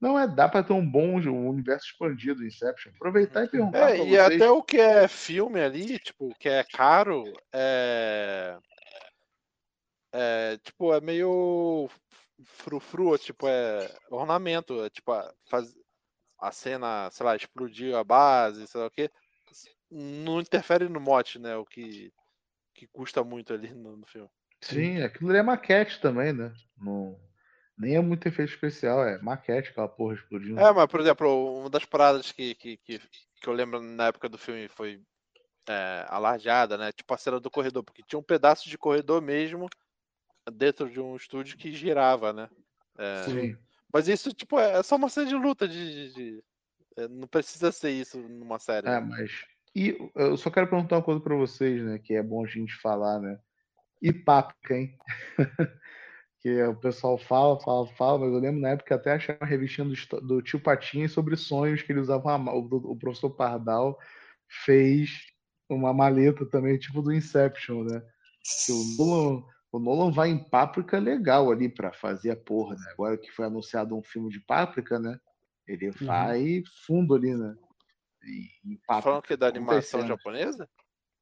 Não 0.00 0.18
é, 0.18 0.26
dá 0.26 0.48
pra 0.48 0.64
ter 0.64 0.72
um 0.72 0.84
bom 0.84 1.20
um 1.20 1.48
universo 1.48 1.86
expandido, 1.86 2.44
Inception. 2.44 2.92
Aproveitar 2.96 3.44
e 3.44 3.48
perguntar 3.48 3.90
É, 3.90 3.94
pra 3.94 4.04
e 4.04 4.08
vocês. 4.08 4.20
até 4.20 4.50
o 4.50 4.62
que 4.62 4.78
é 4.78 5.06
filme 5.06 5.60
ali, 5.60 5.98
tipo, 6.00 6.28
o 6.28 6.34
que 6.34 6.48
é 6.48 6.64
caro, 6.64 7.24
é. 7.52 8.58
É, 10.12 10.58
tipo, 10.58 10.92
é 10.92 11.00
meio 11.00 11.88
frufru, 12.44 13.16
tipo, 13.16 13.46
é 13.48 13.88
ornamento, 14.10 14.84
é, 14.84 14.90
tipo, 14.90 15.12
a, 15.12 15.32
faz, 15.48 15.72
a 16.38 16.50
cena, 16.50 17.08
sei 17.10 17.24
lá, 17.24 17.36
explodir 17.36 17.94
a 17.96 18.02
base, 18.02 18.66
sei 18.66 18.80
lá 18.80 18.88
o 18.88 18.90
quê, 18.90 19.08
não 19.92 20.40
interfere 20.40 20.88
no 20.88 21.00
mote, 21.00 21.38
né, 21.38 21.56
o 21.56 21.64
que, 21.64 22.12
que 22.74 22.86
custa 22.86 23.22
muito 23.22 23.52
ali 23.52 23.72
no, 23.74 23.96
no 23.96 24.06
filme. 24.06 24.30
Sim, 24.60 25.02
aquilo 25.02 25.30
ali 25.30 25.38
é 25.38 25.42
maquete 25.42 26.00
também, 26.00 26.32
né? 26.32 26.52
Não, 26.78 27.18
nem 27.76 27.96
é 27.96 28.00
muito 28.00 28.26
efeito 28.26 28.52
especial, 28.52 29.04
é 29.04 29.20
maquete, 29.20 29.70
aquela 29.70 29.88
porra 29.88 30.14
explodindo. 30.14 30.60
É, 30.60 30.72
mas, 30.72 30.86
por 30.86 31.00
exemplo, 31.00 31.58
uma 31.58 31.68
das 31.68 31.84
paradas 31.84 32.30
que, 32.30 32.54
que, 32.54 32.76
que, 32.78 32.98
que 32.98 33.48
eu 33.48 33.52
lembro 33.52 33.82
na 33.82 34.06
época 34.06 34.28
do 34.28 34.38
filme 34.38 34.68
foi 34.68 35.02
é, 35.68 36.06
alargada, 36.08 36.78
né? 36.78 36.92
Tipo 36.92 37.12
a 37.14 37.18
cena 37.18 37.40
do 37.40 37.50
corredor, 37.50 37.82
porque 37.82 38.02
tinha 38.06 38.18
um 38.18 38.22
pedaço 38.22 38.68
de 38.68 38.78
corredor 38.78 39.20
mesmo 39.20 39.68
dentro 40.52 40.88
de 40.90 41.00
um 41.00 41.16
estúdio 41.16 41.56
que 41.56 41.72
girava, 41.72 42.32
né? 42.32 42.48
É, 42.98 43.24
Sim. 43.24 43.56
mas 43.92 44.08
isso, 44.08 44.32
tipo, 44.32 44.58
é 44.58 44.82
só 44.82 44.96
uma 44.96 45.08
cena 45.08 45.26
de 45.26 45.34
luta, 45.34 45.66
de, 45.66 46.12
de- 46.12 46.14
de- 46.14 46.44
é, 46.96 47.08
não 47.08 47.26
precisa 47.26 47.72
ser 47.72 47.90
isso 47.90 48.18
numa 48.18 48.58
série. 48.58 48.86
É, 48.88 48.90
né? 48.90 49.00
mas. 49.00 49.44
E 49.74 49.96
eu 50.14 50.36
só 50.36 50.50
quero 50.50 50.68
perguntar 50.68 50.96
uma 50.96 51.02
coisa 51.02 51.20
pra 51.20 51.34
vocês, 51.34 51.82
né? 51.82 51.98
Que 51.98 52.14
é 52.14 52.22
bom 52.22 52.44
a 52.44 52.46
gente 52.46 52.74
falar, 52.76 53.18
né? 53.20 53.38
E 54.00 54.12
Páprica, 54.12 54.76
hein? 54.76 54.96
que 56.40 56.62
o 56.64 56.74
pessoal 56.74 57.16
fala, 57.16 57.58
fala, 57.60 57.86
fala, 57.86 58.18
mas 58.18 58.32
eu 58.32 58.40
lembro 58.40 58.60
na 58.60 58.70
época 58.70 58.96
até 58.96 59.12
achei 59.12 59.36
uma 59.40 59.46
revistinha 59.46 59.86
do, 59.86 60.20
do 60.20 60.42
tio 60.42 60.60
Patinhas 60.60 61.12
sobre 61.12 61.36
sonhos 61.36 61.82
que 61.82 61.92
ele 61.92 62.00
usava 62.00 62.24
uma, 62.24 62.38
ma- 62.38 62.52
o, 62.52 62.64
o 62.64 62.96
professor 62.98 63.30
Pardal 63.30 63.96
fez 64.64 65.28
uma 65.68 65.94
maleta 65.94 66.44
também, 66.44 66.78
tipo 66.78 67.00
do 67.00 67.12
Inception, 67.12 67.84
né? 67.84 68.02
Que 68.66 68.72
o 68.72 68.84
Nolan, 68.98 69.44
o 69.70 69.78
Nolan 69.78 70.10
vai 70.10 70.30
em 70.30 70.38
Páprica 70.50 70.98
legal 70.98 71.50
ali 71.50 71.68
pra 71.68 71.92
fazer 71.92 72.32
a 72.32 72.36
porra, 72.36 72.74
né? 72.74 72.90
Agora 72.92 73.16
que 73.16 73.30
foi 73.30 73.46
anunciado 73.46 73.96
um 73.96 74.02
filme 74.02 74.28
de 74.28 74.40
Páprica, 74.40 74.98
né? 74.98 75.18
Ele 75.66 75.90
vai 75.92 76.62
fundo 76.84 77.14
ali, 77.14 77.34
né? 77.36 77.54
Em, 78.24 78.72
em 78.72 78.76
Páprica. 78.86 79.02
Falando 79.02 79.22
que 79.22 79.32
é 79.32 79.36
da 79.36 79.46
Muitas 79.46 79.58
animação 79.68 80.06
japonesa? 80.06 80.68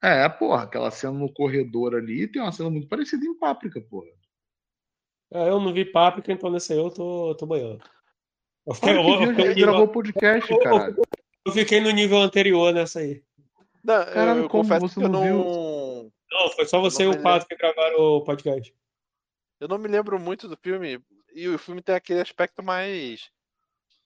É, 0.02 0.28
porra, 0.28 0.62
aquela 0.64 0.90
cena 0.90 1.12
no 1.12 1.32
corredor 1.32 1.94
ali 1.94 2.26
tem 2.26 2.40
uma 2.40 2.52
cena 2.52 2.70
muito 2.70 2.88
parecida 2.88 3.24
em 3.24 3.34
Páprica, 3.38 3.80
porra. 3.80 4.08
É, 5.32 5.48
Eu 5.48 5.60
não 5.60 5.72
vi 5.72 5.84
Páprica, 5.84 6.32
então 6.32 6.50
nesse 6.50 6.72
aí 6.72 6.78
eu 6.78 6.90
tô, 6.90 7.34
tô 7.36 7.46
banhando. 7.46 7.82
Eu 8.66 8.74
fiquei, 8.74 8.90
eu- 8.96 9.02
eu 9.02 9.34
gente 9.34 9.60
gravou 9.60 9.88
podcast, 9.88 10.58
caralho. 10.58 10.96
eu 11.46 11.52
fiquei 11.52 11.80
no 11.80 11.90
nível 11.90 12.18
anterior 12.18 12.72
nessa 12.72 13.00
aí. 13.00 13.22
Não, 13.82 13.94
eu- 14.02 14.12
Caralho, 14.14 14.40
eu, 14.42 14.48
como 14.48 14.62
confesso 14.62 14.88
você 14.88 15.00
que 15.00 15.06
eu 15.06 15.08
não 15.08 15.22
viu? 15.22 16.12
não. 16.30 16.50
Foi 16.54 16.66
só 16.66 16.80
você 16.80 17.04
e 17.04 17.06
o 17.08 17.22
Pato 17.22 17.46
que 17.46 17.56
gravaram 17.56 17.98
o 17.98 18.24
podcast. 18.24 18.74
Eu 19.58 19.68
não 19.68 19.78
me 19.78 19.88
lembro 19.88 20.18
muito 20.18 20.48
do 20.48 20.56
filme. 20.56 21.02
E 21.34 21.48
o 21.48 21.58
filme 21.58 21.82
tem 21.82 21.94
aquele 21.94 22.20
aspecto 22.20 22.62
mais 22.62 23.30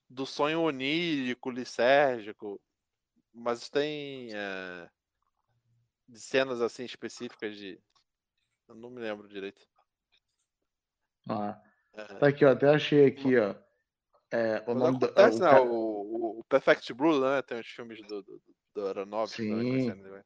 do 0.09 0.26
sonho 0.26 0.61
onírico, 0.61 1.51
lisérgico. 1.51 2.61
Mas 3.35 3.68
tem 3.68 4.30
é, 4.32 4.89
de 6.09 6.20
cenas 6.20 6.62
assim 6.62 6.85
específicas 6.85 7.57
de. 7.57 7.80
Eu 8.68 8.76
não 8.76 8.91
me 8.91 9.01
lembro 9.01 9.28
direito. 9.28 9.66
Ah, 11.28 11.61
É, 11.95 12.05
tá 12.05 12.28
aqui, 12.28 12.45
ó. 12.45 12.53
Até 12.53 12.68
achei 12.74 13.07
aqui, 13.07 13.37
ó. 13.39 13.55
É, 14.30 14.62
o 14.66 14.74
mas 14.74 14.82
nome 14.82 14.99
do. 14.99 15.07
acontece, 15.07 15.39
o 15.39 15.43
né? 15.43 15.61
O, 15.61 16.39
o- 16.39 16.45
Perfect 16.45 16.93
Blue, 16.95 17.20
né? 17.20 17.43
Tem 17.43 17.59
os 17.59 17.66
filmes 17.66 18.01
do, 18.07 18.22
do, 18.22 18.43
do 18.74 18.95
com 19.05 19.26
Sim. 19.26 19.91
anime. 19.91 20.22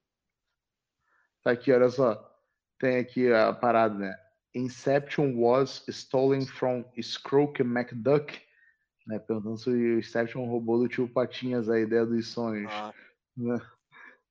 Tá 1.42 1.52
aqui, 1.52 1.72
olha 1.72 1.88
só. 1.88 2.24
Tem 2.78 2.98
aqui 2.98 3.32
a 3.32 3.52
parada, 3.54 3.94
né? 3.94 4.14
Inception 4.54 5.36
was 5.36 5.84
stolen 5.88 6.46
from 6.46 6.84
Scroke 7.00 7.62
McDuck. 7.62 8.40
Né? 9.08 9.18
Perguntando 9.18 9.56
se 9.56 9.70
o 9.70 9.98
Inception 9.98 10.44
roubou 10.44 10.78
do 10.78 10.86
tio 10.86 11.08
Patinhas 11.08 11.70
a 11.70 11.80
ideia 11.80 12.04
dos 12.04 12.28
sonhos. 12.28 12.70
Ah, 12.70 12.92
né? 13.34 13.58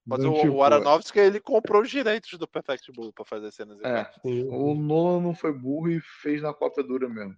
mas 0.05 0.19
Então, 0.19 0.34
o, 0.34 0.39
tipo, 0.39 0.53
o 0.53 0.63
Aronofsky 0.63 1.19
ele 1.19 1.39
comprou 1.39 1.82
os 1.82 1.89
direitos 1.89 2.38
do 2.38 2.47
Perfect 2.47 2.91
Blue 2.91 3.11
pra 3.11 3.25
fazer 3.25 3.51
cenas 3.51 3.80
É, 3.82 4.07
o 4.23 4.75
Nolan 4.75 5.19
não 5.19 5.34
foi 5.34 5.51
burro 5.51 5.89
e 5.89 5.99
fez 6.21 6.43
na 6.43 6.53
cópia 6.53 6.84
dura 6.84 7.09
mesmo. 7.09 7.36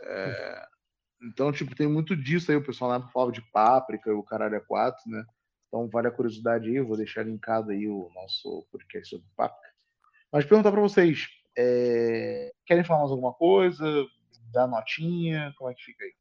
É, 0.00 0.66
então, 1.22 1.52
tipo, 1.52 1.76
tem 1.76 1.86
muito 1.86 2.16
disso 2.16 2.50
aí. 2.50 2.56
O 2.56 2.64
pessoal 2.64 2.90
na 2.90 2.96
época 2.96 3.12
falava 3.12 3.30
de 3.30 3.42
Páprica 3.52 4.08
e 4.08 4.14
o 4.14 4.22
Caralho 4.22 4.56
é 4.56 4.60
4, 4.60 5.02
né? 5.06 5.22
Então, 5.68 5.86
vale 5.88 6.08
a 6.08 6.10
curiosidade 6.10 6.68
aí. 6.68 6.76
Eu 6.76 6.86
vou 6.86 6.96
deixar 6.96 7.24
linkado 7.24 7.72
aí 7.72 7.86
o 7.86 8.10
nosso 8.14 8.66
podcast 8.72 9.10
sobre 9.10 9.26
Páprica. 9.36 9.68
Mas 10.32 10.46
perguntar 10.46 10.72
pra 10.72 10.80
vocês: 10.80 11.28
é, 11.58 12.52
querem 12.64 12.84
falar 12.84 13.00
mais 13.00 13.10
alguma 13.10 13.34
coisa? 13.34 13.84
Dar 14.50 14.66
notinha? 14.66 15.52
Como 15.58 15.70
é 15.70 15.74
que 15.74 15.84
fica 15.84 16.04
aí? 16.04 16.12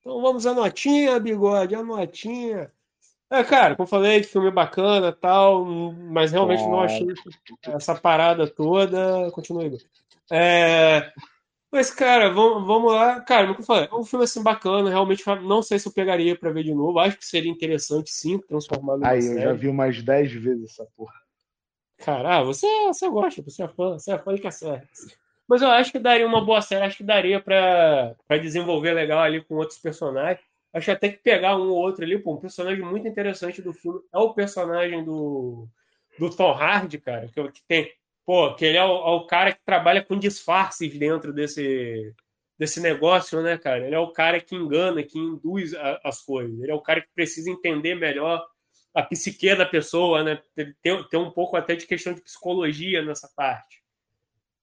Então 0.00 0.20
vamos 0.22 0.46
à 0.46 0.54
notinha, 0.54 1.18
bigode, 1.18 1.74
a 1.74 1.82
notinha. 1.82 2.72
É, 3.30 3.44
cara, 3.44 3.76
como 3.76 3.84
eu 3.84 3.90
falei, 3.90 4.22
filme 4.22 4.50
bacana 4.50 5.12
tal, 5.12 5.64
mas 5.64 6.32
realmente 6.32 6.62
não 6.62 6.70
Bom. 6.70 6.80
achei 6.82 7.06
essa 7.66 7.94
parada 7.94 8.46
toda. 8.46 9.30
Continua 9.32 9.64
aí. 9.64 9.78
É, 10.30 11.12
mas, 11.70 11.90
cara, 11.90 12.30
vamos, 12.30 12.66
vamos 12.66 12.92
lá. 12.92 13.20
Cara, 13.20 13.46
como 13.48 13.60
eu 13.60 13.64
falei, 13.64 13.88
é 13.92 13.94
um 13.94 14.04
filme 14.04 14.24
assim 14.24 14.42
bacana, 14.42 14.88
realmente 14.88 15.22
não 15.42 15.62
sei 15.62 15.78
se 15.78 15.86
eu 15.86 15.92
pegaria 15.92 16.38
pra 16.38 16.50
ver 16.50 16.64
de 16.64 16.74
novo. 16.74 16.98
Acho 16.98 17.18
que 17.18 17.26
seria 17.26 17.50
interessante 17.50 18.10
sim 18.10 18.38
transformar 18.38 18.96
numa 18.96 19.08
Aí, 19.08 19.18
eu 19.18 19.22
série. 19.22 19.42
já 19.42 19.52
vi 19.52 19.68
umas 19.68 20.02
10 20.02 20.32
vezes 20.32 20.70
essa 20.70 20.86
porra. 20.96 21.14
Cara, 21.98 22.38
ah, 22.38 22.42
você, 22.42 22.66
você 22.86 23.10
gosta, 23.10 23.42
você 23.42 23.62
é 23.62 23.68
fã, 23.68 23.98
você 23.98 24.12
é 24.12 24.18
fã 24.18 24.34
de 24.34 24.40
caçar. 24.40 24.82
Mas 25.48 25.62
eu 25.62 25.68
acho 25.70 25.90
que 25.92 25.98
daria 25.98 26.26
uma 26.26 26.44
boa 26.44 26.60
série, 26.60 26.84
acho 26.84 26.98
que 26.98 27.04
daria 27.04 27.40
pra 27.40 28.14
desenvolver 28.42 28.92
legal 28.92 29.20
ali 29.20 29.42
com 29.42 29.54
outros 29.56 29.78
personagens. 29.78 30.44
Acho 30.72 30.90
até 30.92 31.08
que 31.08 31.18
pegar 31.18 31.56
um 31.56 31.70
ou 31.70 31.76
outro 31.76 32.04
ali, 32.04 32.18
pô, 32.18 32.34
um 32.34 32.40
personagem 32.40 32.84
muito 32.84 33.08
interessante 33.08 33.62
do 33.62 33.72
filme 33.72 34.00
é 34.12 34.18
o 34.18 34.34
personagem 34.34 35.02
do, 35.04 35.66
do 36.18 36.28
Tom 36.34 36.52
Hardy, 36.52 36.98
cara, 36.98 37.28
que, 37.28 37.52
que 37.52 37.62
tem, 37.66 37.90
pô, 38.26 38.54
que 38.54 38.64
ele 38.66 38.76
é 38.76 38.84
o, 38.84 38.88
é 38.88 39.10
o 39.16 39.26
cara 39.26 39.52
que 39.52 39.60
trabalha 39.64 40.04
com 40.04 40.18
disfarces 40.18 40.98
dentro 40.98 41.32
desse, 41.32 42.14
desse 42.58 42.80
negócio, 42.80 43.40
né, 43.42 43.56
cara? 43.56 43.86
Ele 43.86 43.94
é 43.94 43.98
o 43.98 44.12
cara 44.12 44.40
que 44.40 44.54
engana, 44.54 45.02
que 45.02 45.18
induz 45.18 45.74
a- 45.74 45.98
as 46.04 46.20
coisas. 46.22 46.60
Ele 46.60 46.70
é 46.70 46.74
o 46.74 46.82
cara 46.82 47.00
que 47.00 47.08
precisa 47.14 47.50
entender 47.50 47.94
melhor 47.94 48.44
a 48.94 49.02
psique 49.02 49.54
da 49.56 49.64
pessoa, 49.64 50.22
né? 50.22 50.40
Tem, 50.82 51.02
tem 51.08 51.20
um 51.20 51.30
pouco 51.30 51.56
até 51.56 51.74
de 51.74 51.86
questão 51.86 52.12
de 52.12 52.20
psicologia 52.20 53.02
nessa 53.02 53.28
parte. 53.34 53.78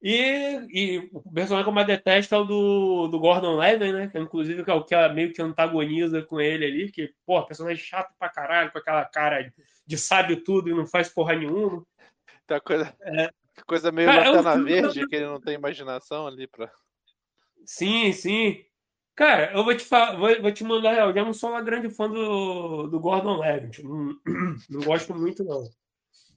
E, 0.07 0.67
e 0.69 1.09
o 1.11 1.31
personagem 1.31 1.63
que 1.63 1.69
eu 1.69 1.73
mais 1.73 1.87
detesto 1.87 2.35
é 2.35 2.37
o 2.37 2.43
do, 2.43 3.07
do 3.07 3.19
Gordon 3.19 3.57
Levin, 3.57 3.91
né? 3.91 4.07
Que, 4.07 4.19
inclusive 4.19 4.63
que 4.63 4.69
é 4.69 4.73
o 4.75 4.83
que 4.83 4.93
ela 4.93 5.11
meio 5.11 5.33
que 5.33 5.41
antagoniza 5.41 6.21
com 6.21 6.39
ele 6.39 6.63
ali, 6.63 6.91
que, 6.91 7.11
pô, 7.25 7.43
personagem 7.43 7.83
chato 7.83 8.13
pra 8.19 8.29
caralho, 8.29 8.71
com 8.71 8.77
aquela 8.77 9.03
cara 9.05 9.51
de 9.87 9.97
sabe 9.97 10.35
tudo 10.35 10.69
e 10.69 10.75
não 10.75 10.85
faz 10.85 11.09
porra 11.09 11.35
nenhuma. 11.35 11.83
Uma 12.47 12.61
coisa, 12.61 12.95
É. 13.01 13.31
coisa 13.65 13.91
meio 13.91 14.07
Cara, 14.07 14.27
é 14.27 14.29
um 14.29 14.35
lanterna 14.35 14.63
verde, 14.63 15.07
que 15.07 15.15
ele 15.15 15.25
não 15.25 15.41
tem 15.41 15.55
imaginação 15.55 16.27
ali 16.27 16.45
pra. 16.45 16.71
Sim, 17.65 18.13
sim. 18.13 18.63
Cara, 19.15 19.53
eu 19.53 19.63
vou 19.63 19.75
te 19.75 19.85
falar, 19.85 20.17
vou, 20.17 20.39
vou 20.39 20.51
te 20.51 20.63
mandar, 20.63 20.99
eu 20.99 21.15
já 21.15 21.25
não 21.25 21.33
sou 21.33 21.49
uma 21.49 21.63
grande 21.63 21.89
fã 21.89 22.07
do, 22.07 22.85
do 22.85 22.99
Gordon 22.99 23.39
Levitt, 23.39 23.81
não, 23.81 24.15
não 24.69 24.81
gosto 24.81 25.15
muito 25.15 25.43
não. 25.43 25.63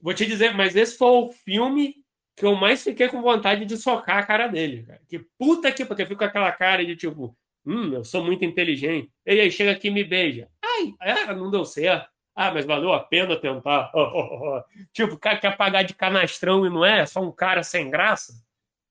Vou 0.00 0.14
te 0.14 0.24
dizer, 0.24 0.54
mas 0.54 0.74
esse 0.74 0.96
foi 0.96 1.08
o 1.08 1.30
filme 1.32 1.96
que 2.38 2.46
eu 2.46 2.54
mais 2.54 2.82
fiquei 2.82 3.08
com 3.08 3.20
vontade 3.20 3.64
de 3.64 3.76
socar 3.76 4.18
a 4.18 4.22
cara 4.22 4.46
dele, 4.46 4.84
cara. 4.84 5.00
Que 5.08 5.18
puta 5.38 5.72
que, 5.72 5.84
porque 5.84 6.06
fica 6.06 6.18
com 6.18 6.24
aquela 6.24 6.52
cara 6.52 6.84
de 6.84 6.96
tipo, 6.96 7.36
hum, 7.66 7.92
eu 7.92 8.04
sou 8.04 8.24
muito 8.24 8.44
inteligente. 8.44 9.10
E 9.26 9.40
aí 9.40 9.50
chega 9.50 9.72
aqui 9.72 9.88
e 9.88 9.90
me 9.90 10.04
beija. 10.04 10.48
Ai, 10.62 10.94
é, 11.00 11.34
não 11.34 11.50
deu 11.50 11.64
certo. 11.64 12.08
Ah, 12.34 12.52
mas 12.52 12.64
valeu 12.64 12.92
a 12.92 13.00
pena 13.00 13.36
tentar. 13.36 13.90
tipo, 14.92 15.14
o 15.14 15.18
cara 15.18 15.38
quer 15.38 15.56
pagar 15.56 15.82
de 15.82 15.94
canastrão 15.94 16.64
e 16.64 16.70
não 16.70 16.84
é, 16.84 17.00
é 17.00 17.06
só 17.06 17.20
um 17.20 17.32
cara 17.32 17.64
sem 17.64 17.90
graça. 17.90 18.32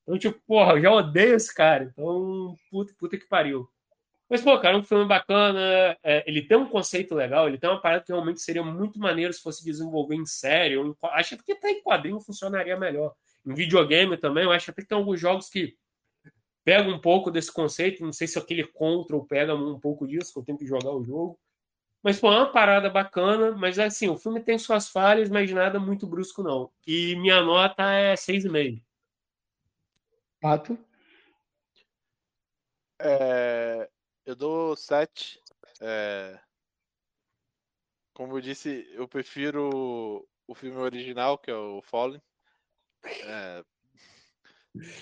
Então, 0.04 0.20
tipo, 0.20 0.40
porra, 0.46 0.74
eu 0.74 0.82
já 0.82 0.92
odeio 0.92 1.36
esse 1.36 1.54
cara. 1.54 1.86
Então, 1.86 2.56
puta, 2.70 2.94
puta 3.00 3.18
que 3.18 3.26
pariu. 3.28 3.68
Mas, 4.30 4.42
pô, 4.42 4.60
cara, 4.60 4.76
é 4.76 4.80
um 4.80 4.84
filme 4.84 5.06
bacana. 5.06 5.98
é, 6.04 6.24
ele 6.28 6.42
tem 6.42 6.58
um 6.58 6.68
conceito 6.68 7.16
legal, 7.16 7.48
ele 7.48 7.58
tem 7.58 7.70
uma 7.70 7.82
parada 7.82 8.04
que 8.04 8.12
realmente 8.12 8.42
seria 8.42 8.64
muito 8.64 9.00
maneiro 9.00 9.32
se 9.32 9.42
fosse 9.42 9.64
desenvolver 9.64 10.16
em 10.16 10.26
série. 10.26 10.76
acho 11.14 11.38
que 11.38 11.54
até 11.54 11.72
em 11.72 11.82
quadrinho 11.82 12.20
funcionaria 12.20 12.78
melhor. 12.78 13.14
Em 13.48 13.54
videogame 13.54 14.18
também, 14.18 14.44
eu 14.44 14.52
acho 14.52 14.70
até 14.70 14.82
que 14.82 14.88
tem 14.90 14.98
alguns 14.98 15.20
jogos 15.20 15.50
que 15.50 15.78
pegam 16.66 16.94
um 16.94 17.00
pouco 17.00 17.32
desse 17.32 17.52
conceito. 17.52 18.04
Não 18.04 18.12
sei 18.12 18.28
se 18.28 18.38
aquele 18.38 18.68
Control 18.68 19.26
pega 19.26 19.56
um 19.56 19.80
pouco 19.80 20.06
disso, 20.06 20.34
que 20.34 20.40
eu 20.40 20.44
tenho 20.44 20.58
que 20.58 20.68
jogar 20.68 20.92
o 20.92 21.04
jogo. 21.04 21.40
Mas, 22.04 22.20
pô, 22.20 22.32
é 22.32 22.38
uma 22.38 22.52
parada 22.52 22.90
bacana. 22.90 23.54
Mas, 23.54 23.80
assim, 23.80 24.10
o 24.10 24.18
filme 24.18 24.42
tem 24.42 24.60
suas 24.60 24.90
falhas, 24.90 25.30
mas 25.30 25.50
nada 25.50 25.80
muito 25.80 26.06
brusco, 26.06 26.44
não. 26.44 26.70
E 26.86 27.16
minha 27.16 27.42
nota 27.42 27.90
é 27.90 28.16
6,5. 28.16 28.84
Pato? 30.42 30.78
É, 33.00 33.90
eu 34.26 34.36
dou 34.36 34.76
7. 34.76 35.42
É, 35.80 36.38
como 38.14 38.36
eu 38.36 38.42
disse, 38.42 38.90
eu 38.94 39.08
prefiro 39.08 40.28
o 40.48 40.56
filme 40.56 40.78
original, 40.78 41.38
que 41.38 41.52
é 41.52 41.56
o 41.56 41.82
Fallen. 41.84 42.20
É, 43.06 43.64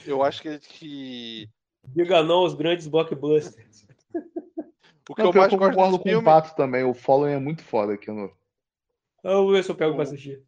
eu 0.05 0.23
acho 0.23 0.41
que, 0.41 0.59
que 0.59 1.49
Diga 1.87 2.23
não 2.23 2.37
aos 2.37 2.53
grandes 2.53 2.87
blockbusters. 2.87 3.85
o 5.09 5.15
que 5.15 5.21
Não, 5.21 5.29
eu 5.29 5.31
pior 5.31 5.41
mais 5.41 5.49
que 5.49 5.55
eu 5.55 5.59
gosto 5.59 5.75
concordo 5.75 5.97
com 5.97 6.03
filme 6.03 6.21
o 6.21 6.23
Pato 6.23 6.55
também. 6.55 6.83
O 6.83 6.93
Fallen 6.93 7.35
é 7.35 7.39
muito 7.39 7.63
foda 7.63 7.93
aqui 7.93 8.09
no. 8.11 8.31
Eu 9.23 9.43
vou 9.43 9.51
ver 9.51 9.63
se 9.63 9.71
eu 9.71 9.75
pego 9.75 9.93
pra 9.93 10.03
assistir. 10.03 10.43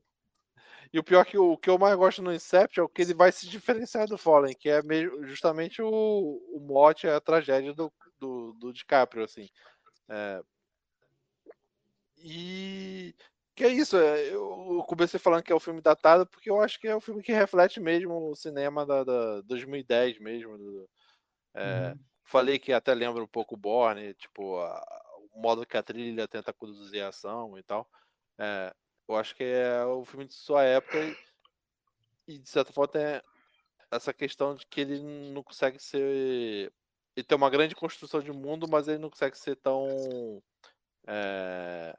E 0.93 0.99
o 0.99 1.03
pior 1.03 1.25
que 1.25 1.37
o, 1.37 1.53
o 1.53 1.57
que 1.57 1.69
eu 1.69 1.77
mais 1.77 1.95
gosto 1.95 2.21
no 2.21 2.33
Inception 2.33 2.83
é 2.83 2.85
o 2.85 2.89
que 2.89 3.01
ele 3.01 3.13
vai 3.13 3.31
se 3.31 3.47
diferenciar 3.47 4.07
do 4.07 4.17
Fallen, 4.17 4.55
que 4.55 4.69
é 4.69 4.81
meio, 4.81 5.25
justamente 5.27 5.81
o, 5.81 5.89
o 5.89 6.59
mote, 6.59 7.07
a 7.07 7.19
tragédia 7.19 7.73
do, 7.73 7.91
do, 8.17 8.53
do 8.53 8.71
DiCaprio, 8.71 9.23
assim. 9.23 9.49
É, 10.09 10.41
e 12.19 13.13
Que 13.57 13.63
é 13.63 13.69
isso, 13.69 13.97
é, 13.97 14.27
eu 14.29 14.85
comecei 14.87 15.19
falando 15.19 15.41
que 15.41 15.51
é 15.51 15.55
o 15.55 15.57
um 15.57 15.59
filme 15.59 15.81
datado 15.81 16.27
porque 16.27 16.47
eu 16.47 16.61
acho 16.61 16.79
que 16.79 16.87
é 16.87 16.93
o 16.93 16.99
um 16.99 17.01
filme 17.01 17.23
que 17.23 17.31
reflete 17.31 17.79
mesmo 17.79 18.29
o 18.29 18.35
cinema 18.35 18.85
da, 18.85 19.03
da 19.03 19.41
2010 19.41 20.19
mesmo. 20.19 20.55
Do, 20.59 20.87
é, 21.55 21.89
uhum. 21.89 21.99
Falei 22.23 22.59
que 22.59 22.71
até 22.71 22.93
lembra 22.93 23.23
um 23.23 23.27
pouco 23.27 23.55
o 23.55 23.57
Borne, 23.57 24.13
tipo, 24.13 24.59
a, 24.59 24.79
o 25.33 25.41
modo 25.41 25.65
que 25.65 25.75
a 25.75 25.81
trilha 25.81 26.27
tenta 26.27 26.53
conduzir 26.53 27.03
a 27.03 27.07
ação 27.07 27.57
e 27.57 27.63
tal. 27.63 27.89
É, 28.37 28.71
eu 29.07 29.15
acho 29.15 29.35
que 29.35 29.43
é 29.43 29.83
o 29.85 30.05
filme 30.05 30.25
de 30.25 30.35
sua 30.35 30.63
época 30.63 30.99
e, 30.99 31.15
e 32.27 32.37
de 32.37 32.47
certa 32.47 32.71
forma 32.71 32.89
tem 32.89 33.19
essa 33.89 34.13
questão 34.13 34.53
de 34.53 34.67
que 34.67 34.81
ele 34.81 35.01
não 35.33 35.41
consegue 35.41 35.79
ser. 35.79 36.71
Ele 37.15 37.25
tem 37.25 37.35
uma 37.35 37.49
grande 37.49 37.73
construção 37.73 38.21
de 38.21 38.31
mundo, 38.31 38.67
mas 38.69 38.87
ele 38.87 38.99
não 38.99 39.09
consegue 39.09 39.35
ser 39.35 39.55
tão 39.55 40.43
é, 41.07 41.97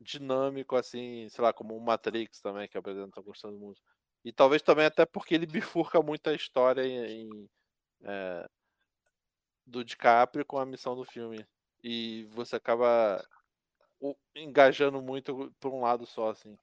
dinâmico 0.00 0.76
assim, 0.76 1.28
sei 1.28 1.42
lá, 1.42 1.52
como 1.52 1.76
o 1.76 1.80
Matrix 1.80 2.40
também, 2.40 2.68
que 2.68 2.78
apresenta 2.78 3.20
a 3.20 3.22
construção 3.22 3.52
do 3.52 3.58
mundo. 3.58 3.78
E 4.24 4.32
talvez 4.32 4.62
também 4.62 4.86
até 4.86 5.04
porque 5.06 5.34
ele 5.34 5.46
bifurca 5.86 6.02
muito 6.02 6.28
a 6.28 6.34
história 6.34 6.86
em, 6.86 7.22
em 7.22 7.50
é, 8.02 8.48
do 9.66 9.84
DiCaprio 9.84 10.44
com 10.44 10.58
a 10.58 10.66
missão 10.66 10.96
do 10.96 11.04
filme. 11.04 11.44
E 11.82 12.24
você 12.32 12.56
acaba 12.56 13.24
engajando 14.34 15.00
muito 15.02 15.52
por 15.60 15.72
um 15.72 15.80
lado 15.80 16.06
só, 16.06 16.30
assim. 16.30 16.56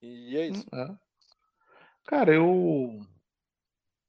E 0.00 0.36
é 0.36 0.46
isso. 0.48 0.66
É. 0.74 0.96
Cara, 2.04 2.34
eu 2.34 3.00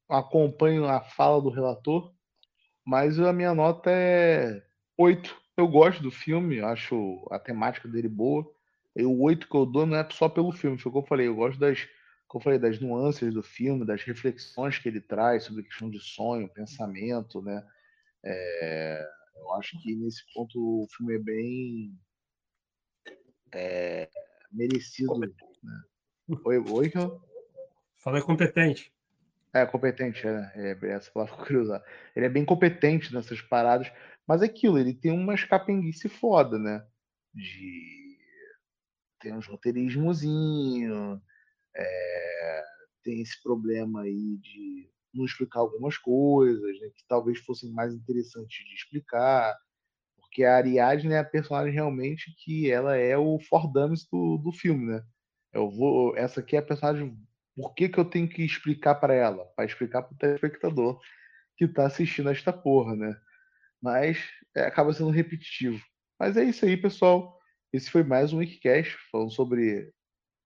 acompanho 0.08 0.86
a 0.86 1.00
fala 1.00 1.40
do 1.40 1.50
relator, 1.50 2.14
mas 2.84 3.18
a 3.18 3.32
minha 3.32 3.54
nota 3.54 3.90
é 3.90 4.64
8. 4.96 5.39
Eu 5.60 5.68
gosto 5.68 6.02
do 6.02 6.10
filme, 6.10 6.60
acho 6.60 7.28
a 7.30 7.38
temática 7.38 7.86
dele 7.86 8.08
boa. 8.08 8.50
E 8.96 9.04
o 9.04 9.20
8 9.20 9.46
que 9.46 9.54
eu 9.54 9.66
dou 9.66 9.84
não 9.84 9.96
é 9.96 10.08
só 10.10 10.26
pelo 10.26 10.52
filme, 10.52 10.78
foi 10.78 10.88
o 10.88 10.92
que 10.92 10.98
eu 10.98 11.06
falei. 11.06 11.28
Eu 11.28 11.34
gosto 11.34 11.60
das, 11.60 11.86
eu 12.34 12.40
falei, 12.40 12.58
das 12.58 12.80
nuances 12.80 13.34
do 13.34 13.42
filme, 13.42 13.84
das 13.84 14.02
reflexões 14.02 14.78
que 14.78 14.88
ele 14.88 15.02
traz 15.02 15.44
sobre 15.44 15.60
a 15.60 15.64
questão 15.64 15.90
de 15.90 16.00
sonho, 16.00 16.48
pensamento, 16.48 17.42
né? 17.42 17.62
É, 18.24 19.06
eu 19.36 19.52
acho 19.54 19.78
que 19.82 19.94
nesse 19.94 20.22
ponto 20.32 20.58
o 20.58 20.86
filme 20.96 21.16
é 21.16 21.18
bem 21.18 21.98
é, 23.52 24.08
merecido. 24.50 25.18
Né? 25.18 25.28
Oi, 26.44 26.58
oi, 26.58 26.92
Falei 27.98 28.22
competente. 28.22 28.90
É, 29.52 29.66
competente, 29.66 30.26
é, 30.26 30.78
é 30.82 30.88
essa 30.88 31.10
palavra 31.10 31.34
que 31.34 31.42
eu 31.42 31.46
queria 31.46 31.62
usar. 31.62 31.84
Ele 32.16 32.24
é 32.24 32.30
bem 32.30 32.46
competente 32.46 33.12
nessas 33.12 33.42
paradas, 33.42 33.92
mas 34.30 34.42
é 34.42 34.44
aquilo, 34.44 34.78
ele 34.78 34.94
tem 34.94 35.10
umas 35.10 35.42
capenguice 35.42 36.08
foda, 36.08 36.56
né? 36.56 36.86
De. 37.34 38.16
Tem 39.18 39.34
uns 39.34 39.48
roteirismozinho, 39.48 41.20
é... 41.74 42.64
tem 43.02 43.20
esse 43.22 43.42
problema 43.42 44.02
aí 44.02 44.36
de 44.36 44.88
não 45.12 45.24
explicar 45.24 45.58
algumas 45.58 45.98
coisas, 45.98 46.80
né, 46.80 46.90
que 46.94 47.04
talvez 47.08 47.40
fossem 47.40 47.72
mais 47.72 47.92
interessantes 47.92 48.64
de 48.68 48.72
explicar, 48.72 49.58
porque 50.16 50.44
a 50.44 50.58
Ariadne 50.58 51.14
é 51.14 51.18
a 51.18 51.24
personagem 51.24 51.72
realmente 51.72 52.32
que 52.38 52.70
ela 52.70 52.96
é 52.96 53.18
o 53.18 53.40
Fordames 53.48 54.06
do, 54.08 54.38
do 54.38 54.52
filme, 54.52 54.92
né? 54.92 55.04
Eu 55.52 55.68
vou, 55.68 56.16
essa 56.16 56.38
aqui 56.38 56.54
é 56.54 56.60
a 56.60 56.62
personagem. 56.62 57.18
Por 57.56 57.74
que, 57.74 57.88
que 57.88 57.98
eu 57.98 58.04
tenho 58.04 58.28
que 58.28 58.44
explicar 58.44 58.94
para 58.94 59.12
ela? 59.12 59.44
Para 59.56 59.64
explicar 59.64 60.04
para 60.04 60.14
o 60.14 60.18
telespectador 60.18 61.00
que 61.56 61.64
está 61.64 61.84
assistindo 61.84 62.30
esta 62.30 62.52
porra, 62.52 62.94
né? 62.94 63.20
Mas 63.82 64.18
é, 64.54 64.62
acaba 64.62 64.92
sendo 64.92 65.10
repetitivo. 65.10 65.82
Mas 66.18 66.36
é 66.36 66.44
isso 66.44 66.64
aí, 66.64 66.76
pessoal. 66.76 67.38
Esse 67.72 67.90
foi 67.90 68.02
mais 68.02 68.32
um 68.32 68.38
Wikicast 68.38 68.96
falando 69.10 69.30
sobre 69.30 69.92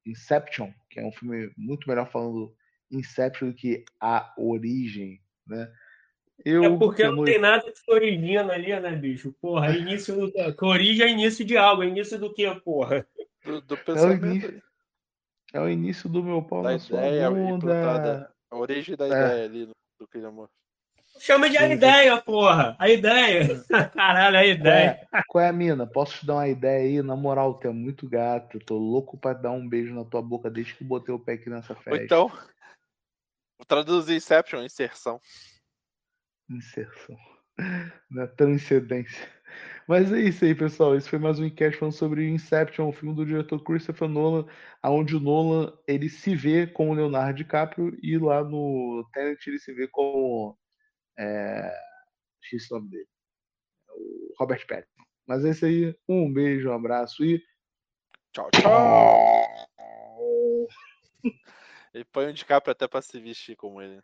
Inception, 0.06 0.70
que 0.90 1.00
é 1.00 1.04
um 1.04 1.12
filme 1.12 1.50
muito 1.56 1.88
melhor 1.88 2.10
falando 2.10 2.54
Inception 2.90 3.48
do 3.48 3.54
que 3.54 3.84
A 4.00 4.32
Origem, 4.36 5.20
né? 5.46 5.72
Eu, 6.44 6.64
é 6.64 6.78
porque 6.78 7.04
não 7.04 7.24
tem 7.24 7.38
nada 7.38 7.70
que 7.70 7.78
se 7.78 7.90
origina 7.90 8.52
ali, 8.52 8.78
né, 8.80 8.90
bicho? 8.96 9.32
Porra, 9.40 9.72
é 9.72 9.78
início 9.78 10.14
do... 10.14 10.32
que 10.32 10.64
origem 10.64 11.06
é 11.06 11.10
início 11.10 11.44
de 11.44 11.56
algo, 11.56 11.82
é 11.82 11.86
início 11.86 12.18
do 12.18 12.32
que, 12.32 12.52
porra? 12.56 13.06
Do, 13.44 13.60
do 13.60 13.76
pensamento. 13.76 14.24
É 14.24 14.26
o, 14.26 14.30
início, 14.30 14.62
é 15.54 15.60
o 15.60 15.68
início 15.68 16.08
do 16.08 16.22
meu 16.22 16.42
pau 16.42 16.62
da 16.62 16.72
na 16.72 16.78
sua 16.78 17.00
bunda. 17.30 18.34
A 18.50 18.56
origem 18.56 18.96
da 18.96 19.04
é. 19.06 19.08
ideia 19.08 19.44
ali 19.44 19.66
do 19.98 20.08
que 20.08 20.18
ele 20.18 20.26
amor. 20.26 20.50
Chama 21.18 21.48
de 21.48 21.56
a 21.56 21.68
ideia, 21.68 22.20
porra. 22.20 22.76
A 22.78 22.88
ideia. 22.88 23.64
Caralho, 23.94 24.36
a 24.36 24.44
ideia. 24.44 25.06
Qual 25.08 25.20
é, 25.20 25.24
qual 25.28 25.44
é 25.44 25.48
a 25.48 25.52
mina? 25.52 25.86
Posso 25.86 26.18
te 26.18 26.26
dar 26.26 26.34
uma 26.34 26.48
ideia 26.48 26.84
aí? 26.84 27.02
Na 27.02 27.16
moral, 27.16 27.54
tu 27.54 27.68
é 27.68 27.72
muito 27.72 28.08
gato. 28.08 28.58
tô 28.58 28.76
louco 28.76 29.16
pra 29.16 29.32
dar 29.32 29.52
um 29.52 29.68
beijo 29.68 29.94
na 29.94 30.04
tua 30.04 30.20
boca 30.20 30.50
desde 30.50 30.74
que 30.74 30.84
botei 30.84 31.14
o 31.14 31.18
pé 31.18 31.34
aqui 31.34 31.48
nessa 31.48 31.74
festa. 31.74 31.90
Ou 31.90 31.96
então, 31.96 32.32
traduzir 33.66 34.16
Inception, 34.16 34.62
inserção. 34.62 35.20
Inserção. 36.50 37.16
Na 38.10 38.26
transcendência. 38.26 39.28
Mas 39.86 40.12
é 40.12 40.20
isso 40.20 40.44
aí, 40.44 40.54
pessoal. 40.54 40.96
Esse 40.96 41.08
foi 41.08 41.18
mais 41.18 41.38
um 41.38 41.44
enquete 41.44 41.76
falando 41.76 41.94
sobre 41.94 42.28
Inception, 42.28 42.88
o 42.88 42.92
filme 42.92 43.14
do 43.14 43.24
diretor 43.24 43.62
Christopher 43.62 44.08
Nolan, 44.08 44.46
onde 44.82 45.14
o 45.14 45.20
Nolan 45.20 45.72
ele 45.86 46.08
se 46.08 46.34
vê 46.34 46.66
como 46.66 46.94
Leonardo 46.94 47.36
DiCaprio 47.36 47.96
e 48.02 48.18
lá 48.18 48.42
no 48.42 49.06
Tenet 49.12 49.46
ele 49.48 49.58
se 49.58 49.72
vê 49.72 49.86
como 49.86 50.58
é... 51.18 51.72
X 52.42 52.68
nome 52.70 52.90
dele, 52.90 53.08
o 53.88 54.34
Robert 54.38 54.66
Pattinson. 54.66 55.04
Mas 55.26 55.44
é 55.44 55.50
isso 55.50 55.64
aí. 55.64 55.98
Um 56.08 56.30
beijo, 56.30 56.68
um 56.68 56.74
abraço 56.74 57.24
e 57.24 57.42
tchau, 58.32 58.50
tchau. 58.50 59.48
Ele 61.94 62.04
põe 62.04 62.26
um 62.26 62.32
DiCaprio 62.32 62.72
até 62.72 62.86
pra 62.86 63.00
se 63.00 63.18
vestir 63.18 63.56
como 63.56 63.80
ele. 63.80 64.02